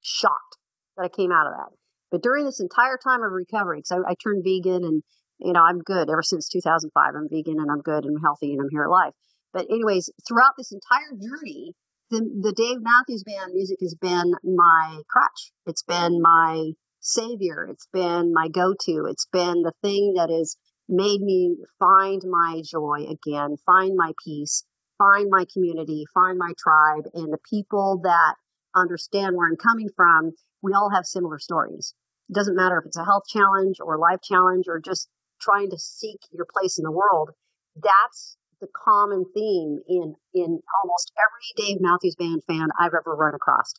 shocked 0.00 0.56
that 0.96 1.04
I 1.04 1.08
came 1.08 1.32
out 1.32 1.46
of 1.46 1.54
that. 1.54 1.76
But 2.10 2.22
during 2.22 2.44
this 2.44 2.60
entire 2.60 2.98
time 3.02 3.22
of 3.22 3.32
recovery, 3.32 3.78
because 3.78 4.04
I, 4.06 4.14
turned 4.14 4.44
vegan 4.44 4.84
and, 4.84 5.02
you 5.38 5.52
know, 5.52 5.60
I'm 5.62 5.80
good 5.80 6.10
ever 6.10 6.22
since 6.22 6.48
2005. 6.48 7.14
I'm 7.14 7.28
vegan 7.28 7.60
and 7.60 7.70
I'm 7.70 7.82
good 7.82 8.04
and 8.04 8.16
I'm 8.16 8.22
healthy 8.22 8.52
and 8.52 8.60
I'm 8.60 8.70
here 8.70 8.84
alive. 8.84 9.12
But 9.52 9.66
anyways, 9.70 10.10
throughout 10.26 10.54
this 10.56 10.72
entire 10.72 11.12
journey, 11.12 11.74
the, 12.10 12.20
the 12.40 12.52
Dave 12.52 12.78
Matthews 12.80 13.24
Band 13.24 13.52
music 13.52 13.78
has 13.82 13.94
been 13.94 14.32
my 14.42 15.02
crutch. 15.08 15.52
It's 15.66 15.82
been 15.82 16.22
my 16.22 16.72
savior. 17.00 17.66
It's 17.70 17.86
been 17.92 18.32
my 18.32 18.48
go-to. 18.48 19.06
It's 19.06 19.26
been 19.26 19.62
the 19.62 19.74
thing 19.82 20.14
that 20.16 20.30
has 20.30 20.56
made 20.88 21.20
me 21.20 21.56
find 21.78 22.22
my 22.28 22.62
joy 22.64 23.06
again, 23.10 23.56
find 23.66 23.94
my 23.94 24.12
peace, 24.24 24.64
find 24.96 25.28
my 25.30 25.44
community, 25.52 26.04
find 26.14 26.38
my 26.38 26.52
tribe, 26.58 27.04
and 27.14 27.32
the 27.32 27.38
people 27.48 28.00
that 28.04 28.34
understand 28.74 29.36
where 29.36 29.48
I'm 29.48 29.56
coming 29.56 29.88
from. 29.94 30.32
We 30.62 30.72
all 30.72 30.90
have 30.90 31.06
similar 31.06 31.38
stories. 31.38 31.94
It 32.28 32.34
doesn't 32.34 32.56
matter 32.56 32.78
if 32.78 32.86
it's 32.86 32.96
a 32.96 33.04
health 33.04 33.24
challenge 33.28 33.76
or 33.80 33.98
life 33.98 34.20
challenge 34.22 34.66
or 34.68 34.80
just 34.80 35.08
trying 35.40 35.70
to 35.70 35.78
seek 35.78 36.18
your 36.32 36.46
place 36.52 36.78
in 36.78 36.84
the 36.84 36.90
world. 36.90 37.30
That's 37.76 38.36
the 38.60 38.68
common 38.84 39.24
theme 39.34 39.78
in, 39.88 40.14
in 40.34 40.60
almost 40.82 41.12
every 41.16 41.66
Dave 41.66 41.80
Matthews 41.80 42.16
Band 42.16 42.42
fan 42.46 42.68
I've 42.78 42.94
ever 42.94 43.14
run 43.14 43.34
across. 43.34 43.72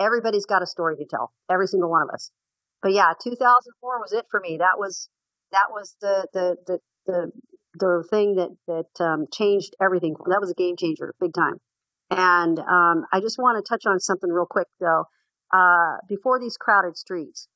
Everybody's 0.00 0.46
got 0.46 0.62
a 0.62 0.66
story 0.66 0.96
to 0.96 1.04
tell. 1.08 1.32
Every 1.48 1.68
single 1.68 1.90
one 1.90 2.02
of 2.02 2.08
us. 2.12 2.30
But 2.82 2.92
yeah, 2.92 3.12
2004 3.22 4.00
was 4.00 4.12
it 4.12 4.26
for 4.30 4.40
me. 4.40 4.58
That 4.58 4.76
was 4.76 5.08
that 5.52 5.70
was 5.70 5.96
the 6.00 6.26
the 6.32 6.56
the 6.66 6.78
the, 7.06 7.30
the 7.78 8.04
thing 8.10 8.36
that 8.36 8.50
that 8.66 9.04
um, 9.04 9.26
changed 9.32 9.74
everything. 9.80 10.16
That 10.26 10.40
was 10.40 10.50
a 10.50 10.54
game 10.54 10.76
changer, 10.76 11.14
big 11.20 11.32
time. 11.32 11.60
And 12.10 12.58
um, 12.58 13.06
I 13.12 13.20
just 13.20 13.38
want 13.38 13.64
to 13.64 13.68
touch 13.68 13.86
on 13.86 14.00
something 14.00 14.30
real 14.30 14.46
quick 14.48 14.66
though. 14.80 15.04
Uh, 15.54 15.98
before 16.08 16.40
these 16.40 16.56
crowded 16.56 16.96
streets, 16.96 17.46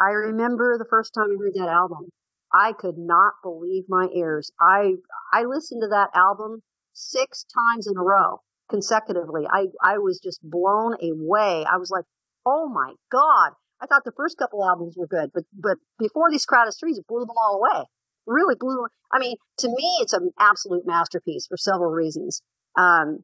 I 0.00 0.12
remember 0.12 0.78
the 0.78 0.86
first 0.88 1.12
time 1.12 1.26
I 1.30 1.36
heard 1.38 1.52
that 1.56 1.68
album. 1.68 2.08
I 2.50 2.72
could 2.72 2.96
not 2.96 3.34
believe 3.42 3.84
my 3.86 4.08
ears. 4.14 4.50
I 4.58 4.94
I 5.30 5.44
listened 5.44 5.82
to 5.82 5.88
that 5.88 6.08
album 6.14 6.62
six 6.94 7.44
times 7.44 7.86
in 7.86 7.98
a 7.98 8.02
row 8.02 8.40
consecutively. 8.70 9.42
I 9.46 9.66
I 9.82 9.98
was 9.98 10.20
just 10.20 10.40
blown 10.42 10.94
away. 11.02 11.66
I 11.70 11.76
was 11.76 11.90
like, 11.90 12.06
oh 12.46 12.66
my 12.68 12.94
god! 13.12 13.52
I 13.78 13.86
thought 13.86 14.04
the 14.04 14.16
first 14.16 14.38
couple 14.38 14.64
albums 14.64 14.94
were 14.96 15.06
good, 15.06 15.30
but 15.34 15.44
but 15.52 15.76
before 15.98 16.30
these 16.30 16.46
crowded 16.46 16.72
streets, 16.72 16.98
it 16.98 17.06
blew 17.06 17.20
them 17.20 17.36
all 17.36 17.56
away. 17.56 17.84
Really 18.26 18.54
blew. 18.54 18.86
I 19.12 19.18
mean, 19.18 19.36
to 19.58 19.68
me, 19.68 19.98
it's 20.00 20.14
an 20.14 20.30
absolute 20.38 20.86
masterpiece 20.86 21.46
for 21.46 21.58
several 21.58 21.90
reasons. 21.90 22.40
Um, 22.74 23.18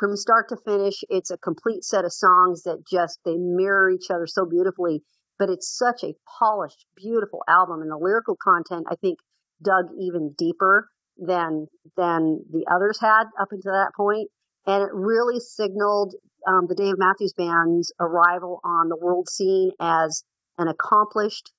from 0.00 0.16
start 0.16 0.48
to 0.48 0.56
finish, 0.56 1.04
it's 1.10 1.30
a 1.30 1.36
complete 1.36 1.84
set 1.84 2.06
of 2.06 2.12
songs 2.12 2.62
that 2.62 2.82
just 2.90 3.18
they 3.26 3.36
mirror 3.36 3.90
each 3.90 4.10
other 4.10 4.26
so 4.26 4.46
beautifully. 4.46 5.02
But 5.38 5.50
it's 5.50 5.76
such 5.76 6.02
a 6.02 6.14
polished, 6.38 6.86
beautiful 6.96 7.42
album, 7.46 7.82
and 7.82 7.90
the 7.90 7.98
lyrical 7.98 8.36
content 8.42 8.86
I 8.90 8.96
think 8.96 9.18
dug 9.62 9.86
even 9.98 10.34
deeper 10.36 10.88
than 11.18 11.66
than 11.96 12.40
the 12.50 12.66
others 12.70 12.98
had 12.98 13.24
up 13.38 13.48
until 13.52 13.72
that 13.72 13.92
point. 13.94 14.30
and 14.66 14.82
it 14.82 14.90
really 14.92 15.38
signaled 15.40 16.14
um, 16.46 16.66
the 16.66 16.74
Dave 16.74 16.94
Matthews 16.96 17.34
Band's 17.34 17.92
arrival 18.00 18.60
on 18.64 18.88
the 18.88 18.96
world 18.96 19.28
scene 19.28 19.70
as 19.80 20.24
an 20.58 20.68
accomplished, 20.68 21.50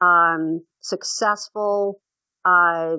um, 0.00 0.62
successful, 0.80 2.00
uh, 2.44 2.96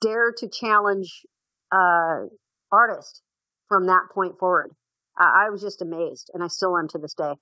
dare 0.00 0.32
to 0.38 0.48
challenge 0.48 1.26
uh, 1.72 2.26
artist 2.70 3.22
from 3.68 3.86
that 3.86 4.08
point 4.12 4.38
forward. 4.38 4.70
I, 5.16 5.46
I 5.46 5.50
was 5.50 5.60
just 5.60 5.82
amazed, 5.82 6.30
and 6.34 6.42
I 6.42 6.48
still 6.48 6.76
am 6.76 6.88
to 6.88 6.98
this 6.98 7.14
day. 7.14 7.34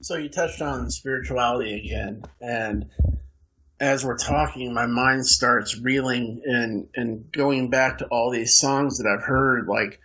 So 0.00 0.16
you 0.16 0.28
touched 0.28 0.62
on 0.62 0.90
spirituality 0.90 1.74
again, 1.74 2.22
and 2.40 2.86
as 3.80 4.04
we're 4.04 4.16
talking, 4.16 4.72
my 4.72 4.86
mind 4.86 5.26
starts 5.26 5.78
reeling 5.78 6.42
and 6.44 6.88
and 6.94 7.32
going 7.32 7.70
back 7.70 7.98
to 7.98 8.06
all 8.06 8.30
these 8.30 8.56
songs 8.56 8.98
that 8.98 9.08
I've 9.08 9.24
heard, 9.24 9.66
like 9.66 10.00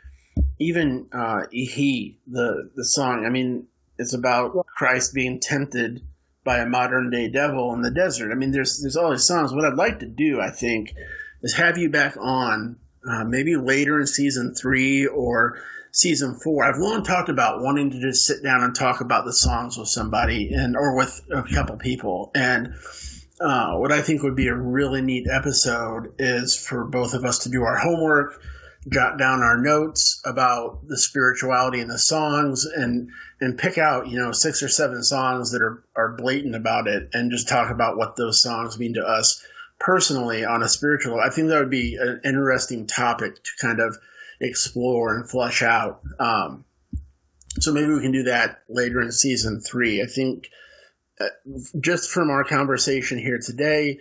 even 0.59 1.09
uh, 1.11 1.43
He, 1.51 2.19
the 2.27 2.71
the 2.75 2.85
song. 2.85 3.25
I 3.25 3.29
mean, 3.29 3.67
it's 3.97 4.13
about 4.13 4.65
Christ 4.65 5.13
being 5.13 5.39
tempted 5.39 6.01
by 6.43 6.59
a 6.59 6.65
modern 6.65 7.09
day 7.09 7.29
devil 7.29 7.73
in 7.73 7.81
the 7.81 7.91
desert. 7.91 8.31
I 8.31 8.35
mean, 8.35 8.51
there's 8.51 8.81
there's 8.81 8.97
all 8.97 9.11
these 9.11 9.25
songs. 9.27 9.53
What 9.53 9.65
I'd 9.65 9.75
like 9.75 9.99
to 9.99 10.05
do, 10.05 10.39
I 10.39 10.51
think, 10.51 10.93
is 11.41 11.53
have 11.53 11.77
you 11.77 11.89
back 11.89 12.17
on, 12.19 12.77
uh, 13.07 13.23
maybe 13.23 13.55
later 13.55 13.99
in 13.99 14.07
season 14.07 14.53
three 14.55 15.05
or 15.05 15.59
season 15.91 16.35
four. 16.35 16.63
I've 16.63 16.79
long 16.79 17.03
talked 17.03 17.29
about 17.29 17.61
wanting 17.61 17.91
to 17.91 17.99
just 17.99 18.25
sit 18.25 18.43
down 18.43 18.63
and 18.63 18.75
talk 18.75 19.01
about 19.01 19.25
the 19.25 19.33
songs 19.33 19.77
with 19.77 19.87
somebody 19.87 20.53
and 20.53 20.75
or 20.75 20.95
with 20.95 21.21
a 21.31 21.43
couple 21.43 21.77
people 21.77 22.31
and 22.33 22.73
uh, 23.43 23.75
what 23.75 23.91
I 23.91 24.01
think 24.01 24.23
would 24.23 24.35
be 24.35 24.47
a 24.47 24.55
really 24.55 25.01
neat 25.01 25.27
episode 25.29 26.13
is 26.19 26.55
for 26.55 26.85
both 26.85 27.13
of 27.13 27.25
us 27.25 27.39
to 27.39 27.49
do 27.49 27.63
our 27.63 27.77
homework, 27.77 28.41
jot 28.89 29.17
down 29.17 29.41
our 29.41 29.57
notes 29.57 30.21
about 30.25 30.87
the 30.87 30.97
spirituality 30.97 31.79
in 31.79 31.87
the 31.87 31.97
songs, 31.97 32.65
and 32.65 33.09
and 33.39 33.57
pick 33.57 33.77
out 33.77 34.07
you 34.07 34.19
know 34.19 34.31
six 34.31 34.63
or 34.63 34.69
seven 34.69 35.03
songs 35.03 35.51
that 35.51 35.61
are 35.61 35.83
are 35.95 36.15
blatant 36.15 36.55
about 36.55 36.87
it, 36.87 37.09
and 37.13 37.31
just 37.31 37.47
talk 37.47 37.71
about 37.71 37.97
what 37.97 38.15
those 38.15 38.41
songs 38.41 38.77
mean 38.77 38.95
to 38.95 39.05
us 39.05 39.43
personally 39.79 40.45
on 40.45 40.63
a 40.63 40.69
spiritual. 40.69 41.19
I 41.19 41.29
think 41.29 41.49
that 41.49 41.59
would 41.59 41.69
be 41.69 41.97
an 41.99 42.21
interesting 42.23 42.87
topic 42.87 43.43
to 43.43 43.51
kind 43.61 43.79
of 43.79 43.97
explore 44.39 45.15
and 45.15 45.29
flesh 45.29 45.61
out. 45.61 46.01
Um, 46.19 46.65
so 47.59 47.71
maybe 47.71 47.93
we 47.93 48.01
can 48.01 48.11
do 48.11 48.23
that 48.23 48.63
later 48.67 49.01
in 49.01 49.11
season 49.11 49.61
three. 49.61 50.01
I 50.01 50.05
think 50.05 50.49
uh, 51.19 51.27
just 51.79 52.09
from 52.09 52.29
our 52.29 52.43
conversation 52.43 53.19
here 53.19 53.39
today, 53.39 53.99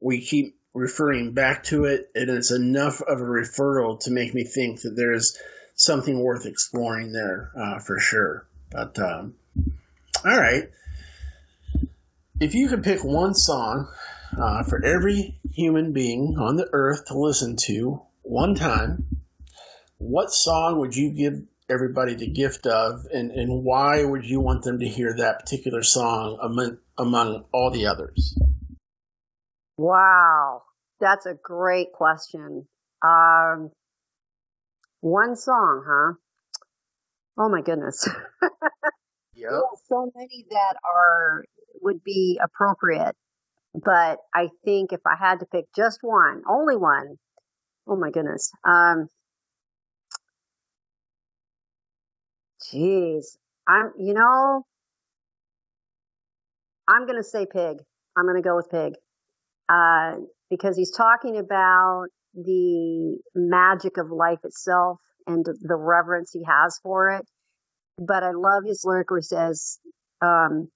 we 0.00 0.20
keep 0.20 0.57
referring 0.78 1.32
back 1.32 1.64
to 1.64 1.84
it, 1.84 2.10
and 2.14 2.30
it's 2.30 2.52
enough 2.52 3.00
of 3.02 3.20
a 3.20 3.24
referral 3.24 4.00
to 4.00 4.10
make 4.10 4.32
me 4.34 4.44
think 4.44 4.80
that 4.82 4.96
there's 4.96 5.36
something 5.74 6.18
worth 6.18 6.46
exploring 6.46 7.12
there 7.12 7.50
uh, 7.56 7.78
for 7.80 7.98
sure. 7.98 8.46
But 8.70 8.98
um, 8.98 9.34
all 10.24 10.36
right, 10.38 10.70
if 12.40 12.54
you 12.54 12.68
could 12.68 12.82
pick 12.82 13.04
one 13.04 13.34
song 13.34 13.88
uh, 14.36 14.62
for 14.64 14.84
every 14.84 15.40
human 15.52 15.92
being 15.92 16.36
on 16.38 16.56
the 16.56 16.68
earth 16.72 17.06
to 17.06 17.18
listen 17.18 17.56
to 17.66 18.02
one 18.22 18.54
time, 18.54 19.06
what 19.98 20.30
song 20.30 20.80
would 20.80 20.94
you 20.94 21.10
give 21.10 21.42
everybody 21.68 22.14
the 22.14 22.30
gift 22.30 22.66
of, 22.66 23.06
and, 23.12 23.30
and 23.30 23.64
why 23.64 24.04
would 24.04 24.24
you 24.24 24.40
want 24.40 24.62
them 24.62 24.78
to 24.78 24.88
hear 24.88 25.14
that 25.16 25.40
particular 25.40 25.82
song 25.82 26.38
among, 26.40 26.78
among 26.96 27.44
all 27.52 27.70
the 27.70 27.86
others? 27.86 28.38
Wow, 29.76 30.62
that's 31.00 31.26
a 31.26 31.34
great 31.34 31.92
question. 31.92 32.66
Um, 33.02 33.70
one 35.00 35.36
song, 35.36 35.84
huh? 35.86 36.14
Oh 37.38 37.48
my 37.48 37.62
goodness. 37.62 38.08
Yep. 39.34 39.62
so 39.88 40.10
many 40.16 40.46
that 40.50 40.74
are 40.84 41.44
would 41.82 42.02
be 42.02 42.40
appropriate, 42.42 43.14
but 43.72 44.18
I 44.34 44.48
think 44.64 44.92
if 44.92 44.98
I 45.06 45.14
had 45.16 45.38
to 45.38 45.46
pick 45.46 45.66
just 45.76 46.00
one, 46.02 46.42
only 46.48 46.74
one, 46.74 47.18
oh 47.86 47.94
my 47.94 48.10
goodness. 48.10 48.50
Um, 48.64 49.06
Jeez. 52.60 53.36
I'm, 53.66 53.92
you 53.98 54.14
know, 54.14 54.64
I'm 56.86 57.06
going 57.06 57.18
to 57.18 57.28
say 57.28 57.46
pig. 57.46 57.78
I'm 58.16 58.24
going 58.24 58.42
to 58.42 58.46
go 58.46 58.56
with 58.56 58.70
pig. 58.70 58.94
Uh, 59.68 60.16
because 60.50 60.76
he's 60.76 60.94
talking 60.96 61.36
about 61.36 62.06
the 62.34 63.18
magic 63.34 63.96
of 63.96 64.10
life 64.10 64.38
itself 64.44 64.98
and 65.26 65.44
the 65.44 65.76
reverence 65.76 66.30
he 66.32 66.44
has 66.44 66.78
for 66.82 67.10
it. 67.10 67.24
But 67.98 68.22
I 68.22 68.30
love 68.30 68.62
his 68.64 68.82
lyric 68.84 69.10
where 69.10 69.20
he 69.20 69.24
says, 69.24 69.78
um, 70.22 70.68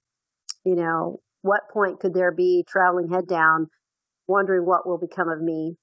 you 0.65 0.75
know, 0.75 1.19
what 1.41 1.69
point 1.71 1.99
could 1.99 2.13
there 2.13 2.31
be 2.31 2.65
traveling 2.67 3.09
head 3.09 3.27
down, 3.27 3.67
wondering 4.27 4.65
what 4.65 4.87
will 4.87 4.97
become 4.97 5.29
of 5.29 5.41
me? 5.41 5.75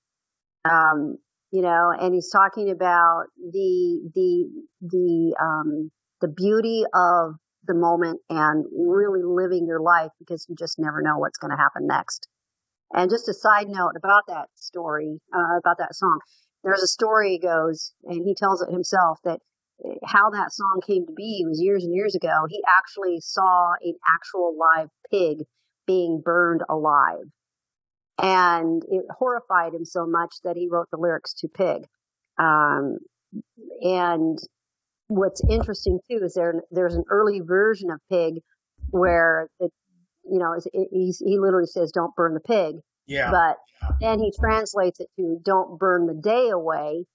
Um, 0.65 1.17
you 1.51 1.63
know, 1.63 1.93
and 1.99 2.15
he's 2.15 2.31
talking 2.31 2.71
about 2.71 3.25
the, 3.37 4.11
the, 4.15 4.49
the, 4.83 5.37
um, 5.41 5.91
the 6.21 6.29
beauty 6.29 6.85
of 6.95 7.35
the 7.67 7.75
moment 7.75 8.21
and 8.31 8.65
really 8.73 9.23
living 9.23 9.67
your 9.67 9.81
life 9.81 10.11
because 10.19 10.47
you 10.49 10.55
just 10.59 10.79
never 10.79 11.03
know 11.03 11.19
what's 11.19 11.39
going 11.39 11.51
to 11.51 11.57
happen 11.57 11.87
next. 11.87 12.29
And 12.93 13.11
just 13.11 13.29
a 13.29 13.35
side 13.35 13.69
note 13.69 13.93
about 13.97 14.25
that 14.29 14.49
story, 14.57 15.21
uh, 15.35 15.59
about 15.59 15.79
that 15.79 15.95
song. 15.95 16.19
There's 16.65 16.83
a 16.83 16.89
story 16.89 17.39
goes, 17.39 17.93
and 18.05 18.25
he 18.25 18.35
tells 18.35 18.63
it 18.63 18.71
himself 18.71 19.19
that 19.25 19.41
uh, 19.85 19.95
how 20.05 20.31
that 20.31 20.53
song 20.53 20.81
came 20.87 21.07
to 21.07 21.13
be 21.13 21.45
was 21.47 21.61
years 21.61 21.85
and 21.85 21.95
years 21.95 22.15
ago. 22.15 22.47
He 22.49 22.63
actually 22.79 23.21
saw 23.21 23.73
an 23.81 23.95
actual 24.15 24.57
live 24.59 24.89
pig 25.11 25.47
being 25.87 26.21
burned 26.25 26.63
alive. 26.69 27.25
And 28.23 28.83
it 28.91 29.07
horrified 29.19 29.73
him 29.73 29.85
so 29.85 30.07
much 30.07 30.35
that 30.45 30.57
he 30.57 30.69
wrote 30.71 30.89
the 30.91 30.99
lyrics 30.99 31.33
to 31.39 31.49
Pig. 31.49 31.87
Um, 32.39 32.99
and 33.81 34.39
what's 35.07 35.43
interesting 35.49 36.01
too 36.09 36.21
is 36.23 36.35
there 36.35 36.63
there's 36.71 36.95
an 36.95 37.05
early 37.11 37.41
version 37.41 37.91
of 37.91 37.99
pig 38.11 38.43
where 38.91 39.49
it 39.59 39.73
you 40.31 40.39
know 40.39 40.59
he 40.73 41.13
he 41.19 41.39
literally 41.39 41.67
says 41.67 41.93
don't 41.93 42.15
burn 42.15 42.35
the 42.35 42.41
pig. 42.41 42.77
Yeah. 43.07 43.31
but 43.33 43.57
then 44.01 44.21
he 44.21 44.33
translates 44.39 45.01
it 45.01 45.09
to 45.17 45.41
don't 45.43 45.81
burn 45.81 46.07
the 46.07 46.15
day 46.15 46.51
away 46.51 47.07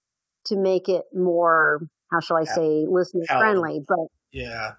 to 0.46 0.58
make 0.58 0.90
it 0.90 1.06
more 1.14 1.80
how 2.12 2.20
shall 2.20 2.38
I 2.38 2.44
say 2.44 2.86
listener 2.88 3.24
friendly. 3.28 3.80
But 3.88 4.08
yeah. 4.32 4.74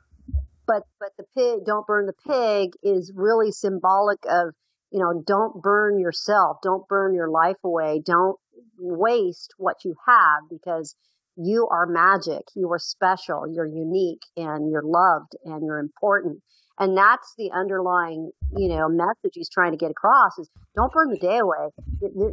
but 0.67 0.83
but 1.01 1.11
the 1.17 1.25
pig 1.35 1.65
don't 1.65 1.87
burn 1.87 2.07
the 2.07 2.13
pig 2.27 2.73
is 2.83 3.13
really 3.15 3.51
symbolic 3.51 4.19
of 4.29 4.55
you 4.91 5.01
know 5.01 5.23
don't 5.27 5.63
burn 5.63 5.99
yourself 5.99 6.59
don't 6.63 6.87
burn 6.89 7.15
your 7.15 7.29
life 7.29 7.57
away 7.65 8.01
don't 8.05 8.39
waste 8.79 9.55
what 9.59 9.85
you 9.85 9.95
have 10.07 10.49
because 10.51 10.95
you 11.37 11.67
are 11.71 11.87
magic 11.87 12.43
you 12.55 12.71
are 12.73 12.79
special 12.79 13.47
you're 13.53 13.67
unique 13.67 14.23
and 14.37 14.71
you're 14.71 14.85
loved 14.85 15.37
and 15.45 15.65
you're 15.65 15.79
important 15.79 16.41
and 16.79 16.97
that's 16.97 17.35
the 17.39 17.51
underlying 17.53 18.31
you 18.57 18.69
know 18.69 18.89
message 18.89 19.33
he's 19.33 19.49
trying 19.49 19.73
to 19.73 19.79
get 19.79 19.91
across 19.91 20.39
is 20.39 20.49
don't 20.75 20.93
burn 20.93 21.11
the 21.11 21.19
day 21.19 21.39
away 21.39 21.69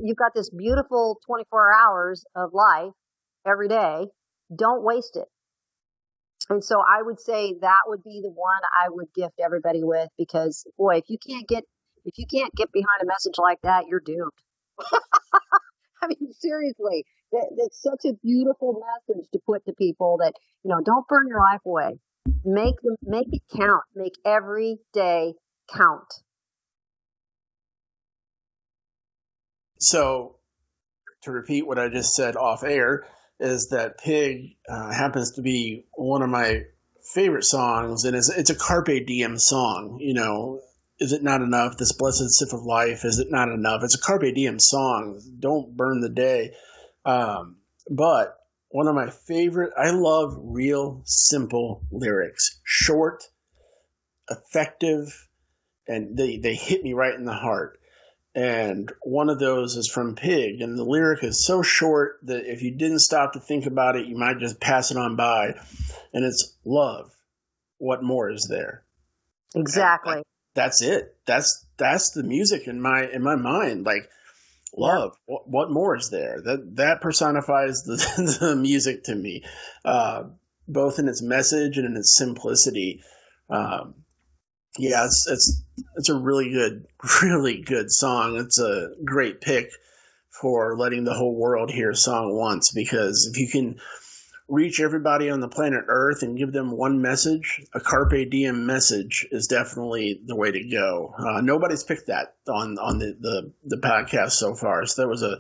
you've 0.04 0.18
got 0.18 0.34
this 0.34 0.50
beautiful 0.50 1.20
24 1.26 1.74
hours 1.76 2.26
of 2.36 2.54
life 2.54 2.92
every 3.46 3.68
day 3.68 4.06
don't 4.56 4.84
waste 4.84 5.16
it 5.16 5.28
and 6.50 6.64
so 6.64 6.82
I 6.82 7.02
would 7.02 7.20
say 7.20 7.56
that 7.62 7.82
would 7.88 8.04
be 8.04 8.20
the 8.22 8.30
one 8.30 8.62
I 8.84 8.90
would 8.90 9.08
gift 9.14 9.40
everybody 9.44 9.84
with 9.84 10.10
because 10.18 10.66
boy, 10.78 10.98
if 10.98 11.06
you 11.08 11.18
can't 11.18 11.48
get 11.48 11.64
if 12.06 12.18
you 12.18 12.26
can't 12.30 12.54
get 12.56 12.72
behind 12.72 13.02
a 13.02 13.06
message 13.06 13.36
like 13.38 13.60
that, 13.64 13.86
you're 13.88 14.02
doomed. 14.02 14.32
I 16.02 16.08
mean, 16.08 16.34
seriously, 16.34 17.06
that, 17.32 17.48
that's 17.58 17.82
such 17.82 18.04
a 18.06 18.14
beautiful 18.22 18.84
message 19.08 19.26
to 19.32 19.40
put 19.48 19.66
to 19.66 19.74
people 19.74 20.18
that 20.20 20.34
you 20.64 20.70
know, 20.70 20.82
don't 20.84 21.08
burn 21.08 21.28
your 21.28 21.40
life 21.40 21.62
away. 21.66 22.00
Make 22.46 22.82
them 22.82 22.96
make 23.02 23.28
it 23.32 23.42
count. 23.56 23.84
Make 23.96 24.14
every 24.26 24.80
day 24.94 25.34
count. 25.74 26.14
So, 29.80 30.38
to 31.24 31.32
repeat 31.32 31.68
what 31.68 31.80
I 31.80 31.90
just 31.90 32.16
said 32.16 32.36
off 32.36 32.64
air, 32.64 33.06
is 33.40 33.70
that 33.70 33.98
Pig 33.98 34.56
uh, 34.70 34.92
happens 34.92 35.34
to 35.34 35.42
be 35.42 35.86
one 35.94 36.22
of 36.22 36.30
my 36.30 36.64
favorite 37.14 37.44
songs, 37.44 38.06
and 38.06 38.16
it's, 38.16 38.30
it's 38.30 38.50
a 38.50 38.56
Carpe 38.56 39.06
Diem 39.06 39.38
song. 39.38 40.00
You 40.00 40.14
know, 40.14 40.62
is 41.00 41.12
it 41.12 41.24
not 41.24 41.42
enough? 41.42 41.78
This 41.78 41.92
blessed 41.94 42.30
sip 42.30 42.54
of 42.54 42.64
life, 42.64 43.04
is 43.04 43.20
it 43.20 43.28
not 43.30 43.50
enough? 43.50 43.84
It's 43.84 43.96
a 43.96 44.02
Carpe 44.02 44.34
Diem 44.34 44.60
song. 44.60 45.22
Don't 45.40 45.76
burn 45.76 46.00
the 46.00 46.10
day. 46.10 46.54
Um, 47.06 47.58
but 47.90 48.38
one 48.74 48.88
of 48.88 48.96
my 48.96 49.10
favorite, 49.10 49.74
I 49.78 49.92
love 49.92 50.36
real 50.38 51.02
simple 51.06 51.84
lyrics, 51.92 52.60
short, 52.64 53.24
effective, 54.30 55.28
and 55.88 56.18
they, 56.18 56.38
they 56.38 56.56
hit 56.56 56.84
me 56.84 56.94
right 56.94 57.14
in 57.14 57.26
the 57.26 57.34
heart 57.34 57.80
and 58.36 58.92
one 59.02 59.30
of 59.30 59.38
those 59.38 59.76
is 59.76 59.88
from 59.88 60.16
Pig, 60.16 60.62
and 60.62 60.78
the 60.78 60.84
lyric 60.84 61.24
is 61.24 61.46
so 61.46 61.62
short 61.62 62.18
that 62.24 62.52
if 62.52 62.64
you 62.64 62.72
didn't 62.72 63.00
stop 63.00 63.34
to 63.34 63.40
think 63.40 63.68
about 63.68 63.96
it, 63.96 64.08
you 64.08 64.18
might 64.18 64.40
just 64.40 64.60
pass 64.60 64.90
it 64.90 64.98
on 64.98 65.16
by. 65.16 65.54
And 66.14 66.26
it's 66.26 66.56
love. 66.66 67.12
What 67.78 68.02
more 68.02 68.32
is 68.32 68.48
there? 68.50 68.84
Exactly. 69.56 70.16
And 70.16 70.24
that's 70.56 70.82
it. 70.82 71.16
That's 71.26 71.64
that's 71.78 72.12
the 72.12 72.24
music 72.24 72.68
in 72.68 72.82
my 72.82 73.08
in 73.08 73.22
my 73.22 73.36
mind. 73.36 73.86
Like 73.86 74.10
love. 74.76 75.16
What, 75.26 75.50
what 75.50 75.72
more 75.72 75.96
is 75.96 76.10
there? 76.10 76.42
That 76.44 76.76
that 76.78 77.02
personifies 77.02 77.84
the, 77.84 78.38
the 78.40 78.56
music 78.56 79.06
to 79.06 79.16
me, 79.16 79.44
uh, 79.86 80.24
both 80.68 81.00
in 81.00 81.08
its 81.08 81.22
message 81.22 81.78
and 81.78 81.88
in 81.88 81.98
its 81.98 82.16
simplicity. 82.16 83.02
Um, 83.50 83.96
yeah, 84.78 85.06
it's 85.06 85.28
it's 85.30 85.64
it's 85.96 86.10
a 86.10 86.18
really 86.18 86.52
good, 86.52 86.86
really 87.22 87.62
good 87.62 87.92
song. 87.92 88.38
It's 88.38 88.60
a 88.60 88.90
great 89.04 89.42
pick 89.42 89.70
for 90.42 90.76
letting 90.78 91.04
the 91.04 91.14
whole 91.14 91.36
world 91.36 91.72
hear 91.72 91.92
a 91.92 91.96
song 91.96 92.36
once 92.36 92.72
because 92.74 93.30
if 93.32 93.40
you 93.40 93.48
can 93.48 93.80
reach 94.48 94.80
everybody 94.80 95.30
on 95.30 95.40
the 95.40 95.48
planet 95.48 95.86
Earth 95.88 96.24
and 96.24 96.38
give 96.38 96.52
them 96.52 96.72
one 96.72 97.02
message, 97.02 97.62
a 97.74 97.80
carpe 97.80 98.30
diem 98.30 98.66
message 98.66 99.28
is 99.32 99.48
definitely 99.48 100.22
the 100.26 100.36
way 100.36 100.52
to 100.52 100.70
go. 100.70 101.14
Uh, 101.18 101.42
nobody's 101.42 101.84
picked 101.84 102.08
that 102.08 102.36
on 102.48 102.78
on 102.78 103.00
the, 103.00 103.16
the 103.20 103.54
the 103.64 103.78
podcast 103.78 104.32
so 104.32 104.56
far, 104.56 104.86
so 104.86 105.02
that 105.02 105.08
was 105.08 105.24
a 105.24 105.40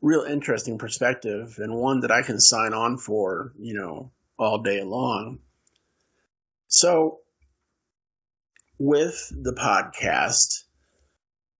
real 0.00 0.22
interesting 0.22 0.78
perspective 0.78 1.58
and 1.58 1.72
one 1.72 2.00
that 2.00 2.10
I 2.10 2.22
can 2.22 2.40
sign 2.40 2.74
on 2.74 2.98
for, 2.98 3.52
you 3.58 3.74
know, 3.74 4.10
all 4.36 4.62
day 4.62 4.82
long. 4.82 5.38
So 6.66 7.20
with 8.78 9.30
the 9.30 9.52
podcast, 9.52 10.64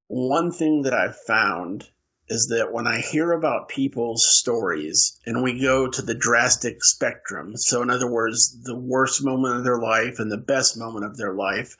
one 0.08 0.50
thing 0.50 0.82
that 0.82 0.92
I've 0.92 1.16
found 1.16 1.88
is 2.32 2.46
that 2.46 2.72
when 2.72 2.86
I 2.86 3.00
hear 3.00 3.30
about 3.32 3.68
people's 3.68 4.26
stories 4.26 5.18
and 5.26 5.42
we 5.42 5.60
go 5.60 5.86
to 5.86 6.00
the 6.00 6.14
drastic 6.14 6.82
spectrum, 6.82 7.58
so 7.58 7.82
in 7.82 7.90
other 7.90 8.10
words, 8.10 8.58
the 8.62 8.74
worst 8.74 9.22
moment 9.22 9.58
of 9.58 9.64
their 9.64 9.78
life 9.78 10.18
and 10.18 10.32
the 10.32 10.38
best 10.38 10.78
moment 10.78 11.04
of 11.04 11.18
their 11.18 11.34
life, 11.34 11.76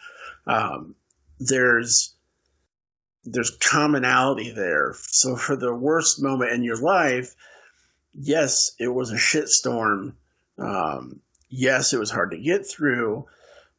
um, 0.46 0.94
there's 1.40 2.14
there's 3.24 3.50
commonality 3.50 4.50
there. 4.50 4.94
So 4.98 5.36
for 5.36 5.56
the 5.56 5.72
worst 5.72 6.22
moment 6.22 6.52
in 6.52 6.64
your 6.64 6.80
life, 6.80 7.34
yes, 8.12 8.72
it 8.78 8.88
was 8.88 9.10
a 9.10 9.16
shitstorm. 9.16 10.14
Um, 10.58 11.20
yes, 11.48 11.94
it 11.94 11.98
was 11.98 12.10
hard 12.10 12.32
to 12.32 12.38
get 12.38 12.66
through, 12.66 13.26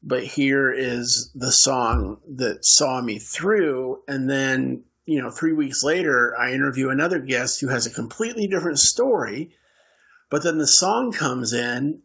but 0.01 0.23
here 0.23 0.71
is 0.71 1.29
the 1.35 1.51
song 1.51 2.17
that 2.37 2.65
saw 2.65 2.99
me 2.99 3.19
through. 3.19 4.01
And 4.07 4.27
then, 4.27 4.85
you 5.05 5.21
know, 5.21 5.29
three 5.29 5.53
weeks 5.53 5.83
later, 5.83 6.35
I 6.37 6.53
interview 6.53 6.89
another 6.89 7.19
guest 7.19 7.59
who 7.59 7.67
has 7.67 7.85
a 7.85 7.93
completely 7.93 8.47
different 8.47 8.79
story. 8.79 9.55
But 10.29 10.43
then 10.43 10.57
the 10.57 10.67
song 10.67 11.11
comes 11.11 11.53
in 11.53 12.01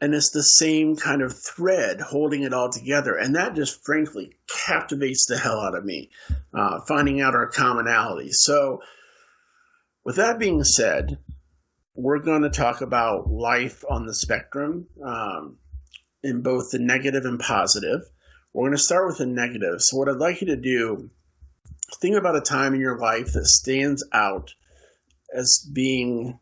and 0.00 0.14
it's 0.14 0.30
the 0.30 0.42
same 0.42 0.96
kind 0.96 1.22
of 1.22 1.38
thread 1.38 2.00
holding 2.00 2.42
it 2.42 2.54
all 2.54 2.70
together. 2.70 3.14
And 3.16 3.36
that 3.36 3.54
just 3.54 3.84
frankly 3.84 4.32
captivates 4.66 5.26
the 5.26 5.38
hell 5.38 5.60
out 5.60 5.76
of 5.76 5.84
me, 5.84 6.10
uh, 6.54 6.80
finding 6.80 7.20
out 7.20 7.34
our 7.34 7.50
commonalities. 7.50 8.34
So, 8.34 8.80
with 10.04 10.16
that 10.16 10.38
being 10.38 10.64
said, 10.64 11.18
we're 11.94 12.20
going 12.20 12.42
to 12.42 12.50
talk 12.50 12.80
about 12.80 13.30
life 13.30 13.84
on 13.88 14.06
the 14.06 14.14
spectrum 14.14 14.86
um, 15.04 15.58
in 16.22 16.40
both 16.40 16.70
the 16.70 16.78
negative 16.78 17.26
and 17.26 17.38
positive. 17.38 18.00
We're 18.54 18.68
going 18.68 18.76
to 18.76 18.82
start 18.82 19.06
with 19.06 19.18
the 19.18 19.26
negative. 19.26 19.82
So, 19.82 19.98
what 19.98 20.08
I'd 20.08 20.16
like 20.16 20.40
you 20.40 20.48
to 20.48 20.56
do, 20.56 21.10
think 22.00 22.16
about 22.16 22.36
a 22.36 22.40
time 22.40 22.74
in 22.74 22.80
your 22.80 22.98
life 22.98 23.32
that 23.32 23.46
stands 23.46 24.04
out 24.12 24.54
as 25.34 25.58
being 25.72 26.38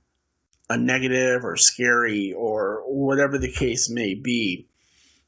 a 0.70 0.76
negative 0.76 1.44
or 1.44 1.56
scary 1.56 2.32
or 2.32 2.82
whatever 2.86 3.38
the 3.38 3.52
case 3.52 3.88
may 3.90 4.14
be. 4.14 4.68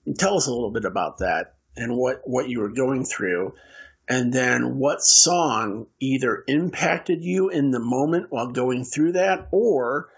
And 0.07 0.19
tell 0.19 0.37
us 0.37 0.47
a 0.47 0.53
little 0.53 0.71
bit 0.71 0.85
about 0.85 1.19
that 1.19 1.55
and 1.77 1.97
what, 1.97 2.23
what 2.25 2.49
you 2.49 2.61
were 2.61 2.73
going 2.73 3.05
through. 3.05 3.55
And 4.09 4.33
then 4.33 4.77
what 4.79 4.99
song 5.01 5.87
either 6.01 6.43
impacted 6.49 7.23
you 7.23 7.49
in 7.49 7.71
the 7.71 7.79
moment 7.79 8.27
while 8.31 8.49
going 8.49 8.85
through 8.85 9.13
that, 9.13 9.49
or 9.53 10.09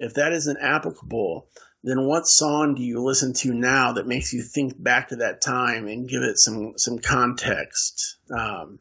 if 0.00 0.14
that 0.14 0.32
isn't 0.32 0.58
applicable, 0.60 1.46
then 1.84 2.06
what 2.06 2.26
song 2.26 2.74
do 2.74 2.82
you 2.82 3.02
listen 3.02 3.32
to 3.34 3.54
now 3.54 3.92
that 3.92 4.06
makes 4.06 4.32
you 4.32 4.42
think 4.42 4.82
back 4.82 5.08
to 5.08 5.16
that 5.16 5.40
time 5.40 5.86
and 5.86 6.08
give 6.08 6.22
it 6.22 6.38
some 6.38 6.74
some 6.76 6.98
context? 6.98 8.16
Um, 8.36 8.80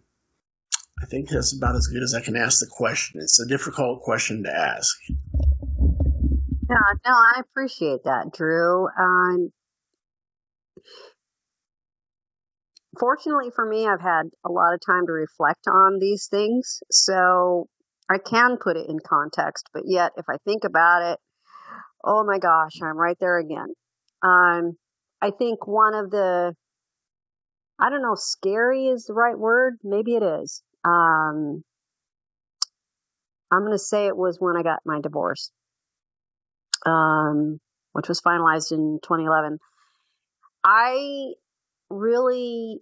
I 1.02 1.06
think 1.06 1.30
that's 1.30 1.56
about 1.56 1.76
as 1.76 1.88
good 1.88 2.04
as 2.04 2.14
I 2.14 2.22
can 2.22 2.36
ask 2.36 2.60
the 2.60 2.68
question. 2.70 3.22
It's 3.22 3.40
a 3.40 3.48
difficult 3.48 4.02
question 4.02 4.44
to 4.44 4.52
ask. 4.56 4.96
Yeah, 6.70 6.76
no, 7.06 7.12
I 7.12 7.40
appreciate 7.42 8.04
that, 8.04 8.32
Drew. 8.34 8.88
Um, 8.88 9.52
fortunately 13.00 13.50
for 13.56 13.66
me, 13.66 13.88
I've 13.88 14.02
had 14.02 14.24
a 14.46 14.52
lot 14.52 14.74
of 14.74 14.82
time 14.86 15.06
to 15.08 15.12
reflect 15.14 15.68
on 15.68 16.00
these 16.00 16.28
things, 16.30 16.80
so 16.92 17.68
I 18.10 18.18
can 18.18 18.58
put 18.58 18.78
it 18.78 18.90
in 18.90 19.00
context. 19.00 19.70
But 19.74 19.84
yet, 19.86 20.12
if 20.18 20.26
I 20.30 20.38
think 20.46 20.64
about 20.64 21.14
it, 21.14 21.20
oh 22.04 22.24
my 22.26 22.40
gosh, 22.40 22.74
I'm 22.84 22.98
right 22.98 23.18
there 23.20 23.40
again. 23.40 23.74
Um, 24.22 24.74
I 25.22 25.32
think 25.32 25.68
one 25.68 25.96
of 25.96 26.12
the, 26.12 26.54
I 27.80 27.90
don't 27.90 28.02
know, 28.02 28.16
scary 28.16 28.88
is 28.88 29.06
the 29.06 29.14
right 29.14 29.38
word. 29.38 29.76
Maybe 29.84 30.16
it 30.16 30.24
is. 30.24 30.62
Um, 30.84 31.64
I'm 33.52 33.62
going 33.62 33.72
to 33.72 33.80
say 33.80 34.08
it 34.08 34.18
was 34.18 34.38
when 34.40 34.56
I 34.58 34.64
got 34.64 34.82
my 34.86 35.02
divorce 35.02 35.52
um, 36.86 37.60
which 37.94 38.08
was 38.08 38.22
finalized 38.22 38.72
in 38.72 39.00
2011. 39.04 39.60
I 40.64 41.34
really 41.90 42.80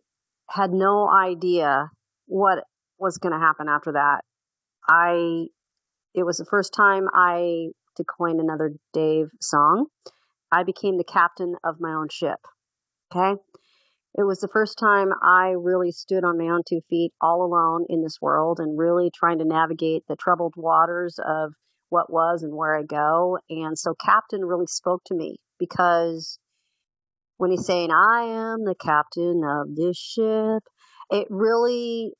had 0.50 0.72
no 0.72 1.10
idea 1.10 1.89
what 2.26 2.64
was 3.00 3.18
going 3.18 3.34
to 3.34 3.39
happen 3.39 3.68
after 3.70 3.93
that. 3.93 4.22
I, 4.88 5.48
it 6.14 6.24
was 6.24 6.38
the 6.38 6.45
first 6.45 6.74
time 6.74 7.08
I, 7.14 7.68
to 7.98 8.04
coin 8.04 8.39
another 8.39 8.74
Dave 8.93 9.28
song, 9.41 9.88
I 10.52 10.64
became 10.64 10.98
the 10.98 11.04
captain 11.04 11.56
of 11.64 11.80
my 11.80 11.93
own 11.93 12.08
ship. 12.10 12.39
Okay. 13.12 13.39
It 14.18 14.24
was 14.24 14.39
the 14.39 14.47
first 14.47 14.80
time 14.80 15.09
I 15.22 15.49
really 15.49 15.91
stood 15.91 16.24
on 16.24 16.39
my 16.39 16.45
own 16.45 16.63
two 16.68 16.82
feet 16.89 17.13
all 17.22 17.45
alone 17.45 17.86
in 17.88 18.01
this 18.01 18.18
world 18.20 18.59
and 18.59 18.78
really 18.78 19.11
trying 19.13 19.38
to 19.38 19.45
navigate 19.45 20.05
the 20.07 20.15
troubled 20.15 20.55
waters 20.57 21.20
of 21.24 21.53
what 21.89 22.11
was 22.11 22.41
and 22.41 22.51
where 22.51 22.76
I 22.76 22.82
go. 22.82 23.38
And 23.47 23.78
so 23.78 23.93
captain 23.93 24.43
really 24.43 24.65
spoke 24.65 25.03
to 25.05 25.15
me 25.15 25.38
because 25.59 26.39
when 27.38 27.51
he's 27.51 27.68
saying, 27.68 27.91
I 27.91 28.24
am 28.24 28.65
the 28.65 28.74
captain 28.74 29.43
of 29.45 29.76
this 29.76 29.97
ship, 29.97 30.63
it 31.11 31.28
really, 31.30 32.13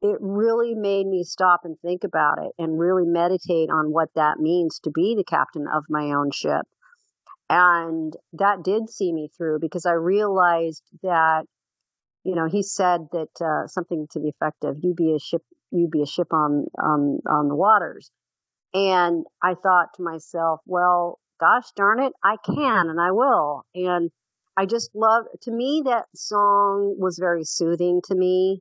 it 0.00 0.16
really 0.20 0.74
made 0.74 1.06
me 1.06 1.24
stop 1.24 1.60
and 1.64 1.76
think 1.80 2.04
about 2.04 2.38
it 2.38 2.52
and 2.58 2.80
really 2.80 3.04
meditate 3.04 3.68
on 3.68 3.92
what 3.92 4.08
that 4.14 4.38
means 4.38 4.80
to 4.84 4.90
be 4.90 5.14
the 5.14 5.24
captain 5.24 5.66
of 5.70 5.84
my 5.90 6.12
own 6.12 6.30
ship. 6.32 6.62
And 7.50 8.16
that 8.34 8.62
did 8.62 8.88
see 8.88 9.12
me 9.12 9.28
through 9.36 9.58
because 9.58 9.84
I 9.84 9.94
realized 9.94 10.84
that, 11.02 11.46
you 12.22 12.36
know, 12.36 12.46
he 12.46 12.62
said 12.62 13.08
that 13.10 13.28
uh, 13.44 13.66
something 13.66 14.06
to 14.12 14.20
the 14.20 14.28
effect 14.28 14.62
of 14.64 14.78
"You 14.82 14.94
be 14.94 15.14
a 15.14 15.18
ship, 15.18 15.42
you 15.72 15.88
be 15.88 16.02
a 16.02 16.06
ship 16.06 16.32
on 16.32 16.66
on 16.78 17.18
on 17.28 17.48
the 17.48 17.56
waters." 17.56 18.10
And 18.72 19.26
I 19.42 19.54
thought 19.54 19.94
to 19.96 20.02
myself, 20.02 20.60
well, 20.64 21.18
gosh 21.40 21.72
darn 21.74 22.00
it, 22.00 22.12
I 22.22 22.36
can 22.44 22.88
and 22.88 23.00
I 23.00 23.10
will. 23.10 23.64
And 23.74 24.10
I 24.56 24.66
just 24.66 24.90
love, 24.94 25.24
to 25.42 25.50
me, 25.50 25.82
that 25.86 26.04
song 26.14 26.94
was 26.98 27.18
very 27.18 27.42
soothing 27.44 28.00
to 28.04 28.14
me. 28.14 28.60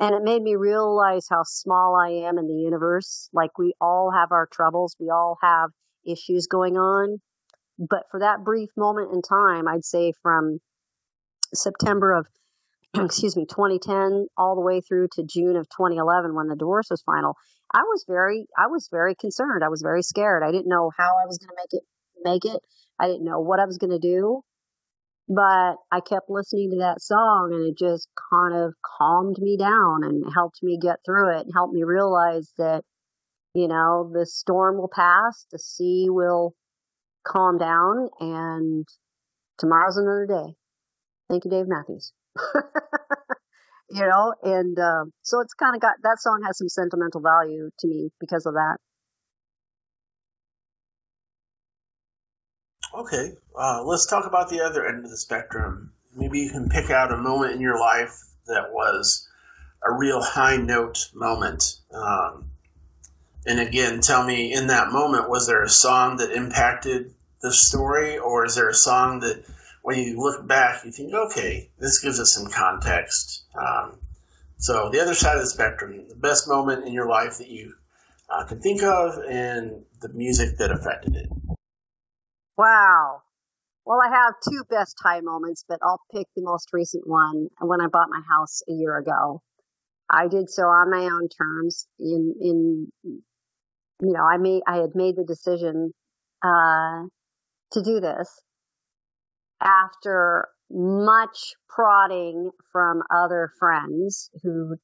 And 0.00 0.14
it 0.14 0.24
made 0.24 0.42
me 0.42 0.56
realize 0.56 1.28
how 1.30 1.44
small 1.44 1.94
I 1.94 2.26
am 2.26 2.38
in 2.38 2.48
the 2.48 2.54
universe. 2.54 3.28
Like 3.32 3.58
we 3.58 3.74
all 3.80 4.10
have 4.10 4.32
our 4.32 4.48
troubles. 4.52 4.96
We 4.98 5.10
all 5.10 5.38
have 5.40 5.70
issues 6.04 6.48
going 6.48 6.76
on. 6.76 7.20
But 7.78 8.04
for 8.10 8.20
that 8.20 8.44
brief 8.44 8.70
moment 8.76 9.12
in 9.12 9.22
time, 9.22 9.66
I'd 9.66 9.84
say 9.84 10.12
from 10.22 10.60
September 11.52 12.12
of, 12.12 12.26
excuse 13.04 13.36
me, 13.36 13.46
2010 13.46 14.26
all 14.36 14.54
the 14.54 14.60
way 14.60 14.80
through 14.80 15.08
to 15.12 15.24
June 15.24 15.56
of 15.56 15.68
2011 15.68 16.34
when 16.34 16.48
the 16.48 16.56
divorce 16.56 16.88
was 16.90 17.02
final, 17.02 17.36
I 17.72 17.82
was 17.82 18.04
very, 18.06 18.46
I 18.56 18.68
was 18.68 18.88
very 18.90 19.14
concerned. 19.14 19.64
I 19.64 19.68
was 19.68 19.82
very 19.82 20.02
scared. 20.02 20.42
I 20.44 20.52
didn't 20.52 20.68
know 20.68 20.90
how 20.96 21.16
I 21.22 21.26
was 21.26 21.38
going 21.38 21.48
to 21.48 21.56
make 21.56 21.72
it, 21.72 21.82
make 22.22 22.54
it. 22.54 22.62
I 22.98 23.08
didn't 23.08 23.24
know 23.24 23.40
what 23.40 23.58
I 23.58 23.66
was 23.66 23.78
going 23.78 23.90
to 23.90 23.98
do, 23.98 24.42
but 25.28 25.76
I 25.90 26.00
kept 26.00 26.30
listening 26.30 26.70
to 26.70 26.78
that 26.78 27.02
song 27.02 27.50
and 27.52 27.66
it 27.66 27.76
just 27.76 28.08
kind 28.30 28.54
of 28.54 28.74
calmed 28.98 29.38
me 29.40 29.56
down 29.56 30.04
and 30.04 30.24
helped 30.32 30.62
me 30.62 30.78
get 30.80 31.00
through 31.04 31.36
it 31.36 31.40
and 31.46 31.52
helped 31.52 31.74
me 31.74 31.82
realize 31.82 32.52
that, 32.58 32.84
you 33.54 33.66
know, 33.66 34.08
the 34.12 34.26
storm 34.26 34.76
will 34.76 34.90
pass, 34.94 35.46
the 35.50 35.58
sea 35.58 36.06
will 36.08 36.54
calm 37.24 37.58
down 37.58 38.08
and 38.20 38.86
tomorrow's 39.58 39.96
another 39.96 40.26
day. 40.26 40.54
Thank 41.28 41.44
you, 41.44 41.50
Dave 41.50 41.66
Matthews. 41.66 42.12
you 43.90 44.00
know, 44.00 44.34
and 44.42 44.78
um, 44.78 45.12
so 45.22 45.40
it's 45.40 45.54
kind 45.54 45.74
of 45.74 45.80
got 45.80 45.94
that 46.02 46.20
song 46.20 46.42
has 46.46 46.58
some 46.58 46.68
sentimental 46.68 47.20
value 47.20 47.70
to 47.80 47.86
me 47.86 48.10
because 48.20 48.46
of 48.46 48.54
that. 48.54 48.76
Okay, 52.94 53.32
uh, 53.58 53.82
let's 53.84 54.06
talk 54.06 54.26
about 54.26 54.50
the 54.50 54.60
other 54.60 54.86
end 54.86 55.04
of 55.04 55.10
the 55.10 55.16
spectrum. 55.16 55.92
Maybe 56.14 56.40
you 56.40 56.50
can 56.50 56.68
pick 56.68 56.90
out 56.90 57.12
a 57.12 57.16
moment 57.16 57.52
in 57.52 57.60
your 57.60 57.78
life 57.78 58.16
that 58.46 58.72
was 58.72 59.28
a 59.84 59.92
real 59.92 60.22
high 60.22 60.56
note 60.56 61.10
moment. 61.12 61.64
Um, 61.92 62.50
and 63.46 63.60
again, 63.60 64.00
tell 64.00 64.24
me 64.24 64.52
in 64.52 64.68
that 64.68 64.90
moment, 64.90 65.28
was 65.28 65.46
there 65.46 65.62
a 65.62 65.68
song 65.68 66.16
that 66.18 66.32
impacted 66.32 67.14
the 67.42 67.52
story, 67.52 68.18
or 68.18 68.46
is 68.46 68.54
there 68.54 68.68
a 68.68 68.74
song 68.74 69.20
that 69.20 69.44
when 69.82 69.98
you 69.98 70.18
look 70.18 70.46
back, 70.46 70.84
you 70.84 70.92
think, 70.92 71.12
okay, 71.12 71.70
this 71.78 72.00
gives 72.00 72.18
us 72.18 72.32
some 72.32 72.50
context. 72.50 73.44
Um, 73.54 73.98
so 74.56 74.88
the 74.90 75.00
other 75.00 75.14
side 75.14 75.36
of 75.36 75.42
the 75.42 75.48
spectrum, 75.48 76.08
the 76.08 76.14
best 76.14 76.48
moment 76.48 76.86
in 76.86 76.92
your 76.92 77.08
life 77.08 77.38
that 77.38 77.48
you 77.48 77.74
uh, 78.30 78.44
can 78.44 78.60
think 78.60 78.82
of, 78.82 79.18
and 79.28 79.84
the 80.00 80.08
music 80.08 80.56
that 80.58 80.70
affected 80.70 81.16
it. 81.16 81.28
Wow. 82.56 83.20
Well, 83.84 83.98
I 84.02 84.08
have 84.08 84.34
two 84.48 84.64
best 84.70 84.96
high 85.02 85.20
moments, 85.20 85.64
but 85.68 85.80
I'll 85.82 86.00
pick 86.14 86.26
the 86.34 86.42
most 86.42 86.70
recent 86.72 87.06
one 87.06 87.48
when 87.60 87.82
I 87.82 87.88
bought 87.88 88.08
my 88.08 88.22
house 88.26 88.62
a 88.66 88.72
year 88.72 88.96
ago. 88.96 89.42
I 90.08 90.28
did 90.28 90.48
so 90.48 90.62
on 90.62 90.90
my 90.90 91.04
own 91.04 91.28
terms. 91.28 91.86
In 91.98 92.34
in 92.40 92.92
you 94.04 94.12
know, 94.12 94.22
I 94.22 94.36
made 94.38 94.62
I 94.66 94.76
had 94.76 94.94
made 94.94 95.16
the 95.16 95.24
decision 95.24 95.92
uh, 96.42 97.04
to 97.72 97.82
do 97.82 98.00
this, 98.00 98.28
after 99.60 100.48
much 100.70 101.54
prodding 101.68 102.50
from 102.72 103.02
other 103.14 103.50
friends 103.58 104.30
who 104.42 104.76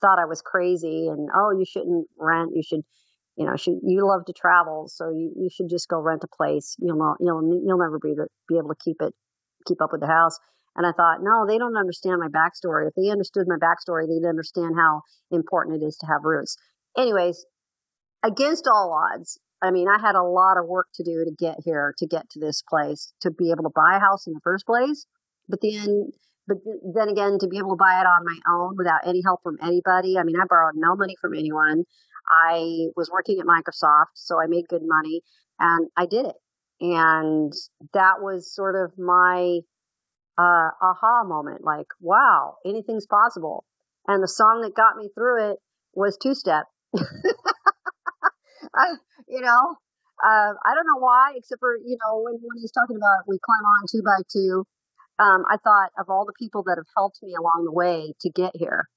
thought 0.00 0.18
I 0.18 0.26
was 0.26 0.42
crazy 0.42 1.08
and 1.08 1.28
oh, 1.34 1.50
you 1.50 1.64
shouldn't 1.64 2.06
rent. 2.18 2.50
You 2.54 2.62
should, 2.62 2.80
you 3.36 3.46
know, 3.46 3.56
should, 3.56 3.78
you 3.82 4.06
love 4.06 4.24
to 4.26 4.32
travel, 4.32 4.88
so 4.88 5.10
you, 5.10 5.32
you 5.36 5.48
should 5.50 5.68
just 5.68 5.88
go 5.88 5.98
rent 5.98 6.24
a 6.24 6.36
place. 6.36 6.76
You'll 6.78 6.98
not, 6.98 7.16
you'll 7.20 7.62
you'll 7.64 7.78
never 7.78 7.98
be 7.98 8.14
be 8.48 8.58
able 8.58 8.70
to 8.70 8.82
keep 8.84 8.96
it 9.00 9.14
keep 9.66 9.80
up 9.82 9.92
with 9.92 10.00
the 10.00 10.06
house. 10.06 10.38
And 10.76 10.86
I 10.86 10.92
thought, 10.92 11.18
no, 11.20 11.44
they 11.46 11.58
don't 11.58 11.76
understand 11.76 12.20
my 12.20 12.28
backstory. 12.28 12.86
If 12.86 12.94
they 12.94 13.10
understood 13.10 13.46
my 13.48 13.56
backstory, 13.56 14.06
they'd 14.06 14.28
understand 14.28 14.76
how 14.76 15.02
important 15.32 15.82
it 15.82 15.86
is 15.86 15.96
to 15.98 16.06
have 16.06 16.22
roots. 16.22 16.56
Anyways, 16.96 17.44
against 18.22 18.66
all 18.66 18.92
odds, 18.92 19.38
I 19.60 19.70
mean, 19.70 19.88
I 19.88 20.00
had 20.00 20.14
a 20.14 20.22
lot 20.22 20.56
of 20.56 20.66
work 20.66 20.86
to 20.94 21.04
do 21.04 21.24
to 21.24 21.32
get 21.36 21.56
here, 21.64 21.94
to 21.98 22.06
get 22.06 22.28
to 22.30 22.40
this 22.40 22.62
place, 22.68 23.12
to 23.22 23.30
be 23.30 23.50
able 23.50 23.64
to 23.64 23.72
buy 23.74 23.96
a 23.96 24.00
house 24.00 24.26
in 24.26 24.32
the 24.32 24.40
first 24.44 24.66
place. 24.66 25.06
But 25.48 25.60
then, 25.62 26.12
but 26.46 26.58
then 26.94 27.08
again, 27.08 27.38
to 27.40 27.48
be 27.48 27.58
able 27.58 27.70
to 27.70 27.76
buy 27.76 28.00
it 28.00 28.06
on 28.06 28.24
my 28.24 28.38
own 28.48 28.76
without 28.76 29.06
any 29.06 29.22
help 29.24 29.42
from 29.42 29.58
anybody. 29.62 30.16
I 30.18 30.22
mean, 30.22 30.36
I 30.40 30.44
borrowed 30.48 30.74
no 30.76 30.94
money 30.94 31.16
from 31.20 31.34
anyone. 31.34 31.84
I 32.28 32.88
was 32.96 33.10
working 33.10 33.40
at 33.40 33.46
Microsoft, 33.46 34.14
so 34.14 34.40
I 34.40 34.46
made 34.46 34.68
good 34.68 34.82
money 34.84 35.22
and 35.58 35.88
I 35.96 36.06
did 36.06 36.26
it. 36.26 36.36
And 36.80 37.52
that 37.94 38.20
was 38.20 38.54
sort 38.54 38.76
of 38.76 38.96
my 38.98 39.60
uh, 40.38 40.70
aha 40.80 41.24
moment. 41.24 41.64
Like, 41.64 41.88
wow, 42.00 42.56
anything's 42.64 43.06
possible. 43.06 43.64
And 44.06 44.22
the 44.22 44.28
song 44.28 44.60
that 44.62 44.76
got 44.76 44.96
me 44.96 45.08
through 45.14 45.50
it 45.52 45.58
was 45.94 46.16
Two 46.16 46.34
Step. 46.34 46.66
You 49.28 49.42
know, 49.42 49.76
uh, 50.24 50.52
I 50.64 50.74
don't 50.74 50.86
know 50.86 51.00
why, 51.00 51.34
except 51.36 51.60
for, 51.60 51.76
you 51.76 51.98
know, 52.00 52.22
when, 52.24 52.34
when 52.34 52.56
he's 52.56 52.72
talking 52.72 52.96
about 52.96 53.28
we 53.28 53.38
climb 53.44 53.64
on 53.64 53.84
two 53.90 54.02
by 54.02 54.22
two, 54.32 54.64
um, 55.18 55.44
I 55.50 55.56
thought 55.62 55.90
of 55.98 56.08
all 56.08 56.24
the 56.24 56.32
people 56.38 56.62
that 56.64 56.76
have 56.78 56.86
helped 56.96 57.18
me 57.22 57.34
along 57.34 57.64
the 57.64 57.72
way 57.72 58.14
to 58.22 58.30
get 58.30 58.52
here, 58.54 58.88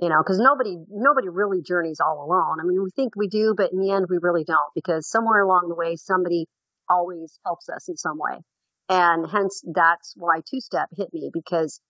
you 0.00 0.08
know, 0.08 0.22
cause 0.26 0.38
nobody, 0.38 0.76
nobody 0.90 1.28
really 1.28 1.62
journeys 1.62 2.00
all 2.00 2.24
alone. 2.24 2.58
I 2.60 2.64
mean, 2.66 2.82
we 2.82 2.90
think 2.96 3.14
we 3.14 3.28
do, 3.28 3.54
but 3.56 3.72
in 3.72 3.78
the 3.78 3.92
end, 3.92 4.06
we 4.10 4.18
really 4.20 4.44
don't 4.44 4.72
because 4.74 5.08
somewhere 5.08 5.42
along 5.42 5.68
the 5.68 5.76
way, 5.76 5.96
somebody 5.96 6.46
always 6.88 7.38
helps 7.44 7.68
us 7.68 7.88
in 7.88 7.96
some 7.96 8.18
way. 8.18 8.40
And 8.88 9.26
hence 9.30 9.62
that's 9.72 10.14
why 10.16 10.40
two 10.48 10.60
step 10.60 10.88
hit 10.96 11.08
me 11.12 11.30
because, 11.32 11.80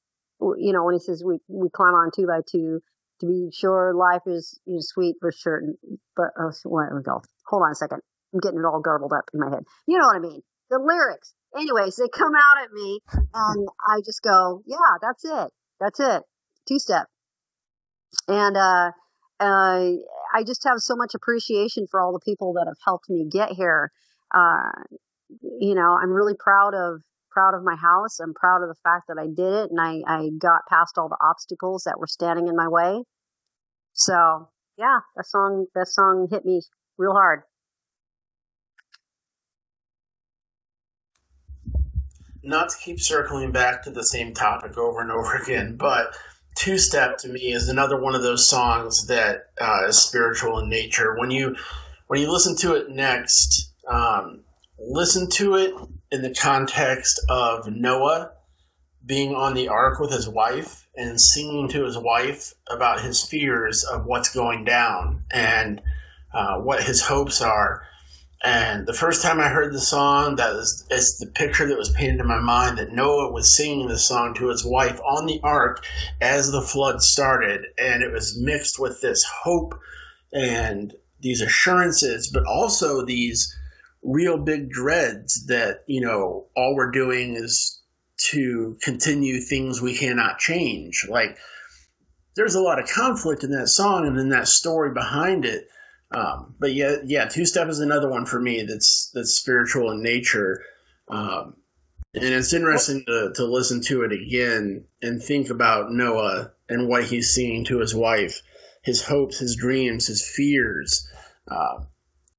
you 0.41 0.73
know, 0.73 0.85
when 0.85 0.95
he 0.95 1.01
says 1.01 1.23
we, 1.25 1.39
we 1.49 1.69
climb 1.71 1.95
on 1.95 2.11
two 2.15 2.27
by 2.27 2.41
two, 2.51 2.81
to 3.21 3.27
be 3.27 3.51
sure 3.53 3.95
life 3.95 4.23
is, 4.27 4.59
is 4.67 4.89
sweet 4.89 5.17
for 5.21 5.33
certain, 5.33 5.77
but, 6.15 6.27
oh, 6.39 6.51
we 6.65 7.03
go? 7.03 7.23
Hold 7.47 7.63
on 7.63 7.73
a 7.73 7.75
second. 7.75 8.01
I'm 8.35 8.41
getting 8.41 8.59
it 8.59 8.65
all 8.65 8.81
garbled 8.81 9.13
up 9.13 9.25
in 9.33 9.41
my 9.41 9.51
head. 9.51 9.65
You 9.87 9.99
know 9.99 10.07
what 10.07 10.17
I 10.17 10.21
mean? 10.21 10.43
The 10.71 10.79
lyrics. 10.79 11.33
Anyways, 11.57 11.97
they 11.97 12.09
come 12.09 12.33
out 12.35 12.65
at 12.65 12.73
me 12.73 13.01
and 13.13 13.69
I 13.89 14.01
just 14.05 14.21
go, 14.23 14.63
yeah, 14.67 14.99
that's 15.01 15.25
it. 15.25 15.53
That's 15.81 16.01
it. 16.01 16.23
Two 16.69 16.79
step. 16.79 17.07
And, 18.29 18.57
uh, 18.57 18.91
uh, 19.39 19.93
I 20.35 20.43
just 20.47 20.65
have 20.65 20.79
so 20.79 20.97
much 20.97 21.15
appreciation 21.15 21.87
for 21.91 22.01
all 22.01 22.13
the 22.13 22.21
people 22.25 22.55
that 22.55 22.67
have 22.67 22.79
helped 22.85 23.09
me 23.09 23.29
get 23.31 23.51
here. 23.53 23.91
Uh, 24.35 24.71
you 25.61 25.75
know, 25.75 25.97
I'm 26.01 26.11
really 26.11 26.35
proud 26.39 26.75
of 26.75 27.01
proud 27.37 27.55
of 27.55 27.63
my 27.63 27.77
house. 27.77 28.19
I'm 28.19 28.33
proud 28.33 28.63
of 28.63 28.69
the 28.71 28.81
fact 28.83 29.09
that 29.09 29.19
I 29.19 29.27
did 29.27 29.53
it 29.53 29.71
and 29.71 29.79
I, 29.79 30.01
I 30.07 30.31
got 30.39 30.63
past 30.71 30.97
all 30.97 31.11
the 31.11 31.19
obstacles 31.21 31.83
that 31.85 32.01
were 32.01 32.07
standing 32.07 32.49
in 32.49 32.57
my 32.57 32.69
way. 32.69 33.03
So 33.93 34.49
yeah, 34.79 35.01
that 35.17 35.27
song 35.27 35.67
that 35.75 35.87
song 35.87 36.29
hit 36.31 36.47
me 36.47 36.63
real 36.97 37.13
hard. 37.13 37.43
Not 42.43 42.71
to 42.71 42.77
keep 42.83 43.01
circling 43.01 43.53
back 43.53 43.83
to 43.83 43.91
the 43.91 44.05
same 44.05 44.33
topic 44.33 44.79
over 44.79 45.03
and 45.03 45.13
over 45.13 45.35
again, 45.35 45.77
but 45.77 46.17
Two 46.55 46.79
Step 46.79 47.19
to 47.19 47.29
me 47.29 47.53
is 47.53 47.69
another 47.69 48.01
one 48.01 48.15
of 48.15 48.23
those 48.23 48.49
songs 48.49 49.09
that 49.09 49.51
uh, 49.61 49.89
is 49.89 50.03
spiritual 50.03 50.59
in 50.61 50.71
nature. 50.71 51.15
When 51.19 51.31
you 51.31 51.57
when 52.07 52.19
you 52.19 52.33
listen 52.33 52.57
to 52.59 52.77
it 52.77 52.89
next, 52.89 53.75
um, 53.87 54.45
listen 54.79 55.29
to 55.33 55.57
it 55.57 55.75
in 56.11 56.23
the 56.23 56.35
context 56.35 57.21
of 57.29 57.67
Noah 57.69 58.33
being 59.05 59.35
on 59.35 59.55
the 59.55 59.69
ark 59.69 60.01
with 60.01 60.11
his 60.11 60.29
wife 60.29 60.87
and 60.97 61.21
singing 61.21 61.69
to 61.69 61.85
his 61.85 61.97
wife 61.97 62.55
about 62.69 63.01
his 63.01 63.23
fears 63.23 63.85
of 63.85 64.05
what's 64.05 64.35
going 64.35 64.65
down 64.65 65.25
and 65.31 65.81
uh, 66.33 66.59
what 66.59 66.83
his 66.83 67.01
hopes 67.03 67.41
are. 67.41 67.87
And 68.43 68.87
the 68.87 68.93
first 68.93 69.23
time 69.23 69.41
I 69.41 69.49
heard 69.49 69.73
the 69.73 69.81
song, 69.81 70.37
that 70.37 70.55
is 70.57 70.87
it's 70.91 71.19
the 71.19 71.27
picture 71.27 71.67
that 71.69 71.79
was 71.79 71.91
painted 71.91 72.21
in 72.21 72.27
my 72.27 72.41
mind 72.41 72.79
that 72.79 72.93
Noah 72.93 73.33
was 73.33 73.57
singing 73.57 73.89
the 73.89 73.99
song 73.99 74.35
to 74.35 74.49
his 74.49 74.65
wife 74.65 75.01
on 75.01 75.27
the 75.27 75.41
ark 75.43 75.85
as 76.21 76.51
the 76.51 76.63
flood 76.63 77.01
started, 77.01 77.63
and 77.79 78.03
it 78.03 78.13
was 78.13 78.39
mixed 78.39 78.79
with 78.79 79.01
this 79.01 79.25
hope 79.25 79.81
and 80.33 80.95
these 81.21 81.41
assurances, 81.41 82.31
but 82.33 82.45
also 82.45 83.05
these 83.05 83.57
real 84.07 84.39
big 84.39 84.71
dreads 84.71 85.47
that 85.49 85.81
you 85.87 86.01
know 86.01 86.47
all 86.57 86.75
we're 86.77 86.93
doing 86.93 87.35
is 87.35 87.83
to 88.31 88.79
continue 88.83 89.41
things 89.41 89.83
we 89.83 89.95
cannot 89.95 90.39
change. 90.39 91.07
Like 91.09 91.37
there's 92.37 92.55
a 92.55 92.63
lot 92.63 92.79
of 92.79 92.89
conflict 92.89 93.45
in 93.45 93.51
that 93.51 93.69
song 93.69 94.07
and 94.07 94.19
in 94.19 94.31
that 94.31 94.49
story 94.49 94.93
behind 94.95 95.45
it. 95.45 95.67
Um, 96.11 96.55
but 96.59 96.73
yeah, 96.73 96.97
yeah, 97.05 97.27
two 97.27 97.45
step 97.45 97.69
is 97.69 97.81
another 97.81 98.09
one 98.09 98.27
for 98.27 98.41
me 98.41 98.63
that's 98.63 99.11
that's 99.13 99.37
spiritual 99.37 99.91
in 99.91 100.03
nature. 100.03 100.63
Um, 101.09 101.57
and 102.15 102.25
it's 102.25 102.55
interesting 102.55 103.05
to, 103.07 103.33
to 103.35 103.45
listen 103.45 103.83
to 103.83 104.05
it 104.05 104.13
again 104.13 104.85
and 105.03 105.23
think 105.23 105.51
about 105.51 105.91
Noah 105.91 106.53
and 106.69 106.89
what 106.89 107.05
he's 107.05 107.35
seeing 107.35 107.65
to 107.67 107.81
his 107.81 107.95
wife, 107.95 108.41
his 108.83 109.05
hopes, 109.05 109.39
his 109.39 109.57
dreams, 109.57 110.07
his 110.07 110.27
fears. 110.27 111.09
Uh, 111.47 111.85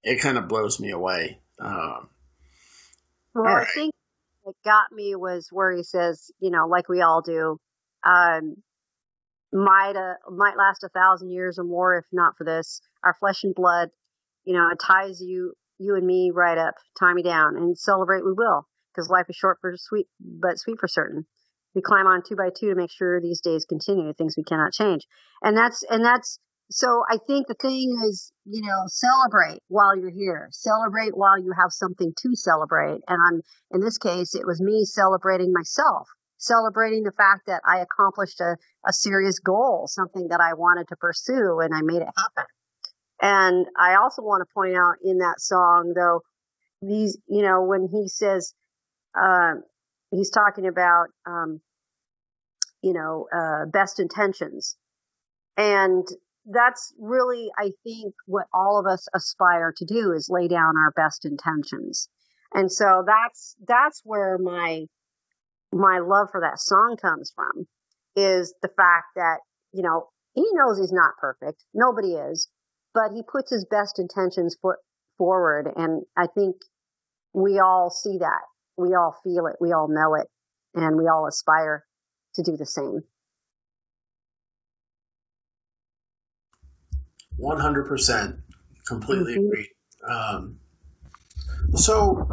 it 0.01 0.21
kind 0.21 0.37
of 0.37 0.47
blows 0.47 0.79
me 0.79 0.91
away. 0.91 1.39
Um, 1.59 2.09
well, 3.33 3.45
right. 3.45 3.67
I 3.67 3.71
think 3.73 3.93
what 4.43 4.55
got 4.63 4.91
me 4.91 5.15
was 5.15 5.47
where 5.51 5.75
he 5.75 5.83
says, 5.83 6.31
you 6.39 6.51
know, 6.51 6.67
like 6.67 6.89
we 6.89 7.01
all 7.01 7.21
do, 7.21 7.59
um, 8.03 8.55
might 9.51 9.95
uh, 9.95 10.15
might 10.31 10.57
last 10.57 10.83
a 10.83 10.89
thousand 10.89 11.31
years 11.31 11.57
or 11.57 11.63
more 11.63 11.97
if 11.97 12.05
not 12.11 12.37
for 12.37 12.43
this. 12.43 12.81
Our 13.03 13.15
flesh 13.19 13.43
and 13.43 13.55
blood, 13.55 13.89
you 14.43 14.53
know, 14.53 14.69
it 14.71 14.79
ties 14.79 15.21
you 15.21 15.53
you 15.79 15.95
and 15.95 16.05
me 16.05 16.31
right 16.33 16.57
up, 16.57 16.75
tie 16.99 17.13
me 17.13 17.23
down, 17.23 17.55
and 17.55 17.77
celebrate 17.77 18.25
we 18.25 18.33
will, 18.33 18.67
because 18.93 19.09
life 19.09 19.25
is 19.29 19.35
short 19.35 19.59
for 19.61 19.73
sweet, 19.77 20.07
but 20.19 20.59
sweet 20.59 20.79
for 20.79 20.87
certain. 20.87 21.25
We 21.75 21.81
climb 21.81 22.07
on 22.07 22.23
two 22.27 22.35
by 22.35 22.49
two 22.49 22.69
to 22.69 22.75
make 22.75 22.91
sure 22.91 23.21
these 23.21 23.41
days 23.41 23.65
continue, 23.65 24.13
things 24.13 24.35
we 24.35 24.43
cannot 24.43 24.73
change, 24.73 25.05
and 25.43 25.55
that's 25.55 25.83
and 25.89 26.03
that's 26.03 26.39
so 26.69 27.03
I 27.09 27.17
think 27.25 27.47
the 27.47 27.53
thing 27.53 27.97
is, 28.09 28.31
you 28.45 28.61
know, 28.61 28.83
celebrate 28.87 29.61
while 29.69 29.95
you're 29.95 30.11
here. 30.11 30.49
Celebrate 30.51 31.15
while 31.15 31.39
you 31.39 31.53
have 31.57 31.71
something 31.71 32.13
to 32.21 32.35
celebrate. 32.35 33.01
And 33.07 33.19
I'm, 33.25 33.41
in 33.71 33.79
this 33.79 33.97
case, 33.97 34.35
it 34.35 34.45
was 34.45 34.59
me 34.59 34.83
celebrating 34.83 35.53
myself, 35.53 36.07
celebrating 36.37 37.03
the 37.03 37.13
fact 37.13 37.47
that 37.47 37.61
I 37.65 37.79
accomplished 37.79 38.41
a, 38.41 38.57
a 38.85 38.91
serious 38.91 39.39
goal, 39.39 39.87
something 39.87 40.27
that 40.29 40.41
I 40.41 40.55
wanted 40.55 40.89
to 40.89 40.97
pursue 40.97 41.59
and 41.61 41.73
I 41.73 41.81
made 41.83 42.01
it 42.01 42.09
happen. 42.17 42.45
And 43.21 43.65
I 43.79 43.95
also 43.95 44.21
want 44.21 44.45
to 44.45 44.53
point 44.53 44.75
out 44.75 44.95
in 45.03 45.19
that 45.19 45.39
song, 45.39 45.93
though, 45.95 46.21
these, 46.81 47.17
you 47.27 47.43
know, 47.43 47.63
when 47.63 47.87
he 47.91 48.09
says, 48.09 48.53
uh, 49.19 49.53
he's 50.11 50.29
talking 50.29 50.67
about, 50.67 51.07
um, 51.25 51.61
you 52.81 52.93
know, 52.93 53.27
uh, 53.33 53.65
best 53.65 53.99
intentions. 53.99 54.75
And 55.55 56.05
that's 56.49 56.93
really, 56.97 57.49
I 57.57 57.71
think, 57.83 58.13
what 58.25 58.47
all 58.53 58.79
of 58.79 58.85
us 58.85 59.07
aspire 59.13 59.73
to 59.77 59.85
do 59.85 60.13
is 60.13 60.29
lay 60.29 60.47
down 60.47 60.77
our 60.77 60.91
best 60.95 61.25
intentions. 61.25 62.09
And 62.53 62.71
so 62.71 63.03
that's, 63.05 63.55
that's 63.67 64.01
where 64.03 64.37
my, 64.37 64.85
my 65.73 65.99
love 65.99 66.29
for 66.31 66.41
that 66.41 66.59
song 66.59 66.97
comes 67.01 67.31
from 67.35 67.67
is 68.15 68.53
the 68.61 68.69
fact 68.69 69.07
that, 69.15 69.39
you 69.73 69.83
know, 69.83 70.07
he 70.33 70.45
knows 70.53 70.79
he's 70.79 70.93
not 70.93 71.17
perfect. 71.19 71.63
Nobody 71.73 72.13
is, 72.13 72.47
but 72.93 73.11
he 73.13 73.23
puts 73.23 73.51
his 73.51 73.65
best 73.65 73.99
intentions 73.99 74.55
foot 74.61 74.77
forward. 75.17 75.71
And 75.75 76.03
I 76.15 76.27
think 76.27 76.55
we 77.33 77.59
all 77.59 77.89
see 77.89 78.19
that. 78.19 78.41
We 78.77 78.95
all 78.95 79.15
feel 79.23 79.47
it. 79.47 79.57
We 79.59 79.73
all 79.73 79.87
know 79.87 80.15
it 80.15 80.27
and 80.73 80.95
we 80.95 81.07
all 81.07 81.27
aspire 81.27 81.83
to 82.35 82.43
do 82.43 82.55
the 82.55 82.65
same. 82.65 83.01
100%. 87.39 88.39
Completely 88.87 89.35
mm-hmm. 89.35 89.45
agree. 89.45 89.69
Um, 90.07 90.59
so, 91.75 92.27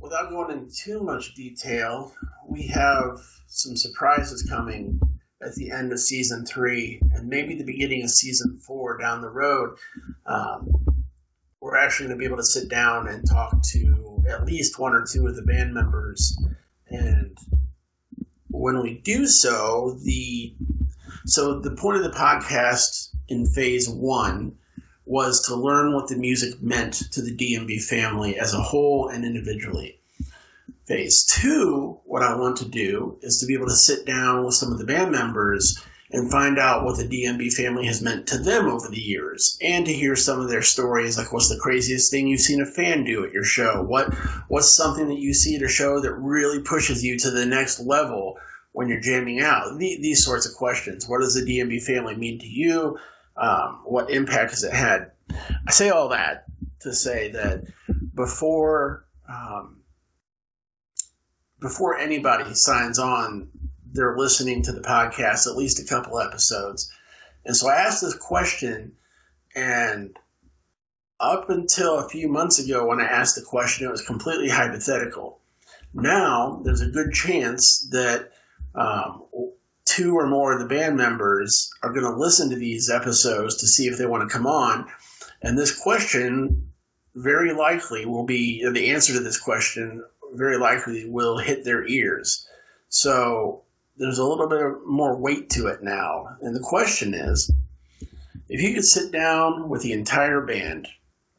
without 0.00 0.30
going 0.30 0.58
into 0.58 0.74
too 0.74 1.00
much 1.02 1.34
detail, 1.34 2.12
we 2.48 2.66
have 2.68 3.20
some 3.46 3.76
surprises 3.76 4.42
coming 4.48 5.00
at 5.40 5.54
the 5.54 5.70
end 5.70 5.92
of 5.92 6.00
season 6.00 6.44
three 6.46 7.00
and 7.12 7.28
maybe 7.28 7.56
the 7.56 7.64
beginning 7.64 8.02
of 8.02 8.10
season 8.10 8.58
four 8.58 8.98
down 8.98 9.20
the 9.20 9.30
road. 9.30 9.76
Um, 10.26 10.70
we're 11.60 11.76
actually 11.76 12.08
going 12.08 12.18
to 12.18 12.20
be 12.20 12.26
able 12.26 12.38
to 12.38 12.44
sit 12.44 12.68
down 12.68 13.08
and 13.08 13.28
talk 13.28 13.62
to 13.72 14.22
at 14.28 14.44
least 14.44 14.78
one 14.78 14.92
or 14.92 15.06
two 15.10 15.26
of 15.26 15.36
the 15.36 15.42
band 15.42 15.74
members. 15.74 16.36
And 16.88 17.36
when 18.48 18.82
we 18.82 18.98
do 18.98 19.26
so, 19.26 19.98
the 20.02 20.54
So 21.26 21.60
the 21.60 21.70
point 21.70 21.98
of 21.98 22.04
the 22.04 22.18
podcast 22.18 23.08
in 23.28 23.46
phase 23.46 23.88
one 23.88 24.58
was 25.06 25.46
to 25.46 25.54
learn 25.54 25.94
what 25.94 26.08
the 26.08 26.16
music 26.16 26.62
meant 26.62 26.94
to 27.12 27.22
the 27.22 27.34
DMB 27.34 27.82
family 27.82 28.38
as 28.38 28.54
a 28.54 28.60
whole 28.60 29.08
and 29.08 29.24
individually. 29.24 29.98
Phase 30.86 31.24
two, 31.24 31.98
what 32.04 32.22
I 32.22 32.36
want 32.36 32.58
to 32.58 32.68
do 32.68 33.18
is 33.22 33.38
to 33.38 33.46
be 33.46 33.54
able 33.54 33.68
to 33.68 33.76
sit 33.76 34.04
down 34.04 34.44
with 34.44 34.54
some 34.54 34.70
of 34.72 34.78
the 34.78 34.84
band 34.84 35.12
members 35.12 35.82
and 36.10 36.30
find 36.30 36.58
out 36.58 36.84
what 36.84 36.98
the 36.98 37.08
DMB 37.08 37.52
family 37.54 37.86
has 37.86 38.02
meant 38.02 38.28
to 38.28 38.38
them 38.38 38.66
over 38.66 38.88
the 38.88 39.00
years 39.00 39.56
and 39.62 39.86
to 39.86 39.92
hear 39.92 40.16
some 40.16 40.40
of 40.40 40.48
their 40.48 40.62
stories 40.62 41.16
like 41.16 41.32
what's 41.32 41.48
the 41.48 41.58
craziest 41.58 42.10
thing 42.10 42.28
you've 42.28 42.40
seen 42.40 42.60
a 42.60 42.66
fan 42.66 43.04
do 43.04 43.24
at 43.24 43.32
your 43.32 43.44
show 43.44 43.82
what 43.82 44.14
what's 44.48 44.76
something 44.76 45.08
that 45.08 45.18
you 45.18 45.32
see 45.32 45.56
at 45.56 45.62
a 45.62 45.68
show 45.68 46.00
that 46.00 46.12
really 46.12 46.60
pushes 46.60 47.02
you 47.02 47.18
to 47.18 47.30
the 47.30 47.46
next 47.46 47.80
level 47.80 48.38
when 48.74 48.88
you're 48.88 49.00
jamming 49.00 49.40
out 49.40 49.78
the, 49.78 49.98
these 50.00 50.24
sorts 50.24 50.46
of 50.46 50.54
questions 50.54 51.08
what 51.08 51.20
does 51.20 51.34
the 51.34 51.58
DMB 51.58 51.82
family 51.82 52.16
mean 52.16 52.38
to 52.38 52.46
you 52.46 52.98
um, 53.36 53.80
what 53.84 54.10
impact 54.10 54.50
has 54.50 54.64
it 54.64 54.72
had 54.72 55.12
I 55.66 55.70
say 55.70 55.90
all 55.90 56.10
that 56.10 56.44
to 56.80 56.92
say 56.92 57.30
that 57.30 57.64
before 58.14 59.06
um, 59.28 59.78
before 61.60 61.96
anybody 61.96 62.54
signs 62.54 62.98
on 62.98 63.48
they're 63.94 64.18
listening 64.18 64.62
to 64.62 64.72
the 64.72 64.80
podcast 64.80 65.46
at 65.46 65.56
least 65.56 65.80
a 65.80 65.86
couple 65.86 66.20
episodes. 66.20 66.92
And 67.46 67.56
so 67.56 67.68
I 67.68 67.76
asked 67.76 68.02
this 68.02 68.16
question, 68.16 68.92
and 69.54 70.18
up 71.20 71.48
until 71.48 71.98
a 71.98 72.08
few 72.08 72.28
months 72.28 72.58
ago, 72.58 72.86
when 72.86 73.00
I 73.00 73.06
asked 73.06 73.36
the 73.36 73.42
question, 73.42 73.86
it 73.86 73.90
was 73.90 74.04
completely 74.04 74.48
hypothetical. 74.48 75.38
Now, 75.94 76.60
there's 76.64 76.80
a 76.80 76.88
good 76.88 77.12
chance 77.12 77.88
that 77.92 78.32
um, 78.74 79.24
two 79.84 80.16
or 80.16 80.26
more 80.26 80.52
of 80.52 80.60
the 80.60 80.74
band 80.74 80.96
members 80.96 81.70
are 81.82 81.92
going 81.92 82.04
to 82.04 82.18
listen 82.18 82.50
to 82.50 82.56
these 82.56 82.90
episodes 82.90 83.58
to 83.58 83.66
see 83.66 83.86
if 83.86 83.98
they 83.98 84.06
want 84.06 84.28
to 84.28 84.34
come 84.34 84.46
on. 84.46 84.86
And 85.42 85.58
this 85.58 85.78
question 85.78 86.72
very 87.14 87.52
likely 87.52 88.06
will 88.06 88.24
be 88.24 88.66
the 88.68 88.90
answer 88.90 89.12
to 89.12 89.20
this 89.20 89.38
question 89.38 90.02
very 90.32 90.58
likely 90.58 91.08
will 91.08 91.38
hit 91.38 91.64
their 91.64 91.86
ears. 91.86 92.46
So 92.88 93.62
there's 93.96 94.18
a 94.18 94.24
little 94.24 94.48
bit 94.48 94.86
more 94.86 95.16
weight 95.16 95.50
to 95.50 95.68
it 95.68 95.82
now. 95.82 96.36
And 96.40 96.56
the 96.56 96.60
question 96.60 97.14
is 97.14 97.50
if 98.48 98.62
you 98.62 98.74
could 98.74 98.84
sit 98.84 99.12
down 99.12 99.68
with 99.68 99.82
the 99.82 99.92
entire 99.92 100.40
band 100.40 100.88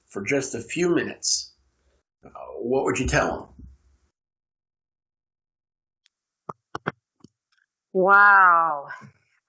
for 0.07 0.23
just 0.23 0.55
a 0.55 0.61
few 0.61 0.89
minutes, 0.89 1.51
uh, 2.25 2.29
what 2.59 2.85
would 2.85 2.99
you 2.99 3.07
tell 3.07 3.31
them? 3.31 3.54
Wow. 7.95 8.89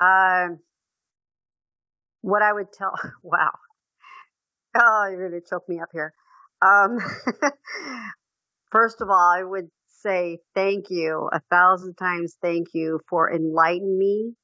Um, 0.01 0.61
what 2.22 2.42
I 2.42 2.53
would 2.53 2.72
tell, 2.72 2.94
wow. 3.22 3.53
Oh, 4.76 5.09
you're 5.11 5.28
going 5.28 5.40
to 5.40 5.47
choke 5.49 5.68
me 5.68 5.80
up 5.80 5.88
here. 5.92 6.12
Um, 6.62 6.99
first 8.72 9.01
of 9.01 9.09
all, 9.09 9.16
I 9.36 9.42
would 9.42 9.68
say 10.03 10.38
thank 10.55 10.86
you 10.90 11.28
a 11.32 11.40
thousand 11.51 11.94
times 11.94 12.36
thank 12.42 12.68
you 12.74 13.01
for 13.09 13.32
enlightening 13.32 13.99
me, 13.99 14.34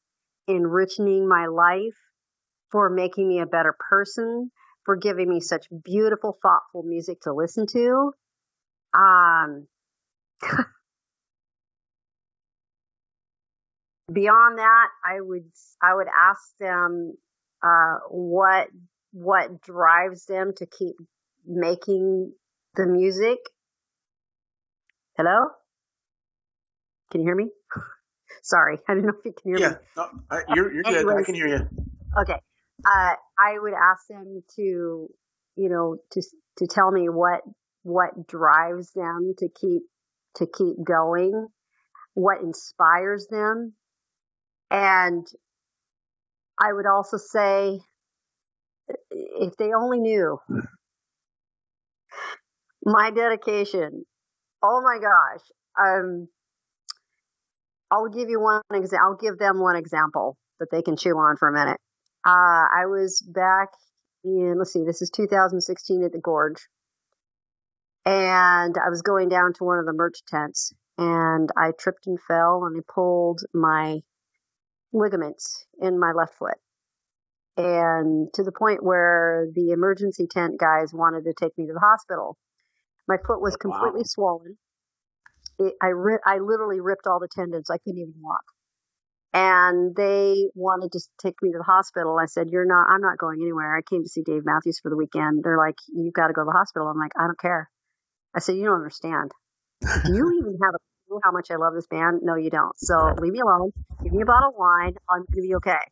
enriching 0.49 1.29
my 1.29 1.47
life, 1.47 1.99
for 2.73 2.91
making 2.91 3.29
me 3.29 3.41
a 3.41 3.47
better 3.47 3.75
person, 3.91 4.51
for 4.85 4.97
giving 4.97 5.29
me 5.29 5.41
such 5.41 5.67
beautiful, 5.85 6.39
thoughtful 6.43 6.83
music 6.85 7.21
to 7.23 7.35
listen 7.35 7.67
to. 7.69 8.13
Um, 8.95 9.69
beyond 14.13 14.59
that, 14.59 14.89
I 15.05 15.21
would 15.21 15.51
I 15.83 15.95
would 15.95 16.09
ask 16.09 16.41
them 16.59 17.15
uh, 17.63 17.99
what 18.11 18.69
what 19.13 19.63
drives 19.63 20.27
them 20.27 20.53
to 20.57 20.67
keep 20.67 20.97
making 21.47 22.33
the 22.75 22.87
music 22.87 23.39
Hello? 25.19 25.49
Can 27.11 27.21
you 27.21 27.27
hear 27.27 27.37
me? 27.37 27.51
Sorry, 28.43 28.79
I 28.89 28.95
don't 28.95 29.03
know 29.03 29.11
if 29.11 29.25
you 29.27 29.33
can 29.33 29.53
hear 29.53 29.59
yeah, 29.59 29.69
me. 29.69 29.75
Yeah, 29.97 30.07
no, 30.31 30.55
you're, 30.55 30.73
you're 30.73 30.83
good. 30.83 31.17
I 31.17 31.23
can 31.23 31.35
hear 31.35 31.49
you. 31.49 31.69
Okay. 32.19 32.41
Uh, 32.85 33.13
I 33.39 33.59
would 33.59 33.75
ask 33.75 34.07
them 34.09 34.43
to, 34.57 34.63
you 34.63 35.69
know, 35.69 35.99
to 36.13 36.23
to 36.59 36.67
tell 36.67 36.91
me 36.91 37.09
what 37.09 37.43
what 37.83 38.27
drives 38.27 38.91
them 38.93 39.35
to 39.39 39.49
keep 39.49 39.83
to 40.37 40.47
keep 40.47 40.83
going, 40.83 41.47
what 42.15 42.41
inspires 42.41 43.27
them, 43.31 43.75
and 44.73 45.27
I 46.59 46.73
would 46.73 46.87
also 46.87 47.17
say, 47.19 47.81
if 49.11 49.57
they 49.57 49.73
only 49.73 50.01
knew 50.01 50.39
my 52.85 53.11
dedication 53.11 54.05
Oh 54.63 54.81
my 54.81 54.99
gosh. 54.99 55.41
Um, 55.79 56.29
I'll 57.91 58.09
give 58.09 58.31
you 58.31 58.41
one 58.41 58.63
example. 58.73 59.07
I'll 59.09 59.17
give 59.17 59.39
them 59.39 59.59
one 59.59 59.77
example 59.77 60.37
that 60.61 60.71
they 60.71 60.83
can 60.83 60.97
chew 60.97 61.17
on 61.19 61.37
for 61.37 61.49
a 61.49 61.53
minute. 61.53 61.79
Uh, 62.25 62.67
I 62.73 62.87
was 62.87 63.21
back 63.21 63.71
in, 64.25 64.55
let's 64.57 64.73
see, 64.73 64.85
this 64.85 65.03
is 65.03 65.11
2016 65.11 66.05
at 66.05 66.13
the 66.13 66.19
Gorge. 66.19 66.69
And 68.05 68.77
I 68.79 68.89
was 68.89 69.03
going 69.03 69.29
down 69.29 69.53
to 69.55 69.65
one 69.65 69.79
of 69.79 69.87
the 69.87 69.93
merch 69.93 70.21
tents 70.29 70.73
and 70.97 71.51
I 71.57 71.73
tripped 71.79 72.07
and 72.07 72.19
fell 72.21 72.65
and 72.65 72.77
I 72.81 72.93
pulled 72.93 73.43
my 73.53 74.01
ligaments 74.93 75.67
in 75.81 75.99
my 75.99 76.13
left 76.13 76.35
foot. 76.35 76.59
And 77.57 78.33
to 78.35 78.43
the 78.43 78.53
point 78.53 78.83
where 78.83 79.47
the 79.55 79.73
emergency 79.73 80.27
tent 80.31 80.59
guys 80.59 80.93
wanted 80.93 81.25
to 81.25 81.35
take 81.39 81.57
me 81.59 81.67
to 81.67 81.73
the 81.75 81.81
hospital. 81.81 82.39
My 83.07 83.17
foot 83.27 83.43
was 83.43 83.55
oh, 83.55 83.59
completely 83.59 84.01
wow. 84.01 84.07
swollen. 84.07 84.59
It, 85.59 85.75
I 85.83 85.89
ri- 85.89 86.25
I 86.25 86.39
literally 86.39 86.81
ripped 86.81 87.07
all 87.07 87.21
the 87.21 87.29
tendons. 87.29 87.69
I 87.71 87.77
couldn't 87.79 87.99
even 87.99 88.15
walk. 88.23 88.45
And 89.35 89.97
they 89.97 90.49
wanted 90.55 90.93
to 90.93 91.01
take 91.21 91.35
me 91.43 91.53
to 91.53 91.59
the 91.59 91.65
hospital. 91.65 92.19
I 92.19 92.27
said, 92.27 92.49
"You're 92.49 92.67
not. 92.67 92.87
I'm 92.89 93.01
not 93.01 93.19
going 93.19 93.41
anywhere. 93.43 93.77
I 93.77 93.83
came 93.83 94.03
to 94.03 94.09
see 94.09 94.23
Dave 94.23 94.45
Matthews 94.45 94.79
for 94.83 94.89
the 94.89 94.97
weekend." 94.97 95.43
They're 95.43 95.59
like, 95.59 95.77
"You've 95.89 96.15
got 96.15 96.29
to 96.29 96.33
go 96.33 96.43
to 96.43 96.47
the 96.47 96.57
hospital." 96.57 96.89
I'm 96.89 96.99
like, 96.99 97.13
"I 97.19 97.27
don't 97.27 97.39
care." 97.39 97.71
I 98.35 98.41
said, 98.41 98.57
"You 98.57 98.65
don't 98.65 98.77
understand. 98.77 99.33
Do 99.81 100.15
you 100.15 100.33
even 100.41 100.59
have 100.63 100.75
a 100.75 100.92
how 101.23 101.31
much 101.31 101.51
I 101.51 101.57
love 101.57 101.75
this 101.75 101.87
band? 101.87 102.21
No, 102.23 102.35
you 102.37 102.51
don't. 102.51 102.79
So 102.79 103.15
leave 103.19 103.33
me 103.33 103.41
alone. 103.41 103.73
Give 104.03 104.13
me 104.13 104.23
a 104.23 104.27
bottle 104.27 104.51
of 104.51 104.55
wine. 104.57 104.95
I'm 105.09 105.25
gonna 105.33 105.43
be 105.43 105.55
okay." 105.57 105.83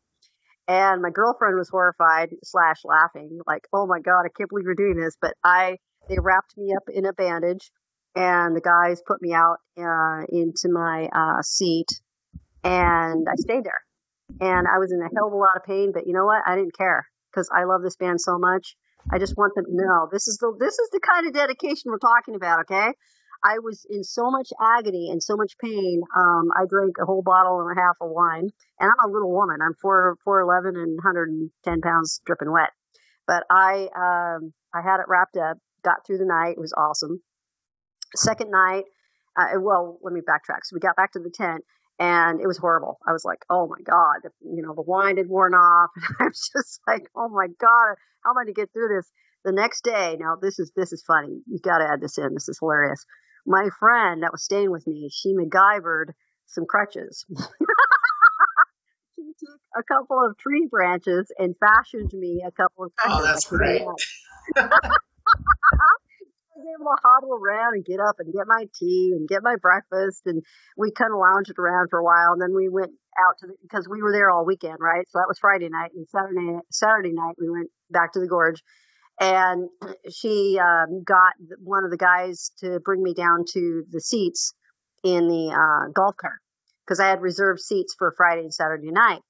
And 0.68 1.02
my 1.02 1.10
girlfriend 1.10 1.56
was 1.56 1.68
horrified 1.68 2.30
slash 2.44 2.84
laughing, 2.84 3.40
like, 3.46 3.66
"Oh 3.72 3.86
my 3.86 4.00
god, 4.00 4.22
I 4.24 4.28
can't 4.36 4.48
believe 4.48 4.66
you're 4.66 4.74
doing 4.74 4.96
this." 4.96 5.16
But 5.20 5.34
I 5.42 5.78
they 6.08 6.18
wrapped 6.18 6.56
me 6.56 6.74
up 6.74 6.84
in 6.88 7.06
a 7.06 7.12
bandage, 7.12 7.70
and 8.14 8.56
the 8.56 8.60
guys 8.60 9.02
put 9.06 9.22
me 9.22 9.32
out 9.32 9.58
uh, 9.78 10.24
into 10.28 10.68
my 10.68 11.08
uh, 11.12 11.42
seat, 11.42 12.00
and 12.64 13.28
I 13.28 13.34
stayed 13.36 13.64
there. 13.64 13.82
And 14.40 14.66
I 14.68 14.78
was 14.78 14.92
in 14.92 15.00
a 15.00 15.08
hell 15.14 15.26
of 15.26 15.32
a 15.32 15.36
lot 15.36 15.56
of 15.56 15.64
pain, 15.64 15.90
but 15.92 16.06
you 16.06 16.12
know 16.12 16.24
what? 16.24 16.42
I 16.46 16.54
didn't 16.54 16.76
care 16.76 17.06
because 17.30 17.48
I 17.54 17.64
love 17.64 17.82
this 17.82 17.96
band 17.96 18.20
so 18.20 18.38
much. 18.38 18.76
I 19.10 19.18
just 19.18 19.36
want 19.36 19.54
them 19.54 19.64
to 19.64 19.74
know 19.74 20.08
this 20.10 20.28
is 20.28 20.38
the 20.38 20.54
this 20.58 20.78
is 20.78 20.90
the 20.90 21.00
kind 21.00 21.26
of 21.26 21.32
dedication 21.32 21.90
we're 21.90 21.98
talking 21.98 22.34
about. 22.34 22.60
Okay, 22.60 22.92
I 23.44 23.58
was 23.58 23.86
in 23.88 24.04
so 24.04 24.30
much 24.30 24.50
agony 24.60 25.10
and 25.10 25.22
so 25.22 25.36
much 25.36 25.54
pain. 25.62 26.02
Um, 26.16 26.50
I 26.54 26.66
drank 26.68 26.96
a 27.00 27.06
whole 27.06 27.22
bottle 27.22 27.60
and 27.60 27.76
a 27.76 27.80
half 27.80 27.96
of 28.00 28.10
wine, 28.10 28.50
and 28.78 28.90
I'm 28.90 29.10
a 29.10 29.12
little 29.12 29.32
woman. 29.32 29.58
I'm 29.62 29.74
four 29.80 30.16
four 30.24 30.40
eleven 30.40 30.76
and 30.76 30.96
110 30.96 31.80
pounds, 31.80 32.20
dripping 32.26 32.52
wet. 32.52 32.70
But 33.26 33.44
I 33.50 33.88
um, 33.96 34.52
I 34.74 34.82
had 34.82 35.00
it 35.00 35.06
wrapped 35.08 35.36
up, 35.36 35.58
got 35.84 36.06
through 36.06 36.18
the 36.18 36.26
night. 36.26 36.56
It 36.56 36.60
was 36.60 36.74
awesome. 36.76 37.22
Second 38.14 38.50
night, 38.50 38.84
uh, 39.38 39.58
well, 39.60 39.98
let 40.02 40.12
me 40.12 40.20
backtrack. 40.20 40.60
So 40.64 40.74
we 40.74 40.80
got 40.80 40.96
back 40.96 41.12
to 41.12 41.20
the 41.20 41.30
tent 41.30 41.64
and 41.98 42.40
it 42.40 42.46
was 42.46 42.58
horrible. 42.58 42.98
I 43.06 43.12
was 43.12 43.24
like, 43.24 43.44
oh 43.48 43.68
my 43.68 43.80
God, 43.84 44.30
you 44.40 44.62
know, 44.62 44.74
the 44.74 44.82
wine 44.82 45.16
had 45.16 45.28
worn 45.28 45.54
off. 45.54 45.90
And 45.96 46.16
I 46.18 46.24
was 46.24 46.50
just 46.54 46.80
like, 46.86 47.08
oh 47.14 47.28
my 47.28 47.46
God, 47.46 47.94
how 48.24 48.30
am 48.30 48.38
I 48.38 48.44
going 48.44 48.54
to 48.54 48.60
get 48.60 48.72
through 48.72 48.88
this? 48.88 49.10
The 49.44 49.52
next 49.52 49.84
day, 49.84 50.16
now 50.18 50.36
this 50.40 50.58
is, 50.58 50.72
this 50.76 50.92
is 50.92 51.02
funny. 51.06 51.40
You 51.46 51.58
got 51.60 51.78
to 51.78 51.88
add 51.88 52.00
this 52.00 52.18
in. 52.18 52.34
This 52.34 52.48
is 52.48 52.58
hilarious. 52.58 53.04
My 53.46 53.68
friend 53.78 54.22
that 54.22 54.32
was 54.32 54.44
staying 54.44 54.70
with 54.70 54.86
me, 54.86 55.08
she 55.12 55.34
MacGyvered 55.34 56.12
some 56.46 56.66
crutches. 56.66 57.24
she 59.16 59.32
took 59.38 59.60
a 59.76 59.82
couple 59.82 60.18
of 60.26 60.36
tree 60.38 60.68
branches 60.70 61.32
and 61.38 61.54
fashioned 61.58 62.12
me 62.12 62.42
a 62.46 62.50
couple 62.50 62.84
of 62.84 62.92
oh, 63.04 63.06
crutches. 63.06 63.20
Oh, 63.20 63.26
that's 63.26 63.46
great. 63.48 63.82
was 66.60 66.76
able 66.76 66.92
to 66.92 67.00
hobble 67.02 67.34
around 67.34 67.74
and 67.74 67.84
get 67.84 68.00
up 68.00 68.16
and 68.18 68.32
get 68.32 68.46
my 68.46 68.66
tea 68.74 69.12
and 69.16 69.28
get 69.28 69.42
my 69.42 69.56
breakfast 69.56 70.22
and 70.26 70.42
we 70.76 70.92
kind 70.92 71.12
of 71.12 71.18
lounged 71.18 71.58
around 71.58 71.88
for 71.90 71.98
a 71.98 72.04
while 72.04 72.32
and 72.32 72.42
then 72.42 72.54
we 72.54 72.68
went 72.68 72.92
out 73.18 73.34
to 73.40 73.46
the, 73.46 73.54
because 73.62 73.88
we 73.88 74.02
were 74.02 74.12
there 74.12 74.30
all 74.30 74.44
weekend, 74.44 74.78
right? 74.78 75.06
So 75.08 75.18
that 75.18 75.28
was 75.28 75.38
Friday 75.38 75.68
night 75.68 75.90
and 75.94 76.06
Saturday 76.08 76.60
Saturday 76.70 77.12
night 77.12 77.34
we 77.38 77.50
went 77.50 77.70
back 77.90 78.12
to 78.12 78.20
the 78.20 78.28
gorge 78.28 78.62
and 79.20 79.68
she 80.10 80.58
um, 80.58 81.04
got 81.04 81.34
one 81.62 81.84
of 81.84 81.90
the 81.90 81.98
guys 81.98 82.50
to 82.60 82.80
bring 82.80 83.02
me 83.02 83.12
down 83.12 83.44
to 83.52 83.84
the 83.90 84.00
seats 84.00 84.54
in 85.04 85.28
the 85.28 85.52
uh, 85.52 85.92
golf 85.92 86.16
cart 86.16 86.40
because 86.84 87.00
I 87.00 87.08
had 87.08 87.20
reserved 87.20 87.60
seats 87.60 87.94
for 87.98 88.14
Friday 88.16 88.42
and 88.42 88.54
Saturday 88.54 88.90
night. 88.90 89.20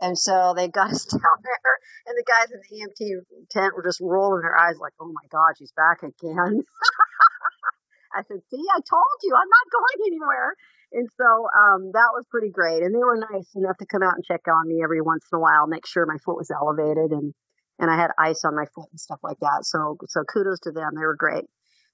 And 0.00 0.18
so 0.18 0.52
they 0.54 0.68
got 0.68 0.90
us 0.92 1.06
down 1.06 1.38
there, 1.42 1.74
and 2.06 2.16
the 2.18 2.24
guys 2.26 2.50
in 2.50 2.60
the 2.60 2.76
EMT 2.84 3.46
tent 3.50 3.74
were 3.74 3.84
just 3.84 4.00
rolling 4.02 4.42
their 4.42 4.58
eyes 4.58 4.76
like, 4.80 4.92
"Oh 5.00 5.06
my 5.06 5.26
God, 5.30 5.54
she's 5.56 5.72
back 5.72 6.02
again." 6.02 6.62
I 8.14 8.22
said, 8.28 8.40
"See, 8.50 8.64
I 8.74 8.80
told 8.82 9.18
you, 9.22 9.32
I'm 9.34 9.48
not 9.48 9.72
going 9.72 10.12
anywhere." 10.12 10.54
And 10.92 11.08
so 11.16 11.24
um, 11.24 11.90
that 11.92 12.10
was 12.12 12.26
pretty 12.30 12.50
great, 12.50 12.82
and 12.82 12.94
they 12.94 12.98
were 12.98 13.16
nice 13.32 13.48
enough 13.56 13.78
to 13.78 13.86
come 13.86 14.02
out 14.02 14.14
and 14.14 14.24
check 14.24 14.42
on 14.48 14.68
me 14.68 14.82
every 14.84 15.00
once 15.00 15.24
in 15.32 15.36
a 15.38 15.40
while, 15.40 15.66
make 15.66 15.86
sure 15.86 16.04
my 16.04 16.18
foot 16.24 16.36
was 16.36 16.50
elevated, 16.50 17.10
and 17.10 17.32
and 17.78 17.90
I 17.90 17.96
had 17.96 18.10
ice 18.18 18.44
on 18.44 18.56
my 18.56 18.64
foot 18.74 18.88
and 18.90 19.00
stuff 19.00 19.20
like 19.22 19.38
that. 19.40 19.60
So 19.64 19.96
so 20.08 20.24
kudos 20.24 20.60
to 20.60 20.72
them, 20.72 20.92
they 20.94 21.04
were 21.04 21.16
great. 21.16 21.44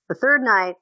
The 0.09 0.14
third 0.14 0.42
night, 0.42 0.74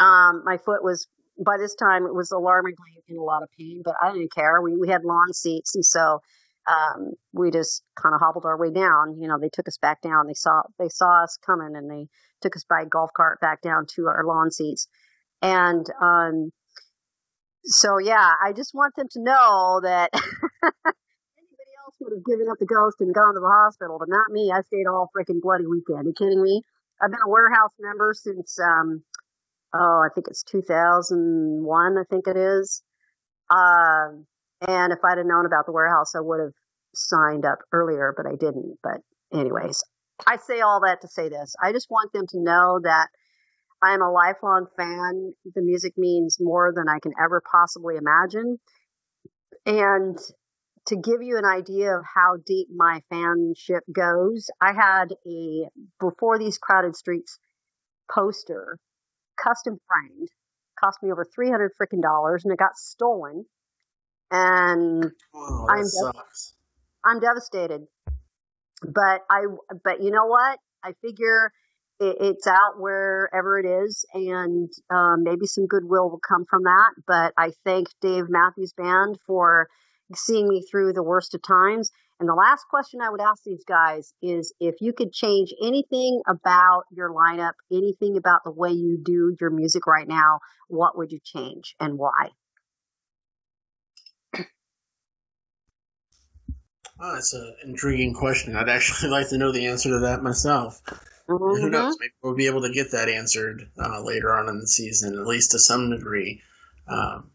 um, 0.00 0.42
my 0.44 0.58
foot 0.58 0.82
was 0.82 1.06
by 1.44 1.56
this 1.58 1.74
time 1.74 2.06
it 2.06 2.14
was 2.14 2.30
alarmingly 2.30 3.02
in 3.08 3.16
a 3.16 3.22
lot 3.22 3.42
of 3.42 3.48
pain, 3.58 3.82
but 3.84 3.94
I 4.02 4.12
didn't 4.12 4.34
care. 4.34 4.60
We 4.62 4.76
we 4.76 4.88
had 4.88 5.04
lawn 5.04 5.32
seats, 5.32 5.74
and 5.74 5.84
so 5.84 6.20
um, 6.66 7.12
we 7.32 7.50
just 7.50 7.82
kind 8.00 8.14
of 8.14 8.20
hobbled 8.20 8.46
our 8.46 8.58
way 8.58 8.72
down. 8.72 9.18
You 9.20 9.28
know, 9.28 9.38
they 9.38 9.50
took 9.52 9.68
us 9.68 9.78
back 9.78 10.00
down. 10.00 10.26
They 10.26 10.34
saw 10.34 10.62
they 10.78 10.88
saw 10.88 11.24
us 11.24 11.38
coming, 11.44 11.76
and 11.76 11.90
they 11.90 12.08
took 12.40 12.56
us 12.56 12.64
by 12.68 12.82
a 12.82 12.86
golf 12.86 13.10
cart 13.16 13.40
back 13.40 13.60
down 13.62 13.86
to 13.96 14.06
our 14.06 14.24
lawn 14.24 14.50
seats. 14.50 14.88
And 15.42 15.86
um, 16.00 16.50
so 17.64 17.98
yeah, 17.98 18.32
I 18.42 18.52
just 18.52 18.72
want 18.74 18.94
them 18.96 19.08
to 19.12 19.22
know 19.22 19.80
that 19.82 20.10
else 21.94 22.10
would 22.10 22.16
have 22.16 22.24
given 22.24 22.50
up 22.50 22.58
the 22.58 22.66
ghost 22.66 23.00
and 23.00 23.14
gone 23.14 23.34
to 23.34 23.40
the 23.40 23.46
hospital, 23.46 23.98
but 23.98 24.08
not 24.08 24.30
me. 24.30 24.52
I 24.52 24.62
stayed 24.62 24.86
all 24.86 25.10
freaking 25.16 25.40
bloody 25.40 25.66
weekend. 25.66 26.06
Are 26.06 26.08
you 26.08 26.14
kidding 26.16 26.42
me? 26.42 26.62
I've 27.00 27.10
been 27.10 27.20
a 27.24 27.28
warehouse 27.28 27.72
member 27.78 28.14
since 28.14 28.58
um 28.58 29.02
oh, 29.74 30.02
I 30.04 30.08
think 30.14 30.28
it's 30.28 30.44
2001, 30.44 31.98
I 31.98 32.04
think 32.08 32.28
it 32.28 32.36
is. 32.36 32.82
Um, 33.50 34.26
and 34.66 34.92
if 34.92 35.00
I'd 35.04 35.18
have 35.18 35.26
known 35.26 35.46
about 35.46 35.66
the 35.66 35.72
warehouse, 35.72 36.14
I 36.14 36.20
would 36.20 36.38
have 36.38 36.52
signed 36.94 37.44
up 37.44 37.58
earlier, 37.72 38.14
but 38.16 38.24
I 38.24 38.36
didn't. 38.36 38.78
But 38.84 39.00
anyways, 39.32 39.82
I 40.24 40.36
say 40.36 40.60
all 40.60 40.80
that 40.86 41.00
to 41.00 41.08
say 41.08 41.28
this. 41.28 41.56
I 41.60 41.72
just 41.72 41.90
want 41.90 42.12
them 42.12 42.26
to 42.28 42.40
know 42.40 42.78
that 42.84 43.08
I 43.82 43.94
am 43.94 44.00
a 44.00 44.12
lifelong 44.12 44.66
fan. 44.76 45.34
The 45.56 45.60
music 45.60 45.94
means 45.98 46.38
more 46.38 46.72
than 46.72 46.88
I 46.88 47.00
can 47.00 47.12
ever 47.20 47.42
possibly 47.50 47.96
imagine. 47.96 48.60
And 49.66 50.16
to 50.86 50.96
give 50.96 51.22
you 51.22 51.38
an 51.38 51.44
idea 51.44 51.96
of 51.96 52.04
how 52.04 52.36
deep 52.46 52.68
my 52.74 53.00
fanship 53.12 53.80
goes, 53.92 54.50
I 54.60 54.72
had 54.72 55.14
a 55.26 55.68
Before 55.98 56.38
These 56.38 56.58
Crowded 56.58 56.96
Streets 56.96 57.38
poster 58.10 58.78
custom 59.42 59.78
framed. 59.88 60.28
Cost 60.78 60.98
me 61.02 61.10
over 61.10 61.24
three 61.34 61.50
hundred 61.50 61.72
freaking 61.80 62.02
dollars, 62.02 62.44
and 62.44 62.52
it 62.52 62.58
got 62.58 62.76
stolen. 62.76 63.46
And 64.30 65.10
Oh, 65.34 65.66
I'm 65.68 65.82
dev- 65.84 66.22
I'm 67.04 67.20
devastated. 67.20 67.86
But 68.82 69.22
I, 69.30 69.44
but 69.82 70.02
you 70.02 70.10
know 70.10 70.26
what? 70.26 70.58
I 70.82 70.92
figure 71.00 71.52
it, 72.00 72.16
it's 72.20 72.46
out 72.46 72.78
wherever 72.78 73.58
it 73.58 73.66
is, 73.66 74.04
and 74.12 74.68
um, 74.90 75.22
maybe 75.22 75.46
some 75.46 75.66
goodwill 75.66 76.10
will 76.10 76.20
come 76.26 76.44
from 76.50 76.64
that. 76.64 76.90
But 77.06 77.32
I 77.38 77.52
thank 77.64 77.88
Dave 78.00 78.24
Matthews 78.28 78.74
Band 78.76 79.16
for 79.26 79.68
seeing 80.14 80.48
me 80.48 80.62
through 80.70 80.92
the 80.92 81.02
worst 81.02 81.34
of 81.34 81.42
times. 81.42 81.90
And 82.20 82.28
the 82.28 82.34
last 82.34 82.64
question 82.70 83.00
I 83.00 83.10
would 83.10 83.20
ask 83.20 83.42
these 83.44 83.64
guys 83.66 84.12
is 84.22 84.54
if 84.60 84.76
you 84.80 84.92
could 84.92 85.12
change 85.12 85.52
anything 85.62 86.22
about 86.28 86.84
your 86.90 87.10
lineup, 87.10 87.54
anything 87.72 88.16
about 88.16 88.44
the 88.44 88.52
way 88.52 88.70
you 88.70 88.98
do 89.02 89.36
your 89.40 89.50
music 89.50 89.86
right 89.86 90.06
now, 90.06 90.40
what 90.68 90.96
would 90.96 91.10
you 91.10 91.18
change 91.24 91.74
and 91.80 91.98
why? 91.98 92.30
Oh, 97.00 97.14
that's 97.14 97.34
an 97.34 97.56
intriguing 97.64 98.14
question. 98.14 98.54
I'd 98.54 98.68
actually 98.68 99.10
like 99.10 99.28
to 99.30 99.38
know 99.38 99.52
the 99.52 99.66
answer 99.66 99.90
to 99.90 100.00
that 100.00 100.22
myself. 100.22 100.80
And 101.26 101.38
who 101.38 101.70
knows? 101.70 101.96
Maybe 101.98 102.12
we'll 102.22 102.34
be 102.34 102.46
able 102.46 102.62
to 102.62 102.72
get 102.72 102.92
that 102.92 103.08
answered 103.08 103.68
uh, 103.78 104.02
later 104.02 104.32
on 104.32 104.48
in 104.48 104.60
the 104.60 104.68
season, 104.68 105.18
at 105.18 105.26
least 105.26 105.52
to 105.52 105.58
some 105.58 105.90
degree. 105.90 106.42
Um, 106.86 107.30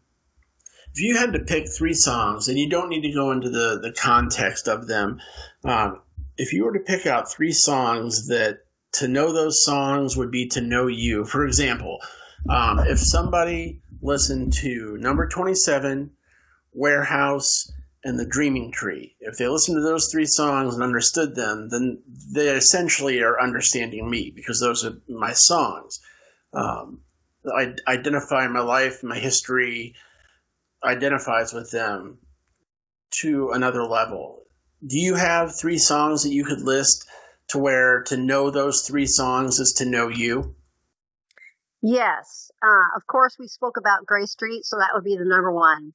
if 0.92 1.00
you 1.00 1.16
had 1.16 1.34
to 1.34 1.40
pick 1.40 1.68
three 1.68 1.94
songs, 1.94 2.48
and 2.48 2.58
you 2.58 2.68
don't 2.68 2.88
need 2.88 3.02
to 3.02 3.12
go 3.12 3.30
into 3.30 3.50
the, 3.50 3.78
the 3.80 3.92
context 3.92 4.68
of 4.68 4.86
them, 4.86 5.20
um, 5.64 6.00
if 6.36 6.52
you 6.52 6.64
were 6.64 6.72
to 6.72 6.80
pick 6.80 7.06
out 7.06 7.30
three 7.30 7.52
songs 7.52 8.28
that 8.28 8.60
to 8.92 9.06
know 9.06 9.32
those 9.32 9.64
songs 9.64 10.16
would 10.16 10.30
be 10.30 10.48
to 10.48 10.60
know 10.60 10.88
you, 10.88 11.24
for 11.24 11.46
example, 11.46 12.00
um, 12.48 12.80
if 12.80 12.98
somebody 12.98 13.82
listened 14.02 14.52
to 14.54 14.96
number 14.98 15.28
27, 15.28 16.10
Warehouse, 16.72 17.70
and 18.02 18.18
The 18.18 18.26
Dreaming 18.26 18.72
Tree, 18.72 19.14
if 19.20 19.36
they 19.36 19.46
listened 19.46 19.76
to 19.76 19.82
those 19.82 20.10
three 20.10 20.24
songs 20.24 20.74
and 20.74 20.82
understood 20.82 21.34
them, 21.34 21.68
then 21.68 22.02
they 22.32 22.48
essentially 22.48 23.20
are 23.20 23.40
understanding 23.40 24.08
me 24.08 24.32
because 24.34 24.58
those 24.58 24.84
are 24.84 24.96
my 25.06 25.34
songs. 25.34 26.00
Um, 26.52 27.02
I 27.44 27.74
identify 27.86 28.48
my 28.48 28.60
life, 28.60 29.02
my 29.02 29.18
history 29.18 29.94
identifies 30.82 31.52
with 31.52 31.70
them 31.70 32.18
to 33.10 33.50
another 33.50 33.84
level. 33.84 34.44
Do 34.86 34.98
you 34.98 35.14
have 35.14 35.58
three 35.58 35.78
songs 35.78 36.22
that 36.22 36.32
you 36.32 36.44
could 36.44 36.62
list 36.62 37.08
to 37.48 37.58
where 37.58 38.02
to 38.04 38.16
know 38.16 38.50
those 38.50 38.82
three 38.82 39.06
songs 39.06 39.58
is 39.58 39.74
to 39.78 39.84
know 39.84 40.08
you? 40.08 40.54
Yes. 41.82 42.50
Uh, 42.62 42.96
of 42.96 43.06
course, 43.06 43.36
we 43.38 43.48
spoke 43.48 43.76
about 43.76 44.06
Grey 44.06 44.26
Street, 44.26 44.64
so 44.64 44.76
that 44.76 44.90
would 44.94 45.04
be 45.04 45.16
the 45.16 45.24
number 45.24 45.52
one. 45.52 45.92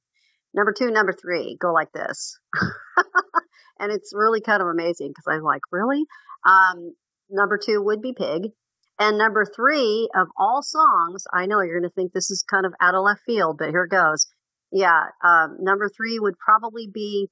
Number 0.54 0.74
two, 0.74 0.92
number 0.92 1.14
three 1.14 1.58
go 1.60 1.74
like 1.74 1.92
this. 1.92 2.40
and 3.80 3.92
it's 3.92 4.14
really 4.14 4.42
kind 4.42 4.62
of 4.62 4.68
amazing 4.68 5.10
because 5.10 5.26
I'm 5.28 5.44
like, 5.44 5.62
really? 5.72 6.06
Um, 6.46 6.94
number 7.30 7.58
two 7.58 7.82
would 7.82 8.02
be 8.02 8.14
Pig. 8.14 8.52
And 8.98 9.18
number 9.18 9.46
three 9.46 10.10
of 10.16 10.28
all 10.38 10.64
songs, 10.64 11.26
I 11.32 11.48
know 11.48 11.62
you're 11.62 11.80
going 11.80 11.90
to 11.90 11.94
think 11.94 12.14
this 12.14 12.32
is 12.32 12.44
kind 12.50 12.66
of 12.66 12.74
out 12.80 12.96
of 12.96 13.04
left 13.04 13.22
field, 13.26 13.58
but 13.58 13.70
here 13.70 13.84
it 13.84 13.92
goes. 13.92 14.28
Yeah. 14.72 15.06
Um, 15.24 15.58
number 15.62 15.90
three 15.90 16.20
would 16.20 16.38
probably 16.38 16.88
be, 16.92 17.30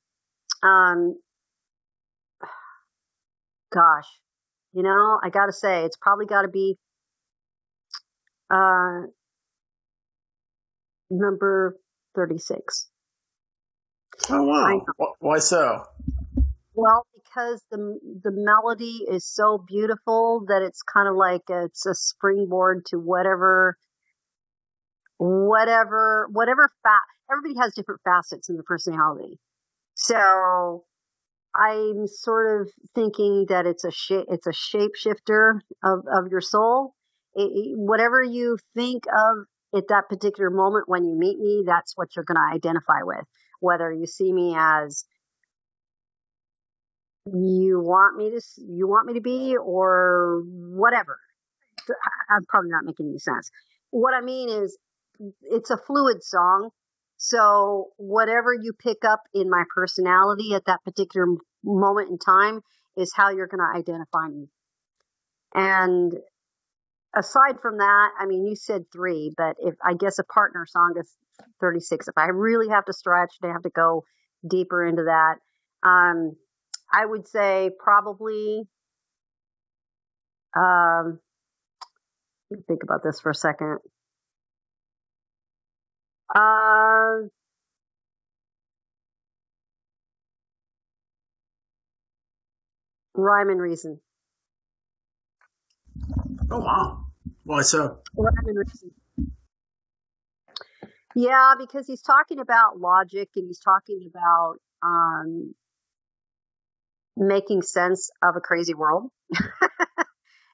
um, 0.61 1.15
gosh, 3.73 4.07
you 4.73 4.83
know, 4.83 5.19
I 5.23 5.29
got 5.29 5.47
to 5.47 5.53
say, 5.53 5.83
it's 5.83 5.97
probably 5.97 6.25
got 6.25 6.43
to 6.43 6.47
be 6.47 6.77
uh, 8.49 9.01
number 11.09 11.77
36. 12.15 12.89
Oh 14.29 14.43
wow! 14.43 14.85
Why 15.19 15.39
so? 15.39 15.85
Well, 16.75 17.05
because 17.13 17.63
the 17.71 17.99
the 18.23 18.31
melody 18.31 19.05
is 19.09 19.25
so 19.25 19.57
beautiful 19.57 20.45
that 20.47 20.61
it's 20.61 20.81
kind 20.81 21.07
of 21.07 21.15
like 21.15 21.41
it's 21.49 21.85
a 21.85 21.95
springboard 21.95 22.85
to 22.87 22.97
whatever, 22.97 23.77
whatever, 25.23 26.27
whatever 26.31 26.69
Everybody 27.31 27.59
has 27.61 27.73
different 27.73 28.01
facets 28.03 28.49
in 28.49 28.55
their 28.55 28.63
personality. 28.63 29.39
So 29.95 30.83
I'm 31.55 32.07
sort 32.07 32.61
of 32.61 32.69
thinking 32.95 33.45
that 33.49 33.65
it's 33.65 33.85
a 33.85 33.91
it's 34.29 34.47
a 34.47 34.51
shapeshifter 34.51 35.61
of, 35.83 36.05
of 36.11 36.31
your 36.31 36.41
soul. 36.41 36.95
It- 37.35 37.77
whatever 37.77 38.21
you 38.21 38.57
think 38.75 39.05
of 39.07 39.45
at 39.75 39.87
that 39.89 40.09
particular 40.09 40.49
moment 40.49 40.89
when 40.89 41.05
you 41.05 41.15
meet 41.17 41.39
me, 41.39 41.63
that's 41.65 41.93
what 41.97 42.15
you're 42.15 42.25
going 42.25 42.37
to 42.37 42.55
identify 42.55 43.03
with. 43.03 43.25
Whether 43.61 43.91
you 43.93 44.05
see 44.07 44.33
me 44.33 44.55
as 44.57 45.05
you 47.25 47.79
want 47.79 48.17
me 48.17 48.31
to, 48.31 48.41
you 48.67 48.87
want 48.87 49.07
me 49.07 49.13
to 49.15 49.21
be 49.21 49.55
or 49.57 50.43
whatever. 50.45 51.17
I'm 52.29 52.45
probably 52.45 52.71
not 52.71 52.85
making 52.85 53.07
any 53.09 53.19
sense. 53.19 53.49
What 53.91 54.13
I 54.13 54.21
mean 54.21 54.49
is 54.49 54.77
it's 55.41 55.69
a 55.69 55.77
fluid 55.77 56.23
song. 56.23 56.69
So 57.17 57.89
whatever 57.97 58.53
you 58.53 58.73
pick 58.73 59.05
up 59.05 59.21
in 59.33 59.49
my 59.49 59.63
personality 59.73 60.53
at 60.55 60.65
that 60.65 60.83
particular 60.83 61.27
moment 61.63 62.09
in 62.09 62.17
time 62.17 62.61
is 62.97 63.13
how 63.15 63.29
you're 63.29 63.47
going 63.47 63.59
to 63.59 63.79
identify 63.79 64.27
me. 64.27 64.47
And 65.53 66.13
aside 67.15 67.59
from 67.61 67.77
that, 67.77 68.09
I 68.19 68.25
mean, 68.25 68.45
you 68.45 68.55
said 68.55 68.83
three, 68.91 69.31
but 69.37 69.55
if 69.59 69.75
I 69.85 69.93
guess 69.93 70.19
a 70.19 70.23
partner 70.23 70.65
song 70.67 70.95
is 70.99 71.15
36. 71.59 72.07
If 72.07 72.17
I 72.17 72.27
really 72.27 72.69
have 72.69 72.85
to 72.85 72.93
stretch, 72.93 73.33
I 73.43 73.47
have 73.47 73.63
to 73.63 73.69
go 73.69 74.03
deeper 74.47 74.85
into 74.85 75.03
that. 75.03 75.35
Um, 75.87 76.35
I 76.91 77.05
would 77.05 77.27
say 77.27 77.71
probably, 77.79 78.63
um, 80.55 81.19
let 82.51 82.59
me 82.59 82.63
think 82.67 82.83
about 82.83 83.03
this 83.03 83.19
for 83.19 83.31
a 83.31 83.35
second. 83.35 83.79
Uh, 86.33 87.27
rhyme 93.13 93.49
and 93.49 93.61
reason. 93.61 93.99
Oh 96.49 96.59
wow! 96.59 97.05
Why 97.43 97.61
so? 97.61 97.99
Rhyme 98.17 98.33
and 98.47 98.57
reason. 98.57 98.91
Yeah, 101.15 101.53
because 101.59 101.85
he's 101.85 102.01
talking 102.01 102.39
about 102.39 102.79
logic 102.79 103.29
and 103.35 103.47
he's 103.47 103.59
talking 103.59 104.09
about 104.09 104.55
um, 104.81 105.53
making 107.15 107.61
sense 107.61 108.09
of 108.23 108.35
a 108.35 108.41
crazy 108.41 108.73
world. 108.73 109.09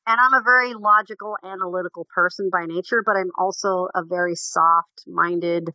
and 0.09 0.17
I'm 0.19 0.33
a 0.33 0.43
very 0.43 0.73
logical, 0.73 1.37
analytical 1.43 2.07
person 2.13 2.49
by 2.51 2.65
nature, 2.65 3.03
but 3.05 3.15
I'm 3.15 3.29
also 3.37 3.89
a 3.93 4.03
very 4.03 4.33
soft 4.33 5.03
minded, 5.05 5.69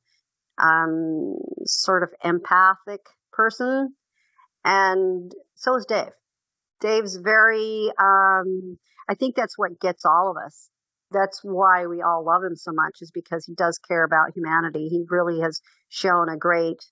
um, 0.58 1.36
sort 1.64 2.02
of 2.02 2.08
empathic 2.24 3.00
person. 3.32 3.94
And 4.64 5.30
so 5.54 5.76
is 5.76 5.86
Dave. 5.86 6.10
Dave's 6.80 7.14
very, 7.14 7.92
um, 7.96 8.76
I 9.08 9.14
think 9.14 9.36
that's 9.36 9.56
what 9.56 9.78
gets 9.78 10.04
all 10.04 10.32
of 10.32 10.36
us. 10.44 10.68
That's 11.12 11.38
why 11.44 11.86
we 11.86 12.02
all 12.02 12.24
love 12.24 12.42
him 12.42 12.56
so 12.56 12.72
much 12.72 12.96
is 13.02 13.12
because 13.12 13.46
he 13.46 13.54
does 13.54 13.78
care 13.86 14.02
about 14.02 14.32
humanity. 14.34 14.88
He 14.88 15.04
really 15.08 15.42
has 15.42 15.60
shown 15.90 16.28
a 16.28 16.36
great 16.36 16.84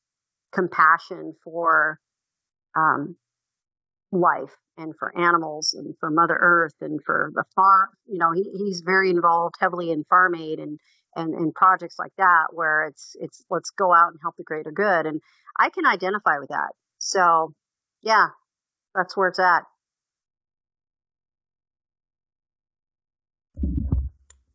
compassion 0.52 1.34
for, 1.42 1.98
um, 2.76 3.16
life 4.12 4.54
and 4.76 4.94
for 4.98 5.16
animals 5.18 5.74
and 5.74 5.94
for 5.98 6.10
Mother 6.10 6.38
Earth 6.38 6.74
and 6.80 7.00
for 7.04 7.30
the 7.34 7.44
farm. 7.54 7.88
You 8.06 8.18
know, 8.18 8.32
he, 8.32 8.44
he's 8.56 8.82
very 8.84 9.10
involved 9.10 9.56
heavily 9.58 9.90
in 9.90 10.04
farm 10.04 10.34
aid 10.34 10.58
and, 10.58 10.78
and, 11.16 11.34
and 11.34 11.54
projects 11.54 11.98
like 11.98 12.12
that 12.18 12.48
where 12.52 12.86
it's, 12.86 13.16
it's, 13.20 13.44
let's 13.50 13.70
go 13.70 13.92
out 13.92 14.12
and 14.12 14.18
help 14.22 14.36
the 14.36 14.44
greater 14.44 14.70
good. 14.70 15.06
And 15.06 15.20
I 15.58 15.70
can 15.70 15.86
identify 15.86 16.38
with 16.38 16.50
that. 16.50 16.70
So 16.98 17.54
yeah, 18.02 18.28
that's 18.94 19.16
where 19.16 19.28
it's 19.28 19.38
at. 19.38 19.64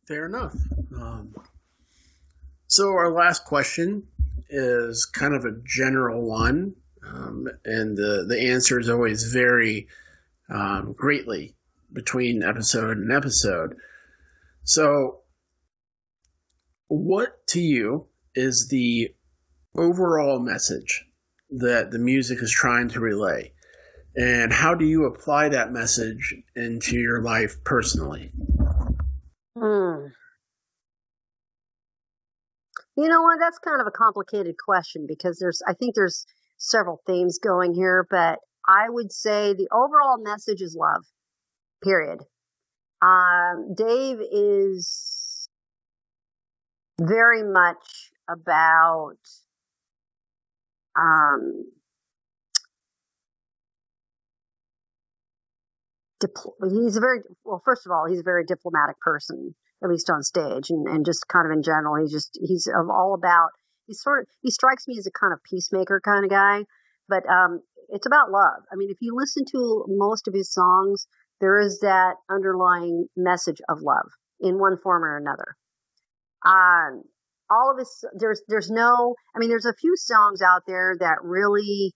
Fair 0.06 0.26
enough. 0.26 0.56
Um, 0.96 1.34
so 2.66 2.90
our 2.90 3.10
last 3.10 3.44
question 3.44 4.06
is 4.48 5.04
kind 5.04 5.34
of 5.34 5.44
a 5.44 5.52
general 5.64 6.26
one, 6.26 6.74
um, 7.06 7.48
and 7.64 7.96
the 7.96 8.24
the 8.28 8.50
answers 8.50 8.88
always 8.88 9.32
vary 9.32 9.88
um, 10.48 10.94
greatly 10.96 11.56
between 11.92 12.42
episode 12.42 12.98
and 12.98 13.12
episode. 13.12 13.76
So, 14.64 15.20
what 16.88 17.46
to 17.48 17.60
you 17.60 18.06
is 18.34 18.68
the 18.68 19.14
overall 19.76 20.38
message 20.38 21.04
that 21.50 21.90
the 21.90 21.98
music 21.98 22.42
is 22.42 22.52
trying 22.52 22.88
to 22.90 23.00
relay? 23.00 23.52
And 24.16 24.52
how 24.52 24.74
do 24.74 24.84
you 24.84 25.04
apply 25.04 25.50
that 25.50 25.72
message 25.72 26.34
into 26.56 26.98
your 26.98 27.22
life 27.22 27.62
personally? 27.64 28.32
Hmm. 29.56 30.08
You 32.96 33.06
know 33.06 33.22
what? 33.22 33.38
That's 33.38 33.58
kind 33.58 33.80
of 33.80 33.86
a 33.86 33.92
complicated 33.92 34.56
question 34.58 35.06
because 35.06 35.38
there's, 35.38 35.62
I 35.66 35.74
think 35.74 35.94
there's 35.94 36.26
several 36.58 37.00
themes 37.06 37.38
going 37.42 37.74
here, 37.74 38.06
but 38.10 38.38
I 38.66 38.88
would 38.88 39.12
say 39.12 39.54
the 39.54 39.68
overall 39.72 40.18
message 40.18 40.60
is 40.60 40.76
love. 40.78 41.04
Period. 41.82 42.20
Um, 43.00 43.74
Dave 43.74 44.18
is 44.20 45.48
very 47.00 47.44
much 47.44 48.10
about 48.28 49.16
um, 50.96 51.64
he's 56.70 56.96
a 56.96 57.00
very 57.00 57.20
well. 57.44 57.62
First 57.64 57.86
of 57.86 57.92
all, 57.92 58.06
he's 58.08 58.20
a 58.20 58.24
very 58.24 58.44
diplomatic 58.44 58.98
person, 59.00 59.54
at 59.82 59.88
least 59.88 60.10
on 60.10 60.22
stage, 60.22 60.70
and, 60.70 60.88
and 60.88 61.06
just 61.06 61.28
kind 61.28 61.46
of 61.46 61.52
in 61.52 61.62
general. 61.62 62.00
He's 62.00 62.12
just 62.12 62.38
he's 62.40 62.68
all 62.68 63.14
about. 63.14 63.50
He's 63.88 64.02
sort 64.02 64.20
of 64.20 64.28
he 64.42 64.50
strikes 64.50 64.86
me 64.86 64.96
as 64.98 65.06
a 65.06 65.10
kind 65.10 65.32
of 65.32 65.42
peacemaker 65.42 66.00
kind 66.04 66.24
of 66.24 66.30
guy, 66.30 66.64
but 67.08 67.28
um, 67.28 67.62
it's 67.88 68.06
about 68.06 68.30
love. 68.30 68.62
I 68.70 68.76
mean, 68.76 68.90
if 68.90 68.98
you 69.00 69.16
listen 69.16 69.44
to 69.52 69.86
most 69.88 70.28
of 70.28 70.34
his 70.34 70.52
songs, 70.52 71.06
there 71.40 71.58
is 71.58 71.80
that 71.80 72.16
underlying 72.30 73.06
message 73.16 73.60
of 73.68 73.78
love 73.80 74.10
in 74.40 74.58
one 74.58 74.76
form 74.82 75.04
or 75.04 75.16
another. 75.16 75.56
Um, 76.44 77.02
all 77.50 77.72
of 77.72 77.78
his 77.78 78.04
there's 78.14 78.42
there's 78.46 78.70
no 78.70 79.14
I 79.34 79.38
mean 79.38 79.48
there's 79.48 79.64
a 79.64 79.74
few 79.74 79.94
songs 79.96 80.42
out 80.42 80.62
there 80.66 80.96
that 81.00 81.18
really 81.22 81.94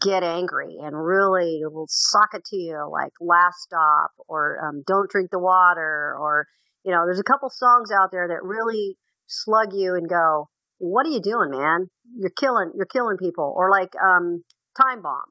get 0.00 0.22
angry 0.22 0.76
and 0.82 0.96
really 0.96 1.60
will 1.64 1.88
suck 1.88 2.30
it 2.34 2.44
to 2.46 2.56
you 2.56 2.88
like 2.90 3.12
last 3.20 3.58
stop 3.60 4.10
or 4.28 4.58
um, 4.64 4.82
don't 4.86 5.10
drink 5.10 5.30
the 5.30 5.38
water 5.38 6.16
or 6.20 6.46
you 6.84 6.92
know 6.92 7.02
there's 7.04 7.20
a 7.20 7.24
couple 7.24 7.48
songs 7.50 7.90
out 7.90 8.10
there 8.10 8.28
that 8.28 8.42
really 8.42 8.96
slug 9.26 9.72
you 9.72 9.94
and 9.94 10.08
go 10.08 10.48
what 10.82 11.06
are 11.06 11.10
you 11.10 11.20
doing 11.20 11.50
man 11.50 11.88
you're 12.18 12.30
killing 12.30 12.72
you're 12.76 12.86
killing 12.86 13.16
people 13.16 13.52
or 13.56 13.70
like 13.70 13.90
um 14.02 14.42
time 14.80 15.02
bomb 15.02 15.24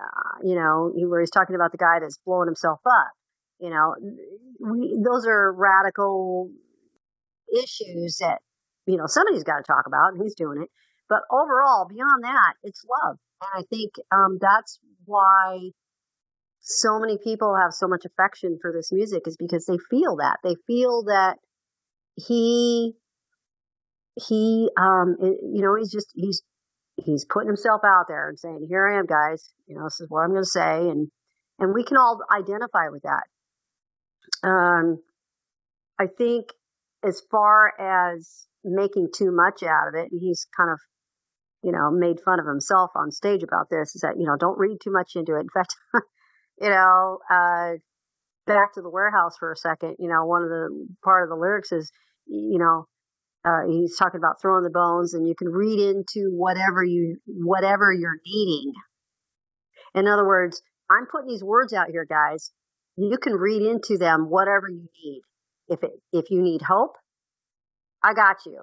uh, 0.00 0.38
you 0.42 0.54
know 0.54 0.90
where 1.08 1.20
he's 1.20 1.30
talking 1.30 1.54
about 1.54 1.72
the 1.72 1.78
guy 1.78 1.98
that's 2.00 2.18
blowing 2.26 2.46
himself 2.46 2.80
up 2.86 3.10
you 3.60 3.70
know 3.70 3.94
we, 4.60 4.98
those 5.04 5.26
are 5.26 5.52
radical 5.52 6.50
issues 7.54 8.18
that 8.20 8.40
you 8.86 8.96
know, 8.96 9.06
somebody's 9.06 9.44
got 9.44 9.58
to 9.58 9.62
talk 9.62 9.86
about, 9.86 10.12
and 10.12 10.22
he's 10.22 10.34
doing 10.34 10.62
it. 10.62 10.68
But 11.08 11.20
overall, 11.30 11.86
beyond 11.88 12.24
that, 12.24 12.54
it's 12.62 12.82
love. 13.04 13.16
And 13.42 13.64
I 13.64 13.66
think 13.68 13.92
um, 14.10 14.38
that's 14.40 14.78
why 15.04 15.70
so 16.60 16.98
many 16.98 17.18
people 17.18 17.56
have 17.56 17.72
so 17.72 17.88
much 17.88 18.04
affection 18.04 18.58
for 18.60 18.72
this 18.72 18.92
music 18.92 19.22
is 19.26 19.36
because 19.36 19.66
they 19.66 19.78
feel 19.90 20.16
that. 20.16 20.38
They 20.42 20.56
feel 20.66 21.04
that 21.04 21.38
he, 22.16 22.94
he, 24.16 24.68
um, 24.76 25.16
you 25.20 25.62
know, 25.62 25.74
he's 25.76 25.92
just, 25.92 26.08
he's, 26.14 26.42
he's 26.96 27.24
putting 27.24 27.48
himself 27.48 27.82
out 27.84 28.06
there 28.08 28.28
and 28.28 28.38
saying, 28.38 28.66
here 28.68 28.86
I 28.86 28.98
am, 28.98 29.06
guys. 29.06 29.50
You 29.66 29.76
know, 29.76 29.84
this 29.84 30.00
is 30.00 30.06
what 30.08 30.20
I'm 30.20 30.30
going 30.30 30.42
to 30.42 30.48
say. 30.48 30.88
And, 30.88 31.08
and 31.58 31.74
we 31.74 31.84
can 31.84 31.96
all 31.96 32.20
identify 32.30 32.88
with 32.90 33.02
that. 33.02 33.24
Um, 34.46 34.98
I 35.98 36.06
think 36.06 36.46
as 37.04 37.22
far 37.30 37.72
as 37.80 38.46
making 38.64 39.08
too 39.14 39.32
much 39.32 39.62
out 39.62 39.88
of 39.88 39.94
it. 39.94 40.12
And 40.12 40.20
he's 40.20 40.46
kind 40.56 40.70
of, 40.70 40.78
you 41.62 41.72
know, 41.72 41.90
made 41.90 42.20
fun 42.24 42.40
of 42.40 42.46
himself 42.46 42.90
on 42.94 43.10
stage 43.10 43.42
about 43.42 43.68
this 43.70 43.94
is 43.94 44.02
that, 44.02 44.18
you 44.18 44.26
know, 44.26 44.36
don't 44.38 44.58
read 44.58 44.78
too 44.82 44.92
much 44.92 45.12
into 45.14 45.36
it. 45.36 45.40
In 45.42 45.48
fact, 45.48 45.74
you 46.60 46.68
know, 46.68 47.18
uh, 47.30 47.72
back 48.46 48.74
to 48.74 48.82
the 48.82 48.90
warehouse 48.90 49.36
for 49.38 49.52
a 49.52 49.56
second, 49.56 49.96
you 49.98 50.08
know, 50.08 50.24
one 50.24 50.42
of 50.42 50.48
the 50.48 50.86
part 51.04 51.24
of 51.24 51.28
the 51.28 51.36
lyrics 51.36 51.72
is, 51.72 51.90
you 52.26 52.58
know, 52.58 52.86
uh, 53.44 53.66
he's 53.68 53.96
talking 53.96 54.18
about 54.18 54.40
throwing 54.40 54.64
the 54.64 54.70
bones 54.70 55.14
and 55.14 55.26
you 55.26 55.34
can 55.34 55.48
read 55.48 55.78
into 55.78 56.30
whatever 56.30 56.84
you, 56.84 57.18
whatever 57.26 57.92
you're 57.92 58.20
needing. 58.24 58.72
In 59.94 60.06
other 60.06 60.26
words, 60.26 60.62
I'm 60.90 61.06
putting 61.10 61.28
these 61.28 61.42
words 61.42 61.72
out 61.72 61.88
here, 61.90 62.06
guys. 62.08 62.52
You 62.96 63.16
can 63.18 63.34
read 63.34 63.62
into 63.62 63.98
them 63.98 64.28
whatever 64.28 64.68
you 64.68 64.86
need. 65.04 65.22
If 65.68 65.82
it, 65.82 65.92
if 66.12 66.30
you 66.30 66.42
need 66.42 66.62
hope, 66.62 66.96
I 68.02 68.14
got 68.14 68.38
you. 68.46 68.60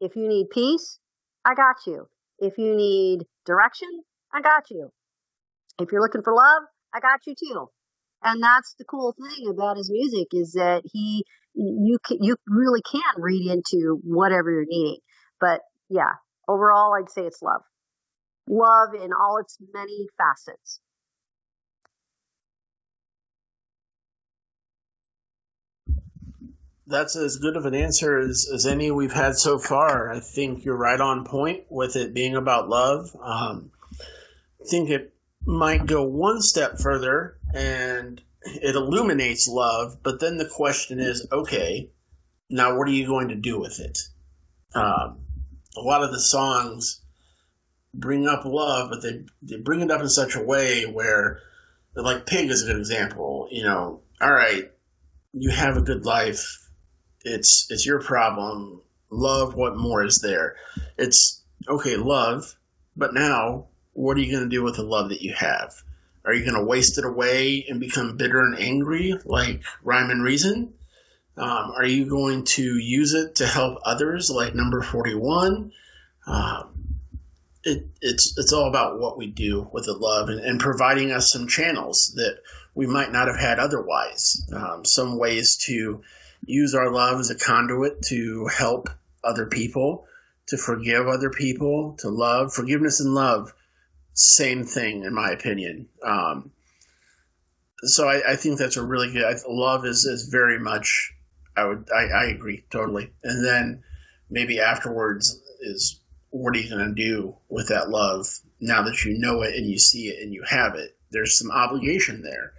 If 0.00 0.16
you 0.16 0.28
need 0.28 0.50
peace, 0.50 0.98
I 1.44 1.54
got 1.54 1.76
you. 1.86 2.08
If 2.38 2.58
you 2.58 2.74
need 2.74 3.24
direction, 3.46 3.88
I 4.32 4.40
got 4.40 4.70
you. 4.70 4.90
If 5.80 5.90
you're 5.92 6.00
looking 6.00 6.22
for 6.22 6.34
love, 6.34 6.62
I 6.94 7.00
got 7.00 7.20
you 7.26 7.34
too. 7.38 7.68
And 8.22 8.42
that's 8.42 8.74
the 8.78 8.84
cool 8.84 9.14
thing 9.18 9.48
about 9.48 9.76
his 9.76 9.90
music 9.90 10.28
is 10.32 10.52
that 10.52 10.82
he, 10.84 11.24
you 11.54 11.98
can, 12.06 12.18
you 12.22 12.36
really 12.46 12.82
can 12.82 13.02
read 13.16 13.50
into 13.50 14.00
whatever 14.02 14.50
you're 14.50 14.64
needing. 14.66 14.98
But 15.40 15.60
yeah, 15.88 16.12
overall, 16.48 16.94
I'd 16.94 17.10
say 17.10 17.22
it's 17.22 17.42
love. 17.42 17.62
Love 18.48 18.94
in 18.94 19.12
all 19.12 19.38
its 19.38 19.56
many 19.72 20.08
facets. 20.18 20.80
that's 26.92 27.16
as 27.16 27.36
good 27.36 27.56
of 27.56 27.66
an 27.66 27.74
answer 27.74 28.18
as, 28.18 28.48
as 28.52 28.66
any 28.66 28.90
we've 28.90 29.12
had 29.12 29.36
so 29.36 29.58
far. 29.58 30.12
I 30.12 30.20
think 30.20 30.64
you're 30.64 30.76
right 30.76 31.00
on 31.00 31.24
point 31.24 31.64
with 31.68 31.96
it 31.96 32.14
being 32.14 32.36
about 32.36 32.68
love. 32.68 33.16
Um, 33.20 33.72
I 34.60 34.64
think 34.68 34.90
it 34.90 35.12
might 35.44 35.86
go 35.86 36.04
one 36.04 36.40
step 36.40 36.78
further 36.78 37.36
and 37.52 38.20
it 38.44 38.74
illuminates 38.74 39.48
love, 39.48 39.98
but 40.02 40.20
then 40.20 40.36
the 40.36 40.48
question 40.48 41.00
is 41.00 41.26
okay, 41.30 41.90
now 42.50 42.76
what 42.76 42.88
are 42.88 42.92
you 42.92 43.06
going 43.06 43.28
to 43.28 43.34
do 43.34 43.58
with 43.58 43.80
it? 43.80 43.98
Um, 44.74 45.20
a 45.76 45.80
lot 45.80 46.02
of 46.02 46.12
the 46.12 46.20
songs 46.20 47.00
bring 47.94 48.26
up 48.26 48.44
love, 48.44 48.90
but 48.90 49.02
they, 49.02 49.24
they 49.42 49.60
bring 49.60 49.80
it 49.80 49.90
up 49.90 50.00
in 50.00 50.08
such 50.08 50.34
a 50.34 50.42
way 50.42 50.84
where, 50.84 51.40
like 51.94 52.26
Pig 52.26 52.50
is 52.50 52.62
a 52.62 52.66
good 52.66 52.78
example. 52.78 53.48
You 53.50 53.64
know, 53.64 54.00
all 54.20 54.32
right, 54.32 54.70
you 55.32 55.50
have 55.50 55.76
a 55.76 55.82
good 55.82 56.04
life 56.04 56.62
it's 57.24 57.66
it's 57.70 57.86
your 57.86 58.00
problem. 58.00 58.82
Love, 59.10 59.54
what 59.54 59.76
more 59.76 60.02
is 60.04 60.20
there? 60.22 60.56
It's 60.96 61.42
okay, 61.68 61.96
love, 61.96 62.56
but 62.96 63.14
now 63.14 63.68
what 63.92 64.16
are 64.16 64.20
you 64.20 64.32
going 64.32 64.48
to 64.48 64.56
do 64.56 64.62
with 64.62 64.76
the 64.76 64.82
love 64.82 65.10
that 65.10 65.22
you 65.22 65.34
have? 65.34 65.74
Are 66.24 66.32
you 66.32 66.44
going 66.44 66.56
to 66.56 66.64
waste 66.64 66.98
it 66.98 67.04
away 67.04 67.66
and 67.68 67.80
become 67.80 68.16
bitter 68.16 68.40
and 68.40 68.58
angry 68.58 69.14
like 69.24 69.62
Rhyme 69.82 70.10
and 70.10 70.22
Reason? 70.22 70.74
Um, 71.36 71.72
are 71.76 71.86
you 71.86 72.06
going 72.06 72.44
to 72.44 72.62
use 72.62 73.14
it 73.14 73.36
to 73.36 73.46
help 73.46 73.78
others 73.84 74.30
like 74.30 74.54
number 74.54 74.82
41? 74.82 75.72
Um, 76.26 76.82
it, 77.64 77.86
it's 78.00 78.34
it's 78.36 78.52
all 78.52 78.68
about 78.68 78.98
what 78.98 79.16
we 79.16 79.28
do 79.28 79.68
with 79.72 79.86
the 79.86 79.94
love 79.94 80.28
and, 80.28 80.40
and 80.40 80.60
providing 80.60 81.12
us 81.12 81.30
some 81.30 81.46
channels 81.46 82.12
that 82.16 82.38
we 82.74 82.86
might 82.86 83.12
not 83.12 83.28
have 83.28 83.38
had 83.38 83.58
otherwise. 83.58 84.44
Um, 84.52 84.84
some 84.84 85.18
ways 85.18 85.56
to 85.66 86.02
use 86.44 86.74
our 86.74 86.90
love 86.90 87.20
as 87.20 87.30
a 87.30 87.36
conduit 87.36 88.02
to 88.08 88.46
help 88.46 88.90
other 89.22 89.46
people, 89.46 90.06
to 90.48 90.56
forgive 90.56 91.06
other 91.06 91.30
people, 91.30 91.96
to 92.00 92.08
love. 92.08 92.52
Forgiveness 92.52 93.00
and 93.00 93.14
love, 93.14 93.52
same 94.14 94.64
thing 94.64 95.04
in 95.04 95.14
my 95.14 95.30
opinion. 95.30 95.88
Um, 96.02 96.50
so 97.84 98.08
I, 98.08 98.32
I, 98.32 98.36
think 98.36 98.58
that's 98.58 98.76
a 98.76 98.84
really 98.84 99.12
good. 99.12 99.24
I, 99.24 99.34
love 99.48 99.84
is 99.84 100.04
is 100.04 100.28
very 100.28 100.58
much. 100.58 101.12
I 101.56 101.64
would 101.64 101.88
I, 101.94 102.04
I 102.06 102.24
agree 102.26 102.64
totally. 102.70 103.12
And 103.22 103.44
then 103.44 103.82
maybe 104.30 104.60
afterwards 104.60 105.40
is 105.60 106.00
what 106.30 106.56
are 106.56 106.58
you 106.58 106.70
going 106.70 106.94
to 106.94 106.94
do 106.94 107.36
with 107.48 107.68
that 107.68 107.90
love 107.90 108.26
now 108.60 108.82
that 108.82 109.04
you 109.04 109.18
know 109.18 109.42
it 109.42 109.54
and 109.54 109.68
you 109.68 109.78
see 109.78 110.08
it 110.08 110.22
and 110.22 110.32
you 110.32 110.42
have 110.48 110.76
it? 110.76 110.96
There's 111.10 111.38
some 111.38 111.50
obligation 111.50 112.22
there. 112.22 112.52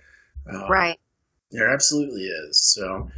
Um, 0.48 0.70
right. 0.70 1.00
There 1.52 1.70
absolutely 1.70 2.24
is. 2.24 2.62
So, 2.62 3.10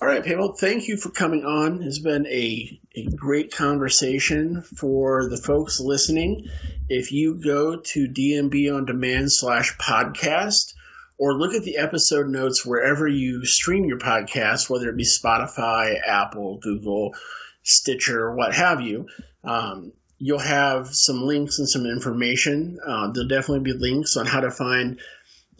all 0.00 0.08
right, 0.08 0.24
Pamela, 0.24 0.54
thank 0.54 0.88
you 0.88 0.96
for 0.96 1.10
coming 1.10 1.44
on. 1.44 1.82
It's 1.82 1.98
been 1.98 2.26
a, 2.26 2.80
a 2.96 3.04
great 3.04 3.54
conversation 3.54 4.62
for 4.62 5.28
the 5.28 5.36
folks 5.36 5.78
listening. 5.78 6.48
If 6.88 7.12
you 7.12 7.34
go 7.34 7.76
to 7.76 8.08
DMB 8.08 8.74
on 8.74 8.86
demand 8.86 9.30
slash 9.30 9.76
podcast, 9.76 10.72
or 11.18 11.34
look 11.34 11.52
at 11.52 11.64
the 11.64 11.76
episode 11.76 12.28
notes 12.28 12.64
wherever 12.64 13.06
you 13.06 13.44
stream 13.44 13.84
your 13.84 13.98
podcast, 13.98 14.70
whether 14.70 14.88
it 14.88 14.96
be 14.96 15.04
Spotify, 15.04 16.00
Apple, 16.02 16.58
Google, 16.62 17.14
Stitcher, 17.62 18.34
what 18.34 18.54
have 18.54 18.80
you. 18.80 19.06
Um, 19.44 19.92
you'll 20.16 20.38
have 20.38 20.88
some 20.94 21.26
links 21.26 21.58
and 21.58 21.68
some 21.68 21.84
information. 21.84 22.78
Uh, 22.82 23.12
there'll 23.12 23.28
definitely 23.28 23.70
be 23.70 23.78
links 23.78 24.16
on 24.16 24.24
how 24.24 24.40
to 24.40 24.50
find 24.50 24.98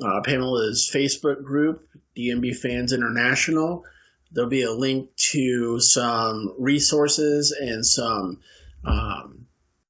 uh, 0.03 0.23
Pamela's 0.23 0.91
Facebook 0.91 1.45
group, 1.45 1.87
DMB 2.17 2.57
Fans 2.57 2.95
International. 2.95 3.85
There'll 4.33 4.51
be 4.51 4.63
a 4.63 4.73
link 4.73 5.11
to 5.33 5.81
some 5.81 6.55
resources 6.59 7.57
and 7.59 7.85
some 7.85 8.41
um, 8.85 9.47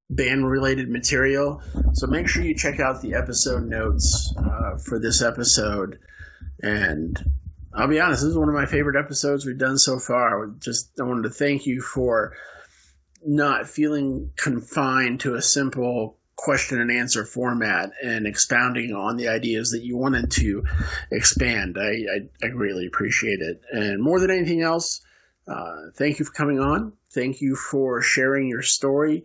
band 0.08 0.48
related 0.48 0.88
material. 0.88 1.62
So 1.92 2.06
make 2.06 2.28
sure 2.28 2.42
you 2.42 2.54
check 2.54 2.80
out 2.80 3.02
the 3.02 3.14
episode 3.14 3.64
notes 3.64 4.34
uh, 4.36 4.78
for 4.78 4.98
this 4.98 5.22
episode. 5.22 5.98
And 6.62 7.18
I'll 7.72 7.88
be 7.88 8.00
honest, 8.00 8.22
this 8.22 8.30
is 8.30 8.38
one 8.38 8.48
of 8.48 8.54
my 8.54 8.66
favorite 8.66 8.98
episodes 8.98 9.46
we've 9.46 9.58
done 9.58 9.78
so 9.78 9.98
far. 9.98 10.46
Just 10.58 10.98
I 11.00 11.04
wanted 11.04 11.24
to 11.24 11.30
thank 11.30 11.66
you 11.66 11.80
for 11.80 12.34
not 13.24 13.68
feeling 13.68 14.30
confined 14.36 15.20
to 15.20 15.34
a 15.34 15.42
simple 15.42 16.16
question 16.40 16.80
and 16.80 16.90
answer 16.90 17.26
format 17.26 17.92
and 18.02 18.26
expounding 18.26 18.94
on 18.94 19.18
the 19.18 19.28
ideas 19.28 19.72
that 19.72 19.82
you 19.82 19.96
wanted 19.96 20.30
to 20.30 20.64
expand. 21.12 21.76
I, 21.78 21.90
I, 21.90 22.46
I 22.46 22.48
greatly 22.48 22.86
appreciate 22.86 23.40
it. 23.40 23.60
And 23.70 24.02
more 24.02 24.18
than 24.18 24.30
anything 24.30 24.62
else, 24.62 25.02
uh, 25.46 25.90
thank 25.96 26.18
you 26.18 26.24
for 26.24 26.32
coming 26.32 26.58
on. 26.58 26.94
Thank 27.12 27.42
you 27.42 27.56
for 27.56 28.00
sharing 28.00 28.48
your 28.48 28.62
story 28.62 29.24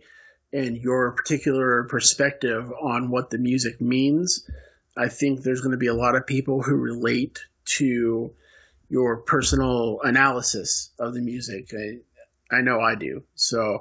and 0.52 0.76
your 0.76 1.12
particular 1.12 1.84
perspective 1.84 2.70
on 2.70 3.10
what 3.10 3.30
the 3.30 3.38
music 3.38 3.80
means. 3.80 4.46
I 4.94 5.08
think 5.08 5.42
there's 5.42 5.62
going 5.62 5.72
to 5.72 5.78
be 5.78 5.86
a 5.86 5.94
lot 5.94 6.16
of 6.16 6.26
people 6.26 6.62
who 6.62 6.74
relate 6.74 7.40
to 7.76 8.34
your 8.90 9.16
personal 9.22 10.00
analysis 10.02 10.90
of 10.98 11.14
the 11.14 11.22
music. 11.22 11.72
I, 11.72 12.56
I 12.56 12.60
know 12.60 12.78
I 12.78 12.94
do. 12.94 13.22
So, 13.34 13.80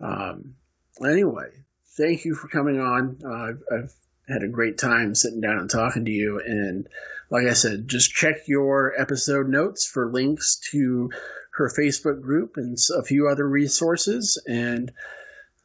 um, 0.00 0.56
anyway, 1.00 1.50
thank 1.96 2.24
you 2.24 2.34
for 2.34 2.48
coming 2.48 2.80
on. 2.80 3.18
Uh, 3.24 3.28
I've, 3.30 3.62
I've, 3.72 3.92
had 4.28 4.44
a 4.44 4.48
great 4.48 4.78
time 4.78 5.16
sitting 5.16 5.40
down 5.40 5.58
and 5.58 5.68
talking 5.68 6.04
to 6.04 6.10
you. 6.10 6.40
And 6.40 6.88
like 7.28 7.46
I 7.46 7.54
said, 7.54 7.88
just 7.88 8.14
check 8.14 8.46
your 8.46 8.94
episode 8.96 9.48
notes 9.48 9.84
for 9.84 10.12
links 10.12 10.60
to 10.70 11.10
her 11.54 11.68
Facebook 11.68 12.22
group 12.22 12.52
and 12.56 12.78
a 12.96 13.02
few 13.02 13.28
other 13.28 13.46
resources. 13.46 14.40
And 14.46 14.92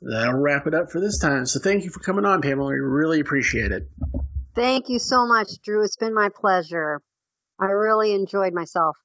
that'll 0.01 0.33
wrap 0.33 0.65
it 0.65 0.73
up 0.73 0.91
for 0.91 0.99
this 0.99 1.19
time. 1.19 1.45
So 1.45 1.59
thank 1.59 1.83
you 1.83 1.91
for 1.91 1.99
coming 1.99 2.25
on, 2.25 2.41
Pamela. 2.41 2.69
We 2.69 2.79
really 2.79 3.19
appreciate 3.19 3.71
it. 3.71 3.89
Thank 4.55 4.89
you 4.89 4.97
so 4.97 5.27
much, 5.27 5.49
Drew. 5.63 5.83
It's 5.83 5.97
been 5.97 6.15
my 6.15 6.29
pleasure. 6.29 6.99
I 7.59 7.67
really 7.67 8.13
enjoyed 8.13 8.53
myself. 8.53 8.97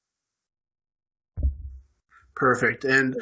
Perfect. 2.34 2.84
And 2.84 3.16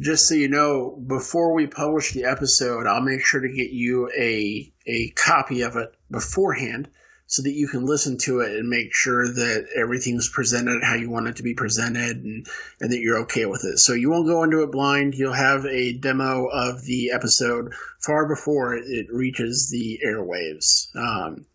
just 0.00 0.28
so 0.28 0.34
you 0.34 0.48
know, 0.48 0.90
before 0.90 1.54
we 1.54 1.66
publish 1.66 2.12
the 2.12 2.24
episode, 2.24 2.86
I'll 2.86 3.02
make 3.02 3.24
sure 3.24 3.40
to 3.40 3.48
get 3.48 3.70
you 3.70 4.10
a 4.10 4.72
a 4.86 5.10
copy 5.10 5.62
of 5.62 5.76
it 5.76 5.94
beforehand 6.10 6.88
so 7.28 7.42
that 7.42 7.52
you 7.52 7.66
can 7.66 7.84
listen 7.84 8.18
to 8.18 8.40
it 8.40 8.56
and 8.56 8.68
make 8.68 8.94
sure 8.94 9.26
that 9.26 9.66
everything's 9.74 10.28
presented 10.28 10.82
how 10.84 10.94
you 10.94 11.10
want 11.10 11.26
it 11.26 11.36
to 11.36 11.42
be 11.42 11.54
presented 11.54 12.18
and, 12.18 12.46
and 12.80 12.92
that 12.92 13.00
you're 13.00 13.22
okay 13.22 13.46
with 13.46 13.64
it. 13.64 13.78
So 13.78 13.94
you 13.94 14.10
won't 14.10 14.28
go 14.28 14.44
into 14.44 14.62
it 14.62 14.70
blind. 14.70 15.14
You'll 15.14 15.32
have 15.32 15.66
a 15.66 15.92
demo 15.92 16.46
of 16.46 16.84
the 16.84 17.10
episode 17.12 17.74
far 18.00 18.28
before 18.28 18.76
it 18.76 19.06
reaches 19.10 19.68
the 19.70 20.00
airwaves. 20.06 20.94
Um, 20.94 21.46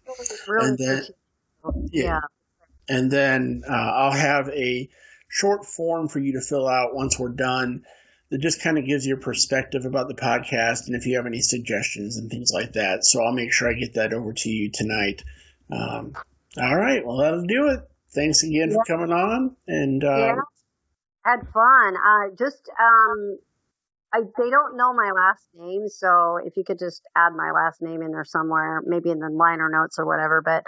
really 0.47 0.69
and 0.69 0.77
then, 0.77 1.03
yeah. 1.91 2.03
yeah. 2.03 2.21
And 2.89 3.09
then 3.09 3.63
uh, 3.65 3.73
I'll 3.73 4.11
have 4.11 4.49
a 4.49 4.89
short 5.29 5.65
form 5.65 6.09
for 6.09 6.19
you 6.19 6.33
to 6.33 6.41
fill 6.41 6.67
out 6.67 6.93
once 6.93 7.17
we're 7.17 7.29
done 7.29 7.85
that 8.31 8.39
just 8.39 8.63
kind 8.63 8.77
of 8.77 8.85
gives 8.85 9.05
you 9.05 9.15
a 9.15 9.19
perspective 9.19 9.85
about 9.85 10.07
the 10.07 10.15
podcast 10.15 10.87
and 10.87 10.95
if 10.95 11.05
you 11.05 11.17
have 11.17 11.25
any 11.25 11.41
suggestions 11.41 12.17
and 12.17 12.29
things 12.31 12.51
like 12.53 12.73
that. 12.73 13.03
So 13.03 13.21
I'll 13.21 13.33
make 13.33 13.53
sure 13.53 13.69
I 13.69 13.73
get 13.73 13.95
that 13.95 14.13
over 14.13 14.33
to 14.33 14.49
you 14.49 14.71
tonight. 14.71 15.23
Um, 15.69 16.13
all 16.57 16.75
right, 16.75 17.05
well 17.05 17.17
that'll 17.17 17.45
do 17.45 17.67
it. 17.67 17.81
Thanks 18.13 18.43
again 18.43 18.71
yeah. 18.71 18.75
for 18.75 18.83
coming 18.85 19.13
on, 19.13 19.55
and 19.67 20.03
uh, 20.03 20.17
yeah, 20.17 20.35
had 21.23 21.39
fun. 21.53 21.95
Uh, 21.95 22.35
just 22.37 22.69
um, 22.77 23.37
I 24.13 24.21
they 24.37 24.49
don't 24.49 24.75
know 24.75 24.93
my 24.93 25.11
last 25.15 25.47
name, 25.53 25.87
so 25.87 26.37
if 26.43 26.57
you 26.57 26.63
could 26.65 26.79
just 26.79 27.03
add 27.15 27.33
my 27.33 27.51
last 27.51 27.81
name 27.81 28.01
in 28.01 28.11
there 28.11 28.25
somewhere, 28.25 28.81
maybe 28.85 29.11
in 29.11 29.19
the 29.19 29.29
liner 29.29 29.69
notes 29.69 29.97
or 29.97 30.05
whatever. 30.05 30.41
But 30.43 30.63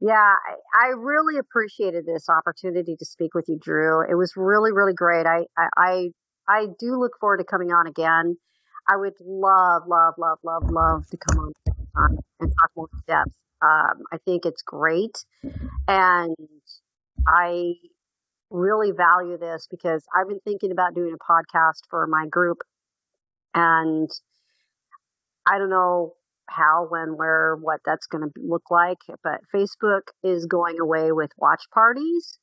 yeah, 0.00 0.14
I, 0.14 0.86
I 0.86 0.88
really 0.96 1.38
appreciated 1.38 2.04
this 2.04 2.28
opportunity 2.28 2.96
to 2.96 3.04
speak 3.04 3.34
with 3.34 3.44
you, 3.46 3.58
Drew. 3.62 4.02
It 4.02 4.16
was 4.16 4.32
really, 4.34 4.72
really 4.72 4.94
great. 4.94 5.26
I, 5.26 5.46
I, 5.56 5.68
I 5.76 6.08
I 6.52 6.66
do 6.78 6.98
look 6.98 7.12
forward 7.18 7.38
to 7.38 7.44
coming 7.44 7.72
on 7.72 7.86
again. 7.86 8.36
I 8.86 8.96
would 8.96 9.14
love, 9.20 9.82
love, 9.86 10.14
love, 10.18 10.38
love, 10.42 10.64
love 10.70 11.06
to 11.10 11.16
come 11.16 11.52
on 11.96 12.18
and 12.40 12.52
talk 12.60 12.70
more 12.76 12.88
in 12.92 13.00
depth. 13.06 13.32
Um, 13.62 14.02
I 14.12 14.18
think 14.24 14.44
it's 14.44 14.62
great. 14.62 15.24
And 15.88 16.36
I 17.26 17.74
really 18.50 18.90
value 18.90 19.38
this 19.38 19.66
because 19.70 20.04
I've 20.14 20.28
been 20.28 20.40
thinking 20.44 20.72
about 20.72 20.94
doing 20.94 21.14
a 21.14 21.32
podcast 21.32 21.82
for 21.88 22.06
my 22.06 22.26
group. 22.26 22.58
And 23.54 24.10
I 25.46 25.58
don't 25.58 25.70
know 25.70 26.14
how, 26.48 26.86
when, 26.90 27.16
where, 27.16 27.56
what 27.56 27.80
that's 27.86 28.06
going 28.08 28.24
to 28.24 28.30
look 28.36 28.70
like, 28.70 28.98
but 29.22 29.40
Facebook 29.54 30.02
is 30.22 30.46
going 30.46 30.80
away 30.80 31.12
with 31.12 31.30
watch 31.38 31.62
parties. 31.72 32.38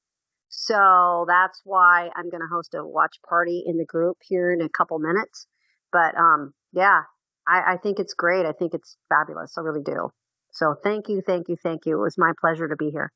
So 0.50 1.26
that's 1.28 1.62
why 1.64 2.10
I'm 2.16 2.30
going 2.30 2.42
to 2.42 2.48
host 2.52 2.74
a 2.74 2.84
watch 2.86 3.18
party 3.28 3.64
in 3.66 3.78
the 3.78 3.86
group 3.86 4.18
here 4.22 4.52
in 4.52 4.62
a 4.62 4.70
couple 4.70 4.98
minutes. 4.98 5.48
But 5.92 6.16
um, 6.18 6.54
yeah, 6.74 7.02
I, 7.48 7.74
I 7.74 7.78
think 7.78 8.00
it's 8.00 8.16
great. 8.16 8.46
I 8.46 8.52
think 8.52 8.74
it's 8.74 8.98
fabulous. 9.10 9.54
I 9.58 9.62
really 9.62 9.84
do. 9.84 10.10
So 10.52 10.76
thank 10.84 11.08
you, 11.08 11.22
thank 11.26 11.50
you, 11.50 11.56
thank 11.62 11.86
you. 11.86 12.00
It 12.00 12.02
was 12.02 12.18
my 12.18 12.34
pleasure 12.42 12.68
to 12.68 12.76
be 12.76 12.90
here. 12.90 13.12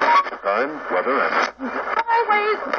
Time, 0.00 0.70
weather, 0.90 1.20
and 1.20 1.52
highways. 1.60 2.78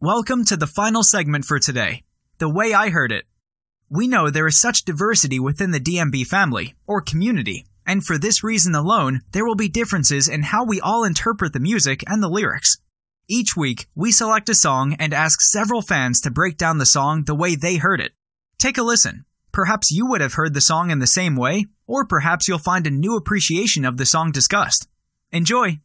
Welcome 0.00 0.44
to 0.46 0.56
the 0.56 0.66
final 0.66 1.02
segment 1.02 1.44
for 1.44 1.58
today. 1.58 2.02
The 2.38 2.48
way 2.48 2.72
I 2.72 2.90
heard 2.90 3.12
it. 3.12 3.24
We 3.90 4.06
know 4.06 4.28
there 4.28 4.46
is 4.46 4.60
such 4.60 4.84
diversity 4.84 5.40
within 5.40 5.70
the 5.70 5.80
DMB 5.80 6.26
family, 6.26 6.74
or 6.86 7.00
community, 7.00 7.64
and 7.86 8.04
for 8.04 8.18
this 8.18 8.44
reason 8.44 8.74
alone, 8.74 9.22
there 9.32 9.46
will 9.46 9.54
be 9.54 9.70
differences 9.70 10.28
in 10.28 10.42
how 10.42 10.62
we 10.62 10.78
all 10.78 11.04
interpret 11.04 11.54
the 11.54 11.60
music 11.60 12.04
and 12.06 12.22
the 12.22 12.28
lyrics. 12.28 12.76
Each 13.28 13.56
week, 13.56 13.86
we 13.94 14.12
select 14.12 14.50
a 14.50 14.54
song 14.54 14.94
and 14.98 15.14
ask 15.14 15.40
several 15.40 15.80
fans 15.80 16.20
to 16.20 16.30
break 16.30 16.58
down 16.58 16.76
the 16.76 16.84
song 16.84 17.24
the 17.24 17.34
way 17.34 17.56
they 17.56 17.76
heard 17.76 17.98
it. 17.98 18.12
Take 18.58 18.76
a 18.76 18.82
listen. 18.82 19.24
Perhaps 19.52 19.90
you 19.90 20.04
would 20.06 20.20
have 20.20 20.34
heard 20.34 20.52
the 20.52 20.60
song 20.60 20.90
in 20.90 20.98
the 20.98 21.06
same 21.06 21.34
way, 21.34 21.64
or 21.86 22.04
perhaps 22.04 22.46
you'll 22.46 22.58
find 22.58 22.86
a 22.86 22.90
new 22.90 23.16
appreciation 23.16 23.86
of 23.86 23.96
the 23.96 24.04
song 24.04 24.32
discussed. 24.32 24.86
Enjoy! 25.32 25.80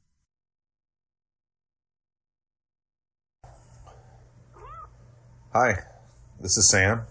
Hi, 5.54 5.84
this 6.42 6.58
is 6.58 6.68
Sam. 6.70 7.06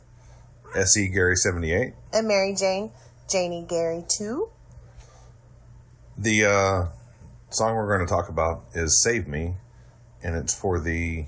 SE 0.75 1.09
Gary 1.09 1.37
78. 1.37 1.95
And 2.13 2.29
Mary 2.29 2.55
Jane, 2.55 2.93
Janie 3.29 3.65
Gary 3.69 4.05
2. 4.09 4.49
The 6.19 6.45
uh, 6.45 6.87
song 7.51 7.75
we're 7.77 7.87
going 7.95 8.07
to 8.07 8.13
talk 8.13 8.29
about 8.29 8.65
is 8.75 9.03
"Save 9.03 9.27
Me," 9.27 9.55
and 10.23 10.37
it's 10.37 10.55
for 10.55 10.79
the 10.79 11.27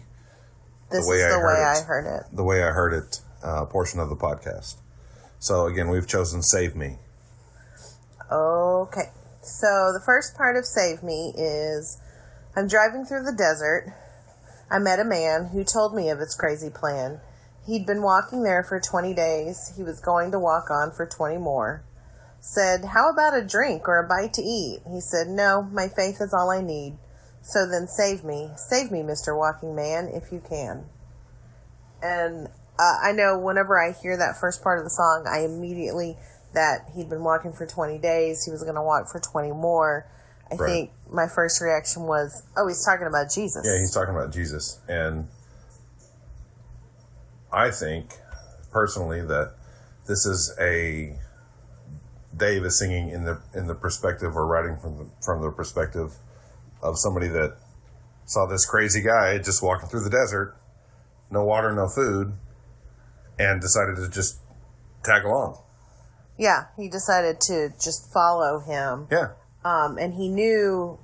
This 0.91 1.07
way 1.09 1.17
is 1.17 1.23
the 1.33 1.39
heard 1.41 1.47
way 1.47 1.61
it. 1.61 1.65
I 1.65 1.81
heard 1.83 2.21
it. 2.21 2.37
the 2.37 2.45
way 2.45 2.63
I 2.63 2.71
heard 2.71 2.93
it 2.93 3.21
uh, 3.43 3.65
portion 3.65 3.99
of 3.99 4.09
the 4.11 4.17
podcast. 4.17 4.77
So 5.39 5.67
again, 5.67 5.89
we've 5.89 6.07
chosen 6.07 6.43
"Save 6.43 6.77
Me." 6.77 6.99
Okay. 8.31 9.11
So 9.43 9.91
the 9.93 10.03
first 10.05 10.37
part 10.37 10.57
of 10.57 10.65
Save 10.65 11.03
Me 11.03 11.33
is 11.37 12.01
I'm 12.57 12.69
driving 12.69 13.05
through 13.05 13.25
the 13.25 13.33
desert. 13.37 13.93
I 14.71 14.79
met 14.79 15.01
a 15.01 15.05
man 15.05 15.49
who 15.53 15.65
told 15.65 15.95
me 15.95 16.09
of 16.11 16.19
his 16.19 16.35
crazy 16.35 16.71
plan. 16.71 17.21
He'd 17.67 17.87
been 17.87 18.03
walking 18.03 18.43
there 18.43 18.63
for 18.63 18.79
20 18.79 19.15
days. 19.15 19.73
He 19.77 19.83
was 19.83 20.01
going 20.01 20.31
to 20.33 20.39
walk 20.39 20.71
on 20.71 20.93
for 20.93 21.07
20 21.07 21.39
more. 21.39 21.83
Said, 22.41 22.85
How 22.93 23.09
about 23.11 23.37
a 23.37 23.43
drink 23.43 23.89
or 23.89 23.99
a 23.99 24.07
bite 24.07 24.35
to 24.35 24.43
eat? 24.43 24.81
He 24.91 25.01
said, 25.01 25.29
No, 25.29 25.63
my 25.63 25.89
faith 25.89 26.21
is 26.21 26.35
all 26.35 26.51
I 26.51 26.61
need. 26.61 26.99
So 27.43 27.67
then 27.67 27.87
save 27.89 28.23
me. 28.25 28.51
Save 28.57 28.91
me, 28.91 29.01
Mr. 29.01 29.37
Walking 29.37 29.75
Man, 29.75 30.09
if 30.13 30.31
you 30.31 30.43
can. 30.47 30.85
And 32.03 32.49
uh, 32.79 32.99
I 33.03 33.13
know 33.13 33.39
whenever 33.39 33.79
I 33.79 33.93
hear 33.93 34.17
that 34.19 34.37
first 34.39 34.63
part 34.63 34.79
of 34.79 34.85
the 34.85 34.91
song, 34.91 35.27
I 35.27 35.41
immediately 35.45 36.17
that 36.53 36.91
he'd 36.95 37.09
been 37.09 37.25
walking 37.25 37.53
for 37.53 37.67
20 37.67 37.99
days, 37.99 38.45
he 38.45 38.51
was 38.51 38.63
going 38.63 38.77
to 38.77 38.83
walk 38.83 39.11
for 39.11 39.19
20 39.21 39.53
more. 39.53 40.07
I 40.51 40.57
Right. 40.57 40.67
think 40.69 40.91
my 41.11 41.27
first 41.27 41.61
reaction 41.61 42.03
was, 42.03 42.43
oh, 42.57 42.69
he's 42.69 42.85
talking 42.85 43.07
about 43.07 43.31
Jesus. 43.31 43.65
Yeah, 43.65 43.79
he's 43.79 43.93
talking 43.93 44.15
about 44.15 44.33
Jesus, 44.33 44.79
and 44.87 45.27
I 47.55 47.71
think 47.71 48.19
personally 48.73 49.21
that 49.23 49.55
this 50.07 50.27
is 50.27 50.55
a 50.61 51.17
Dave 52.37 52.65
is 52.65 52.79
singing 52.79 53.11
in 53.11 53.25
the 53.25 53.41
in 53.55 53.69
the 53.69 53.75
perspective 53.75 54.37
or 54.37 54.47
writing 54.47 54.77
from 54.77 54.99
the 54.99 55.07
from 55.25 55.41
the 55.41 55.51
perspective 55.51 56.15
of 56.83 56.99
somebody 56.99 57.29
that 57.29 57.57
saw 58.27 58.47
this 58.47 58.67
crazy 58.67 59.03
guy 59.03 59.39
just 59.39 59.63
walking 59.63 59.89
through 59.89 60.03
the 60.03 60.11
desert, 60.11 60.57
no 61.31 61.45
water, 61.45 61.73
no 61.73 61.89
food, 61.89 62.33
and 63.39 63.61
decided 63.61 63.97
to 63.97 64.09
just 64.11 64.41
tag 65.05 65.25
along. 65.25 65.59
yeah, 66.37 66.67
he 66.77 66.89
decided 66.89 67.41
to 67.41 67.73
just 67.81 68.13
follow 68.13 68.59
him. 68.59 69.07
Yeah, 69.11 69.29
Um, 69.65 69.99
and 69.99 70.15
he 70.15 70.29
knew, 70.29 70.99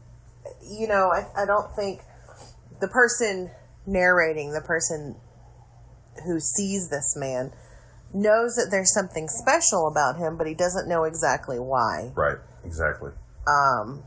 you 0.69 0.89
know, 0.89 1.13
I, 1.13 1.27
I 1.43 1.47
don't 1.47 1.71
think 1.77 2.01
the 2.81 2.89
person 2.89 3.51
narrating, 3.87 4.53
the 4.53 4.61
person 4.61 5.17
who 6.27 6.41
sees 6.41 6.89
this 6.89 7.15
man, 7.17 7.53
knows 8.13 8.57
that 8.57 8.69
there's 8.71 8.93
something 8.93 9.29
special 9.29 9.87
about 9.87 10.17
him, 10.17 10.37
but 10.37 10.47
he 10.47 10.55
doesn't 10.55 10.89
know 10.89 11.05
exactly 11.05 11.59
why. 11.59 12.13
right, 12.15 12.39
exactly. 12.65 13.13
Um, 13.47 14.03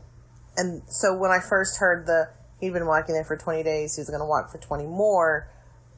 and 0.56 0.82
so 0.88 1.16
when 1.16 1.30
I 1.30 1.40
first 1.40 1.78
heard 1.78 2.06
the 2.06 2.28
he'd 2.60 2.72
been 2.72 2.86
walking 2.86 3.14
there 3.14 3.24
for 3.24 3.36
20 3.36 3.62
days, 3.62 3.96
he 3.96 4.00
was 4.00 4.08
going 4.08 4.20
to 4.20 4.26
walk 4.26 4.50
for 4.50 4.58
20 4.58 4.86
more. 4.86 5.48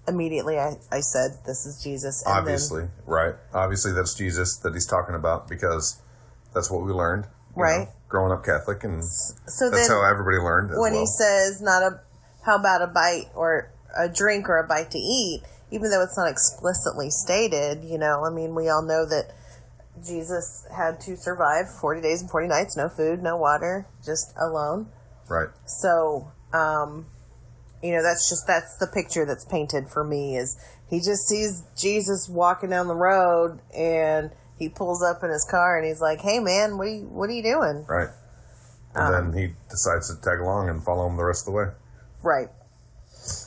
Immediately, 0.09 0.57
I, 0.59 0.77
I 0.91 1.01
said, 1.01 1.39
"This 1.47 1.67
is 1.67 1.83
Jesus." 1.83 2.23
And 2.25 2.33
then- 2.33 2.39
Obviously, 2.43 2.89
right? 3.07 3.35
Obviously, 3.53 3.93
that's 3.93 4.15
Jesus 4.15 4.57
that 4.59 4.73
he's 4.73 4.87
talking 4.87 5.15
about 5.17 5.49
because 5.49 6.01
that's 6.55 6.71
what 6.71 6.85
we 6.85 6.93
learned, 6.93 7.27
Right. 7.57 7.81
know, 7.89 7.93
growing 8.09 8.31
up 8.33 8.45
Catholic, 8.45 8.85
and 8.85 9.05
so 9.05 9.69
that's 9.69 9.89
how 9.89 10.03
everybody 10.05 10.39
learned. 10.39 10.71
When 10.71 10.93
well. 10.93 11.01
he 11.01 11.07
says, 11.07 11.61
"Not 11.61 11.83
a 11.83 12.01
how 12.45 12.55
about 12.55 12.83
a 12.83 12.87
bite 12.87 13.31
or 13.35 13.73
a 13.99 14.09
drink 14.09 14.49
or 14.49 14.59
a 14.59 14.67
bite 14.67 14.93
to 14.93 14.99
eat," 14.99 15.43
even 15.71 15.91
though 15.91 16.03
it's 16.03 16.17
not 16.17 16.29
explicitly 16.31 17.11
stated, 17.11 17.85
you 17.85 17.99
know, 17.99 18.25
I 18.25 18.31
mean, 18.31 18.55
we 18.55 18.69
all 18.69 18.83
know 18.83 19.05
that 19.07 19.33
Jesus 20.05 20.67
had 20.75 21.01
to 21.01 21.17
survive 21.17 21.69
40 21.81 22.01
days 22.01 22.21
and 22.21 22.31
40 22.31 22.49
nights, 22.49 22.77
no 22.77 22.89
food, 22.89 23.23
no 23.23 23.37
water, 23.37 23.87
just 24.05 24.33
alone. 24.39 24.89
right, 25.29 25.49
So, 25.65 26.31
um, 26.53 27.07
you 27.83 27.93
know, 27.93 28.03
that's 28.03 28.29
just 28.29 28.47
that's 28.47 28.77
the 28.77 28.87
picture 28.87 29.25
that's 29.25 29.45
painted 29.45 29.89
for 29.89 30.03
me 30.05 30.37
is 30.37 30.57
he 30.89 30.99
just 30.99 31.27
sees 31.29 31.63
Jesus 31.77 32.29
walking 32.29 32.71
down 32.71 32.89
the 32.89 32.95
road 32.95 33.61
and 33.77 34.31
he 34.59 34.69
pulls 34.69 35.03
up 35.03 35.23
in 35.23 35.31
his 35.31 35.45
car 35.45 35.77
and 35.77 35.87
he's 35.87 36.01
like, 36.01 36.21
"Hey 36.21 36.39
man, 36.39 36.79
what 36.79 36.87
are 36.87 36.91
you 36.91 37.03
what 37.07 37.29
are 37.29 37.33
you 37.35 37.43
doing?" 37.43 37.85
right, 37.87 38.09
and 38.95 39.15
Um, 39.15 39.33
then 39.33 39.39
he 39.41 39.55
decides 39.69 40.09
to 40.09 40.21
tag 40.23 40.41
along 40.41 40.69
and 40.71 40.83
follow 40.83 41.07
him 41.07 41.17
the 41.17 41.25
rest 41.25 41.43
of 41.47 41.53
the 41.53 41.59
way. 41.59 41.67
Right. 42.23 42.49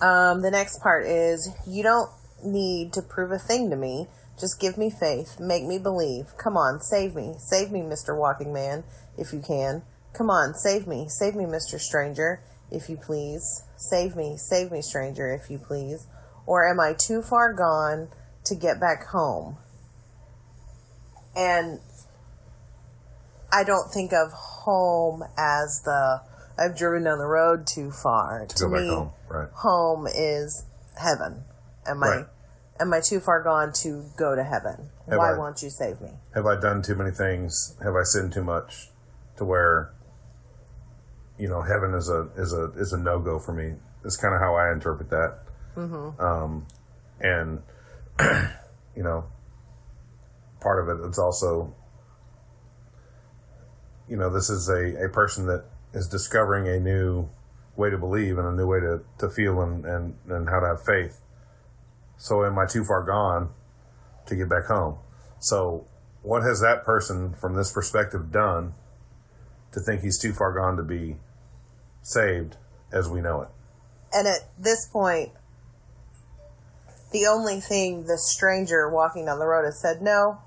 Um, 0.01 0.41
the 0.41 0.51
next 0.51 0.81
part 0.81 1.05
is 1.05 1.49
you 1.67 1.83
don't 1.83 2.09
need 2.43 2.93
to 2.93 3.01
prove 3.01 3.31
a 3.31 3.39
thing 3.39 3.69
to 3.69 3.75
me. 3.75 4.07
Just 4.39 4.59
give 4.59 4.77
me 4.77 4.89
faith. 4.89 5.39
Make 5.39 5.63
me 5.65 5.77
believe. 5.77 6.37
Come 6.37 6.55
on, 6.55 6.81
save 6.81 7.13
me. 7.13 7.35
Save 7.37 7.71
me, 7.71 7.81
Mr. 7.81 8.17
Walking 8.17 8.53
Man, 8.53 8.83
if 9.17 9.33
you 9.33 9.39
can. 9.39 9.83
Come 10.13 10.29
on, 10.29 10.53
save 10.53 10.87
me. 10.87 11.07
Save 11.09 11.35
me, 11.35 11.43
Mr. 11.43 11.79
Stranger, 11.79 12.41
if 12.71 12.89
you 12.89 12.97
please. 12.97 13.63
Save 13.75 14.15
me. 14.15 14.37
Save 14.37 14.71
me, 14.71 14.81
stranger, 14.81 15.33
if 15.33 15.49
you 15.49 15.57
please. 15.57 16.07
Or 16.45 16.67
am 16.67 16.79
I 16.79 16.93
too 16.93 17.21
far 17.21 17.53
gone 17.53 18.07
to 18.45 18.55
get 18.55 18.79
back 18.79 19.07
home? 19.07 19.57
And 21.35 21.79
I 23.51 23.63
don't 23.63 23.91
think 23.91 24.13
of 24.13 24.31
home 24.31 25.23
as 25.37 25.81
the 25.83 26.21
I've 26.59 26.77
driven 26.77 27.03
down 27.05 27.17
the 27.19 27.25
road 27.25 27.65
too 27.65 27.91
far. 27.91 28.45
To, 28.45 28.63
go 28.65 28.71
back 28.71 28.81
me, 28.81 28.87
home, 28.89 29.11
right. 29.29 29.49
home 29.53 30.07
is 30.07 30.65
heaven. 30.99 31.45
Am 31.87 32.01
Right. 32.03 32.25
I 32.79 32.83
am 32.83 32.93
I 32.93 32.99
too 33.01 33.19
far 33.19 33.41
gone 33.41 33.71
to 33.73 34.03
go 34.17 34.35
to 34.35 34.43
heaven? 34.43 34.89
Have 35.07 35.17
Why 35.17 35.31
I- 35.31 35.37
won't 35.37 35.63
you 35.63 35.69
save 35.69 36.01
me? 36.01 36.19
Have 36.35 36.45
I 36.45 36.59
done 36.59 36.81
too 36.81 36.95
many 36.95 37.11
things? 37.11 37.75
Have 37.83 37.95
I 37.95 38.03
sinned 38.03 38.33
too 38.33 38.43
much 38.43 38.89
to 39.37 39.45
where 39.45 39.93
you 41.37 41.47
know 41.47 41.61
heaven 41.61 41.93
is 41.93 42.09
a 42.09 42.29
is 42.35 42.51
a 42.53 42.71
is 42.77 42.91
a 42.93 42.97
no 42.97 43.19
go 43.19 43.39
for 43.39 43.53
me? 43.53 43.75
Is 44.03 44.17
kind 44.17 44.33
of 44.35 44.41
how 44.41 44.55
I 44.55 44.71
interpret 44.71 45.09
that. 45.09 45.39
Mm-hmm. 45.75 46.21
Um, 46.21 46.67
and 47.21 47.61
you 48.95 49.03
know, 49.03 49.25
part 50.59 50.81
of 50.83 50.89
it 50.99 51.05
it's 51.07 51.19
also 51.19 51.73
you 54.09 54.17
know 54.17 54.29
this 54.33 54.49
is 54.49 54.67
a, 54.69 55.05
a 55.05 55.09
person 55.09 55.45
that 55.47 55.65
is 55.93 56.07
discovering 56.07 56.67
a 56.67 56.79
new 56.79 57.29
way 57.75 57.89
to 57.89 57.97
believe 57.97 58.37
and 58.37 58.47
a 58.47 58.51
new 58.51 58.67
way 58.67 58.79
to, 58.79 59.01
to 59.17 59.29
feel 59.29 59.61
and, 59.61 59.85
and, 59.85 60.15
and 60.27 60.49
how 60.49 60.59
to 60.59 60.67
have 60.67 60.83
faith. 60.85 61.21
So 62.17 62.45
am 62.45 62.59
I 62.59 62.65
too 62.65 62.83
far 62.83 63.03
gone 63.03 63.49
to 64.25 64.35
get 64.35 64.49
back 64.49 64.65
home? 64.65 64.97
So 65.39 65.87
what 66.21 66.43
has 66.43 66.59
that 66.61 66.83
person 66.83 67.33
from 67.33 67.55
this 67.55 67.71
perspective 67.71 68.31
done 68.31 68.73
to 69.71 69.79
think 69.79 70.01
he's 70.01 70.19
too 70.19 70.33
far 70.33 70.53
gone 70.53 70.75
to 70.77 70.83
be 70.83 71.15
saved 72.01 72.57
as 72.91 73.07
we 73.07 73.21
know 73.21 73.41
it? 73.41 73.49
And 74.11 74.27
at 74.27 74.49
this 74.57 74.87
point, 74.87 75.31
the 77.11 77.25
only 77.27 77.59
thing 77.59 78.05
the 78.05 78.17
stranger 78.17 78.89
walking 78.89 79.25
down 79.25 79.39
the 79.39 79.45
road 79.45 79.65
has 79.65 79.81
said, 79.81 80.01
No, 80.01 80.39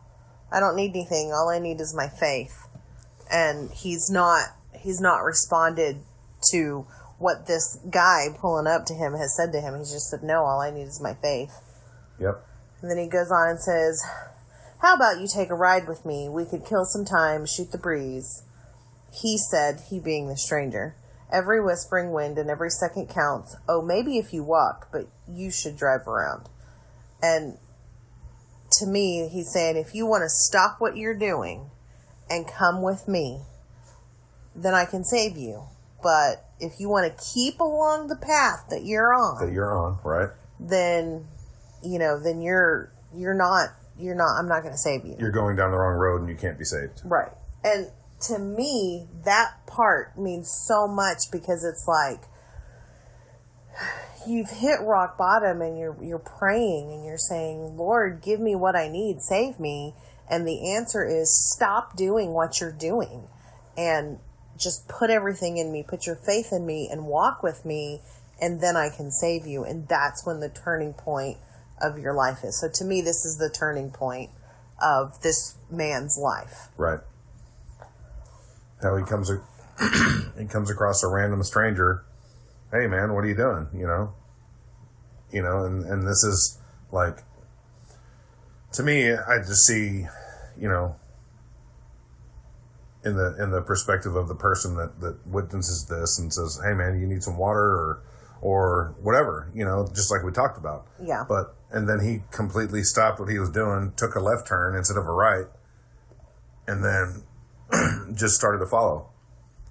I 0.50 0.60
don't 0.60 0.76
need 0.76 0.90
anything. 0.90 1.32
All 1.32 1.48
I 1.48 1.58
need 1.58 1.80
is 1.80 1.94
my 1.96 2.08
faith. 2.08 2.66
And 3.30 3.70
he's 3.70 4.10
not 4.10 4.48
he's 4.82 5.00
not 5.00 5.18
responded 5.18 6.02
to 6.50 6.86
what 7.18 7.46
this 7.46 7.78
guy 7.90 8.26
pulling 8.38 8.66
up 8.66 8.84
to 8.86 8.94
him 8.94 9.12
has 9.14 9.36
said 9.36 9.52
to 9.52 9.60
him. 9.60 9.78
He's 9.78 9.92
just 9.92 10.10
said, 10.10 10.22
No, 10.22 10.44
all 10.44 10.60
I 10.60 10.70
need 10.70 10.82
is 10.82 11.00
my 11.00 11.14
faith. 11.14 11.52
Yep. 12.18 12.44
And 12.80 12.90
then 12.90 12.98
he 12.98 13.08
goes 13.08 13.30
on 13.30 13.48
and 13.48 13.60
says, 13.60 14.02
How 14.80 14.94
about 14.94 15.20
you 15.20 15.28
take 15.28 15.50
a 15.50 15.54
ride 15.54 15.86
with 15.86 16.04
me? 16.04 16.28
We 16.28 16.44
could 16.44 16.66
kill 16.66 16.84
some 16.84 17.04
time, 17.04 17.46
shoot 17.46 17.70
the 17.70 17.78
breeze. 17.78 18.42
He 19.12 19.36
said, 19.36 19.82
he 19.90 20.00
being 20.00 20.28
the 20.28 20.36
stranger, 20.36 20.96
Every 21.30 21.62
whispering 21.62 22.12
wind 22.12 22.36
and 22.36 22.50
every 22.50 22.70
second 22.70 23.08
counts. 23.08 23.56
Oh, 23.66 23.80
maybe 23.80 24.18
if 24.18 24.34
you 24.34 24.42
walk, 24.42 24.88
but 24.92 25.06
you 25.26 25.50
should 25.50 25.78
drive 25.78 26.06
around. 26.06 26.48
And 27.22 27.56
to 28.72 28.86
me, 28.86 29.28
he's 29.28 29.50
saying, 29.50 29.76
If 29.76 29.94
you 29.94 30.06
want 30.06 30.24
to 30.24 30.28
stop 30.28 30.76
what 30.78 30.96
you're 30.96 31.16
doing 31.16 31.70
and 32.28 32.46
come 32.46 32.82
with 32.82 33.08
me, 33.08 33.42
then 34.54 34.74
I 34.74 34.84
can 34.84 35.04
save 35.04 35.36
you. 35.36 35.64
But 36.02 36.44
if 36.60 36.80
you 36.80 36.88
want 36.88 37.06
to 37.16 37.24
keep 37.34 37.60
along 37.60 38.08
the 38.08 38.16
path 38.16 38.66
that 38.70 38.84
you're 38.84 39.14
on, 39.14 39.44
That 39.46 39.52
you're 39.52 39.76
on, 39.76 39.98
right? 40.04 40.30
then 40.60 41.26
you 41.82 41.98
know 41.98 42.20
then 42.22 42.40
you're 42.40 42.92
you're 43.12 43.34
not 43.34 43.70
you're 43.98 44.14
not 44.14 44.38
i'm 44.38 44.46
not 44.46 44.62
going 44.62 44.72
to 44.72 44.78
save 44.78 45.04
you 45.04 45.16
You're 45.18 45.32
going 45.32 45.56
down 45.56 45.72
the 45.72 45.76
wrong 45.76 45.98
road 45.98 46.20
and 46.20 46.30
you 46.30 46.36
can't 46.36 46.56
be 46.56 46.64
saved. 46.64 47.00
right 47.04 47.32
and 47.64 47.90
to 48.28 48.38
me 48.38 49.08
that 49.24 49.66
part 49.66 50.16
means 50.16 50.48
so 50.48 50.86
much 50.86 51.32
because 51.32 51.64
it's 51.64 51.88
like 51.88 52.20
you've 54.28 54.50
hit 54.50 54.80
rock 54.82 55.18
bottom 55.18 55.60
and 55.60 55.76
you're 55.76 55.96
you're 56.00 56.18
praying 56.20 56.92
and 56.92 57.04
you're 57.04 57.18
saying 57.18 57.76
lord 57.76 58.22
give 58.22 58.38
me 58.38 58.54
what 58.54 58.76
i 58.76 58.86
need 58.88 59.20
save 59.20 59.58
me 59.58 59.94
and 60.30 60.46
the 60.46 60.70
answer 60.72 61.04
is 61.04 61.34
stop 61.52 61.96
doing 61.96 62.32
what 62.32 62.60
you're 62.60 62.70
doing 62.70 63.26
and 63.76 64.18
just 64.62 64.88
put 64.88 65.10
everything 65.10 65.56
in 65.56 65.72
me 65.72 65.82
put 65.82 66.06
your 66.06 66.16
faith 66.16 66.52
in 66.52 66.64
me 66.64 66.88
and 66.90 67.06
walk 67.06 67.42
with 67.42 67.64
me 67.64 68.00
and 68.40 68.60
then 68.60 68.76
i 68.76 68.88
can 68.88 69.10
save 69.10 69.46
you 69.46 69.64
and 69.64 69.88
that's 69.88 70.24
when 70.24 70.40
the 70.40 70.48
turning 70.48 70.92
point 70.92 71.38
of 71.80 71.98
your 71.98 72.14
life 72.14 72.44
is 72.44 72.60
so 72.60 72.68
to 72.72 72.84
me 72.84 73.00
this 73.00 73.24
is 73.24 73.38
the 73.38 73.50
turning 73.50 73.90
point 73.90 74.30
of 74.80 75.20
this 75.22 75.56
man's 75.70 76.18
life 76.18 76.68
Right. 76.76 77.00
How 78.82 78.96
he 78.96 79.04
comes 79.04 79.30
he 80.38 80.44
comes 80.46 80.70
across 80.70 81.02
a 81.04 81.08
random 81.08 81.42
stranger. 81.44 82.04
Hey 82.72 82.86
man, 82.88 83.14
what 83.14 83.24
are 83.24 83.28
you 83.28 83.36
doing? 83.36 83.68
You 83.72 83.86
know, 83.86 84.14
you 85.30 85.42
know, 85.42 85.64
and 85.64 85.84
and 85.84 86.06
this 86.06 86.24
is 86.24 86.58
like 86.90 87.18
to 88.72 88.82
me, 88.82 89.12
I 89.12 89.38
just 89.38 89.66
see, 89.66 90.06
you 90.58 90.68
know, 90.68 90.96
in 93.04 93.16
the 93.16 93.36
in 93.42 93.50
the 93.50 93.60
perspective 93.60 94.14
of 94.14 94.28
the 94.28 94.34
person 94.34 94.76
that 94.76 95.00
that 95.00 95.26
witnesses 95.26 95.86
this 95.86 96.18
and 96.18 96.32
says, 96.32 96.60
"Hey 96.64 96.74
man, 96.74 97.00
you 97.00 97.06
need 97.06 97.22
some 97.22 97.36
water 97.36 97.60
or 97.60 98.02
or 98.40 98.94
whatever," 99.00 99.50
you 99.54 99.64
know, 99.64 99.88
just 99.94 100.10
like 100.10 100.22
we 100.22 100.32
talked 100.32 100.58
about. 100.58 100.86
Yeah. 101.02 101.24
But 101.28 101.54
and 101.70 101.88
then 101.88 102.00
he 102.00 102.22
completely 102.30 102.82
stopped 102.82 103.18
what 103.18 103.28
he 103.28 103.38
was 103.38 103.50
doing, 103.50 103.92
took 103.96 104.14
a 104.14 104.20
left 104.20 104.46
turn 104.46 104.76
instead 104.76 104.96
of 104.96 105.06
a 105.06 105.12
right, 105.12 105.46
and 106.66 106.84
then 106.84 107.24
just 108.14 108.36
started 108.36 108.58
to 108.58 108.66
follow 108.66 109.08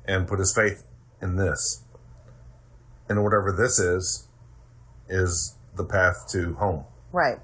and 0.05 0.27
put 0.27 0.39
his 0.39 0.53
faith 0.53 0.83
in 1.21 1.35
this. 1.35 1.83
And 3.07 3.23
whatever 3.23 3.51
this 3.51 3.77
is, 3.77 4.27
is 5.09 5.55
the 5.75 5.83
path 5.83 6.27
to 6.31 6.55
home. 6.55 6.85
Right. 7.11 7.39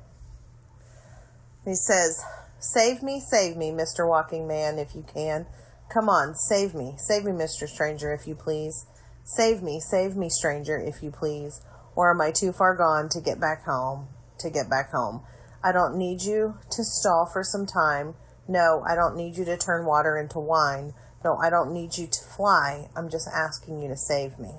He 1.66 1.76
says, 1.76 2.24
Save 2.60 3.04
me, 3.04 3.20
save 3.20 3.58
me, 3.58 3.72
Mr. 3.72 4.08
Walking 4.08 4.48
Man, 4.48 4.80
if 4.80 4.96
you 4.96 5.04
can. 5.14 5.46
Come 5.94 6.10
on, 6.10 6.36
save 6.36 6.74
me. 6.74 6.96
Save 6.98 7.24
me, 7.24 7.32
Mr. 7.32 7.68
Stranger, 7.68 8.14
if 8.14 8.28
you 8.28 8.36
please. 8.36 8.86
Save 9.24 9.62
me, 9.62 9.80
save 9.80 10.16
me, 10.16 10.30
stranger, 10.30 10.78
if 10.78 11.02
you 11.02 11.12
please. 11.12 11.62
Or 11.96 12.12
am 12.12 12.22
I 12.22 12.32
too 12.32 12.52
far 12.52 12.76
gone 12.76 13.10
to 13.10 13.22
get 13.22 13.40
back 13.40 13.66
home? 13.66 14.08
To 14.40 14.50
get 14.50 14.70
back 14.70 14.92
home. 14.92 15.22
I 15.64 15.72
don't 15.72 15.98
need 15.98 16.22
you 16.22 16.58
to 16.72 16.84
stall 16.84 17.26
for 17.26 17.44
some 17.44 17.66
time. 17.66 18.16
No, 18.48 18.84
I 18.88 18.96
don't 18.96 19.16
need 19.16 19.36
you 19.38 19.46
to 19.46 19.58
turn 19.58 19.86
water 19.86 20.18
into 20.18 20.40
wine. 20.40 20.94
No, 21.24 21.38
I 21.38 21.50
don't 21.50 21.74
need 21.74 21.98
you 21.98 22.08
to 22.08 22.24
fly. 22.24 22.90
I'm 22.96 23.10
just 23.10 23.28
asking 23.28 23.82
you 23.82 23.88
to 23.90 23.98
save 23.98 24.38
me. 24.40 24.52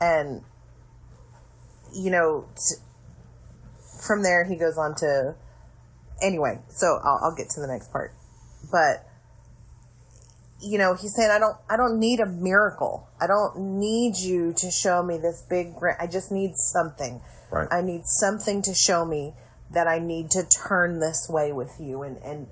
And, 0.00 0.42
you 1.92 2.10
know, 2.10 2.48
t- 2.56 2.76
from 4.00 4.22
there 4.22 4.44
he 4.44 4.56
goes 4.56 4.78
on 4.78 4.94
to 4.96 5.34
anyway 6.22 6.58
so 6.68 7.00
I'll, 7.02 7.20
I'll 7.22 7.34
get 7.34 7.50
to 7.50 7.60
the 7.60 7.66
next 7.66 7.92
part 7.92 8.12
but 8.70 9.07
you 10.60 10.78
know 10.78 10.94
he's 10.94 11.14
saying 11.14 11.30
i 11.30 11.38
don't 11.38 11.56
i 11.68 11.76
don't 11.76 11.98
need 11.98 12.20
a 12.20 12.26
miracle. 12.26 13.08
I 13.20 13.26
don't 13.26 13.78
need 13.78 14.16
you 14.16 14.52
to 14.54 14.70
show 14.70 15.02
me 15.02 15.18
this 15.18 15.42
big 15.48 15.74
i 15.98 16.06
just 16.06 16.30
need 16.32 16.56
something. 16.56 17.20
Right. 17.50 17.68
i 17.70 17.80
need 17.80 18.06
something 18.06 18.62
to 18.62 18.74
show 18.74 19.04
me 19.04 19.34
that 19.70 19.86
i 19.86 19.98
need 19.98 20.30
to 20.32 20.44
turn 20.44 21.00
this 21.00 21.28
way 21.28 21.52
with 21.52 21.76
you. 21.80 22.02
And 22.02 22.16
and 22.18 22.48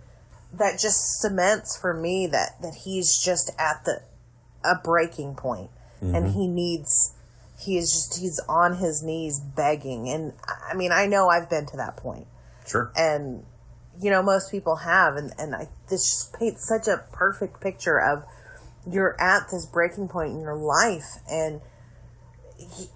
that 0.53 0.79
just 0.79 1.21
cements 1.21 1.77
for 1.77 1.93
me 1.93 2.27
that 2.29 2.61
that 2.63 2.75
he's 2.85 3.19
just 3.19 3.51
at 3.59 3.85
the 3.85 4.03
a 4.65 4.77
breaking 4.83 5.35
point. 5.35 5.71
And 6.01 6.15
mm-hmm. 6.15 6.39
he 6.39 6.47
needs 6.47 7.15
he 7.59 7.79
is 7.79 7.91
just 7.91 8.21
he's 8.21 8.41
on 8.49 8.77
his 8.77 9.03
knees 9.03 9.41
begging. 9.41 10.09
And 10.09 10.35
i 10.69 10.75
mean 10.75 10.93
i 10.93 11.07
know 11.07 11.29
i've 11.29 11.51
been 11.51 11.67
to 11.67 11.77
that 11.77 11.97
point. 11.97 12.27
Sure. 12.67 12.91
and 12.97 13.45
you 14.01 14.11
know 14.11 14.23
most 14.23 14.51
people 14.51 14.77
have 14.77 15.17
and 15.17 15.33
and 15.39 15.55
I, 15.55 15.69
this 15.89 16.09
just 16.09 16.39
paints 16.39 16.67
such 16.69 16.89
a 16.89 17.05
perfect 17.13 17.61
picture 17.61 18.01
of 18.01 18.25
you're 18.91 19.21
at 19.21 19.49
this 19.51 19.67
breaking 19.67 20.09
point 20.09 20.33
in 20.33 20.41
your 20.41 20.57
life 20.57 21.19
and 21.31 21.61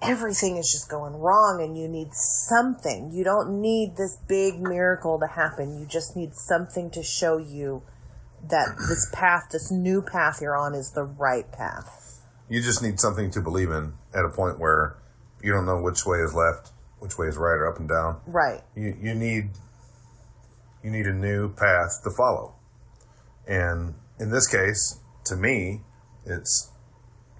everything 0.01 0.57
is 0.57 0.71
just 0.71 0.89
going 0.89 1.13
wrong 1.13 1.61
and 1.61 1.77
you 1.77 1.87
need 1.87 2.13
something. 2.13 3.11
You 3.11 3.23
don't 3.23 3.61
need 3.61 3.95
this 3.97 4.17
big 4.27 4.59
miracle 4.59 5.19
to 5.19 5.27
happen. 5.27 5.79
You 5.79 5.85
just 5.85 6.15
need 6.15 6.33
something 6.33 6.89
to 6.91 7.03
show 7.03 7.37
you 7.37 7.83
that 8.49 8.75
this 8.89 9.07
path 9.13 9.49
this 9.51 9.71
new 9.71 10.01
path 10.01 10.39
you're 10.41 10.57
on 10.57 10.73
is 10.73 10.91
the 10.91 11.03
right 11.03 11.51
path. 11.51 12.21
You 12.49 12.61
just 12.61 12.81
need 12.81 12.99
something 12.99 13.29
to 13.31 13.41
believe 13.41 13.69
in 13.69 13.93
at 14.13 14.25
a 14.25 14.29
point 14.29 14.59
where 14.59 14.97
you 15.43 15.51
don't 15.51 15.65
know 15.65 15.81
which 15.81 16.05
way 16.05 16.19
is 16.19 16.33
left, 16.33 16.71
which 16.99 17.17
way 17.17 17.27
is 17.27 17.37
right 17.37 17.55
or 17.55 17.67
up 17.67 17.79
and 17.79 17.87
down. 17.87 18.21
right. 18.25 18.61
You 18.75 18.95
you 18.99 19.13
need 19.13 19.49
you 20.83 20.89
need 20.91 21.07
a 21.07 21.13
new 21.13 21.53
path 21.53 22.01
to 22.03 22.11
follow. 22.11 22.55
And 23.47 23.95
in 24.19 24.31
this 24.31 24.47
case, 24.47 24.99
to 25.25 25.35
me, 25.35 25.81
it's 26.25 26.69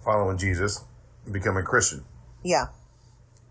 following 0.04 0.38
Jesus, 0.38 0.84
and 1.26 1.34
becoming 1.34 1.64
a 1.64 1.66
Christian. 1.66 2.04
yeah 2.44 2.66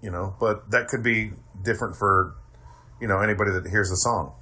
You 0.03 0.11
know, 0.11 0.35
but 0.41 0.71
that 0.71 0.89
could 0.89 1.03
be 1.03 1.33
different 1.62 1.97
for 1.97 2.35
you 3.01 3.07
know 3.09 3.21
anybody 3.21 3.51
that 3.53 3.67
hears 3.69 3.91
the 3.91 3.97
song. 3.97 4.35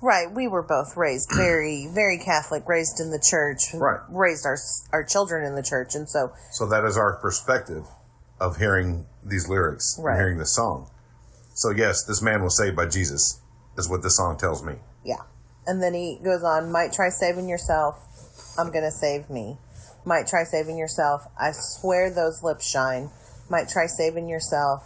Right, 0.00 0.30
we 0.32 0.46
were 0.48 0.62
both 0.62 0.96
raised 0.96 1.30
very, 1.36 1.88
very 1.92 2.18
Catholic, 2.18 2.68
raised 2.68 3.00
in 3.00 3.10
the 3.10 3.18
church, 3.20 3.74
Right. 3.74 4.00
Raised 4.08 4.46
our 4.46 4.56
our 4.92 5.04
children 5.04 5.44
in 5.44 5.54
the 5.56 5.62
church, 5.62 5.94
and 5.94 6.08
so 6.08 6.32
So 6.52 6.66
that 6.66 6.84
is 6.84 6.96
our 6.96 7.16
perspective 7.16 7.84
of 8.40 8.56
hearing 8.58 9.06
these 9.24 9.48
lyrics, 9.48 9.96
and 9.96 10.06
Right. 10.06 10.16
hearing 10.16 10.38
this 10.38 10.54
song. 10.54 10.90
So 11.54 11.70
yes, 11.70 12.04
this 12.04 12.22
man 12.22 12.44
was 12.44 12.56
saved 12.56 12.76
by 12.76 12.86
Jesus, 12.86 13.40
is 13.76 13.88
what 13.88 14.02
this 14.02 14.16
song 14.16 14.36
tells 14.38 14.62
me. 14.62 14.76
Yeah. 15.08 15.22
And 15.66 15.82
then 15.82 15.94
he 15.94 16.20
goes 16.22 16.44
on, 16.44 16.70
might 16.70 16.92
try 16.92 17.08
saving 17.08 17.48
yourself. 17.48 17.96
I'm 18.58 18.70
gonna 18.70 18.90
save 18.90 19.30
me. 19.30 19.56
Might 20.04 20.26
try 20.26 20.44
saving 20.44 20.76
yourself. 20.78 21.22
I 21.38 21.52
swear 21.52 22.10
those 22.10 22.42
lips 22.42 22.68
shine. 22.68 23.10
Might 23.50 23.68
try 23.68 23.86
saving 23.86 24.28
yourself. 24.28 24.84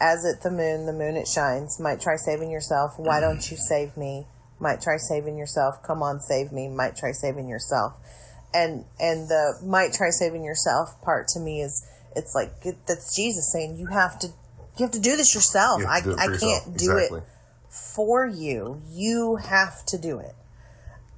As 0.00 0.24
it 0.24 0.42
the 0.42 0.50
moon, 0.50 0.86
the 0.86 0.92
moon 0.92 1.16
it 1.16 1.28
shines. 1.28 1.78
Might 1.78 2.00
try 2.00 2.16
saving 2.16 2.50
yourself. 2.50 2.94
Why 2.98 3.18
mm. 3.18 3.20
don't 3.20 3.50
you 3.50 3.56
save 3.56 3.96
me? 3.96 4.26
Might 4.58 4.80
try 4.80 4.96
saving 4.96 5.36
yourself. 5.36 5.82
Come 5.82 6.02
on, 6.02 6.20
save 6.20 6.52
me. 6.52 6.68
Might 6.68 6.96
try 6.96 7.12
saving 7.12 7.48
yourself. 7.48 7.94
And 8.54 8.84
and 8.98 9.28
the 9.28 9.58
might 9.62 9.92
try 9.92 10.10
saving 10.10 10.44
yourself 10.44 11.00
part 11.02 11.28
to 11.28 11.40
me 11.40 11.60
is 11.60 11.86
it's 12.16 12.34
like 12.34 12.50
it, 12.64 12.76
that's 12.86 13.14
Jesus 13.14 13.52
saying 13.52 13.76
you 13.76 13.86
have 13.86 14.18
to 14.20 14.28
you 14.76 14.84
have 14.84 14.90
to 14.92 15.00
do 15.00 15.16
this 15.16 15.34
yourself. 15.34 15.80
You 15.80 15.86
I 15.86 16.00
have 16.00 16.04
to 16.04 16.10
do 16.10 16.16
it 16.16 16.20
I 16.20 16.26
for 16.26 16.38
can't 16.38 16.76
do 16.76 16.96
Exactly. 16.96 17.18
it 17.18 17.24
for 17.70 18.26
you. 18.26 18.82
You 18.90 19.36
have 19.36 19.86
to 19.86 19.98
do 19.98 20.18
it. 20.18 20.34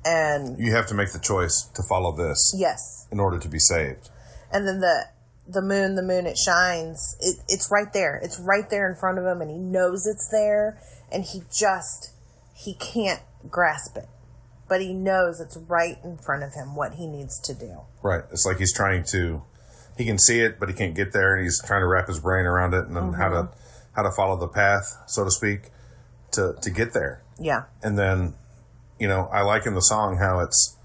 And 0.05 0.59
You 0.59 0.73
have 0.73 0.87
to 0.89 0.95
make 0.95 1.13
the 1.13 1.19
choice 1.19 1.69
to 1.75 1.83
follow 1.89 2.13
this 2.13 2.55
yes. 2.57 3.07
in 3.11 3.21
order 3.21 3.39
to 3.39 3.49
be 3.49 3.59
saved. 3.59 4.11
And 4.53 4.69
then 4.69 4.81
the 4.81 5.07
the 5.49 5.63
moon, 5.63 5.97
the 5.97 6.03
moon 6.03 6.27
it 6.27 6.39
shines. 6.39 7.17
It, 7.21 7.37
it's 7.49 7.71
right 7.71 7.93
there. 7.93 8.21
It's 8.23 8.39
right 8.39 8.69
there 8.71 8.89
in 8.89 8.97
front 8.97 9.19
of 9.19 9.25
him 9.25 9.41
and 9.41 9.51
he 9.51 9.59
knows 9.59 10.07
it's 10.07 10.29
there 10.29 10.79
and 11.11 11.25
he 11.25 11.43
just 11.53 12.11
he 12.55 12.75
can't 12.75 13.23
grasp 13.49 13.97
it. 13.97 14.09
But 14.69 14.81
he 14.81 14.93
knows 14.93 15.41
it's 15.41 15.57
right 15.57 15.99
in 16.05 16.17
front 16.17 16.43
of 16.43 16.55
him 16.55 16.77
what 16.77 16.95
he 16.95 17.07
needs 17.07 17.41
to 17.41 17.55
do. 17.55 17.81
Right. 18.03 18.23
It's 18.31 18.47
like 18.47 18.59
he's 18.59 18.73
trying 18.73 19.05
to 19.11 19.43
he 19.97 20.05
can 20.05 20.19
see 20.19 20.41
it 20.41 20.59
but 20.59 20.69
he 20.69 20.75
can't 20.75 20.95
get 20.95 21.13
there 21.13 21.35
and 21.35 21.45
he's 21.45 21.61
trying 21.65 21.83
to 21.83 21.87
wrap 21.87 22.09
his 22.09 22.19
brain 22.19 22.47
around 22.47 22.75
it 22.75 22.87
and 22.87 22.97
then 22.97 23.13
how 23.13 23.29
to 23.29 23.35
mm-hmm. 23.35 23.95
how 23.95 24.03
to 24.03 24.11
follow 24.11 24.37
the 24.37 24.49
path, 24.49 24.97
so 25.07 25.25
to 25.25 25.31
speak, 25.31 25.71
to 26.33 26.55
to 26.63 26.71
get 26.71 26.93
there. 26.93 27.23
Yeah. 27.39 27.65
And 27.83 27.99
then, 27.99 28.35
you 28.99 29.09
know, 29.09 29.29
I 29.33 29.43
like 29.43 29.67
in 29.67 29.75
the 29.75 29.81
song 29.83 30.19
how 30.19 30.41
it's, 30.41 30.77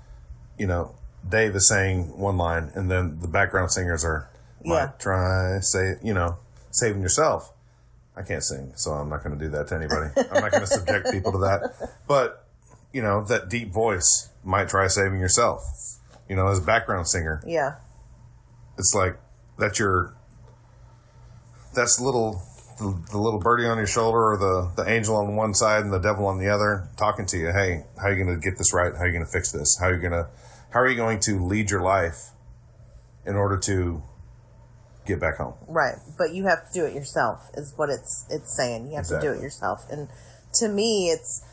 you 0.57 0.67
know, 0.67 0.95
Dave 1.27 1.55
is 1.55 1.67
saying 1.67 2.17
one 2.17 2.37
line 2.37 2.71
and 2.75 2.89
then 2.89 3.19
the 3.19 3.27
background 3.27 3.71
singers 3.71 4.03
are 4.05 4.29
Yeah. 4.63 4.73
might 4.85 4.99
try 4.99 5.59
say 5.61 5.95
you 6.01 6.13
know, 6.13 6.37
saving 6.71 7.01
yourself. 7.01 7.53
I 8.15 8.23
can't 8.23 8.43
sing, 8.43 8.73
so 8.75 8.93
I'm 8.93 9.09
not 9.09 9.23
going 9.23 9.37
to 9.37 9.45
do 9.45 9.51
that 9.51 9.67
to 9.67 9.75
anybody. 9.75 10.09
I'm 10.31 10.41
not 10.41 10.51
going 10.51 10.61
to 10.63 10.67
subject 10.67 11.11
people 11.11 11.31
to 11.33 11.37
that. 11.39 11.91
But, 12.07 12.47
you 12.91 13.03
know, 13.03 13.23
that 13.25 13.47
deep 13.47 13.71
voice 13.71 14.29
might 14.43 14.69
try 14.69 14.87
saving 14.87 15.19
yourself. 15.19 15.61
You 16.27 16.35
know, 16.35 16.47
as 16.47 16.57
a 16.57 16.61
background 16.63 17.07
singer, 17.07 17.43
Yeah. 17.45 17.75
it's 18.77 18.95
like 18.95 19.17
that's 19.59 19.77
your 19.79 20.13
that's 21.75 21.99
little 21.99 22.41
the, 22.77 23.03
the 23.11 23.17
little 23.17 23.39
birdie 23.39 23.65
on 23.65 23.77
your 23.77 23.87
shoulder 23.87 24.31
or 24.31 24.37
the 24.37 24.83
the 24.83 24.89
angel 24.89 25.15
on 25.15 25.35
one 25.35 25.53
side 25.53 25.83
and 25.83 25.91
the 25.91 25.99
devil 25.99 26.25
on 26.27 26.37
the 26.37 26.49
other 26.49 26.89
talking 26.97 27.25
to 27.25 27.37
you 27.37 27.51
hey 27.51 27.83
how 27.97 28.07
are 28.07 28.13
you 28.13 28.23
going 28.23 28.39
to 28.39 28.41
get 28.41 28.57
this 28.57 28.73
right 28.73 28.93
how 28.93 29.01
are 29.01 29.07
you 29.07 29.13
going 29.13 29.25
to 29.25 29.31
fix 29.31 29.51
this 29.51 29.77
how 29.79 29.87
are 29.87 29.95
you 29.95 29.99
going 29.99 30.11
to 30.11 30.27
how 30.69 30.79
are 30.79 30.87
you 30.87 30.95
going 30.95 31.19
to 31.19 31.43
lead 31.43 31.71
your 31.71 31.81
life 31.81 32.31
in 33.25 33.35
order 33.35 33.57
to 33.57 34.01
get 35.05 35.19
back 35.19 35.37
home 35.37 35.53
Right, 35.67 35.95
but 36.17 36.33
you 36.33 36.43
have 36.45 36.67
to 36.67 36.73
do 36.73 36.85
it 36.85 36.93
yourself. 36.93 37.49
Is 37.55 37.73
what 37.75 37.89
it's 37.89 38.25
it's 38.29 38.55
saying. 38.55 38.87
You 38.87 38.95
have 38.95 39.07
to 39.07 39.19
do 39.21 39.31
it 39.31 39.41
yourself. 39.41 39.85
And 39.89 40.09
to 40.55 40.67
me, 40.67 41.09
it's 41.09 41.43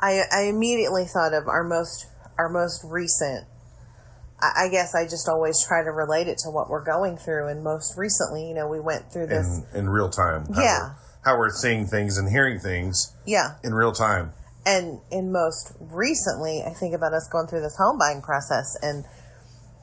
I 0.00 0.22
I 0.32 0.42
immediately 0.42 1.04
thought 1.04 1.32
of 1.32 1.46
our 1.48 1.62
most 1.62 2.06
our 2.38 2.48
most 2.48 2.82
recent. 2.84 3.46
I, 4.40 4.68
guess 4.68 4.94
I 4.94 5.04
just 5.04 5.28
always 5.28 5.64
try 5.64 5.82
to 5.82 5.90
relate 5.90 6.28
it 6.28 6.38
to 6.44 6.50
what 6.50 6.68
we're 6.68 6.84
going 6.84 7.16
through. 7.16 7.48
And 7.48 7.64
most 7.64 7.96
recently, 7.96 8.48
you 8.48 8.54
know, 8.54 8.68
we 8.68 8.80
went 8.80 9.10
through 9.10 9.28
this. 9.28 9.62
in 9.74 9.80
in 9.80 9.88
real 9.88 10.10
time 10.10 10.46
how 10.54 10.62
Yeah. 10.62 10.78
we're, 10.80 10.94
how 11.24 11.38
we're 11.38 11.50
seeing 11.50 11.86
things 11.86 12.18
and 12.18 12.28
hearing 12.28 12.58
things 12.60 13.14
yeah, 13.24 13.56
in 13.64 13.72
real 13.74 13.92
time 13.92 14.32
and 14.66 15.00
in 15.12 15.30
most 15.32 15.72
recently, 15.80 16.62
I 16.66 16.70
think 16.74 16.94
about 16.94 17.14
us 17.14 17.28
going 17.30 17.46
through 17.46 17.62
this 17.62 17.76
home 17.76 17.98
buying 17.98 18.20
process 18.22 18.76
and. 18.82 19.04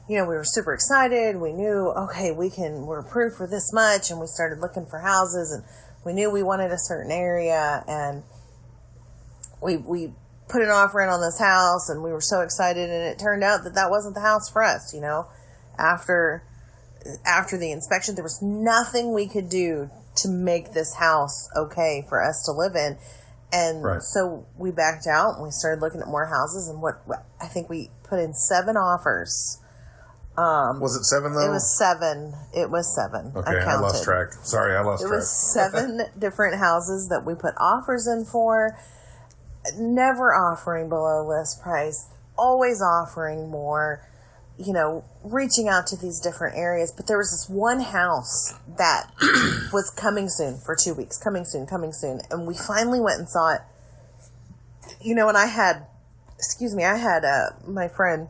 You 0.06 0.18
know, 0.18 0.24
we 0.28 0.34
were 0.34 0.44
super 0.44 0.74
excited. 0.74 1.40
We 1.40 1.54
knew, 1.54 1.88
okay, 1.96 2.30
we 2.30 2.50
can, 2.50 2.84
we're 2.84 2.98
approved 2.98 3.38
for 3.38 3.46
this 3.46 3.72
much. 3.72 4.10
And 4.10 4.20
we 4.20 4.26
started 4.26 4.58
looking 4.60 4.84
for 4.84 4.98
houses 4.98 5.50
and 5.50 5.64
we 6.04 6.12
knew 6.12 6.30
we 6.30 6.42
wanted 6.42 6.70
a 6.72 6.76
certain 6.78 7.10
area. 7.10 7.82
And 7.88 8.22
we, 9.62 9.78
we 9.78 10.12
put 10.48 10.62
an 10.62 10.68
offer 10.70 11.00
in 11.02 11.08
on 11.08 11.20
this 11.20 11.38
house 11.38 11.88
and 11.88 12.02
we 12.02 12.12
were 12.12 12.20
so 12.20 12.40
excited. 12.40 12.90
And 12.90 13.02
it 13.02 13.18
turned 13.18 13.42
out 13.44 13.64
that 13.64 13.74
that 13.74 13.90
wasn't 13.90 14.14
the 14.14 14.20
house 14.20 14.48
for 14.50 14.62
us, 14.62 14.92
you 14.94 15.00
know? 15.00 15.26
after 15.78 16.42
after 17.26 17.58
the 17.58 17.70
inspection, 17.72 18.14
there 18.14 18.24
was 18.24 18.40
nothing 18.40 19.12
we 19.12 19.26
could 19.28 19.48
do 19.48 19.90
to 20.16 20.28
make 20.28 20.72
this 20.72 20.94
house 20.94 21.48
okay 21.56 22.04
for 22.08 22.22
us 22.22 22.42
to 22.44 22.52
live 22.52 22.74
in. 22.76 22.96
And 23.52 23.82
Right. 23.84 24.02
so 24.02 24.46
we 24.56 24.70
backed 24.70 25.06
out 25.06 25.34
and 25.34 25.42
we 25.42 25.50
started 25.50 25.80
looking 25.82 26.00
at 26.00 26.06
more 26.06 26.26
houses. 26.26 26.68
And 26.68 26.80
what, 26.80 27.02
what 27.06 27.24
I 27.40 27.46
think 27.46 27.68
we 27.68 27.90
put 28.04 28.20
in 28.20 28.32
seven 28.34 28.76
offers. 28.76 29.58
Um, 30.38 30.80
Was 30.80 30.96
it 30.96 31.04
seven 31.04 31.34
though? 31.34 31.46
it 31.46 31.50
was 31.50 31.76
seven. 31.78 32.34
It 32.52 32.70
was 32.70 32.92
seven. 32.94 33.32
okay, 33.36 33.58
I 33.60 33.74
I, 33.74 33.80
lost 33.80 34.02
track. 34.02 34.32
Sorry, 34.42 34.74
I 34.76 34.80
lost 34.80 35.04
It 35.04 35.08
track. 35.08 35.18
was 35.18 35.30
seven 35.30 36.00
different 36.18 36.58
houses 36.58 37.08
that 37.08 37.24
we 37.24 37.34
put 37.34 37.54
offers 37.58 38.06
in 38.08 38.24
for, 38.24 38.76
never 39.78 40.34
offering 40.34 40.88
below 40.88 41.26
list 41.26 41.62
price, 41.62 42.08
always 42.36 42.82
offering 42.82 43.50
more, 43.50 44.06
you 44.58 44.72
know, 44.72 45.04
reaching 45.22 45.68
out 45.68 45.86
to 45.88 45.96
these 45.96 46.20
different 46.20 46.56
areas. 46.56 46.92
But 46.94 47.06
there 47.06 47.18
was 47.18 47.30
this 47.30 47.48
one 47.48 47.80
house 47.80 48.54
that 48.78 49.10
was 49.72 49.90
coming 49.90 50.28
soon 50.28 50.58
for 50.58 50.76
two 50.76 50.94
weeks, 50.94 51.18
coming 51.18 51.44
soon, 51.44 51.66
coming 51.66 51.92
soon. 51.92 52.20
And 52.30 52.46
we 52.46 52.54
finally 52.54 53.00
went 53.00 53.18
and 53.18 53.28
saw 53.28 53.54
it. 53.54 53.60
You 55.00 55.14
know, 55.14 55.28
and 55.28 55.36
I 55.36 55.46
had, 55.46 55.86
excuse 56.36 56.74
me, 56.74 56.84
I 56.84 56.96
had 56.96 57.24
uh, 57.24 57.50
my 57.66 57.88
friend 57.88 58.28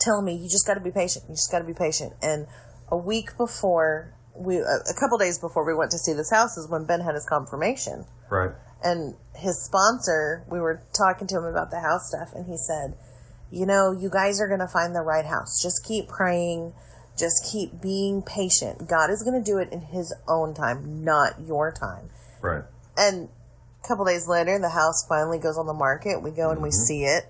telling 0.00 0.24
me, 0.24 0.34
you 0.34 0.48
just 0.48 0.66
got 0.66 0.74
to 0.74 0.80
be 0.80 0.90
patient. 0.90 1.24
You 1.28 1.34
just 1.34 1.50
got 1.50 1.60
to 1.60 1.64
be 1.64 1.74
patient. 1.74 2.12
And 2.22 2.46
a 2.88 2.96
week 2.96 3.36
before 3.36 4.14
we, 4.36 4.56
a, 4.56 4.60
a 4.90 4.94
couple 4.98 5.18
days 5.18 5.38
before 5.38 5.64
we 5.64 5.74
went 5.74 5.90
to 5.92 5.98
see 5.98 6.12
this 6.12 6.30
house 6.30 6.56
is 6.56 6.68
when 6.68 6.84
Ben 6.84 7.00
had 7.00 7.14
his 7.14 7.26
confirmation. 7.26 8.04
right. 8.30 8.50
And 8.84 9.16
his 9.34 9.64
sponsor, 9.64 10.44
we 10.48 10.60
were 10.60 10.82
talking 10.92 11.26
to 11.28 11.38
him 11.38 11.44
about 11.44 11.70
the 11.70 11.80
house 11.80 12.08
stuff, 12.08 12.34
and 12.34 12.46
he 12.46 12.56
said, 12.56 12.94
you 13.50 13.66
know, 13.66 13.92
you 13.92 14.10
guys 14.10 14.40
are 14.40 14.46
going 14.46 14.60
to 14.60 14.68
find 14.68 14.94
the 14.94 15.00
right 15.00 15.24
house. 15.24 15.62
Just 15.62 15.84
keep 15.84 16.08
praying. 16.08 16.74
Just 17.16 17.48
keep 17.50 17.80
being 17.80 18.22
patient. 18.22 18.88
God 18.88 19.08
is 19.10 19.22
going 19.22 19.42
to 19.42 19.50
do 19.50 19.58
it 19.58 19.72
in 19.72 19.80
his 19.80 20.14
own 20.28 20.52
time, 20.54 21.04
not 21.04 21.40
your 21.40 21.72
time. 21.72 22.10
Right. 22.42 22.64
And 22.96 23.28
a 23.82 23.88
couple 23.88 24.04
days 24.04 24.26
later, 24.28 24.58
the 24.58 24.70
house 24.70 25.06
finally 25.08 25.38
goes 25.38 25.56
on 25.56 25.66
the 25.66 25.74
market. 25.74 26.22
We 26.22 26.30
go 26.30 26.50
and 26.50 26.60
we 26.60 26.70
mm-hmm. 26.70 26.86
see 26.86 27.04
it. 27.04 27.24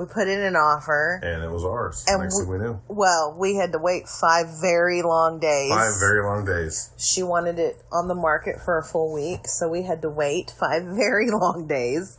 We 0.00 0.06
put 0.06 0.28
in 0.28 0.40
an 0.40 0.56
offer. 0.56 1.20
And 1.22 1.44
it 1.44 1.50
was 1.50 1.62
ours. 1.62 2.06
And 2.08 2.22
Next 2.22 2.38
we- 2.38 2.44
thing 2.44 2.52
we 2.52 2.58
knew. 2.58 2.80
Well, 2.88 3.36
we 3.38 3.56
had 3.56 3.72
to 3.72 3.78
wait 3.78 4.08
five 4.08 4.46
very 4.58 5.02
long 5.02 5.38
days. 5.40 5.70
Five 5.70 5.92
very 6.00 6.22
long 6.22 6.46
days. 6.46 6.90
She 6.96 7.22
wanted 7.22 7.58
it 7.58 7.84
on 7.92 8.08
the 8.08 8.14
market 8.14 8.62
for 8.64 8.78
a 8.78 8.82
full 8.82 9.12
week, 9.12 9.46
so 9.46 9.68
we 9.68 9.82
had 9.82 10.00
to 10.00 10.08
wait 10.08 10.54
five 10.58 10.84
very 10.86 11.30
long 11.30 11.66
days. 11.66 12.16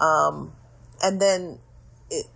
Um, 0.00 0.52
and 1.02 1.20
then 1.20 1.58
it, 2.10 2.26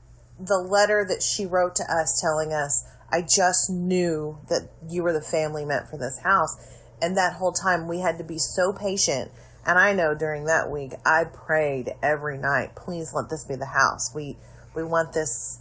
the 0.41 0.59
letter 0.59 1.07
that 1.09 1.23
she 1.23 1.47
wrote 1.47 1.77
to 1.77 1.85
us 1.85 2.21
telling 2.21 2.53
us, 2.53 2.85
I 3.13 3.23
just 3.23 3.71
knew 3.71 4.39
that 4.49 4.71
you 4.89 5.05
were 5.05 5.13
the 5.13 5.23
family 5.23 5.65
meant 5.65 5.89
for 5.89 5.99
this 5.99 6.19
house. 6.25 6.57
And 7.01 7.17
that 7.17 7.35
whole 7.35 7.53
time 7.53 7.87
we 7.87 8.01
had 8.01 8.19
to 8.19 8.25
be 8.25 8.39
so 8.39 8.73
patient. 8.73 9.31
And 9.65 9.79
I 9.79 9.93
know 9.93 10.17
during 10.17 10.47
that 10.47 10.69
week, 10.69 10.95
I 11.07 11.25
prayed 11.25 11.95
every 12.03 12.39
night, 12.39 12.75
please 12.75 13.13
let 13.15 13.31
this 13.31 13.45
be 13.45 13.55
the 13.55 13.67
house. 13.67 14.11
We, 14.13 14.37
we 14.75 14.83
want 14.83 15.13
this 15.13 15.61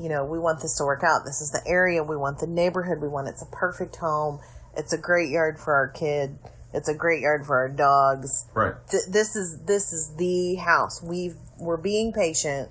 you 0.00 0.08
know, 0.08 0.24
we 0.24 0.38
want 0.38 0.62
this 0.62 0.76
to 0.78 0.84
work 0.84 1.02
out. 1.04 1.24
This 1.26 1.42
is 1.42 1.50
the 1.50 1.62
area. 1.66 2.02
We 2.02 2.16
want 2.16 2.38
the 2.38 2.46
neighborhood. 2.46 3.02
We 3.02 3.08
want 3.08 3.28
it's 3.28 3.42
a 3.42 3.46
perfect 3.46 3.96
home. 3.96 4.40
It's 4.76 4.92
a 4.92 4.98
great 4.98 5.28
yard 5.28 5.58
for 5.58 5.74
our 5.74 5.88
kid. 5.88 6.38
It's 6.72 6.88
a 6.88 6.94
great 6.94 7.20
yard 7.20 7.44
for 7.44 7.56
our 7.56 7.68
dogs. 7.68 8.46
Right. 8.54 8.74
Th- 8.90 9.02
this 9.10 9.36
is 9.36 9.58
this 9.64 9.92
is 9.92 10.14
the 10.16 10.54
house. 10.56 11.02
We 11.02 11.34
we're 11.58 11.76
being 11.76 12.12
patient, 12.12 12.70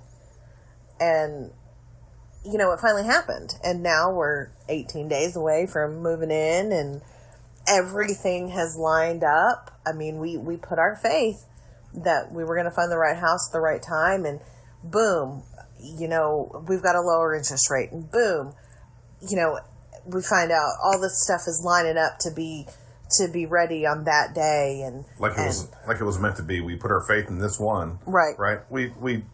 and 0.98 1.52
you 2.44 2.58
know 2.58 2.72
it 2.72 2.80
finally 2.80 3.04
happened. 3.04 3.54
And 3.62 3.82
now 3.82 4.10
we're 4.10 4.48
18 4.68 5.08
days 5.08 5.36
away 5.36 5.66
from 5.66 6.02
moving 6.02 6.30
in, 6.30 6.72
and 6.72 7.02
everything 7.68 8.48
has 8.48 8.76
lined 8.76 9.22
up. 9.22 9.78
I 9.86 9.92
mean, 9.92 10.18
we 10.18 10.38
we 10.38 10.56
put 10.56 10.78
our 10.78 10.96
faith 10.96 11.44
that 11.92 12.32
we 12.32 12.42
were 12.42 12.54
going 12.54 12.64
to 12.64 12.70
find 12.70 12.90
the 12.90 12.98
right 12.98 13.18
house 13.18 13.48
at 13.48 13.52
the 13.52 13.60
right 13.60 13.82
time, 13.82 14.24
and 14.24 14.40
boom, 14.82 15.42
you 15.82 16.08
know, 16.08 16.64
we've 16.68 16.82
got 16.82 16.96
a 16.96 17.00
lower 17.00 17.34
interest 17.34 17.70
rate, 17.70 17.90
and 17.92 18.10
boom, 18.10 18.54
you 19.28 19.36
know, 19.36 19.58
we 20.06 20.22
find 20.22 20.50
out 20.50 20.70
all 20.82 21.00
this 21.00 21.22
stuff 21.22 21.42
is 21.46 21.62
lining 21.64 21.96
up 21.98 22.18
to 22.20 22.30
be 22.30 22.66
to 23.18 23.26
be 23.28 23.44
ready 23.44 23.84
on 23.86 24.04
that 24.04 24.34
day, 24.34 24.82
and 24.86 25.04
Like 25.18 25.32
it 25.32 25.38
and- 25.38 25.46
was 25.48 25.68
like 25.86 26.00
it 26.00 26.04
was 26.04 26.18
meant 26.18 26.36
to 26.36 26.42
be. 26.42 26.60
We 26.60 26.76
put 26.76 26.90
our 26.90 27.00
faith 27.02 27.28
in 27.28 27.38
this 27.38 27.58
one. 27.58 27.98
right, 28.06 28.38
Right. 28.38 28.60
We 28.70 28.92
we 29.00 29.24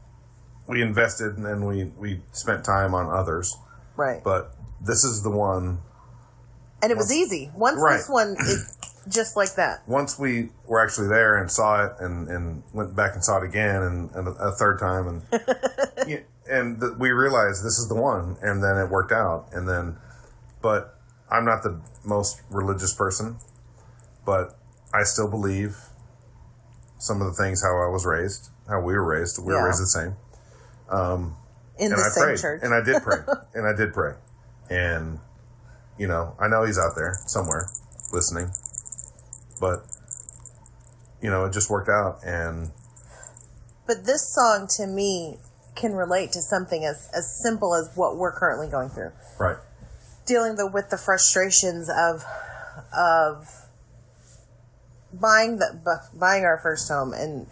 we 0.66 0.82
invested 0.82 1.36
and 1.36 1.44
then 1.44 1.64
we 1.66 1.84
we 1.98 2.22
spent 2.32 2.64
time 2.64 2.94
on 2.94 3.08
others, 3.08 3.56
right, 3.96 4.22
but 4.24 4.52
this 4.80 5.04
is 5.04 5.22
the 5.22 5.30
one. 5.30 5.78
and 6.82 6.90
it 6.90 6.96
was 6.96 7.12
easy. 7.12 7.50
Once 7.54 7.78
Right. 7.80 7.96
this 7.98 8.08
one, 8.08 8.36
it 8.38 8.58
just 9.08 9.36
like 9.36 9.54
that. 9.54 9.82
Once 9.86 10.18
we 10.18 10.48
were 10.66 10.82
actually 10.82 11.08
there 11.08 11.36
and 11.36 11.50
saw 11.50 11.84
it 11.86 11.92
and, 12.00 12.28
and 12.28 12.62
went 12.74 12.94
back 12.96 13.14
and 13.14 13.22
saw 13.24 13.38
it 13.38 13.44
again 13.44 13.82
and, 13.82 14.10
and 14.12 14.28
a, 14.28 14.30
a 14.32 14.52
third 14.52 14.78
time 14.80 15.06
and 15.06 15.22
yeah, 16.08 16.18
and 16.48 16.80
th- 16.80 16.92
we 16.98 17.10
realized 17.10 17.64
this 17.64 17.78
is 17.78 17.88
the 17.88 17.94
one 17.94 18.36
and 18.42 18.62
then 18.62 18.76
it 18.76 18.88
worked 18.90 19.12
out 19.12 19.48
and 19.52 19.68
then 19.68 19.96
but 20.62 20.98
I'm 21.30 21.44
not 21.44 21.62
the 21.62 21.80
most 22.04 22.40
religious 22.50 22.94
person 22.94 23.36
but 24.24 24.56
I 24.94 25.02
still 25.04 25.28
believe 25.28 25.76
some 26.98 27.20
of 27.20 27.26
the 27.28 27.34
things 27.34 27.62
how 27.62 27.76
I 27.76 27.88
was 27.88 28.04
raised 28.06 28.48
how 28.68 28.80
we 28.80 28.94
were 28.94 29.04
raised 29.04 29.38
we 29.44 29.52
Yeah. 29.52 29.60
were 29.60 29.66
raised 29.68 29.82
the 29.82 29.86
same 29.86 30.16
um, 30.88 31.36
in 31.78 31.92
and 31.92 31.98
the 32.00 32.04
I 32.04 32.08
same 32.08 32.24
prayed, 32.24 32.38
church. 32.38 32.60
and 32.62 32.72
I 32.72 32.80
did 32.80 33.02
pray, 33.02 33.18
and 33.54 33.66
I 33.66 33.72
did 33.76 33.92
pray, 33.92 34.14
and 34.70 35.18
you 35.98 36.06
know, 36.06 36.34
I 36.38 36.46
know 36.48 36.62
he's 36.64 36.78
out 36.78 36.92
there 36.94 37.18
somewhere 37.26 37.68
listening, 38.12 38.50
but 39.60 39.84
you 41.20 41.28
know, 41.28 41.44
it 41.44 41.52
just 41.52 41.68
worked 41.68 41.88
out, 41.88 42.20
and 42.24 42.70
But 43.86 44.04
this 44.04 44.32
song 44.32 44.68
to 44.76 44.86
me 44.86 45.38
can 45.76 45.92
relate 45.92 46.32
to 46.32 46.40
something 46.42 46.84
as, 46.84 47.08
as 47.14 47.40
simple 47.42 47.74
as 47.74 47.90
what 47.94 48.16
we're 48.16 48.32
currently 48.36 48.68
going 48.68 48.88
through. 48.88 49.12
right, 49.38 49.56
Dealing 50.26 50.56
the, 50.56 50.66
with 50.66 50.90
the 50.90 50.98
frustrations 50.98 51.88
of 51.88 52.24
of 52.96 53.46
buying 55.12 55.58
the 55.58 55.80
bu- 55.84 56.18
buying 56.18 56.44
our 56.44 56.58
first 56.62 56.88
home 56.88 57.12
and 57.12 57.46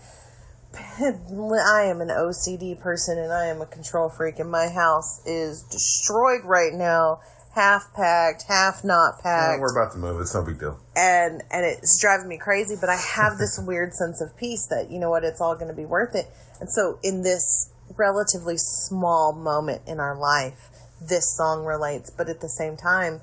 I 0.75 1.83
am 1.85 2.01
an 2.01 2.09
OCD 2.09 2.81
person 2.81 3.19
and 3.19 3.33
I 3.33 3.47
am 3.47 3.61
a 3.63 3.67
control 3.67 4.09
freak 4.09 4.39
and 4.41 4.51
my 4.51 4.69
house 4.69 5.25
is 5.25 5.63
destroyed 5.63 6.41
right 6.45 6.73
now, 6.75 7.21
half 7.55 7.95
packed, 7.95 8.43
half 8.49 8.83
not 8.85 9.23
packed 9.23 9.61
we're 9.61 9.73
about 9.73 9.93
to 9.93 9.99
move. 9.99 10.21
It's 10.21 10.35
no 10.35 10.43
big 10.43 10.59
deal. 10.59 10.79
and 10.97 11.43
and 11.53 11.65
it's 11.65 11.99
driving 12.01 12.27
me 12.29 12.39
crazy 12.39 12.75
but 12.81 12.91
i 12.91 12.97
have 12.97 13.39
this 13.39 13.59
weird 13.67 13.95
sense 13.95 14.21
of 14.21 14.37
peace 14.37 14.67
that 14.67 14.91
you 14.91 14.99
know 14.99 15.11
what 15.11 15.23
it's 15.25 15.41
all 15.41 15.55
going 15.55 15.69
to 15.69 15.75
be 15.75 15.85
worth 15.87 16.15
it 16.17 16.27
and 16.61 16.69
so 16.69 16.99
in 17.05 17.23
this 17.23 17.71
relatively 17.97 18.57
small 18.57 19.33
moment 19.33 19.83
in 19.87 20.01
our 20.01 20.19
life 20.19 20.71
this 21.01 21.37
song 21.37 21.65
relates 21.65 22.11
but 22.11 22.29
at 22.29 22.41
the 22.41 22.49
same 22.49 22.77
time 22.77 23.21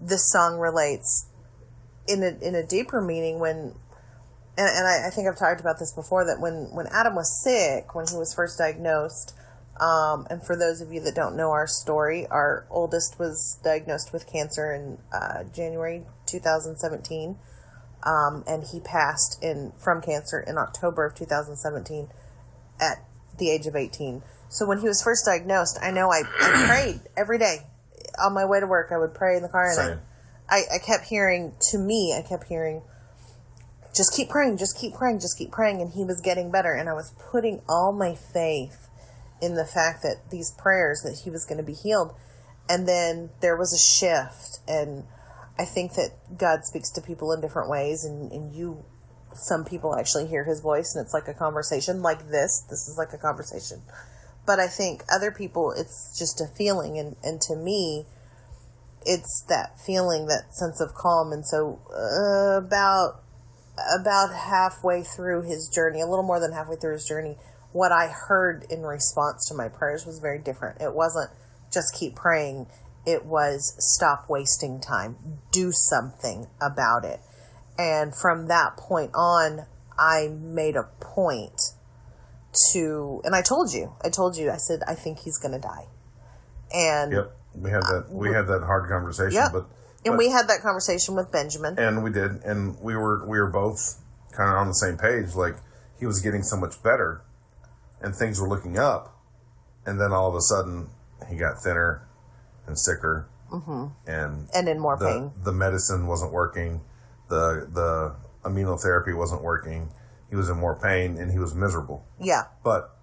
this 0.00 0.30
song 0.30 0.58
relates 0.58 1.28
in 2.06 2.22
a 2.22 2.46
in 2.46 2.54
a 2.54 2.66
deeper 2.66 3.00
meaning 3.00 3.38
when 3.38 3.74
and, 4.56 4.68
and 4.68 4.86
I, 4.86 5.08
I 5.08 5.10
think 5.10 5.26
I've 5.26 5.38
talked 5.38 5.60
about 5.60 5.78
this 5.78 5.92
before 5.92 6.24
that 6.26 6.40
when 6.40 6.68
when 6.72 6.86
Adam 6.88 7.14
was 7.14 7.42
sick 7.42 7.94
when 7.94 8.06
he 8.06 8.16
was 8.16 8.34
first 8.34 8.58
diagnosed 8.58 9.34
um, 9.80 10.26
and 10.30 10.44
for 10.44 10.56
those 10.56 10.80
of 10.80 10.92
you 10.92 11.00
that 11.00 11.14
don't 11.14 11.36
know 11.36 11.50
our 11.50 11.66
story, 11.66 12.26
our 12.28 12.66
oldest 12.70 13.18
was 13.18 13.58
diagnosed 13.64 14.12
with 14.12 14.26
cancer 14.26 14.72
in 14.72 14.98
uh, 15.12 15.44
January 15.52 16.04
2017, 16.26 17.36
um, 18.04 18.44
and 18.46 18.64
he 18.64 18.78
passed 18.78 19.42
in 19.42 19.72
from 19.76 20.00
cancer 20.00 20.38
in 20.40 20.58
October 20.58 21.04
of 21.04 21.14
2017 21.14 22.08
at 22.80 23.04
the 23.38 23.50
age 23.50 23.66
of 23.66 23.76
18. 23.76 24.22
So 24.48 24.66
when 24.66 24.78
he 24.78 24.86
was 24.86 25.02
first 25.02 25.24
diagnosed, 25.24 25.78
I 25.82 25.90
know 25.90 26.10
I, 26.10 26.22
I 26.40 26.66
prayed 26.68 27.00
every 27.16 27.38
day. 27.38 27.66
On 28.24 28.32
my 28.32 28.44
way 28.44 28.60
to 28.60 28.66
work. 28.66 28.92
I 28.92 28.98
would 28.98 29.12
pray 29.12 29.36
in 29.36 29.42
the 29.42 29.48
car, 29.48 29.72
and 29.76 30.00
I, 30.48 30.62
I 30.72 30.78
kept 30.78 31.06
hearing 31.06 31.52
to 31.72 31.78
me, 31.78 32.14
I 32.16 32.22
kept 32.22 32.44
hearing, 32.44 32.82
just 33.92 34.14
keep 34.14 34.28
praying, 34.28 34.58
just 34.58 34.78
keep 34.78 34.94
praying, 34.94 35.18
just 35.18 35.36
keep 35.36 35.50
praying, 35.50 35.80
and 35.80 35.90
he 35.90 36.04
was 36.04 36.20
getting 36.20 36.52
better, 36.52 36.72
and 36.72 36.88
I 36.88 36.92
was 36.92 37.12
putting 37.32 37.60
all 37.68 37.92
my 37.92 38.14
faith 38.14 38.84
in 39.44 39.54
the 39.54 39.64
fact 39.64 40.02
that 40.02 40.30
these 40.30 40.50
prayers 40.50 41.02
that 41.02 41.20
he 41.24 41.30
was 41.30 41.44
going 41.44 41.58
to 41.58 41.64
be 41.64 41.74
healed. 41.74 42.14
And 42.68 42.88
then 42.88 43.30
there 43.40 43.56
was 43.56 43.72
a 43.72 43.78
shift. 43.78 44.60
And 44.66 45.04
i 45.56 45.64
think 45.64 45.94
that 45.94 46.10
god 46.36 46.64
speaks 46.64 46.90
to 46.90 47.00
people 47.00 47.32
in 47.32 47.40
different 47.40 47.68
ways. 47.68 48.04
And, 48.04 48.32
and 48.32 48.54
you 48.54 48.84
some 49.36 49.64
people 49.64 49.96
actually 49.96 50.26
hear 50.26 50.44
his 50.44 50.60
voice 50.60 50.94
and 50.94 51.04
it's 51.04 51.14
like 51.14 51.28
a 51.28 51.34
conversation 51.34 52.02
like 52.02 52.28
this 52.30 52.64
this 52.70 52.88
is 52.88 52.96
like 52.96 53.12
a 53.12 53.18
conversation 53.18 53.82
but 54.46 54.58
i 54.58 54.66
think 54.66 55.02
other 55.12 55.30
people 55.30 55.72
it's 55.76 56.16
just 56.18 56.40
a 56.40 56.46
feeling 56.56 56.98
and, 56.98 57.16
and 57.22 57.40
to 57.40 57.56
me 57.56 58.04
it's 59.06 59.44
that 59.48 59.78
feeling 59.78 60.26
that 60.26 60.54
sense 60.54 60.80
of 60.80 60.94
calm 60.94 61.32
and 61.32 61.46
so 61.46 61.80
uh, 61.92 62.58
about 62.58 63.20
about 64.00 64.32
halfway 64.32 65.02
through 65.02 65.42
his 65.42 65.68
journey 65.68 66.00
a 66.00 66.06
little 66.06 66.24
more 66.24 66.40
than 66.40 66.52
halfway 66.52 66.76
through 66.76 66.92
his 66.92 67.06
journey 67.06 67.36
what 67.74 67.90
I 67.90 68.06
heard 68.06 68.64
in 68.70 68.82
response 68.82 69.48
to 69.48 69.54
my 69.54 69.68
prayers 69.68 70.06
was 70.06 70.20
very 70.20 70.38
different. 70.38 70.80
It 70.80 70.94
wasn't 70.94 71.30
just 71.72 71.92
keep 71.92 72.14
praying. 72.14 72.68
it 73.04 73.26
was 73.26 73.74
stop 73.78 74.30
wasting 74.30 74.80
time, 74.80 75.16
do 75.52 75.72
something 75.72 76.46
about 76.62 77.04
it. 77.04 77.20
And 77.78 78.14
from 78.14 78.46
that 78.48 78.76
point 78.76 79.10
on, 79.14 79.66
I 79.98 80.28
made 80.28 80.76
a 80.76 80.84
point 81.00 81.60
to, 82.72 83.20
and 83.24 83.34
I 83.34 83.42
told 83.42 83.72
you, 83.72 83.94
I 84.04 84.10
told 84.10 84.36
you, 84.36 84.50
I 84.50 84.56
said, 84.56 84.80
I 84.86 84.94
think 84.94 85.20
he's 85.20 85.38
going 85.38 85.52
to 85.52 85.60
die. 85.60 85.86
And, 86.72 87.12
Yep. 87.12 87.36
We 87.56 87.70
had 87.70 87.82
that. 87.82 88.06
We 88.10 88.32
had 88.32 88.48
that 88.48 88.64
hard 88.64 88.88
conversation, 88.88 89.34
Yep. 89.34 89.52
but 89.52 89.66
and 90.04 90.18
we 90.18 90.28
had 90.28 90.48
that 90.48 90.60
conversation 90.60 91.14
with 91.14 91.30
Benjamin. 91.30 91.78
and 91.78 92.02
we 92.02 92.10
did, 92.10 92.42
and 92.44 92.78
we 92.80 92.96
were 92.96 93.24
we 93.28 93.38
were 93.38 93.50
both 93.50 94.00
kind 94.32 94.50
of 94.50 94.56
on 94.56 94.66
the 94.66 94.74
same 94.74 94.98
page. 94.98 95.34
Like 95.34 95.54
he 95.98 96.04
was 96.04 96.20
getting 96.20 96.42
so 96.42 96.56
much 96.56 96.82
better, 96.82 97.22
and 98.00 98.14
things 98.14 98.40
were 98.40 98.48
looking 98.48 98.76
up, 98.78 99.16
and 99.86 100.00
then 100.00 100.12
all 100.12 100.28
of 100.28 100.34
a 100.34 100.40
sudden 100.40 100.88
he 101.30 101.36
got 101.36 101.62
thinner 101.62 102.08
and 102.66 102.76
sicker, 102.76 103.28
mm-hmm. 103.52 103.86
and 104.10 104.48
and 104.52 104.68
in 104.68 104.80
more 104.80 104.96
the 104.98 105.06
pain. 105.06 105.32
the 105.44 105.52
medicine 105.52 106.08
wasn't 106.08 106.32
working, 106.32 106.80
the 107.34 107.66
the 107.72 108.48
immunotherapy 108.48 109.16
wasn't 109.16 109.42
working. 109.42 109.90
He 110.30 110.36
was 110.36 110.48
in 110.48 110.56
more 110.58 110.74
pain, 110.78 111.18
and 111.18 111.30
he 111.30 111.38
was 111.38 111.54
miserable. 111.54 112.06
Yeah. 112.18 112.44
But 112.62 112.94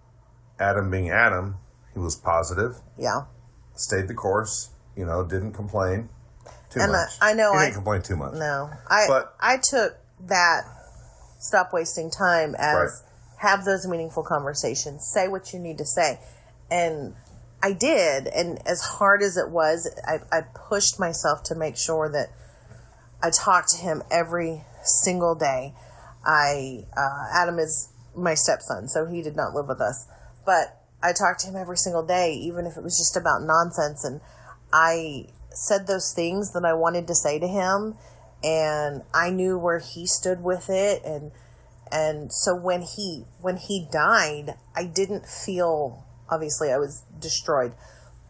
Adam, 0.59 0.89
being 0.91 1.09
Adam, 1.09 1.55
he 1.93 1.99
was 1.99 2.15
positive, 2.15 2.77
Yeah. 2.97 3.21
stayed 3.75 4.07
the 4.07 4.13
course. 4.13 4.69
You 4.95 5.05
know, 5.05 5.23
didn't 5.25 5.53
complain 5.53 6.09
too 6.69 6.79
And 6.81 6.91
I- 6.91 7.03
much. 7.03 7.17
I 7.21 7.33
know 7.33 7.51
he 7.53 7.57
I- 7.59 7.61
didn't 7.65 7.75
complain 7.75 8.01
too 8.01 8.15
much. 8.15 8.33
No, 8.33 8.69
I 8.87 9.07
But- 9.07 9.35
I 9.39 9.57
took 9.57 9.95
that 10.27 10.63
stop 11.39 11.73
wasting 11.73 12.11
time 12.11 12.55
as 12.55 12.75
Right. 12.75 12.89
have 13.37 13.65
those 13.65 13.87
meaningful 13.87 14.23
conversations, 14.23 15.05
say 15.07 15.27
what 15.27 15.53
you 15.53 15.59
need 15.59 15.77
to 15.79 15.85
say, 15.85 16.19
and 16.69 17.15
I 17.63 17.73
did. 17.73 18.27
And 18.27 18.65
as 18.67 18.81
hard 18.81 19.21
as 19.23 19.37
it 19.37 19.49
was, 19.49 19.89
I, 20.05 20.19
I 20.31 20.41
pushed 20.41 20.99
myself 20.99 21.43
to 21.43 21.55
make 21.55 21.77
sure 21.77 22.09
that 22.09 22.29
I 23.23 23.29
talked 23.29 23.69
to 23.69 23.77
him 23.77 24.03
every 24.11 24.63
single 24.83 25.35
day. 25.35 25.73
I 26.25 26.85
uh, 26.95 27.27
Adam 27.33 27.59
is 27.59 27.89
my 28.15 28.33
stepson, 28.33 28.87
so 28.87 29.05
he 29.05 29.21
did 29.21 29.35
not 29.35 29.53
live 29.53 29.67
with 29.67 29.81
us, 29.81 30.05
but 30.45 30.77
I 31.01 31.13
talked 31.13 31.39
to 31.41 31.47
him 31.47 31.55
every 31.55 31.77
single 31.77 32.05
day, 32.05 32.33
even 32.33 32.65
if 32.67 32.77
it 32.77 32.83
was 32.83 32.97
just 32.97 33.17
about 33.17 33.41
nonsense. 33.41 34.03
And 34.03 34.21
I 34.71 35.27
said 35.49 35.87
those 35.87 36.13
things 36.13 36.53
that 36.53 36.63
I 36.65 36.73
wanted 36.73 37.07
to 37.07 37.15
say 37.15 37.39
to 37.39 37.47
him, 37.47 37.95
and 38.43 39.03
I 39.13 39.29
knew 39.31 39.57
where 39.57 39.79
he 39.79 40.05
stood 40.05 40.43
with 40.43 40.69
it. 40.69 41.01
And 41.03 41.31
and 41.91 42.31
so 42.31 42.55
when 42.55 42.81
he 42.83 43.25
when 43.39 43.57
he 43.57 43.87
died, 43.91 44.55
I 44.75 44.85
didn't 44.85 45.25
feel 45.27 46.05
obviously 46.29 46.71
I 46.71 46.77
was 46.77 47.03
destroyed, 47.19 47.73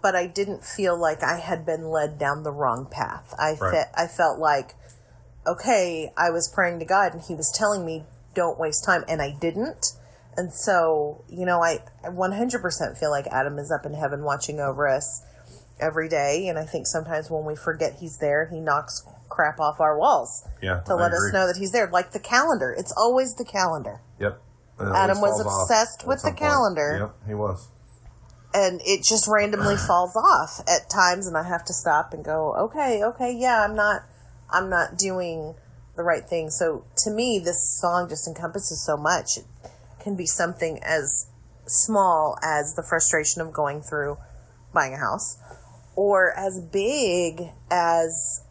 but 0.01 0.15
I 0.15 0.27
didn't 0.27 0.63
feel 0.63 0.97
like 0.97 1.23
I 1.23 1.39
had 1.39 1.65
been 1.65 1.89
led 1.89 2.17
down 2.17 2.43
the 2.43 2.51
wrong 2.51 2.87
path. 2.89 3.33
I 3.37 3.57
Right. 3.59 3.71
fe- 3.71 3.91
I 3.95 4.07
felt 4.07 4.39
like 4.39 4.75
okay, 5.47 6.11
I 6.17 6.29
was 6.29 6.47
praying 6.47 6.79
to 6.79 6.85
God 6.85 7.13
and 7.13 7.21
He 7.21 7.35
was 7.35 7.51
telling 7.51 7.85
me, 7.85 8.03
don't 8.35 8.59
waste 8.59 8.83
time, 8.85 9.03
and 9.07 9.21
I 9.21 9.35
didn't. 9.39 9.93
And 10.37 10.53
so, 10.53 11.25
you 11.29 11.45
know, 11.45 11.61
I, 11.61 11.79
I 12.03 12.07
100% 12.07 12.97
feel 12.97 13.09
like 13.09 13.27
Adam 13.27 13.59
is 13.59 13.69
up 13.71 13.85
in 13.85 13.93
heaven 13.93 14.23
watching 14.23 14.59
over 14.61 14.87
us 14.87 15.21
every 15.79 16.07
day. 16.07 16.47
And 16.47 16.57
I 16.57 16.63
think 16.65 16.87
sometimes 16.87 17.29
when 17.29 17.43
we 17.43 17.55
forget 17.55 17.97
He's 17.99 18.19
there, 18.19 18.47
He 18.49 18.59
knocks 18.61 19.05
crap 19.27 19.59
off 19.59 19.79
our 19.79 19.97
walls 19.97 20.47
Yeah, 20.61 20.81
to 20.85 20.93
I 20.93 20.95
let 20.95 21.11
us 21.11 21.31
know 21.33 21.47
that 21.47 21.57
He's 21.57 21.71
there. 21.73 21.89
Like 21.91 22.11
the 22.11 22.19
calendar, 22.19 22.73
it's 22.77 22.93
always 22.95 23.35
the 23.35 23.45
calendar. 23.45 24.01
Yep. 24.19 24.41
Adam 24.79 25.19
was 25.21 25.39
obsessed 25.41 26.07
with 26.07 26.21
the 26.21 26.29
point. 26.29 26.39
calendar. 26.39 26.97
Yep, 27.21 27.27
he 27.27 27.33
was. 27.35 27.67
and 28.53 28.81
it 28.83 29.03
just 29.03 29.27
randomly 29.27 29.77
falls 29.77 30.15
off 30.15 30.59
at 30.67 30.89
times 30.89 31.27
and 31.27 31.37
I 31.37 31.43
have 31.43 31.63
to 31.65 31.73
stop 31.73 32.13
and 32.13 32.23
go, 32.25 32.55
okay, 32.55 33.03
okay, 33.03 33.31
yeah, 33.31 33.63
I'm 33.63 33.75
not 33.75 34.01
I'm 34.51 34.69
not 34.69 34.97
doing 34.97 35.55
the 35.95 36.03
right 36.03 36.27
thing. 36.27 36.49
So 36.49 36.85
to 37.03 37.11
me 37.11 37.39
this 37.39 37.79
song 37.79 38.09
just 38.09 38.27
encompasses 38.27 38.85
so 38.85 38.97
much. 38.97 39.37
It 39.37 39.45
can 39.99 40.15
be 40.15 40.25
something 40.25 40.79
as 40.83 41.27
small 41.67 42.37
as 42.43 42.73
the 42.75 42.83
frustration 42.83 43.41
of 43.41 43.53
going 43.53 43.81
through 43.81 44.17
buying 44.73 44.93
a 44.93 44.97
house 44.97 45.37
or 45.95 46.33
as 46.37 46.59
big 46.59 47.49
as 47.69 48.45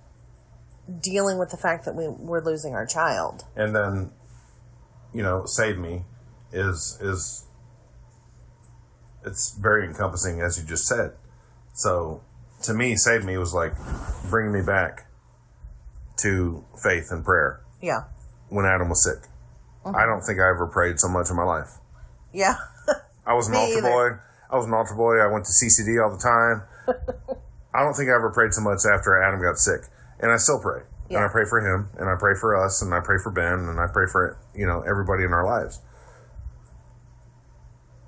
dealing 1.00 1.38
with 1.38 1.50
the 1.50 1.56
fact 1.56 1.84
that 1.84 1.94
we, 1.94 2.08
we're 2.08 2.44
losing 2.44 2.74
our 2.74 2.86
child. 2.86 3.44
And 3.56 3.74
then, 3.74 4.12
you 5.12 5.22
know, 5.22 5.44
save 5.46 5.78
me 5.78 6.04
is 6.52 6.98
is 7.00 7.46
it's 9.24 9.52
very 9.52 9.86
encompassing 9.86 10.40
as 10.40 10.58
you 10.58 10.64
just 10.66 10.86
said. 10.86 11.12
So 11.72 12.22
to 12.62 12.74
me, 12.74 12.96
save 12.96 13.24
me 13.24 13.36
was 13.38 13.54
like 13.54 13.72
bringing 14.28 14.52
me 14.52 14.62
back 14.62 15.06
to 16.22 16.64
faith 16.82 17.08
and 17.10 17.24
prayer 17.24 17.60
Yeah. 17.80 18.04
when 18.48 18.64
Adam 18.66 18.88
was 18.88 19.02
sick. 19.04 19.28
Mm-hmm. 19.84 19.96
I 19.96 20.04
don't 20.06 20.22
think 20.22 20.38
I 20.40 20.48
ever 20.50 20.66
prayed 20.66 21.00
so 21.00 21.08
much 21.08 21.30
in 21.30 21.36
my 21.36 21.44
life. 21.44 21.70
Yeah. 22.32 22.54
I 23.26 23.34
was 23.34 23.48
an 23.48 23.54
altar 23.54 23.78
either. 23.78 23.88
boy. 23.88 24.08
I 24.50 24.56
was 24.56 24.66
an 24.66 24.74
altar 24.74 24.94
boy. 24.94 25.18
I 25.18 25.26
went 25.32 25.44
to 25.46 25.52
CCD 25.52 26.02
all 26.02 26.10
the 26.10 26.18
time. 26.22 26.62
I 27.74 27.82
don't 27.84 27.94
think 27.94 28.10
I 28.10 28.14
ever 28.14 28.30
prayed 28.32 28.52
so 28.52 28.62
much 28.62 28.80
after 28.84 29.22
Adam 29.22 29.40
got 29.40 29.56
sick, 29.58 29.82
and 30.18 30.32
I 30.32 30.36
still 30.38 30.60
pray. 30.60 30.82
And 31.08 31.18
I 31.18 31.28
pray 31.28 31.44
for 31.44 31.58
him, 31.60 31.88
and 31.98 32.08
I 32.08 32.14
pray 32.18 32.34
for 32.40 32.54
us, 32.56 32.82
and 32.82 32.94
I 32.94 33.00
pray 33.00 33.16
for 33.22 33.30
Ben, 33.32 33.66
and 33.68 33.80
I 33.80 33.86
pray 33.92 34.06
for 34.10 34.38
you 34.54 34.64
know 34.66 34.80
everybody 34.82 35.24
in 35.24 35.32
our 35.32 35.44
lives. 35.44 35.80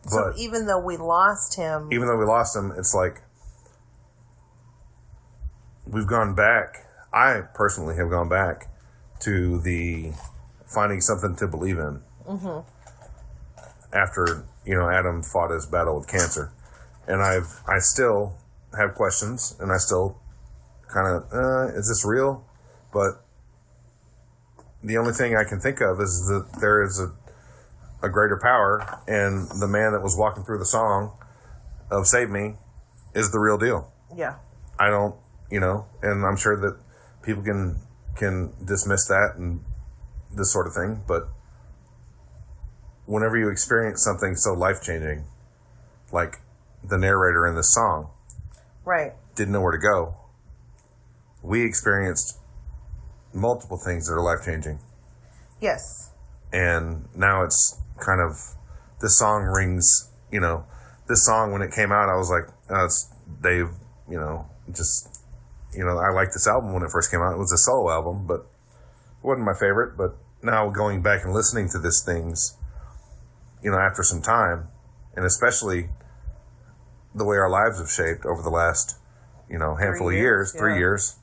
so 0.06 0.32
even 0.36 0.66
though 0.66 0.78
we 0.80 0.96
lost 0.96 1.56
him, 1.56 1.88
even 1.92 2.06
though 2.06 2.16
we 2.16 2.24
lost 2.24 2.54
him, 2.56 2.72
it's 2.76 2.94
like 2.94 3.22
we've 5.86 6.06
gone 6.06 6.34
back. 6.34 6.86
I 7.12 7.42
personally 7.54 7.96
have 7.96 8.10
gone 8.10 8.28
back 8.28 8.68
to 9.20 9.60
the 9.60 10.12
finding 10.66 11.00
something 11.00 11.36
to 11.36 11.46
believe 11.46 11.78
in 11.78 12.00
after 13.92 14.44
you 14.64 14.74
know 14.74 14.88
Adam 14.88 15.22
fought 15.22 15.50
his 15.50 15.66
battle 15.66 15.98
with 15.98 16.08
cancer, 16.08 16.52
and 17.06 17.22
I've 17.22 17.60
I 17.68 17.78
still 17.78 18.38
have 18.78 18.94
questions, 18.94 19.54
and 19.60 19.70
I 19.70 19.76
still 19.76 20.18
kind 20.88 21.06
of 21.08 21.32
uh, 21.32 21.66
is 21.78 21.88
this 21.88 22.04
real? 22.04 22.44
But 22.92 23.22
the 24.82 24.96
only 24.96 25.12
thing 25.12 25.36
I 25.36 25.44
can 25.44 25.60
think 25.60 25.80
of 25.80 26.00
is 26.00 26.26
that 26.28 26.60
there 26.60 26.82
is 26.82 26.98
a 27.00 27.12
a 28.04 28.08
greater 28.08 28.36
power, 28.42 29.00
and 29.06 29.48
the 29.60 29.68
man 29.68 29.92
that 29.92 30.02
was 30.02 30.16
walking 30.16 30.42
through 30.42 30.58
the 30.58 30.64
song 30.66 31.12
of 31.90 32.06
"Save 32.06 32.30
Me" 32.30 32.54
is 33.14 33.30
the 33.30 33.38
real 33.38 33.58
deal. 33.58 33.92
yeah. 34.16 34.36
I 34.78 34.88
don't, 34.88 35.14
you 35.50 35.60
know, 35.60 35.86
and 36.02 36.24
I'm 36.26 36.36
sure 36.36 36.56
that 36.56 36.76
people 37.22 37.42
can 37.42 37.76
can 38.16 38.52
dismiss 38.64 39.06
that 39.08 39.34
and 39.36 39.64
this 40.34 40.52
sort 40.52 40.66
of 40.66 40.74
thing, 40.74 41.02
but 41.06 41.28
whenever 43.06 43.36
you 43.36 43.48
experience 43.48 44.02
something 44.02 44.34
so 44.36 44.52
life 44.52 44.82
changing, 44.82 45.24
like 46.12 46.38
the 46.84 46.98
narrator 46.98 47.46
in 47.46 47.54
this 47.54 47.72
song 47.72 48.10
Right. 48.84 49.12
didn't 49.34 49.52
know 49.52 49.60
where 49.60 49.72
to 49.72 49.78
go, 49.78 50.14
we 51.42 51.64
experienced 51.64 52.38
multiple 53.32 53.78
things 53.78 54.06
that 54.08 54.14
are 54.14 54.20
life 54.22 54.44
changing, 54.44 54.78
Yes. 55.60 56.10
and 56.52 57.08
now 57.14 57.42
it's 57.44 57.78
kind 57.98 58.20
of 58.20 58.54
this 59.00 59.18
song 59.18 59.44
rings, 59.44 60.10
you 60.30 60.40
know, 60.40 60.64
this 61.08 61.24
song 61.24 61.52
when 61.52 61.62
it 61.62 61.72
came 61.72 61.92
out, 61.92 62.08
I 62.08 62.16
was 62.16 62.30
like, 62.30 62.44
oh, 62.70 62.84
it's 62.84 63.10
Dave, 63.42 63.70
you 64.08 64.18
know, 64.18 64.46
just 64.72 65.11
you 65.74 65.84
know, 65.84 65.98
I 65.98 66.10
liked 66.10 66.32
this 66.32 66.46
album 66.46 66.72
when 66.72 66.82
it 66.82 66.90
first 66.90 67.10
came 67.10 67.20
out. 67.20 67.32
It 67.34 67.38
was 67.38 67.52
a 67.52 67.58
solo 67.58 67.90
album, 67.90 68.26
but 68.26 68.40
it 68.40 69.26
wasn't 69.26 69.46
my 69.46 69.54
favorite. 69.54 69.96
But 69.96 70.16
now 70.42 70.68
going 70.70 71.02
back 71.02 71.24
and 71.24 71.32
listening 71.32 71.68
to 71.70 71.78
these 71.78 72.02
things, 72.04 72.56
you 73.62 73.70
know, 73.70 73.78
after 73.78 74.02
some 74.02 74.20
time, 74.20 74.68
and 75.14 75.24
especially 75.24 75.88
the 77.14 77.24
way 77.24 77.36
our 77.36 77.50
lives 77.50 77.78
have 77.78 77.90
shaped 77.90 78.24
over 78.26 78.42
the 78.42 78.50
last, 78.50 78.96
you 79.48 79.58
know, 79.58 79.76
handful 79.76 80.08
Three 80.08 80.16
of 80.16 80.22
years, 80.22 80.52
years, 80.52 80.60
three 80.60 80.72
yeah. 80.72 80.78
years, 80.78 81.16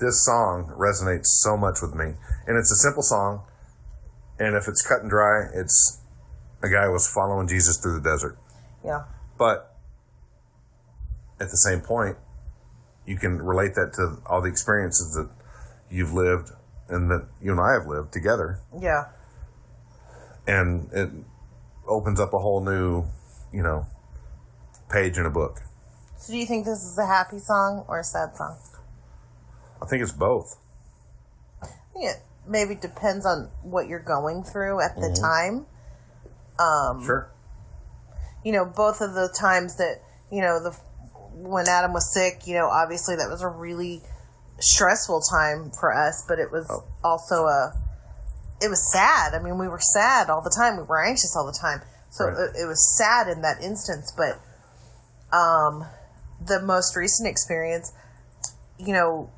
this 0.00 0.24
song 0.24 0.72
resonates 0.76 1.26
so 1.26 1.56
much 1.56 1.80
with 1.82 1.94
me. 1.94 2.14
And 2.46 2.56
it's 2.56 2.70
a 2.70 2.76
simple 2.76 3.02
song. 3.02 3.42
And 4.38 4.54
if 4.54 4.68
it's 4.68 4.86
cut 4.86 5.00
and 5.00 5.10
dry, 5.10 5.48
it's 5.52 6.00
a 6.62 6.68
guy 6.68 6.88
was 6.88 7.10
following 7.10 7.48
Jesus 7.48 7.78
through 7.78 8.00
the 8.00 8.08
desert. 8.08 8.38
Yeah. 8.84 9.04
But 9.36 9.74
at 11.40 11.50
the 11.50 11.56
same 11.56 11.80
point, 11.80 12.16
you 13.08 13.16
can 13.16 13.40
relate 13.40 13.74
that 13.74 13.94
to 13.94 14.18
all 14.26 14.42
the 14.42 14.48
experiences 14.48 15.14
that 15.14 15.30
you've 15.90 16.12
lived 16.12 16.50
and 16.88 17.10
that 17.10 17.26
you 17.40 17.50
and 17.50 17.60
I 17.60 17.72
have 17.72 17.86
lived 17.86 18.12
together. 18.12 18.60
Yeah. 18.78 19.06
And 20.46 20.90
it 20.92 21.08
opens 21.86 22.20
up 22.20 22.34
a 22.34 22.38
whole 22.38 22.62
new, 22.62 23.06
you 23.50 23.62
know, 23.62 23.86
page 24.90 25.16
in 25.16 25.24
a 25.24 25.30
book. 25.30 25.62
So 26.18 26.32
do 26.32 26.38
you 26.38 26.44
think 26.44 26.66
this 26.66 26.84
is 26.84 26.98
a 26.98 27.06
happy 27.06 27.38
song 27.38 27.84
or 27.88 28.00
a 28.00 28.04
sad 28.04 28.36
song? 28.36 28.58
I 29.80 29.86
think 29.86 30.02
it's 30.02 30.12
both. 30.12 30.56
I 31.62 31.66
think 31.94 32.10
it 32.10 32.16
maybe 32.46 32.74
depends 32.74 33.24
on 33.24 33.50
what 33.62 33.88
you're 33.88 34.00
going 34.00 34.42
through 34.42 34.80
at 34.80 34.96
the 34.96 35.16
time. 35.18 35.66
Um, 36.58 37.04
Sure. 37.04 37.30
you 38.44 38.52
know, 38.52 38.64
both 38.66 39.00
of 39.00 39.14
the 39.14 39.28
times 39.28 39.76
that, 39.76 40.02
you 40.30 40.42
know, 40.42 40.62
the 40.62 40.76
when 41.42 41.68
Adam 41.68 41.92
was 41.92 42.12
sick, 42.12 42.46
you 42.46 42.54
know, 42.54 42.68
obviously 42.68 43.16
that 43.16 43.28
was 43.28 43.42
a 43.42 43.48
really 43.48 44.02
stressful 44.60 45.20
time 45.30 45.70
for 45.78 45.94
us, 45.94 46.24
but 46.26 46.38
it 46.38 46.50
was 46.50 46.66
Oh. 46.70 46.84
also 47.04 47.46
a 47.46 47.72
it 48.60 48.68
was 48.68 48.90
sad. 48.92 49.34
I 49.34 49.38
mean, 49.38 49.56
we 49.56 49.68
were 49.68 49.78
sad 49.78 50.28
all 50.28 50.40
the 50.42 50.50
time. 50.50 50.76
We 50.76 50.82
were 50.82 51.00
anxious 51.04 51.36
all 51.36 51.46
the 51.46 51.56
time. 51.56 51.80
So 52.10 52.24
Right. 52.26 52.36
it, 52.56 52.62
it 52.62 52.66
was 52.66 52.96
sad 52.96 53.28
in 53.28 53.42
that 53.42 53.62
instance, 53.62 54.12
but 54.16 54.40
um 55.36 55.84
the 56.44 56.60
most 56.60 56.96
recent 56.96 57.28
experience, 57.28 57.92
you 58.78 58.92
know, 58.92 59.30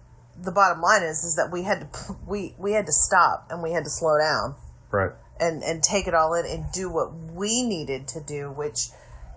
the 0.42 0.52
bottom 0.52 0.80
line 0.80 1.02
is 1.02 1.24
is 1.24 1.36
that 1.36 1.50
we 1.52 1.62
had 1.64 1.92
to 1.92 2.16
we 2.26 2.54
we 2.58 2.72
had 2.72 2.86
to 2.86 2.92
stop 2.92 3.46
and 3.50 3.62
we 3.62 3.72
had 3.72 3.84
to 3.84 3.90
slow 3.90 4.16
down 4.18 4.54
Right. 4.90 5.12
and 5.38 5.62
and 5.62 5.82
take 5.82 6.06
it 6.06 6.14
all 6.14 6.32
in 6.34 6.46
and 6.46 6.64
do 6.72 6.88
what 6.90 7.12
we 7.12 7.62
needed 7.62 8.08
to 8.08 8.20
do 8.20 8.50
which 8.50 8.88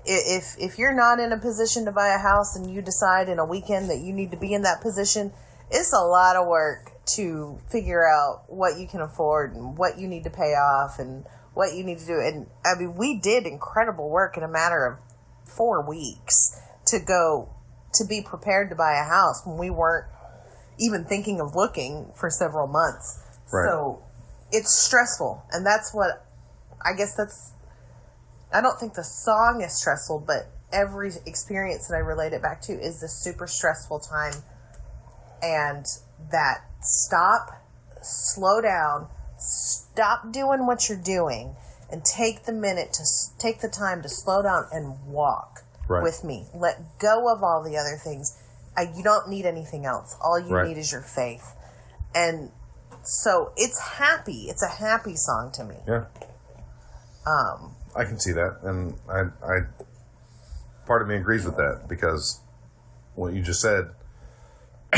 if 0.06 0.56
if 0.60 0.78
you're 0.78 0.94
not 0.94 1.20
in 1.20 1.32
a 1.32 1.38
position 1.38 1.86
to 1.86 1.92
buy 1.92 2.14
a 2.14 2.18
house 2.18 2.56
and 2.56 2.74
you 2.74 2.82
decide 2.82 3.30
in 3.30 3.40
a 3.40 3.46
weekend 3.46 3.90
that 3.90 4.00
you 4.00 4.14
need 4.14 4.32
to 4.32 4.38
be 4.38 4.54
in 4.54 4.64
that 4.64 4.82
position 4.82 5.32
it's 5.74 5.94
a 5.94 6.06
lot 6.06 6.36
of 6.36 6.48
work 6.48 6.92
to 7.16 7.60
figure 7.70 8.08
out 8.08 8.44
what 8.48 8.80
you 8.80 8.88
can 8.88 9.02
afford 9.02 9.56
and 9.56 9.78
what 9.78 9.98
you 9.98 10.08
need 10.08 10.24
to 10.24 10.30
pay 10.30 10.54
off 10.54 11.00
and 11.00 11.26
what 11.54 11.74
you 11.76 11.84
need 11.84 12.00
to 12.00 12.06
do. 12.06 12.20
And 12.20 12.48
i 12.66 12.78
mean 12.78 12.96
we 12.96 13.20
did 13.20 13.46
incredible 13.46 14.10
work 14.10 14.38
in 14.38 14.44
a 14.44 14.48
matter 14.48 14.86
of 14.86 15.00
4 15.50 15.88
weeks 15.88 16.60
to 16.88 17.00
go 17.00 17.50
to 17.94 18.06
be 18.06 18.22
prepared 18.22 18.70
to 18.70 18.76
buy 18.76 18.94
a 18.94 19.04
house 19.04 19.42
when 19.46 19.58
we 19.58 19.70
weren't 19.70 20.08
even 20.80 21.06
thinking 21.06 21.40
of 21.40 21.56
looking 21.56 22.12
for 22.16 22.30
several 22.30 22.68
months. 22.68 23.20
Right. 23.52 23.70
so 23.70 24.04
it's 24.52 24.74
stressful. 24.74 25.44
And 25.52 25.66
that's 25.66 25.94
what 25.94 26.26
i 26.86 26.94
guess 26.94 27.16
that's 27.16 27.54
i 28.54 28.62
don't 28.62 28.80
think 28.80 28.94
the 28.94 29.04
song 29.04 29.62
is 29.62 29.74
stressful 29.74 30.20
but 30.26 30.48
every 30.72 31.12
experience 31.26 31.88
that 31.88 31.96
i 31.96 32.00
relate 32.00 32.34
it 32.34 32.42
back 32.42 32.62
to 32.62 32.74
is 32.74 33.00
the 33.00 33.08
super 33.08 33.48
stressful 33.48 34.00
time. 34.00 34.34
And 35.42 35.86
that 36.32 36.64
stop 36.82 37.50
slow 38.02 38.62
down 38.62 39.08
stop 39.38 40.32
doing 40.32 40.66
what 40.66 40.88
you're 40.88 40.98
doing 40.98 41.56
and 41.92 42.04
take 42.06 42.46
the 42.46 42.54
minute 42.54 42.94
to 42.94 43.04
take 43.38 43.60
the 43.60 43.68
time 43.68 44.02
to 44.04 44.10
slow 44.10 44.42
down 44.42 44.68
and 44.72 45.06
walk 45.06 45.60
Right. 45.90 46.02
with 46.02 46.24
me. 46.24 46.48
Let 46.56 46.98
go 46.98 47.28
of 47.32 47.44
all 47.44 47.62
the 47.62 47.76
other 47.78 47.98
things. 48.02 48.38
I, 48.78 48.84
you 48.96 49.04
don't 49.04 49.28
need 49.30 49.46
anything 49.46 49.86
else. 49.86 50.16
All 50.22 50.40
you 50.40 50.56
Right. 50.56 50.68
need 50.70 50.78
is 50.78 50.94
your 50.94 51.02
faith. 51.02 51.46
And 52.16 52.52
so 53.04 53.52
it's 53.58 53.78
happy. 53.80 54.46
It's 54.50 54.64
a 54.64 54.70
happy 54.70 55.18
song 55.18 55.52
to 55.56 55.66
me. 55.66 55.76
Yeah. 55.86 56.06
um 57.28 57.73
I 57.95 58.06
can 58.06 58.20
see 58.20 58.32
that, 58.32 58.60
and 58.64 58.95
I, 59.10 59.26
I, 59.45 59.60
part 60.86 61.02
of 61.02 61.07
me 61.07 61.15
agrees 61.15 61.45
with 61.45 61.57
that 61.57 61.86
because 61.88 62.40
what 63.15 63.34
you 63.34 63.41
just 63.41 63.61
said, 63.61 63.91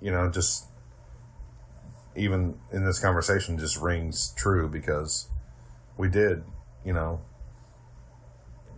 you 0.00 0.10
know, 0.10 0.30
just 0.30 0.64
even 2.16 2.58
in 2.72 2.84
this 2.84 2.98
conversation, 2.98 3.58
just 3.58 3.76
rings 3.80 4.32
true 4.36 4.68
because 4.68 5.28
we 5.96 6.08
did, 6.08 6.42
you 6.84 6.92
know, 6.92 7.20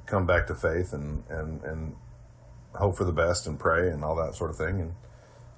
come 0.07 0.27
back 0.27 0.47
to 0.49 0.55
faith 0.55 0.93
and 0.93 1.25
and 1.29 1.63
and 1.63 1.97
hope 2.75 2.97
for 2.97 3.05
the 3.05 3.13
best 3.13 3.47
and 3.47 3.59
pray 3.59 3.89
and 3.89 4.05
all 4.05 4.17
that 4.17 4.35
sort 4.35 4.51
of 4.51 4.57
thing, 4.57 4.81
and 4.81 4.95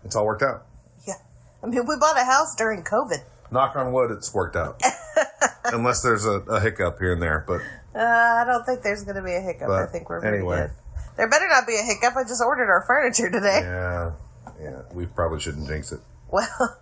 it's 0.05 0.17
all 0.17 0.27
worked 0.27 0.43
out. 0.43 0.67
yeah 1.07 1.15
i 1.63 1.67
mean 1.67 1.87
we 1.87 1.97
bought 1.97 2.19
a 2.19 2.25
house 2.25 2.55
during 2.57 2.83
covid 2.83 3.23
Knock 3.53 3.77
on 3.77 3.93
wood, 3.93 4.11
it's 4.11 4.33
worked 4.33 4.57
out. 4.57 4.81
Unless 5.67 6.03
there's 6.03 6.25
a, 6.25 6.41
a 6.41 6.61
hiccup 6.61 6.99
here 6.99 7.13
and 7.13 7.23
there, 7.23 7.45
but 7.47 7.61
uh, 7.95 7.99
i 8.41 8.45
don't 8.47 8.65
think 8.65 8.83
there's 8.83 9.05
going 9.05 9.17
to 9.17 9.23
be 9.23 9.35
a 9.35 9.41
hiccup 9.41 9.69
i 9.69 9.85
think 9.85 10.09
we're 10.09 10.19
pretty 10.21 10.39
anyway. 10.39 10.63
good 10.63 10.71
there 11.19 11.29
better 11.29 11.47
not 11.47 11.67
be 11.67 11.77
a 11.77 11.83
hiccup 11.83 12.17
i 12.17 12.23
just 12.23 12.43
ordered 12.43 12.71
our 12.71 12.83
furniture 12.87 13.29
today 13.31 13.61
yeah, 13.61 14.13
yeah, 14.61 14.83
we 14.93 15.07
probably 15.07 15.41
shouldn't 15.41 15.67
jinx 15.67 15.93
it. 15.93 16.01
Well, 16.31 16.47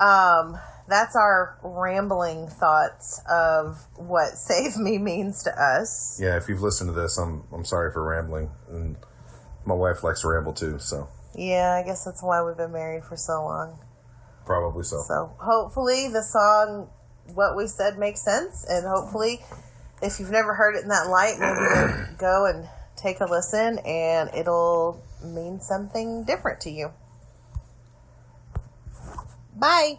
um, 0.00 0.58
that's 0.88 1.14
our 1.14 1.58
rambling 1.62 2.48
thoughts 2.48 3.20
of 3.30 3.78
what 3.96 4.36
Save 4.36 4.76
Me 4.76 4.98
means 4.98 5.42
to 5.44 5.50
us. 5.62 6.18
Yeah, 6.22 6.36
if 6.36 6.48
you've 6.48 6.62
listened 6.62 6.88
to 6.88 7.00
this, 7.00 7.18
I'm 7.18 7.44
I'm 7.52 7.64
sorry 7.64 7.92
for 7.92 8.02
rambling, 8.02 8.50
and 8.68 8.96
my 9.64 9.74
wife 9.74 10.02
likes 10.02 10.22
to 10.22 10.28
ramble 10.28 10.52
too, 10.52 10.78
so 10.78 11.08
Yeah, 11.34 11.78
I 11.80 11.86
guess 11.86 12.04
that's 12.04 12.22
why 12.22 12.42
we've 12.42 12.56
been 12.56 12.72
married 12.72 13.04
for 13.04 13.16
so 13.16 13.44
long. 13.44 13.78
Probably 14.46 14.84
so. 14.84 15.02
So 15.06 15.34
hopefully 15.38 16.08
the 16.08 16.22
song, 16.22 16.88
what 17.34 17.56
we 17.56 17.66
said, 17.66 17.98
makes 17.98 18.22
sense, 18.22 18.64
and 18.68 18.86
hopefully, 18.86 19.40
if 20.00 20.18
you've 20.18 20.30
never 20.30 20.54
heard 20.54 20.76
it 20.76 20.82
in 20.82 20.88
that 20.88 21.08
light, 21.08 21.36
maybe 21.38 22.16
go 22.18 22.46
and 22.46 22.68
take 22.96 23.20
a 23.20 23.26
listen, 23.26 23.78
and 23.80 24.30
it'll 24.34 25.02
mean 25.22 25.60
something 25.60 26.24
different 26.24 26.60
to 26.62 26.70
you. 26.70 26.92
Bye. 29.54 29.98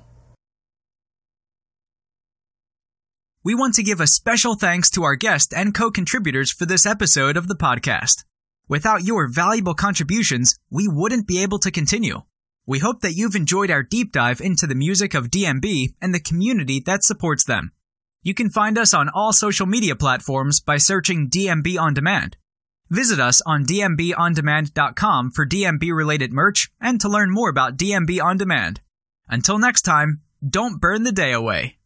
We 3.44 3.56
want 3.56 3.76
to 3.76 3.84
give 3.84 4.02
a 4.02 4.08
special 4.08 4.56
thanks 4.56 4.90
to 4.92 5.04
our 5.04 5.16
guest 5.16 5.54
and 5.56 5.74
co 5.74 5.90
contributors 5.90 6.52
for 6.52 6.66
this 6.66 6.86
episode 6.86 7.38
of 7.38 7.48
the 7.48 7.56
podcast. 7.56 8.26
Without 8.68 9.04
your 9.04 9.30
valuable 9.30 9.74
contributions, 9.74 10.58
we 10.70 10.88
wouldn't 10.88 11.28
be 11.28 11.42
able 11.42 11.60
to 11.60 11.72
continue. 11.72 12.24
We 12.68 12.80
hope 12.80 13.00
that 13.00 13.14
you've 13.14 13.36
enjoyed 13.36 13.72
our 13.72 13.82
deep 13.82 14.12
dive 14.12 14.42
into 14.42 14.68
the 14.68 14.76
music 14.76 15.14
of 15.14 15.32
DMB 15.32 15.94
and 16.02 16.14
the 16.14 16.20
community 16.20 16.82
that 16.82 17.02
supports 17.02 17.46
them. 17.46 17.72
You 18.24 18.34
can 18.34 18.50
find 18.50 18.78
us 18.78 18.94
on 18.94 19.08
all 19.08 19.32
social 19.32 19.66
media 19.66 19.96
platforms 19.96 20.60
by 20.60 20.76
searching 20.76 21.30
DMB 21.30 21.80
On 21.80 21.94
Demand. 21.94 22.36
Visit 22.90 23.22
us 23.22 23.42
on 23.46 23.66
dmbondemand.com 23.66 25.32
for 25.32 25.46
DMB 25.48 25.96
related 25.96 26.34
merch 26.34 26.70
and 26.82 27.00
to 27.00 27.08
learn 27.08 27.32
more 27.32 27.50
about 27.50 27.78
DMB 27.78 28.22
On 28.22 28.36
Demand. 28.36 28.82
Until 29.30 29.60
next 29.60 29.84
time, 29.84 30.24
don't 30.46 30.82
burn 30.82 31.04
the 31.04 31.14
day 31.14 31.32
away. 31.32 31.77